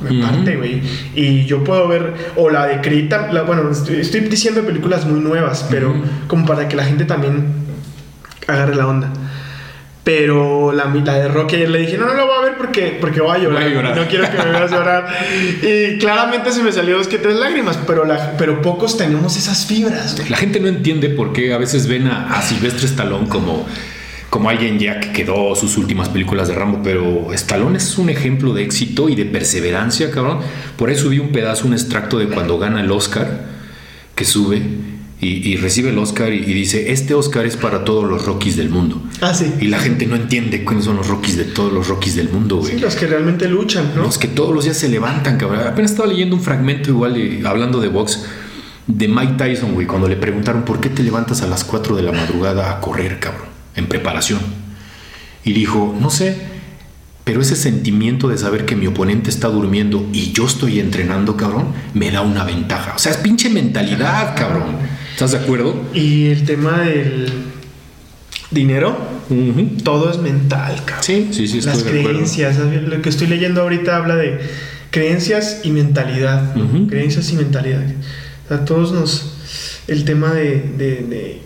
me 0.02 0.22
parte, 0.22 0.56
güey. 0.58 0.82
Y 1.16 1.46
yo 1.46 1.64
puedo 1.64 1.88
ver, 1.88 2.14
o 2.36 2.50
la 2.50 2.68
de 2.68 2.82
Crita, 2.82 3.30
bueno, 3.46 3.70
estoy, 3.70 4.22
diciendo 4.22 4.62
películas 4.62 5.06
muy 5.06 5.20
nuevas, 5.20 5.66
pero 5.70 5.94
como 6.28 6.46
para 6.46 6.68
que 6.68 6.76
la 6.76 6.84
gente 6.84 7.06
también 7.06 7.46
agarre 8.48 8.76
la 8.76 8.88
onda. 8.88 9.12
Pero 10.04 10.72
la, 10.72 10.86
la 10.86 11.14
de 11.14 11.28
Rocky 11.28 11.58
ayer 11.58 11.70
le 11.70 11.80
dije, 11.80 11.98
no, 11.98 12.08
no 12.08 12.16
lo 12.16 12.26
voy 12.26 12.36
a 12.40 12.42
ver 12.42 12.58
porque, 12.58 12.98
porque 13.00 13.22
voy 13.22 13.36
a 13.36 13.38
llorar. 13.38 13.96
No 13.96 14.08
quiero 14.08 14.32
que 14.32 14.38
me 14.38 14.52
veas 14.52 14.72
llorar. 14.72 15.08
y 15.62 16.00
claramente 16.00 16.52
se 16.52 16.64
me 16.64 16.72
salió 16.72 16.98
dos 16.98 17.08
que 17.08 17.20
tres 17.20 17.36
lágrimas, 17.36 17.78
pero, 17.86 18.04
la, 18.04 18.36
pero 18.36 18.64
pocos 18.64 18.98
tenemos 18.98 19.38
esas 19.38 19.68
fibras. 19.68 20.18
La 20.28 20.38
gente 20.38 20.60
no 20.60 20.68
entiende 20.68 21.10
por 21.10 21.34
qué 21.34 21.54
a 21.54 21.60
veces 21.60 21.88
ven 21.88 22.08
a, 22.08 22.36
a 22.36 22.42
Silvestre 22.42 22.88
Stallone 22.88 23.28
como 23.28 23.68
como 24.32 24.50
alguien 24.50 24.80
ya 24.80 25.02
que 25.02 25.12
quedó 25.12 25.54
sus 25.56 25.78
últimas 25.78 26.08
películas 26.08 26.48
de 26.48 26.56
Rambo, 26.56 26.80
pero 26.82 27.34
Stallone 27.34 27.78
es 27.78 27.98
un 27.98 28.10
ejemplo 28.10 28.54
de 28.54 28.64
éxito 28.64 29.10
y 29.10 29.16
de 29.16 29.26
perseverancia, 29.26 30.10
cabrón. 30.10 30.40
Por 30.78 30.90
eso 30.90 31.10
vi 31.10 31.20
un 31.20 31.34
pedazo, 31.34 31.68
un 31.68 31.74
extracto 31.74 32.18
de 32.18 32.28
cuando 32.28 32.58
gana 32.58 32.80
el 32.80 32.90
Oscar, 32.92 33.46
que 34.16 34.24
sube 34.24 34.62
y, 35.20 35.58
recibe 35.58 35.90
el 35.90 35.98
Oscar 35.98 36.32
y, 36.32 36.40
dice, 36.46 36.94
este 36.94 37.14
Oscar 37.14 37.46
es 37.46 37.58
para 37.58 37.84
todos 37.84 38.10
los 38.10 38.26
Rockies 38.26 38.56
del 38.56 38.70
mundo. 38.70 39.04
Ah, 39.20 39.34
sí. 39.34 39.54
Y 39.60 39.68
la 39.68 39.80
gente 39.80 40.08
no 40.08 40.16
entiende 40.16 40.64
cuáles 40.64 40.86
son 40.86 40.96
los 40.96 41.08
Rockies 41.10 41.36
de 41.36 41.44
todos 41.44 41.74
los 41.74 41.90
Rockies 41.90 42.16
del 42.16 42.30
mundo, 42.30 42.56
güey. 42.56 42.76
Sí, 42.76 42.80
los 42.80 42.96
que 42.96 43.08
realmente 43.08 43.50
luchan, 43.50 43.92
¿no? 43.98 44.04
Los 44.04 44.18
que 44.18 44.30
todos 44.30 44.56
los 44.56 44.64
días 44.64 44.78
se 44.78 44.88
levantan, 44.88 45.38
cabrón. 45.38 45.60
Apenas 45.68 45.92
estaba 45.92 46.08
leyendo 46.08 46.38
un 46.38 46.42
fragmento 46.42 46.90
igual, 46.90 47.42
hablando 47.46 47.82
de 47.82 47.90
box, 47.90 48.24
de 48.88 49.10
Mike 49.10 49.34
Tyson, 49.38 49.74
güey, 49.74 49.86
cuando 49.86 50.08
le 50.08 50.16
preguntaron, 50.16 50.64
¿por 50.64 50.80
qué 50.80 50.88
te 50.88 51.04
levantas 51.04 51.42
a 51.42 51.48
las 51.48 51.66
4 51.66 51.98
de 51.98 52.04
la 52.04 52.14
madrugada 52.14 52.72
a 52.72 52.80
correr, 52.80 53.20
cabrón? 53.20 53.51
En 53.76 53.88
preparación. 53.88 54.40
Y 55.44 55.54
dijo, 55.54 55.96
no 56.00 56.10
sé, 56.10 56.38
pero 57.24 57.42
ese 57.42 57.56
sentimiento 57.56 58.28
de 58.28 58.38
saber 58.38 58.66
que 58.66 58.76
mi 58.76 58.88
oponente 58.88 59.30
está 59.30 59.48
durmiendo 59.48 60.08
y 60.12 60.32
yo 60.32 60.46
estoy 60.46 60.80
entrenando, 60.80 61.38
cabrón, 61.38 61.68
me 61.94 62.12
da 62.12 62.22
una 62.22 62.44
ventaja. 62.44 62.94
O 62.96 63.00
sea, 63.00 63.12
es 63.12 63.20
pinche 63.20 63.50
mentalidad, 63.50 64.36
cabrón. 64.36 64.76
¿Estás 65.14 65.32
de 65.32 65.38
acuerdo? 65.38 65.82
Y 65.94 66.28
el 66.28 66.46
tema 66.46 66.80
del 66.80 67.32
dinero, 68.50 68.98
todo 69.84 70.10
es 70.10 70.18
mental, 70.18 70.78
cabrón. 70.84 71.04
Sí, 71.04 71.30
sí, 71.32 71.48
sí. 71.48 71.62
Las 71.62 71.84
creencias, 71.84 72.58
lo 72.58 73.02
que 73.02 73.10
estoy 73.10 73.28
leyendo 73.28 73.62
ahorita 73.62 73.98
habla 73.98 74.16
de 74.16 74.40
creencias 74.90 75.62
y 75.64 75.72
mentalidad. 75.72 76.56
Creencias 76.90 77.32
y 77.32 77.36
mentalidad. 77.36 77.84
O 78.46 78.48
sea, 78.48 78.66
todos 78.66 78.92
nos. 78.92 79.36
El 79.88 80.06
tema 80.06 80.34
de 80.34 80.56
de 80.78 81.42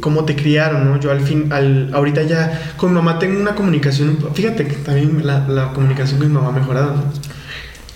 cómo 0.00 0.24
te 0.24 0.34
criaron, 0.36 0.84
¿no? 0.88 1.00
Yo 1.00 1.10
al 1.10 1.20
fin, 1.20 1.52
al, 1.52 1.90
ahorita 1.92 2.22
ya 2.22 2.74
con 2.76 2.90
mi 2.90 2.96
mamá 2.96 3.18
tengo 3.18 3.40
una 3.40 3.54
comunicación, 3.54 4.18
fíjate 4.34 4.66
que 4.66 4.76
también 4.76 5.26
la, 5.26 5.46
la 5.48 5.72
comunicación 5.72 6.18
con 6.18 6.28
mi 6.28 6.34
mamá 6.34 6.48
ha 6.48 6.52
mejorado. 6.52 6.94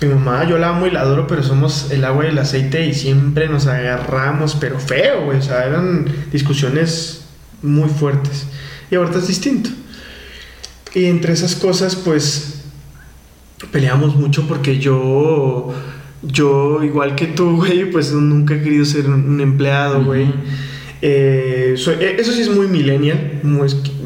Mi 0.00 0.08
mamá, 0.08 0.44
yo 0.48 0.58
la 0.58 0.68
amo 0.68 0.86
y 0.86 0.92
la 0.92 1.00
adoro, 1.00 1.26
pero 1.26 1.42
somos 1.42 1.90
el 1.90 2.04
agua 2.04 2.26
y 2.26 2.28
el 2.28 2.38
aceite 2.38 2.86
y 2.86 2.94
siempre 2.94 3.48
nos 3.48 3.66
agarramos, 3.66 4.54
pero 4.54 4.78
feo, 4.78 5.24
güey. 5.24 5.38
O 5.38 5.42
sea, 5.42 5.66
eran 5.66 6.06
discusiones 6.30 7.24
muy 7.62 7.88
fuertes. 7.88 8.46
Y 8.92 8.94
ahorita 8.94 9.18
es 9.18 9.26
distinto. 9.26 9.70
Y 10.94 11.06
entre 11.06 11.32
esas 11.32 11.56
cosas, 11.56 11.96
pues, 11.96 12.62
peleamos 13.72 14.14
mucho 14.14 14.46
porque 14.46 14.78
yo, 14.78 15.74
yo, 16.22 16.84
igual 16.84 17.16
que 17.16 17.26
tú, 17.26 17.56
güey, 17.56 17.90
pues 17.90 18.12
nunca 18.12 18.54
he 18.54 18.62
querido 18.62 18.84
ser 18.84 19.08
un 19.08 19.40
empleado, 19.40 20.04
güey. 20.04 20.32
Eh, 21.00 21.74
eh, 21.76 22.16
eso 22.18 22.32
sí 22.32 22.40
es 22.40 22.48
muy 22.48 22.66
millennial, 22.66 23.40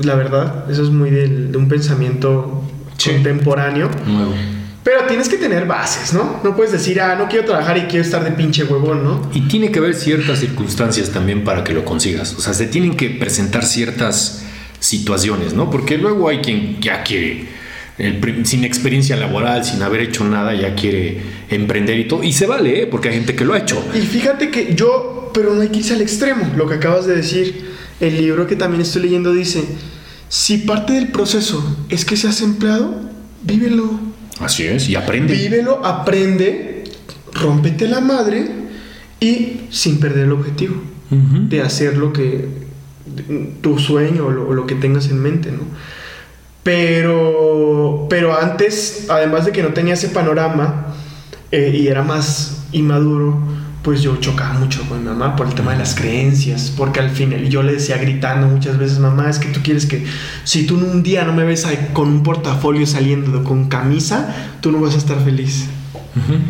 la 0.03 0.15
verdad. 0.15 0.71
Eso 0.71 0.83
es 0.83 0.91
muy 0.91 1.11
de, 1.11 1.57
un 1.57 1.69
pensamiento 1.69 2.65
contemporáneo. 3.03 3.91
Nuevo. 4.07 4.35
Pero 4.85 5.05
tienes 5.07 5.29
que 5.29 5.37
tener 5.37 5.67
bases, 5.67 6.13
¿no? 6.13 6.41
No 6.43 6.57
puedes 6.57 6.73
decir, 6.73 7.01
ah, 7.01 7.15
no 7.15 7.29
quiero 7.29 7.45
trabajar 7.45 7.79
y 7.79 7.83
quiero 7.83 8.05
estar 8.05 8.25
de 8.25 8.33
pinche 8.33 8.65
huevón, 8.65 9.05
¿no? 9.05 9.31
Y 9.33 9.43
tiene 9.43 9.71
que 9.71 9.79
haber 9.79 9.95
ciertas 9.95 10.41
circunstancias 10.41 11.11
también 11.11 11.45
para 11.45 11.63
que 11.63 11.73
lo 11.73 11.85
consigas. 11.85 12.35
O 12.35 12.41
sea, 12.41 12.53
se 12.53 12.67
tienen 12.67 12.97
que 12.97 13.11
presentar 13.11 13.65
ciertas 13.65 14.43
situaciones, 14.81 15.55
¿no? 15.55 15.71
Porque 15.71 15.99
luego 15.99 16.29
hay 16.29 16.39
quien 16.39 16.81
ya 16.81 17.05
quiere, 17.05 17.47
sin 18.43 18.65
experiencia 18.65 19.15
laboral, 19.15 19.65
sin 19.65 19.81
haber 19.83 20.01
hecho 20.01 20.25
nada, 20.25 20.53
ya 20.53 20.75
quiere 20.75 21.19
emprender 21.49 22.01
y 22.01 22.09
todo. 22.09 22.25
Y 22.25 22.33
se 22.33 22.47
vale, 22.47 22.83
¿eh? 22.83 22.87
Porque 22.89 23.09
hay 23.09 23.15
gente 23.15 23.37
que 23.37 23.45
lo 23.45 23.55
ha 23.55 23.59
hecho. 23.59 23.85
Y 23.95 24.01
fíjate 24.01 24.51
que 24.51 24.75
yo 24.75 25.22
pero 25.33 25.55
no 25.55 25.61
hay 25.63 25.69
que 25.69 25.79
irse 25.79 25.95
al 25.95 26.01
extremo. 26.01 26.53
Lo 26.57 26.69
que 26.69 26.75
acabas 26.75 27.07
de 27.07 27.17
decir, 27.17 27.73
el 28.01 28.17
libro 28.17 28.47
que 28.47 28.57
también 28.57 28.83
estoy 28.83 29.03
leyendo 29.03 29.33
dice, 29.33 29.65
si 30.29 30.59
parte 30.59 30.95
del 30.95 31.09
proceso 31.09 31.63
es 31.89 32.05
que 32.05 32.17
seas 32.17 32.41
empleado, 32.41 32.95
vívelo. 33.43 34.01
Así 34.41 34.65
es, 34.65 34.89
y 34.89 34.97
aprende. 34.97 35.35
Vívelo, 35.35 35.85
aprende, 35.85 36.85
rómpete 37.33 37.87
la 37.87 38.01
madre 38.01 38.49
y 39.21 39.63
sin 39.71 40.01
perder 40.01 40.25
el 40.25 40.33
objetivo 40.33 40.75
de 41.11 41.61
hacer 41.61 41.99
lo 41.99 42.11
que 42.11 42.49
tu 43.61 43.79
sueño 43.79 44.27
o 44.27 44.31
lo, 44.31 44.67
que 44.67 44.75
tengas 44.75 45.11
en 45.11 45.21
mente, 45.21 45.53
¿no? 45.53 45.61
Pero, 46.63 48.07
pero 48.09 48.39
antes, 48.39 49.07
además 49.11 49.45
de 49.45 49.53
que 49.53 49.63
no 49.63 49.75
tenía 49.75 49.95
ese 49.95 50.09
panorama 50.09 50.95
eh, 51.51 51.73
y 51.75 51.89
era 51.89 52.03
más 52.03 52.65
inmaduro, 52.73 53.39
pues 53.83 54.01
yo 54.01 54.17
chocaba 54.17 54.55
mucho 54.55 54.83
con 54.89 55.03
mi 55.03 55.09
mamá 55.09 55.35
por 55.35 55.49
el 55.49 55.55
tema 55.55 55.73
de 55.73 55.79
las 55.79 55.95
creencias, 55.95 56.73
porque 56.77 57.01
al 57.01 57.11
final 57.11 57.49
yo 57.49 57.63
le 57.63 57.73
decía 57.73 57.99
gritando 57.99 58.47
muchas 58.47 58.79
veces, 58.79 58.99
mamá, 59.01 59.29
es 59.29 59.39
que 59.39 59.49
tú 59.49 59.61
quieres 59.63 59.87
que 59.87 60.05
si 60.45 60.67
tú 60.67 60.77
un 60.77 61.03
día 61.03 61.25
no 61.25 61.33
me 61.33 61.45
ves 61.45 61.67
con 61.93 62.09
un 62.09 62.23
portafolio 62.23 62.87
saliendo 62.87 63.43
con 63.43 63.69
camisa, 63.69 64.53
tú 64.61 64.71
no 64.71 64.81
vas 64.81 64.95
a 64.95 64.99
estar 64.99 65.21
feliz. 65.21 65.69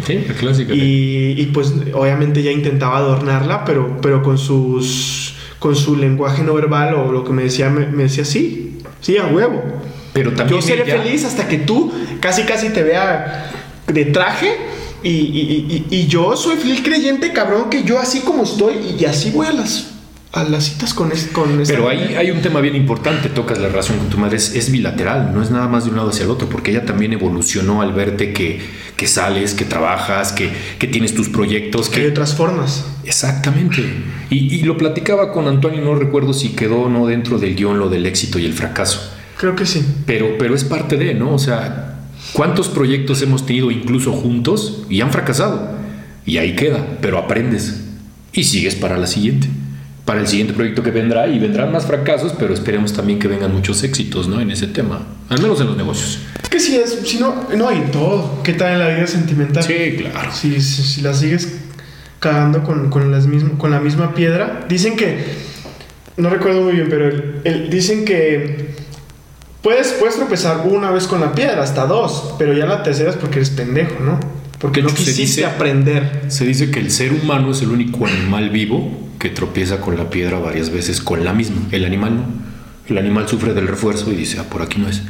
Sí, 0.07 0.25
la 0.27 0.35
clásica. 0.35 0.75
Y, 0.75 1.35
y, 1.39 1.47
pues 1.55 1.73
obviamente 1.95 2.43
ya 2.43 2.51
intentaba 2.51 2.99
adornarla, 2.99 3.65
pero, 3.65 4.01
pero 4.03 4.23
con 4.23 4.37
sus 4.37 5.37
con 5.63 5.77
su 5.77 5.95
lenguaje 5.95 6.43
no 6.43 6.55
verbal 6.55 6.95
o 6.95 7.13
lo 7.13 7.23
que 7.23 7.31
me 7.31 7.45
decía, 7.45 7.71
me, 7.71 7.87
decía, 7.87 8.25
sí, 8.25 8.81
sí, 9.01 9.17
a 9.17 9.27
huevo. 9.27 9.63
Pero 10.13 10.33
también 10.33 10.61
yo 10.61 10.67
seré 10.67 10.85
feliz 10.85 11.25
hasta 11.25 11.47
que 11.47 11.59
tú 11.59 11.93
casi 12.19 12.43
casi 12.43 12.71
te 12.71 12.83
vea 12.83 13.49
de 13.87 14.05
traje 14.07 14.57
y, 15.03 16.07
yo 16.09 16.37
soy 16.37 16.57
fiel 16.57 16.83
creyente, 16.83 17.33
cabrón, 17.33 17.71
que 17.71 17.85
yo 17.85 17.99
así 17.99 18.21
como 18.21 18.45
estoy 18.45 18.75
y 18.99 19.05
así 19.05 19.31
voy 19.31 19.47
a 19.47 19.53
las, 19.53 19.93
a 20.33 20.45
las 20.45 20.65
citas 20.65 20.95
con, 20.95 21.13
es, 21.13 21.27
con 21.27 21.63
Pero 21.67 21.89
ahí 21.89 22.15
hay 22.17 22.31
un 22.31 22.41
tema 22.43 22.61
bien 22.61 22.77
importante, 22.77 23.29
tocas 23.29 23.59
la 23.59 23.69
relación 23.69 23.99
con 23.99 24.09
tu 24.09 24.19
madre, 24.19 24.37
es, 24.37 24.71
bilateral, 24.71 25.33
no 25.35 25.43
es 25.43 25.51
nada 25.51 25.69
más 25.69 25.85
de 25.85 25.91
un 25.91 25.97
lado 25.97 26.11
hacia 26.11 26.25
el 26.25 26.31
otro, 26.31 26.49
porque 26.49 26.71
ella 26.71 26.85
también 26.85 27.13
evolucionó 27.13 27.83
al 27.83 27.93
verte 27.93 28.33
que, 28.33 28.61
que 28.97 29.07
sales, 29.07 29.55
que 29.55 29.65
trabajas, 29.65 30.33
que, 30.33 30.51
que, 30.79 30.87
tienes 30.87 31.15
tus 31.15 31.29
proyectos. 31.29 31.89
Que 31.89 32.03
hay 32.03 32.07
otras 32.07 32.35
formas. 32.35 32.85
Exactamente. 33.05 33.83
Y, 34.31 34.55
y, 34.55 34.63
lo 34.63 34.77
platicaba 34.77 35.33
con 35.33 35.49
Antonio, 35.49 35.83
no 35.83 35.95
recuerdo 35.95 36.33
si 36.33 36.51
quedó 36.51 36.83
o 36.83 36.89
no 36.89 37.07
dentro 37.07 37.39
del 37.39 37.55
guion 37.55 37.79
lo 37.79 37.89
del 37.89 38.07
éxito 38.07 38.39
y 38.39 38.47
el 38.47 38.53
fracaso. 38.53 39.01
Creo 39.37 39.57
que 39.57 39.67
sí. 39.67 39.85
Pero, 40.07 40.37
pero 40.39 40.55
es 40.55 40.65
parte 40.65 40.97
de, 40.97 41.15
¿no? 41.15 41.35
O 41.35 41.39
sea, 41.39 41.92
¿Cuántos 42.33 42.69
proyectos 42.69 43.21
hemos 43.21 43.45
tenido 43.45 43.71
incluso 43.71 44.13
juntos 44.13 44.85
y 44.89 45.03
han 45.03 45.11
fracasado? 45.11 45.71
Y 46.25 46.39
ahí 46.39 46.57
queda, 46.57 46.99
pero 47.03 47.19
aprendes 47.19 47.83
y 48.33 48.45
sigues 48.45 48.75
para 48.75 48.97
la 48.97 49.07
siguiente, 49.07 49.49
para 50.07 50.21
el 50.21 50.27
siguiente 50.27 50.55
proyecto 50.55 50.83
que 50.83 50.91
vendrá 50.91 51.27
y 51.27 51.39
vendrán 51.39 51.71
más 51.73 51.85
fracasos, 51.85 52.33
pero 52.39 52.55
esperemos 52.55 52.95
también 52.95 53.19
que 53.19 53.29
vengan 53.29 53.53
muchos 53.53 53.83
éxitos, 53.85 54.29
¿no? 54.29 54.41
En 54.41 54.51
ese 54.51 54.67
tema, 54.67 55.03
al 55.29 55.43
menos 55.43 55.61
en 55.61 55.67
los 55.67 55.77
negocios. 55.77 56.21
Que 56.49 56.59
si 56.59 56.77
es, 56.77 57.01
si 57.05 57.19
no, 57.19 57.49
no 57.55 57.69
hay 57.69 57.85
todo. 57.93 58.43
¿Qué 58.43 58.55
tal 58.55 58.73
en 58.73 58.79
la 58.79 58.89
vida 58.89 59.07
sentimental? 59.07 59.63
Sí, 59.63 59.97
claro. 59.99 60.33
Si, 60.33 60.59
si, 60.61 61.03
la 61.03 61.13
sigues 61.13 61.59
cagando 62.19 62.63
con, 62.63 62.89
con, 62.89 63.11
las 63.11 63.27
con 63.59 63.71
la 63.71 63.81
misma 63.81 64.15
piedra, 64.15 64.65
dicen 64.69 64.97
que, 64.97 65.19
no 66.17 66.31
recuerdo 66.31 66.63
muy 66.63 66.73
bien, 66.75 66.87
pero 66.89 67.11
dicen 67.69 68.07
que 68.07 68.82
Puedes, 69.63 69.93
puedes 69.93 70.17
tropezar 70.17 70.67
una 70.67 70.91
vez 70.91 71.07
con 71.07 71.21
la 71.21 71.33
piedra, 71.33 71.63
hasta 71.63 71.87
dos, 71.87 72.35
pero 72.37 72.53
ya 72.53 72.67
la 72.67 72.83
tercera 72.83 73.11
es 73.11 73.17
porque 73.17 73.37
eres 73.37 73.51
pendejo, 73.51 74.01
¿no? 74.01 74.19
Porque 74.59 74.83
no 74.83 74.89
quisiste 74.93 75.45
aprender. 75.45 76.25
Se 76.29 76.45
dice 76.45 76.71
que 76.71 76.81
el 76.81 76.91
ser 76.91 77.13
humano 77.13 77.53
es 77.53 77.63
el 77.63 77.71
único 77.71 78.07
animal 78.07 78.51
vivo 78.51 78.91
que 79.19 79.29
tropieza 79.29 79.81
con 79.81 79.97
la 79.97 80.11
piedra 80.11 80.39
varias 80.39 80.71
veces 80.71 81.01
con 81.01 81.25
la 81.25 81.33
misma. 81.33 81.63
El 81.71 81.85
animal 81.85 82.17
no. 82.17 82.25
El 82.89 82.99
animal 82.99 83.29
sufre 83.29 83.55
del 83.55 83.69
refuerzo 83.69 84.13
y 84.13 84.17
dice, 84.17 84.39
ah, 84.41 84.45
por 84.51 84.63
aquí 84.63 84.81
no 84.81 84.89
es. 84.89 85.03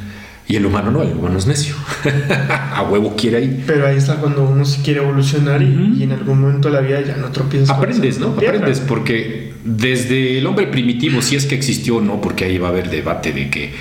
Y 0.48 0.56
el 0.56 0.66
humano 0.66 0.90
no, 0.90 1.02
el 1.02 1.12
humano 1.12 1.38
es 1.38 1.46
necio. 1.46 1.74
a 2.74 2.82
huevo 2.90 3.14
quiere 3.16 3.38
ahí. 3.38 3.64
Pero 3.66 3.86
ahí 3.86 3.96
está 3.96 4.16
cuando 4.16 4.42
uno 4.42 4.66
se 4.66 4.82
quiere 4.82 5.00
evolucionar 5.00 5.62
y, 5.62 6.02
en 6.02 6.12
algún 6.12 6.40
momento 6.40 6.68
de 6.68 6.74
la 6.74 6.80
vida 6.80 7.00
ya 7.00 7.16
no 7.16 7.30
tropiezas. 7.30 7.70
Aprendes, 7.70 8.18
¿no? 8.18 8.28
Aprendes 8.28 8.80
porque 8.80 9.54
desde 9.64 10.38
el 10.38 10.46
hombre 10.46 10.66
primitivo, 10.66 11.22
si 11.22 11.36
es 11.36 11.46
que 11.46 11.54
existió 11.54 11.96
o 11.96 12.00
no, 12.02 12.20
porque 12.20 12.44
ahí 12.44 12.58
va 12.58 12.68
a 12.68 12.70
haber 12.70 12.90
debate 12.90 13.32
de 13.32 13.48
que 13.48 13.72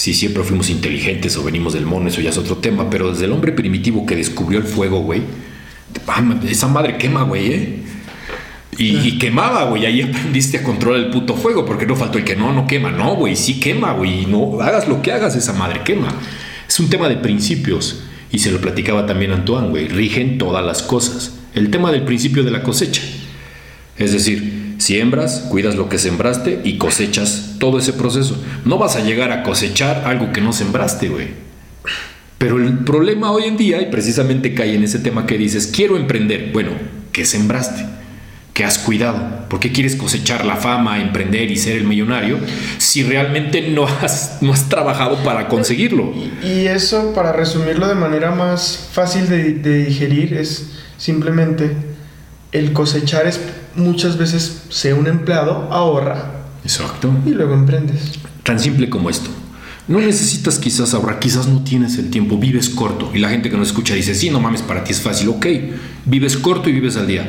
si 0.00 0.14
siempre 0.14 0.42
fuimos 0.44 0.70
inteligentes 0.70 1.36
o 1.36 1.42
venimos 1.42 1.74
del 1.74 1.84
mono, 1.84 2.08
eso 2.08 2.22
ya 2.22 2.30
es 2.30 2.38
otro 2.38 2.56
tema, 2.56 2.88
pero 2.88 3.10
desde 3.10 3.26
el 3.26 3.32
hombre 3.32 3.52
primitivo 3.52 4.06
que 4.06 4.16
descubrió 4.16 4.58
el 4.58 4.64
fuego, 4.64 5.00
güey, 5.00 5.20
esa 6.48 6.68
madre 6.68 6.96
quema, 6.96 7.24
güey, 7.24 7.52
¿eh? 7.52 7.82
Y, 8.78 9.18
quemaba, 9.18 9.64
güey, 9.64 9.84
ahí 9.84 10.00
aprendiste 10.00 10.56
a 10.56 10.62
controlar 10.62 11.00
el 11.02 11.10
puto 11.10 11.36
fuego, 11.36 11.66
porque 11.66 11.84
no 11.84 11.96
faltó 11.96 12.16
el 12.16 12.24
que 12.24 12.34
no, 12.34 12.50
no 12.50 12.66
quema, 12.66 12.90
no, 12.90 13.14
güey, 13.14 13.36
sí 13.36 13.60
quema, 13.60 13.92
güey, 13.92 14.24
no, 14.24 14.62
hagas 14.62 14.88
lo 14.88 15.02
que 15.02 15.12
hagas, 15.12 15.36
esa 15.36 15.52
madre 15.52 15.82
quema. 15.84 16.08
Es 16.66 16.80
un 16.80 16.88
tema 16.88 17.06
de 17.10 17.16
principios, 17.18 18.04
y 18.32 18.38
se 18.38 18.52
lo 18.52 18.58
platicaba 18.58 19.04
también 19.04 19.32
Antoine, 19.32 19.68
güey, 19.68 19.88
rigen 19.88 20.38
todas 20.38 20.64
las 20.64 20.80
cosas. 20.82 21.34
El 21.54 21.68
tema 21.68 21.92
del 21.92 22.04
principio 22.04 22.42
de 22.42 22.50
la 22.50 22.62
cosecha. 22.62 23.02
Es 23.98 24.14
decir, 24.14 24.59
Siembras, 24.80 25.44
cuidas 25.50 25.74
lo 25.74 25.90
que 25.90 25.98
sembraste 25.98 26.62
y 26.64 26.78
cosechas 26.78 27.56
todo 27.58 27.78
ese 27.78 27.92
proceso. 27.92 28.42
No 28.64 28.78
vas 28.78 28.96
a 28.96 29.00
llegar 29.00 29.30
a 29.30 29.42
cosechar 29.42 30.04
algo 30.06 30.32
que 30.32 30.40
no 30.40 30.54
sembraste, 30.54 31.10
güey. 31.10 31.28
Pero 32.38 32.56
el 32.56 32.78
problema 32.78 33.30
hoy 33.30 33.44
en 33.44 33.58
día, 33.58 33.82
y 33.82 33.90
precisamente 33.90 34.54
cae 34.54 34.74
en 34.74 34.82
ese 34.82 34.98
tema 34.98 35.26
que 35.26 35.36
dices, 35.36 35.66
quiero 35.66 35.98
emprender. 35.98 36.48
Bueno, 36.54 36.70
¿qué 37.12 37.26
sembraste? 37.26 37.84
¿Qué 38.54 38.64
has 38.64 38.78
cuidado? 38.78 39.46
¿Por 39.50 39.60
qué 39.60 39.70
quieres 39.70 39.96
cosechar 39.96 40.46
la 40.46 40.56
fama, 40.56 41.02
emprender 41.02 41.50
y 41.50 41.56
ser 41.56 41.76
el 41.76 41.84
millonario 41.84 42.38
si 42.78 43.02
realmente 43.02 43.68
no 43.68 43.86
has, 43.86 44.38
no 44.40 44.54
has 44.54 44.70
trabajado 44.70 45.22
para 45.22 45.48
conseguirlo? 45.48 46.14
Y, 46.42 46.66
eso, 46.68 47.12
para 47.12 47.32
resumirlo 47.34 47.86
de 47.86 47.96
manera 47.96 48.30
más 48.30 48.88
fácil 48.90 49.28
de, 49.28 49.52
de 49.52 49.84
digerir, 49.84 50.32
es 50.32 50.70
simplemente 50.96 51.89
el 52.52 52.72
cosechar 52.72 53.26
es 53.26 53.40
muchas 53.76 54.18
veces 54.18 54.62
sea 54.68 54.94
un 54.94 55.06
empleado, 55.06 55.68
ahorra. 55.72 56.32
Exacto. 56.64 57.10
Y 57.24 57.30
luego 57.30 57.54
emprendes. 57.54 58.18
Tan 58.42 58.58
simple 58.58 58.88
como 58.88 59.10
esto. 59.10 59.30
No 59.88 59.98
necesitas 59.98 60.58
quizás 60.58 60.94
ahorrar, 60.94 61.18
quizás 61.18 61.48
no 61.48 61.64
tienes 61.64 61.98
el 61.98 62.10
tiempo, 62.10 62.38
vives 62.38 62.68
corto. 62.68 63.10
Y 63.12 63.18
la 63.18 63.28
gente 63.28 63.50
que 63.50 63.56
nos 63.56 63.68
escucha 63.68 63.94
dice, 63.94 64.14
sí, 64.14 64.30
no 64.30 64.38
mames, 64.38 64.62
para 64.62 64.84
ti 64.84 64.92
es 64.92 65.00
fácil. 65.00 65.28
Ok, 65.30 65.46
vives 66.04 66.36
corto 66.36 66.68
y 66.68 66.72
vives 66.72 66.96
al 66.96 67.06
día. 67.06 67.28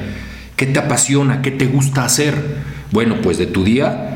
¿Qué 0.56 0.68
te 0.68 0.80
apasiona? 0.80 1.41
¿Qué 1.41 1.52
te 1.52 1.65
gusta 1.65 2.06
hacer? 2.06 2.35
Bueno, 2.91 3.15
pues 3.22 3.38
de 3.38 3.48
tu 3.48 3.64
día, 3.64 4.10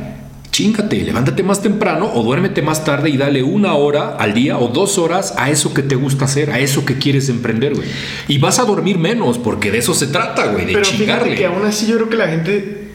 Chingate, 0.56 1.03
levántate 1.03 1.44
más 1.44 1.61
temprano 1.61 2.10
o 2.14 2.23
duérmete 2.23 2.61
más 2.61 2.86
tarde 2.86 3.10
y 3.10 3.18
dale 3.18 3.44
una 3.44 3.73
hora 3.73 4.15
al 4.15 4.34
día 4.34 4.57
o 4.57 4.69
dos 4.69 4.98
horas 4.98 5.34
a 5.36 5.49
eso 5.49 5.73
que 5.73 5.82
te 5.82 5.95
gusta 5.95 6.23
hacer, 6.23 6.49
a 6.49 6.60
eso 6.60 6.86
que 6.86 6.98
quieres 6.98 7.27
emprender, 7.27 7.76
güey. 7.76 7.86
Y 8.30 8.38
vas 8.38 8.57
a 8.60 8.64
dormir 8.64 8.98
menos, 8.98 9.38
porque 9.38 9.69
de 9.69 9.80
eso 9.80 9.94
se 9.94 10.07
trata, 10.07 10.45
güey, 10.45 10.65
de 10.65 10.72
Pero 10.72 10.86
chingarle. 10.86 11.32
fíjate 11.32 11.36
que 11.36 11.45
aún 11.45 11.65
así 11.65 11.88
yo 11.88 11.95
creo 11.98 12.10
que 12.10 12.15
la 12.15 12.30
gente 12.30 12.88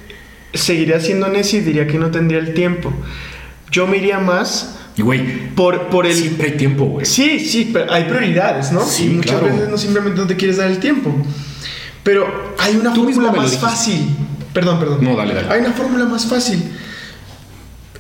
seguiría 0.55 1.01
siendo 1.01 1.29
necia 1.29 1.59
y 1.59 1.61
diría 1.61 1.87
que 1.87 1.99
no 1.99 2.11
tendría 2.11 2.39
el 2.39 2.55
tiempo. 2.55 2.95
Yo 3.71 3.87
me 3.87 3.99
iría 3.99 4.21
más 4.21 4.79
güey, 4.97 5.55
por, 5.55 5.89
por 5.89 6.07
el... 6.07 6.15
siempre 6.15 6.53
hay 6.53 6.57
tiempo, 6.57 6.87
güey. 6.87 7.05
Sí, 7.05 7.41
sí, 7.41 7.69
pero 7.71 7.93
hay 7.93 8.05
prioridades, 8.05 8.73
¿no? 8.73 8.87
Sí, 8.87 9.05
y 9.05 9.09
muchas 9.11 9.39
claro. 9.39 9.55
veces 9.55 9.69
no 9.69 9.77
simplemente 9.77 10.19
no 10.19 10.27
te 10.27 10.37
quieres 10.37 10.57
dar 10.57 10.71
el 10.71 10.79
tiempo. 10.79 11.15
Pero 12.05 12.55
hay 12.57 12.77
una 12.77 12.95
Tú 12.95 13.05
fórmula 13.05 13.33
más 13.33 13.59
fácil. 13.59 14.17
Perdón, 14.55 14.79
perdón. 14.79 15.05
No, 15.05 15.15
dale, 15.15 15.35
dale. 15.35 15.49
Hay 15.51 15.61
una 15.61 15.73
fórmula 15.73 16.07
más 16.07 16.25
fácil. 16.25 16.63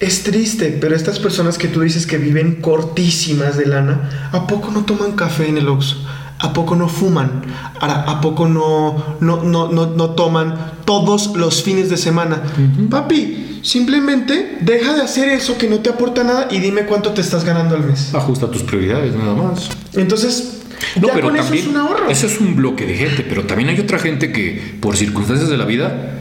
Es 0.01 0.23
triste, 0.23 0.79
pero 0.81 0.97
estas 0.97 1.19
personas 1.19 1.59
que 1.59 1.69
tú 1.69 1.83
dices 1.83 2.07
que 2.07 2.17
viven 2.17 2.57
cortísimas 2.63 3.57
de 3.59 3.67
lana, 3.67 4.29
¿a 4.33 4.47
poco 4.47 4.71
no 4.71 4.85
toman 4.85 5.13
café 5.13 5.49
en 5.49 5.59
el 5.59 5.69
Oxxo? 5.69 5.97
¿A 6.39 6.55
poco 6.55 6.75
no 6.75 6.89
fuman? 6.89 7.43
¿A 7.81 8.19
poco 8.23 8.49
no, 8.49 9.17
no, 9.21 9.43
no, 9.45 9.71
no, 9.71 9.87
no 9.89 10.11
toman 10.11 10.55
todos 10.87 11.37
los 11.37 11.63
fines 11.63 11.91
de 11.91 11.99
semana? 11.99 12.43
Papi, 12.89 13.61
simplemente 13.63 14.57
deja 14.63 14.95
de 14.95 15.03
hacer 15.03 15.29
eso 15.29 15.59
que 15.59 15.69
no 15.69 15.81
te 15.81 15.91
aporta 15.91 16.25
nada 16.25 16.49
y 16.51 16.61
dime 16.61 16.87
cuánto 16.87 17.11
te 17.11 17.21
estás 17.21 17.45
ganando 17.45 17.77
al 17.77 17.85
mes. 17.85 18.15
Ajusta 18.15 18.51
tus 18.51 18.63
prioridades, 18.63 19.15
nada 19.15 19.35
más. 19.35 19.69
Entonces, 19.93 20.63
No, 20.99 21.09
ya 21.09 21.13
pero 21.15 21.27
con 21.27 21.37
también. 21.37 21.55
eso 21.59 21.69
es 21.69 21.77
un 21.77 21.77
ahorro. 21.77 22.09
Eso 22.11 22.27
es 22.27 22.41
un 22.41 22.57
bloque 22.57 22.87
de 22.87 22.95
gente, 22.95 23.23
pero 23.29 23.45
también 23.45 23.69
hay 23.69 23.79
otra 23.79 23.99
gente 23.99 24.33
que, 24.33 24.77
por 24.81 24.97
circunstancias 24.97 25.51
de 25.51 25.59
la 25.59 25.67
vida, 25.67 26.20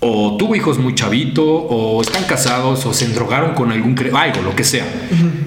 o 0.00 0.36
tuvo 0.36 0.54
hijos 0.54 0.78
muy 0.78 0.94
chavito, 0.94 1.44
o 1.44 2.00
están 2.00 2.24
casados, 2.24 2.86
o 2.86 2.94
se 2.94 3.04
endrogaron 3.04 3.54
con 3.54 3.72
algún. 3.72 3.96
algo, 4.14 4.42
lo 4.42 4.54
que 4.54 4.64
sea. 4.64 4.86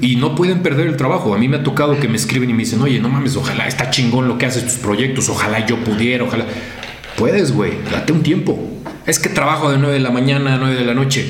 Y 0.02 0.18
no 0.18 0.36
pueden 0.36 0.62
perder 0.62 0.88
el 0.88 0.98
trabajo. 0.98 1.34
A 1.34 1.38
mí 1.38 1.48
me 1.48 1.58
ha 1.58 1.64
tocado 1.64 2.00
que 2.00 2.08
me 2.08 2.18
escriben 2.18 2.50
y 2.50 2.54
me 2.54 2.60
dicen, 2.60 2.82
oye, 2.82 3.00
no 3.00 3.08
mames, 3.08 3.36
ojalá 3.38 3.68
está 3.68 3.90
chingón 3.90 4.28
lo 4.28 4.38
que 4.38 4.46
haces 4.46 4.66
tus 4.66 4.76
proyectos, 4.76 5.30
ojalá 5.30 5.66
yo 5.66 5.78
pudiera, 5.84 6.24
ojalá. 6.24 6.46
Puedes, 7.16 7.54
güey, 7.54 7.74
date 7.92 8.12
un 8.12 8.24
tiempo. 8.24 8.60
Es 9.06 9.20
que 9.20 9.30
trabajo 9.30 9.72
de 9.72 9.78
9 9.78 9.94
de 9.94 10.00
la 10.00 10.12
mañana 10.12 10.56
a 10.56 10.58
9 10.58 10.76
de 10.76 10.86
la 10.86 10.94
noche. 10.94 11.26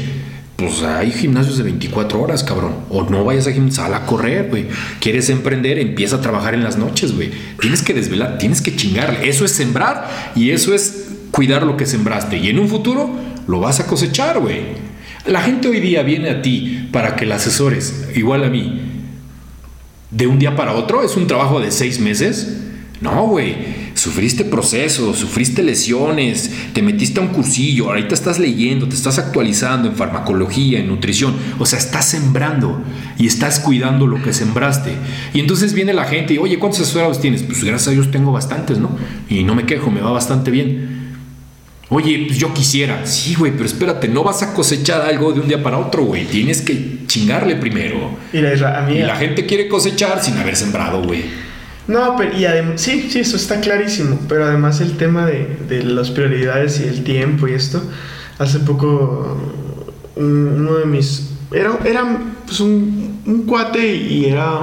Pues 0.56 0.84
hay 0.84 1.12
gimnasios 1.12 1.58
de 1.58 1.64
24 1.64 2.22
horas, 2.22 2.44
cabrón. 2.44 2.76
O 2.90 3.04
no 3.04 3.24
vayas 3.26 3.48
a 3.48 3.52
gimnasio, 3.52 3.84
a 3.84 4.06
correr, 4.06 4.50
güey. 4.50 4.68
Quieres 5.00 5.30
emprender, 5.30 5.80
empieza 5.80 6.18
a 6.18 6.22
trabajar 6.22 6.54
en 6.54 6.64
las 6.64 6.78
noches, 6.78 7.16
güey. 7.16 7.32
Tienes 7.60 7.82
que 7.82 7.96
desvelar, 7.96 8.38
tienes 8.38 8.62
que 8.62 8.76
chingarle. 8.76 9.28
Eso 9.28 9.44
es 9.44 9.52
sembrar 9.52 10.32
y 10.36 10.52
eso 10.52 10.76
es 10.76 11.01
cuidar 11.32 11.64
lo 11.64 11.78
que 11.78 11.86
sembraste. 11.86 12.38
Y 12.38 12.50
en 12.50 12.60
un 12.60 12.68
futuro 12.68 13.10
lo 13.48 13.60
vas 13.60 13.80
a 13.80 13.88
cosechar, 13.88 14.40
güey. 14.40 14.92
La 15.26 15.42
gente 15.42 15.68
hoy 15.68 15.80
día 15.80 16.04
viene 16.04 16.30
a 16.30 16.42
ti 16.42 16.90
para 16.92 17.16
que 17.16 17.26
la 17.26 17.36
asesores, 17.36 18.10
igual 18.16 18.44
a 18.44 18.50
mí, 18.50 18.82
de 20.10 20.28
un 20.28 20.40
día 20.40 20.56
para 20.56 20.74
otro, 20.74 21.04
es 21.04 21.16
un 21.16 21.28
trabajo 21.28 21.60
de 21.60 21.72
seis 21.72 22.00
meses. 22.00 22.58
No, 23.02 23.28
güey. 23.28 23.82
Sufriste 23.94 24.46
procesos, 24.46 25.18
sufriste 25.18 25.62
lesiones, 25.62 26.52
te 26.74 26.82
metiste 26.82 27.20
a 27.20 27.24
un 27.24 27.30
cursillo, 27.30 27.90
ahorita 27.90 28.16
estás 28.16 28.40
leyendo, 28.40 28.88
te 28.88 28.96
estás 28.96 29.20
actualizando 29.20 29.88
en 29.88 29.96
farmacología, 29.96 30.80
en 30.80 30.88
nutrición. 30.88 31.36
O 31.60 31.66
sea, 31.66 31.78
estás 31.78 32.06
sembrando 32.06 32.82
y 33.20 33.28
estás 33.28 33.60
cuidando 33.60 34.08
lo 34.08 34.22
que 34.24 34.34
sembraste. 34.34 34.94
Y 35.34 35.40
entonces 35.40 35.74
viene 35.74 35.94
la 35.94 36.06
gente 36.06 36.34
y, 36.34 36.38
oye, 36.40 36.58
¿cuántos 36.58 36.82
asesorados 36.82 37.22
tienes? 37.22 37.44
Pues 37.44 37.64
gracias 37.64 37.90
a 37.90 37.92
Dios 37.92 38.10
tengo 38.10 38.32
bastantes, 38.32 38.80
¿no? 38.80 38.90
Y 39.30 39.44
no 39.44 39.54
me 39.54 39.66
quejo, 39.66 39.92
me 39.92 40.02
va 40.02 40.12
bastante 40.12 40.50
bien. 40.50 41.01
Oye, 41.94 42.24
pues 42.26 42.40
yo 42.40 42.54
quisiera. 42.54 43.06
Sí, 43.06 43.36
güey, 43.36 43.52
pero 43.52 43.66
espérate, 43.66 44.08
no 44.08 44.24
vas 44.24 44.42
a 44.44 44.54
cosechar 44.54 45.02
algo 45.02 45.34
de 45.34 45.42
un 45.42 45.48
día 45.50 45.62
para 45.62 45.78
otro, 45.78 46.06
güey. 46.06 46.26
Tienes 46.26 46.62
que 46.62 47.00
chingarle 47.06 47.58
primero. 47.58 48.12
Mira, 48.32 48.54
Isra, 48.54 48.80
a 48.82 48.88
mí. 48.88 48.96
Y 48.96 49.02
la 49.02 49.18
gente 49.18 49.46
quiere 49.46 49.68
cosechar 49.68 50.24
sin 50.24 50.38
haber 50.38 50.56
sembrado, 50.56 51.04
güey. 51.04 51.26
No, 51.88 52.16
pero 52.16 52.38
y 52.38 52.46
además, 52.46 52.80
sí, 52.80 53.10
sí, 53.12 53.20
eso 53.20 53.36
está 53.36 53.60
clarísimo. 53.60 54.18
Pero 54.30 54.46
además 54.46 54.80
el 54.80 54.96
tema 54.96 55.26
de, 55.26 55.58
de 55.68 55.84
las 55.84 56.12
prioridades 56.12 56.80
y 56.80 56.84
el 56.88 57.04
tiempo 57.04 57.50
y 57.50 57.54
esto. 57.56 57.84
Hace 58.40 58.60
poco 58.60 59.38
un- 60.16 60.48
uno 60.60 60.76
de 60.76 60.86
mis. 60.86 61.32
Era, 61.52 61.78
era 61.84 62.06
pues, 62.46 62.62
un, 62.62 63.20
un 63.26 63.44
cuate 63.44 63.94
y 63.98 64.26
era 64.28 64.60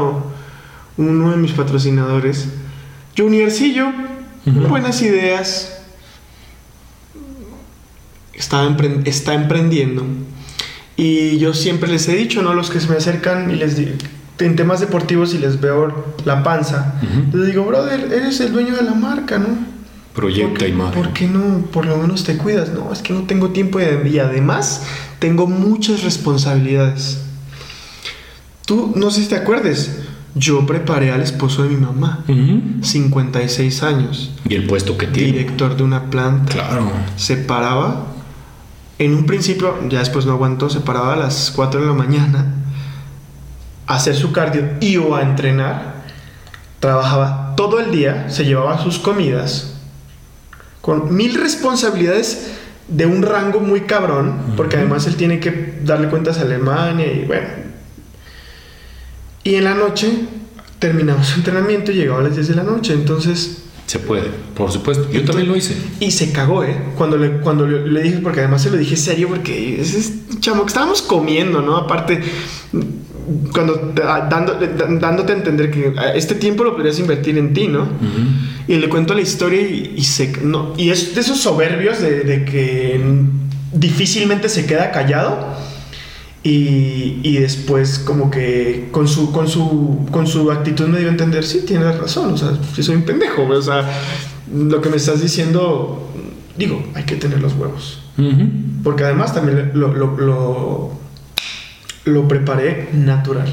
uno 0.96 1.30
de 1.30 1.36
mis 1.36 1.52
patrocinadores. 1.52 2.46
Juniorcillo, 3.16 3.88
Ujú. 4.46 4.60
buenas 4.68 5.02
ideas. 5.02 5.74
Está, 8.39 8.66
está 9.05 9.35
emprendiendo. 9.35 10.05
Y 10.97 11.39
yo 11.39 11.55
siempre 11.55 11.90
les 11.90 12.09
he 12.09 12.16
dicho, 12.16 12.43
¿no? 12.43 12.55
Los 12.55 12.70
que 12.70 12.81
se 12.81 12.89
me 12.89 12.97
acercan 12.97 13.51
y 13.51 13.55
les 13.56 13.77
digo, 13.77 13.93
en 14.39 14.56
temas 14.56 14.81
deportivos 14.81 15.35
y 15.35 15.39
les 15.39 15.60
veo 15.60 16.15
la 16.24 16.43
panza, 16.43 16.94
les 17.32 17.47
digo, 17.48 17.65
brother, 17.65 18.12
eres 18.12 18.40
el 18.40 18.52
dueño 18.52 18.74
de 18.77 18.82
la 18.82 18.94
marca, 18.94 19.39
¿no? 19.39 19.48
Proyecta 20.15 20.51
¿Por 20.51 20.59
qué- 20.59 20.69
imagen. 20.69 21.02
¿Por 21.02 21.12
qué 21.12 21.27
no, 21.28 21.66
por 21.73 21.86
lo 21.86 21.97
menos 21.97 22.24
te 22.24 22.36
cuidas? 22.36 22.70
No, 22.70 22.93
es 22.93 23.01
que 23.02 23.12
no 23.12 23.23
tengo 23.23 23.51
tiempo 23.51 23.78
y, 23.81 24.09
y 24.09 24.19
además 24.19 24.82
tengo 25.20 25.47
muchas 25.47 26.02
responsabilidades. 26.02 27.20
Tú, 28.66 28.93
no 28.97 29.10
sé 29.10 29.23
si 29.23 29.28
te 29.28 29.36
acuerdes, 29.36 29.98
yo 30.35 30.66
preparé 30.66 31.10
al 31.12 31.23
esposo 31.23 31.62
de 31.62 31.70
mi 31.70 31.77
mamá, 31.77 32.24
Ujú. 32.28 32.82
56 32.85 33.82
años, 33.82 34.32
Y 34.48 34.55
el 34.56 34.66
puesto 34.66 34.98
que 34.98 35.06
tiene. 35.06 35.32
director 35.32 35.77
de 35.77 35.82
una 35.85 36.10
planta. 36.10 36.52
Claro. 36.52 36.90
Se 37.16 37.36
paraba, 37.36 38.06
en 38.99 39.15
un 39.15 39.27
principio, 39.27 39.77
ya 39.89 40.01
después 40.01 40.27
no 40.27 40.33
aguantó, 40.33 40.69
se 40.69 40.81
paraba 40.81 41.15
a 41.15 41.16
las 41.16 41.53
4 41.55 41.81
de 41.81 41.87
la 41.87 41.93
mañana 41.93 42.55
a 43.87 43.95
hacer 43.95 44.16
su 44.16 44.33
cardio 44.33 44.69
y 44.81 44.97
o 44.97 45.15
a 45.15 45.23
entrenar. 45.23 46.03
Trabajaba 46.81 47.55
todo 47.57 47.81
el 47.81 47.91
día, 47.91 48.29
se 48.29 48.45
llevaba 48.45 48.83
sus 48.83 48.99
comidas, 48.99 49.75
con 50.81 51.15
mil 51.15 51.35
responsabilidades 51.35 52.53
de 52.89 53.07
un 53.07 53.23
rango 53.23 53.61
muy 53.61 53.83
cabrón, 53.83 54.55
porque 54.57 54.77
además 54.77 55.07
él 55.07 55.16
tiene 55.16 55.39
que 55.39 55.81
darle 55.85 56.09
cuentas 56.09 56.39
a 56.39 56.43
Alemania 56.43 57.07
y 57.12 57.25
bueno. 57.25 57.49
Y 59.45 59.55
en 59.57 59.65
la 59.65 59.75
noche 59.75 60.11
terminamos 60.79 61.29
su 61.29 61.39
entrenamiento 61.39 61.93
y 61.93 61.97
llegaba 61.97 62.20
a 62.20 62.23
las 62.25 62.35
10 62.35 62.49
de 62.49 62.55
la 62.55 62.62
noche, 62.62 62.95
entonces 62.95 63.65
Se 63.89 63.98
puede, 63.98 64.28
por 64.55 64.70
supuesto. 64.70 65.10
Yo 65.10 65.24
también 65.24 65.48
lo 65.48 65.56
hice. 65.56 65.74
y 65.98 66.10
se 66.10 66.31
cagó, 66.31 66.62
¿eh? 66.62 66.77
Cuando 66.97 67.16
le, 67.16 67.39
cuando 67.40 67.66
le, 67.66 67.89
le 67.89 68.02
dije, 68.02 68.19
porque 68.23 68.40
además 68.40 68.62
se 68.62 68.70
lo 68.70 68.77
dije 68.77 68.97
serio, 68.97 69.28
porque 69.28 69.81
ese 69.81 69.98
es 69.98 70.12
chamo 70.40 70.62
que 70.62 70.69
estábamos 70.69 71.01
comiendo, 71.01 71.62
¿no? 71.62 71.77
Aparte, 71.77 72.20
cuando 73.52 73.94
ah, 74.05 74.27
dando, 74.31 74.55
da- 74.55 74.86
dándote 75.01 75.32
a 75.32 75.36
entender 75.36 75.70
que 75.70 75.94
ah, 75.97 76.12
este 76.15 76.35
tiempo 76.35 76.65
lo 76.65 76.74
podrías 76.74 76.98
invertir 76.98 77.39
en 77.39 77.55
ti, 77.55 77.66
¿no? 77.69 77.89
Y 78.66 78.77
le 78.77 78.89
cuento 78.90 79.15
la 79.15 79.23
historia 79.23 79.62
y, 79.62 79.94
y 79.97 80.05
se, 80.05 80.32
no, 80.43 80.74
y 80.77 80.90
es 80.90 81.15
de 81.15 81.23
esos 81.23 81.39
soberbios 81.40 81.98
de, 82.01 82.20
de 82.24 82.44
que 82.44 83.01
difícilmente 83.73 84.48
se 84.51 84.66
queda 84.66 84.90
callado. 84.90 85.47
Y, 86.43 87.19
y 87.23 87.39
después 87.39 87.98
como 87.98 88.31
que 88.31 88.89
con 88.93 89.09
su, 89.09 89.32
con, 89.32 89.48
su, 89.48 90.06
con 90.10 90.27
su 90.27 90.51
actitud 90.52 90.86
me 90.86 90.98
dio 90.98 91.09
a 91.09 91.10
entender, 91.10 91.44
sí, 91.44 91.62
tienes 91.66 91.98
razón, 91.98 92.32
o 92.32 92.36
sea, 92.36 92.52
sí 92.74 92.82
soy 92.82 92.94
un 92.94 93.02
pendejo, 93.02 93.43
o 93.43 93.62
sea, 93.62 93.89
lo 94.55 94.81
que 94.81 94.89
me 94.89 94.97
estás 94.97 95.20
diciendo, 95.20 96.10
digo, 96.56 96.82
hay 96.94 97.05
que 97.05 97.16
tener 97.16 97.40
los 97.40 97.55
huevos. 97.55 98.02
Ujú. 98.16 98.48
Porque 98.85 99.05
además 99.05 99.35
también 99.35 99.73
lo, 99.74 99.93
lo, 99.93 100.16
lo, 100.16 100.93
lo 102.05 102.28
preparé 102.28 102.89
natural. 102.93 103.48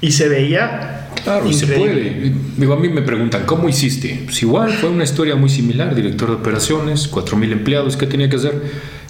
Y 0.00 0.12
se 0.12 0.28
veía... 0.28 1.08
Claro, 1.22 1.48
y 1.48 1.54
se 1.54 1.64
increíble. 1.64 2.10
puede. 2.12 2.34
Digo, 2.56 2.74
a 2.74 2.76
mí 2.78 2.88
me 2.88 3.02
preguntan, 3.02 3.44
¿cómo 3.46 3.68
hiciste? 3.68 4.22
Pues 4.24 4.42
igual, 4.42 4.72
fue 4.72 4.90
una 4.90 5.02
historia 5.04 5.34
muy 5.34 5.48
similar. 5.48 5.94
Director 5.94 6.28
de 6.28 6.34
operaciones, 6.36 7.10
4.000 7.10 7.52
empleados, 7.52 7.96
¿qué 7.96 8.06
tenía 8.06 8.28
que 8.30 8.36
hacer? 8.36 8.62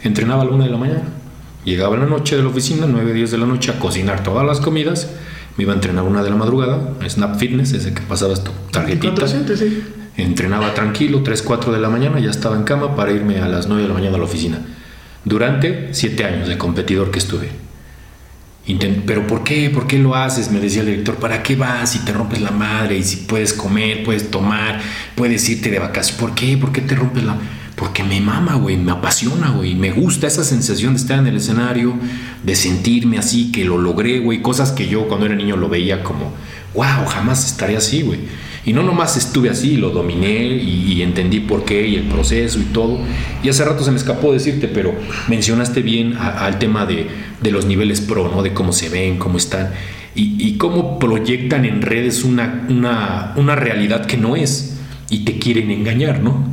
Entrenaba 0.02 0.42
a 0.42 0.44
la 0.46 0.52
una 0.52 0.64
de 0.64 0.70
la 0.70 0.78
mañana. 0.78 1.02
Llegaba 1.66 1.96
en 1.96 2.00
la 2.02 2.06
noche 2.06 2.36
de 2.36 2.42
la 2.42 2.48
oficina, 2.48 2.86
9, 2.88 3.12
10 3.12 3.30
de 3.32 3.38
la 3.38 3.44
noche, 3.46 3.70
a 3.72 3.78
cocinar 3.78 4.22
todas 4.22 4.46
las 4.46 4.60
comidas. 4.60 5.10
Me 5.58 5.64
iba 5.64 5.72
a 5.72 5.76
entrenar 5.76 6.04
una 6.04 6.22
de 6.22 6.30
la 6.30 6.36
madrugada, 6.36 6.94
Snap 7.08 7.38
Fitness, 7.38 7.72
ese 7.72 7.92
que 7.92 8.00
pasabas 8.02 8.42
tu 8.44 8.52
tarjetita. 8.70 9.12
400, 9.14 9.58
sí. 9.58 9.82
Entrenaba 10.16 10.72
tranquilo, 10.74 11.22
3, 11.22 11.42
4 11.42 11.72
de 11.72 11.80
la 11.80 11.88
mañana, 11.90 12.18
ya 12.20 12.30
estaba 12.30 12.56
en 12.56 12.62
cama 12.62 12.94
para 12.96 13.12
irme 13.12 13.38
a 13.40 13.48
las 13.48 13.66
9 13.66 13.82
de 13.82 13.88
la 13.88 13.94
mañana 13.94 14.14
a 14.16 14.18
la 14.18 14.24
oficina. 14.24 14.60
Durante 15.24 15.88
7 15.92 16.24
años 16.24 16.48
de 16.48 16.56
competidor 16.56 17.10
que 17.10 17.18
estuve. 17.18 17.50
Intent- 18.68 19.02
Pero 19.06 19.26
¿por 19.26 19.44
qué? 19.44 19.70
¿Por 19.70 19.86
qué 19.86 19.98
lo 19.98 20.14
haces? 20.14 20.50
Me 20.50 20.60
decía 20.60 20.80
el 20.82 20.86
director. 20.86 21.16
¿Para 21.16 21.42
qué 21.42 21.56
vas 21.56 21.90
si 21.92 22.00
te 22.00 22.12
rompes 22.12 22.40
la 22.40 22.50
madre? 22.50 22.96
Y 22.98 23.02
si 23.02 23.16
puedes 23.18 23.52
comer, 23.52 24.02
puedes 24.04 24.30
tomar, 24.30 24.80
puedes 25.14 25.48
irte 25.48 25.70
de 25.70 25.78
vacaciones. 25.78 26.20
¿Por 26.20 26.34
qué? 26.34 26.56
¿Por 26.56 26.72
qué 26.72 26.80
te 26.80 26.94
rompes 26.94 27.24
la 27.24 27.36
Porque 27.76 28.02
me 28.02 28.20
mama, 28.20 28.54
güey, 28.56 28.76
me 28.76 28.92
apasiona, 28.92 29.50
güey. 29.50 29.74
Me 29.74 29.92
gusta 29.92 30.26
esa 30.26 30.44
sensación 30.44 30.94
de 30.94 31.00
estar 31.00 31.18
en 31.18 31.26
el 31.26 31.36
escenario, 31.36 31.94
de 32.42 32.56
sentirme 32.56 33.18
así, 33.18 33.52
que 33.52 33.64
lo 33.64 33.78
logré, 33.78 34.18
güey. 34.18 34.42
Cosas 34.42 34.72
que 34.72 34.88
yo 34.88 35.06
cuando 35.08 35.26
era 35.26 35.34
niño 35.34 35.56
lo 35.56 35.68
veía 35.68 36.02
como, 36.02 36.32
wow, 36.74 37.06
jamás 37.06 37.46
estaré 37.46 37.76
así, 37.76 38.02
güey. 38.02 38.20
Y 38.64 38.72
no 38.72 38.82
nomás 38.82 39.16
estuve 39.16 39.48
así, 39.48 39.76
lo 39.76 39.90
dominé 39.90 40.44
y, 40.44 41.00
entendí 41.00 41.38
por 41.38 41.64
qué 41.64 41.86
y 41.86 41.94
el 41.94 42.04
proceso 42.04 42.58
y 42.58 42.64
todo. 42.64 42.98
Y 43.44 43.48
hace 43.48 43.64
rato 43.64 43.84
se 43.84 43.92
me 43.92 43.96
escapó 43.96 44.32
decirte, 44.32 44.66
pero 44.66 44.92
mencionaste 45.28 45.82
bien 45.82 46.16
al 46.16 46.58
tema 46.58 46.84
de, 46.84 47.06
los 47.52 47.64
niveles 47.64 48.00
pro, 48.00 48.28
¿no? 48.28 48.42
De 48.42 48.52
cómo 48.52 48.72
se 48.72 48.88
ven, 48.88 49.18
cómo 49.18 49.38
están 49.38 49.70
y, 50.16 50.56
cómo 50.56 50.98
proyectan 50.98 51.64
en 51.64 51.82
redes 51.82 52.24
una, 52.24 52.66
una, 52.68 53.54
realidad 53.54 54.06
que 54.06 54.16
no 54.16 54.34
es 54.34 54.76
y 55.10 55.20
te 55.20 55.38
quieren 55.38 55.70
engañar, 55.70 56.20
¿no? 56.20 56.44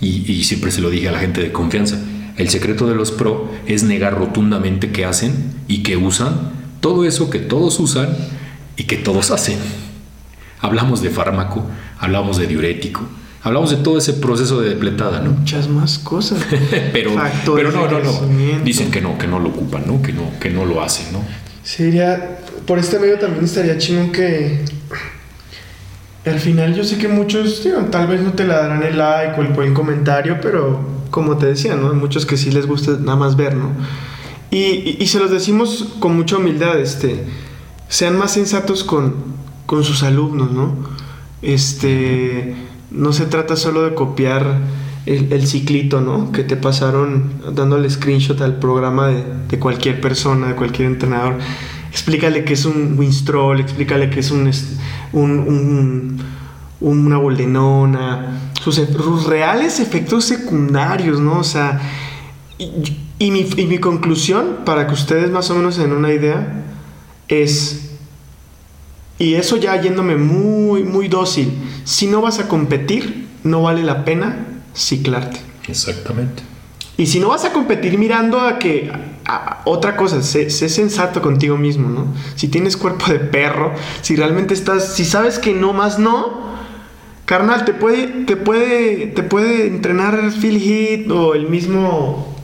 Y, 0.00 0.30
y 0.30 0.44
siempre 0.44 0.70
se 0.70 0.80
lo 0.80 0.90
dije 0.90 1.08
a 1.08 1.12
la 1.12 1.18
gente 1.18 1.40
de 1.40 1.52
confianza. 1.52 1.98
El 2.36 2.50
secreto 2.50 2.86
de 2.86 2.94
los 2.94 3.10
pro 3.10 3.50
es 3.66 3.82
negar 3.82 4.16
rotundamente 4.16 4.92
que 4.92 5.04
hacen 5.04 5.34
y 5.66 5.82
que 5.82 5.96
usan 5.96 6.58
todo 6.80 7.04
eso 7.04 7.30
que 7.30 7.38
todos 7.38 7.80
usan 7.80 8.16
y 8.76 8.84
que 8.84 8.96
todos 8.96 9.30
hacen. 9.30 9.58
Hablamos 10.60 11.02
de 11.02 11.10
fármaco, 11.10 11.64
hablamos 11.98 12.38
de 12.38 12.46
diurético, 12.46 13.02
hablamos 13.42 13.70
de 13.70 13.76
todo 13.78 13.98
ese 13.98 14.14
proceso 14.14 14.60
de 14.60 14.70
depletada, 14.70 15.20
¿no? 15.20 15.32
Muchas 15.32 15.68
más 15.68 15.98
cosas. 15.98 16.40
pero, 16.92 17.16
pero 17.54 17.72
no, 17.72 17.88
no, 17.88 18.00
no. 18.00 18.64
Dicen 18.64 18.90
que 18.90 19.00
no, 19.00 19.18
que 19.18 19.26
no 19.26 19.38
lo 19.38 19.48
ocupan, 19.48 19.84
¿no? 19.86 20.00
Que 20.02 20.12
no, 20.12 20.38
que 20.40 20.50
no 20.50 20.64
lo 20.64 20.82
hacen, 20.82 21.12
¿no? 21.12 21.22
Sería, 21.62 22.38
por 22.66 22.78
este 22.78 22.98
medio 22.98 23.18
también 23.18 23.44
estaría 23.44 23.76
chino 23.78 24.10
que 24.12 24.64
al 26.24 26.40
final 26.40 26.74
yo 26.74 26.84
sé 26.84 26.98
que 26.98 27.08
muchos, 27.08 27.66
tal 27.90 28.06
vez 28.06 28.20
no 28.20 28.32
te 28.32 28.46
la 28.46 28.58
darán 28.58 28.82
el 28.82 28.98
like 28.98 29.38
o 29.38 29.42
el 29.42 29.48
buen 29.48 29.74
comentario, 29.74 30.38
pero 30.42 30.80
como 31.10 31.36
te 31.38 31.46
decía, 31.46 31.76
¿no? 31.76 31.90
Hay 31.90 31.96
muchos 31.96 32.26
que 32.26 32.36
sí 32.36 32.50
les 32.50 32.66
gusta 32.66 32.92
nada 33.00 33.16
más 33.16 33.36
ver, 33.36 33.54
¿no? 33.54 33.70
Y, 34.50 34.96
y, 34.98 35.06
se 35.06 35.18
los 35.18 35.30
decimos 35.30 35.96
con 36.00 36.16
mucha 36.16 36.38
humildad, 36.38 36.78
este, 36.78 37.24
sean 37.88 38.16
más 38.16 38.32
sensatos 38.32 38.82
con, 38.82 39.14
con 39.66 39.84
sus 39.84 40.02
alumnos, 40.02 40.50
¿no? 40.50 40.74
Este, 41.42 42.56
no 42.90 43.12
se 43.12 43.26
trata 43.26 43.56
solo 43.56 43.82
de 43.82 43.94
copiar 43.94 44.60
el, 45.06 45.46
ciclito, 45.46 46.00
¿no? 46.00 46.32
Que 46.32 46.44
te 46.44 46.56
pasaron 46.56 47.32
dándole 47.54 47.88
screenshot 47.88 48.40
al 48.40 48.58
programa 48.58 49.08
de, 49.08 49.58
cualquier 49.58 50.00
persona, 50.00 50.48
de 50.48 50.54
cualquier 50.54 50.88
entrenador. 50.88 51.38
Explícale 51.90 52.44
que 52.44 52.54
es 52.54 52.64
un 52.64 52.98
Winstroll, 52.98 53.60
explícale 53.60 54.10
que 54.10 54.20
es 54.20 54.30
un, 54.30 54.50
un, 55.12 56.22
una 56.80 57.18
boldenona, 57.18 58.52
sus, 58.62 59.26
reales 59.26 59.80
efectos 59.80 60.24
secundarios, 60.24 61.20
¿no? 61.20 61.38
O 61.38 61.44
sea, 61.44 61.80
y, 62.58 63.30
mi, 63.30 63.46
y 63.56 63.66
mi 63.66 63.78
conclusión, 63.78 64.58
para 64.64 64.86
que 64.86 64.94
ustedes 64.94 65.30
más 65.30 65.50
o 65.50 65.54
menos 65.54 65.76
den 65.76 65.92
una 65.92 66.12
idea, 66.12 66.64
es 67.28 67.88
y 69.18 69.34
eso 69.34 69.56
ya 69.56 69.80
yéndome 69.80 70.16
muy, 70.16 70.84
muy 70.84 71.08
dócil. 71.08 71.52
Si 71.84 72.06
no 72.06 72.20
vas 72.20 72.38
a 72.38 72.46
competir, 72.46 73.26
no 73.42 73.62
vale 73.62 73.82
la 73.82 74.04
pena 74.04 74.46
ciclarte. 74.74 75.40
Exactamente. 75.66 76.42
Y 76.98 77.06
si 77.06 77.20
no 77.20 77.28
vas 77.28 77.44
a 77.44 77.52
competir 77.52 77.96
mirando 77.96 78.40
a 78.40 78.58
que 78.58 78.90
otra 79.64 79.94
cosa, 79.94 80.20
sé, 80.20 80.50
sensato 80.50 81.22
contigo 81.22 81.56
mismo, 81.56 81.88
¿no? 81.88 82.08
Si 82.34 82.48
tienes 82.48 82.76
cuerpo 82.76 83.06
de 83.12 83.20
perro, 83.20 83.72
si 84.02 84.16
realmente 84.16 84.52
estás, 84.52 84.94
si 84.94 85.04
sabes 85.04 85.38
que 85.38 85.54
no 85.54 85.72
más 85.72 86.00
no, 86.00 86.48
carnal, 87.24 87.64
te 87.64 87.72
puede, 87.72 88.08
te 88.24 88.36
puede, 88.36 89.06
te 89.06 89.22
puede 89.22 89.68
entrenar 89.68 90.32
Phil 90.32 90.60
Heath 90.60 91.10
o 91.12 91.34
el 91.36 91.48
mismo 91.48 92.34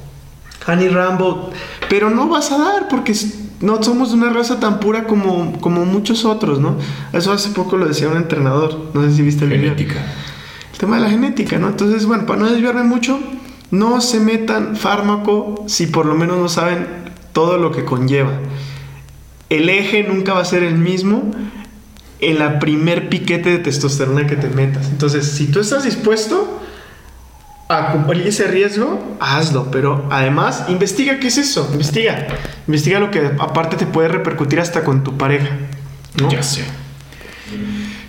Honey 0.69 0.89
Rambo, 0.89 1.51
pero 1.89 2.09
no 2.11 2.29
vas 2.29 2.53
a 2.53 2.59
dar 2.59 2.89
porque 2.89 3.13
no 3.61 3.83
somos 3.83 4.13
una 4.13 4.31
raza 4.31 4.61
tan 4.61 4.79
pura 4.79 5.03
como, 5.09 5.59
como 5.61 5.85
muchos 5.85 6.25
otros, 6.25 6.61
¿no? 6.61 6.77
Eso 7.13 7.33
hace 7.33 7.51
poco 7.51 7.77
lo 7.77 7.87
decía 7.87 8.09
un 8.09 8.19
entrenador, 8.19 8.91
no 8.95 9.03
sé 9.03 9.17
si 9.17 9.23
viste 9.23 9.47
el 9.47 9.51
genética. 9.51 9.97
El 10.73 10.79
tema 10.79 10.95
de 10.95 11.03
la 11.03 11.11
genética, 11.11 11.59
¿no? 11.59 11.67
Entonces, 11.71 12.07
bueno, 12.07 12.25
para 12.25 12.39
no 12.39 12.51
desviarme 12.51 12.85
mucho, 12.85 13.19
no 13.71 14.01
se 14.01 14.21
metan 14.21 14.77
fármaco 14.77 15.65
si 15.67 15.87
por 15.87 16.07
lo 16.07 16.15
menos 16.15 16.39
no 16.39 16.49
saben 16.49 16.87
todo 17.33 17.59
lo 17.59 17.73
que 17.73 17.85
conlleva. 17.85 18.33
El 19.51 19.69
eje 19.69 20.03
nunca 20.05 20.35
va 20.35 20.41
a 20.41 20.45
ser 20.45 20.63
el 20.63 20.77
mismo 20.77 21.31
en 22.21 22.39
la 22.39 22.59
primer 22.59 23.09
piquete 23.09 23.51
de 23.51 23.59
testosterona 23.59 24.27
que 24.27 24.37
te 24.37 24.49
metas. 24.49 24.89
Entonces, 24.89 25.31
si 25.31 25.47
tú 25.47 25.61
estás 25.61 25.85
dispuesto, 25.85 26.61
a 27.69 27.93
cumplir 27.93 28.27
ese 28.27 28.47
riesgo, 28.47 29.17
hazlo. 29.21 29.71
Pero 29.71 30.07
además, 30.11 30.65
investiga 30.69 31.19
qué 31.19 31.29
es 31.29 31.39
eso. 31.39 31.69
Investiga. 31.73 32.27
Investiga 32.67 33.01
lo 33.01 33.11
que 33.11 33.33
aparte 33.39 33.77
te 33.77 33.87
puede 33.87 34.09
repercutir 34.09 34.61
hasta 34.61 34.85
con 34.85 35.03
tu 35.05 35.17
pareja. 35.17 35.49
Ya 36.31 36.43
sé. 36.43 36.65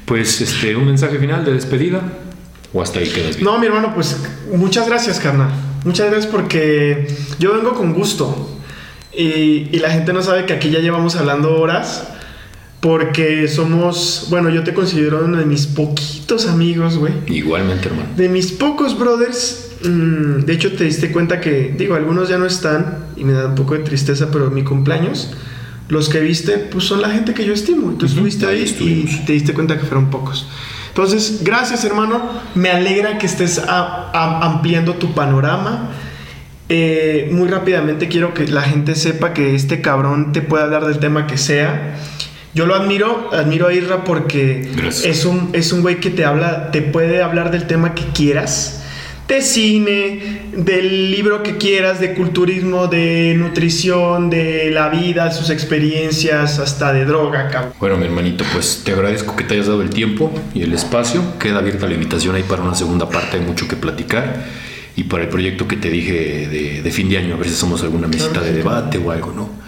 Pues 0.05 0.41
este, 0.41 0.75
un 0.75 0.85
mensaje 0.85 1.17
final 1.17 1.45
de 1.45 1.53
despedida. 1.53 2.01
¿O 2.75 2.81
hasta 2.81 2.99
ahí 2.99 3.07
quedas 3.09 3.37
bien? 3.37 3.45
No, 3.45 3.57
mi 3.57 3.67
hermano, 3.67 3.93
pues 3.95 4.17
muchas 4.53 4.85
gracias, 4.85 5.17
carnal. 5.21 5.49
Muchas 5.85 6.11
gracias 6.11 6.29
porque 6.29 7.07
yo 7.39 7.53
vengo 7.53 7.73
con 7.73 7.93
gusto. 7.93 8.59
Y, 9.13 9.69
y 9.71 9.79
la 9.79 9.89
gente 9.91 10.11
no 10.11 10.21
sabe 10.21 10.45
que 10.45 10.51
aquí 10.51 10.69
ya 10.69 10.79
llevamos 10.79 11.15
hablando 11.15 11.55
horas. 11.55 12.09
Porque 12.81 13.47
somos, 13.47 14.27
bueno, 14.29 14.49
yo 14.49 14.63
te 14.63 14.73
considero 14.73 15.23
uno 15.23 15.37
de 15.37 15.45
mis 15.45 15.67
poquitos 15.67 16.47
amigos, 16.47 16.97
güey. 16.97 17.13
Igualmente, 17.27 17.87
hermano. 17.87 18.09
De 18.17 18.27
mis 18.27 18.51
pocos 18.51 18.99
brothers. 18.99 19.71
Mm, 19.83 20.41
de 20.41 20.53
hecho, 20.53 20.73
te 20.73 20.83
diste 20.83 21.13
cuenta 21.13 21.39
que, 21.39 21.73
digo, 21.77 21.95
algunos 21.95 22.27
ya 22.27 22.37
no 22.37 22.45
están 22.45 23.05
y 23.15 23.23
me 23.23 23.31
da 23.31 23.47
un 23.47 23.55
poco 23.55 23.75
de 23.75 23.79
tristeza, 23.79 24.29
pero 24.31 24.51
mi 24.51 24.65
cumpleaños, 24.65 25.31
los 25.87 26.09
que 26.09 26.19
viste, 26.19 26.57
pues 26.57 26.83
son 26.83 27.01
la 27.01 27.09
gente 27.09 27.33
que 27.33 27.45
yo 27.45 27.53
estimo. 27.53 27.93
Tú 27.93 28.05
estuviste 28.05 28.45
ahí, 28.45 28.65
y 28.81 29.25
te 29.25 29.31
diste 29.31 29.53
cuenta 29.53 29.79
que 29.79 29.85
fueron 29.85 30.09
pocos. 30.09 30.45
Entonces, 30.95 31.41
gracias, 31.43 31.83
hermano. 31.83 32.21
Me 32.55 32.71
alegra 32.71 33.17
que 33.17 33.25
estés 33.25 33.61
ampliando 33.67 34.93
tu 34.93 35.13
panorama. 35.13 35.89
Eh, 36.69 37.29
muy 37.31 37.47
rápidamente 37.47 38.07
quiero 38.07 38.33
que 38.33 38.47
la 38.47 38.61
gente 38.61 38.95
sepa 38.95 39.33
que 39.33 39.53
este 39.53 39.81
cabrón 39.81 40.31
te 40.31 40.41
puede 40.41 40.63
hablar 40.63 40.85
del 40.85 40.97
tema 40.97 41.27
que 41.27 41.37
sea 41.37 41.95
yo 42.55 42.65
lo 42.65 42.73
admiro, 42.73 43.31
admiro 43.33 43.67
a 43.67 43.73
Irra 43.73 44.05
porque 44.05 44.71
es 45.03 45.25
un, 45.25 45.49
es 45.51 45.73
un 45.73 45.81
güey 45.81 45.99
que 45.99 46.09
te 46.09 46.23
habla, 46.23 46.71
te 46.71 46.81
puede 46.81 47.21
hablar 47.21 47.51
del 47.51 47.67
tema 47.67 47.93
que 47.93 48.05
quieras. 48.13 48.84
De 49.27 49.41
cine, 49.41 50.51
del 50.55 51.11
libro 51.11 51.41
que 51.41 51.57
quieras, 51.57 51.99
de 51.99 52.13
culturismo, 52.13 52.87
de 52.87 53.33
nutrición, 53.35 54.29
de 54.29 54.69
la 54.69 54.89
vida, 54.89 55.31
sus 55.31 55.49
experiencias, 55.49 56.59
hasta 56.59 56.93
de 56.93 57.05
droga, 57.05 57.49
cabrón. 57.49 57.73
Bueno, 57.79 57.97
mi 57.97 58.05
hermanito, 58.05 58.43
pues 58.53 58.83
te 58.85 58.91
agradezco 58.91 59.35
que 59.35 59.43
te 59.43 59.55
hayas 59.55 59.67
dado 59.67 59.81
el 59.81 59.89
tiempo 59.89 60.31
y 60.53 60.61
el 60.61 60.73
espacio. 60.73 61.23
Queda 61.39 61.57
abierta 61.57 61.87
la 61.87 61.95
invitación 61.95 62.35
ahí 62.35 62.43
para 62.43 62.61
una 62.61 62.75
segunda 62.75 63.09
parte, 63.09 63.37
hay 63.37 63.43
mucho 63.43 63.67
que 63.67 63.75
platicar. 63.75 64.45
Y 64.95 65.05
para 65.05 65.23
el 65.23 65.29
proyecto 65.29 65.67
que 65.67 65.75
te 65.75 65.89
dije 65.89 66.81
de, 66.83 66.91
fin 66.91 67.09
de 67.09 67.17
año, 67.17 67.33
a 67.33 67.37
ver 67.37 67.47
si 67.47 67.55
hacemos 67.55 67.81
alguna 67.81 68.07
mesita 68.07 68.41
de 68.41 68.53
debate 68.53 68.97
o 68.99 69.11
algo, 69.11 69.33
¿no? 69.33 69.65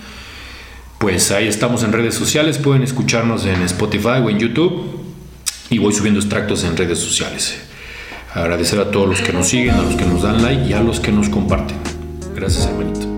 pues 0.97 1.31
ahí 1.31 1.47
estamos 1.47 1.83
en 1.83 1.91
redes 1.93 2.15
sociales, 2.15 2.57
pueden 2.57 2.83
escucharnos 2.83 3.45
en 3.45 3.61
Spotify 3.63 4.19
o 4.23 4.29
en 4.29 4.39
YouTube 4.39 4.99
y 5.69 5.77
voy 5.77 5.93
subiendo 5.93 6.19
extractos 6.19 6.63
en 6.63 6.75
redes 6.75 6.99
sociales. 6.99 7.66
Agradecer 8.33 8.79
a 8.79 8.91
todos 8.91 9.07
los 9.07 9.21
que 9.21 9.33
nos 9.33 9.47
siguen, 9.47 9.75
a 9.75 9.81
los 9.81 9.95
que 9.95 10.05
nos 10.05 10.21
dan 10.21 10.41
like 10.41 10.65
y 10.65 10.73
a 10.73 10.81
los 10.81 10.99
que 10.99 11.11
nos 11.11 11.29
comparten. 11.29 11.77
Gracias 12.35 12.67
hermanito. 12.67 13.16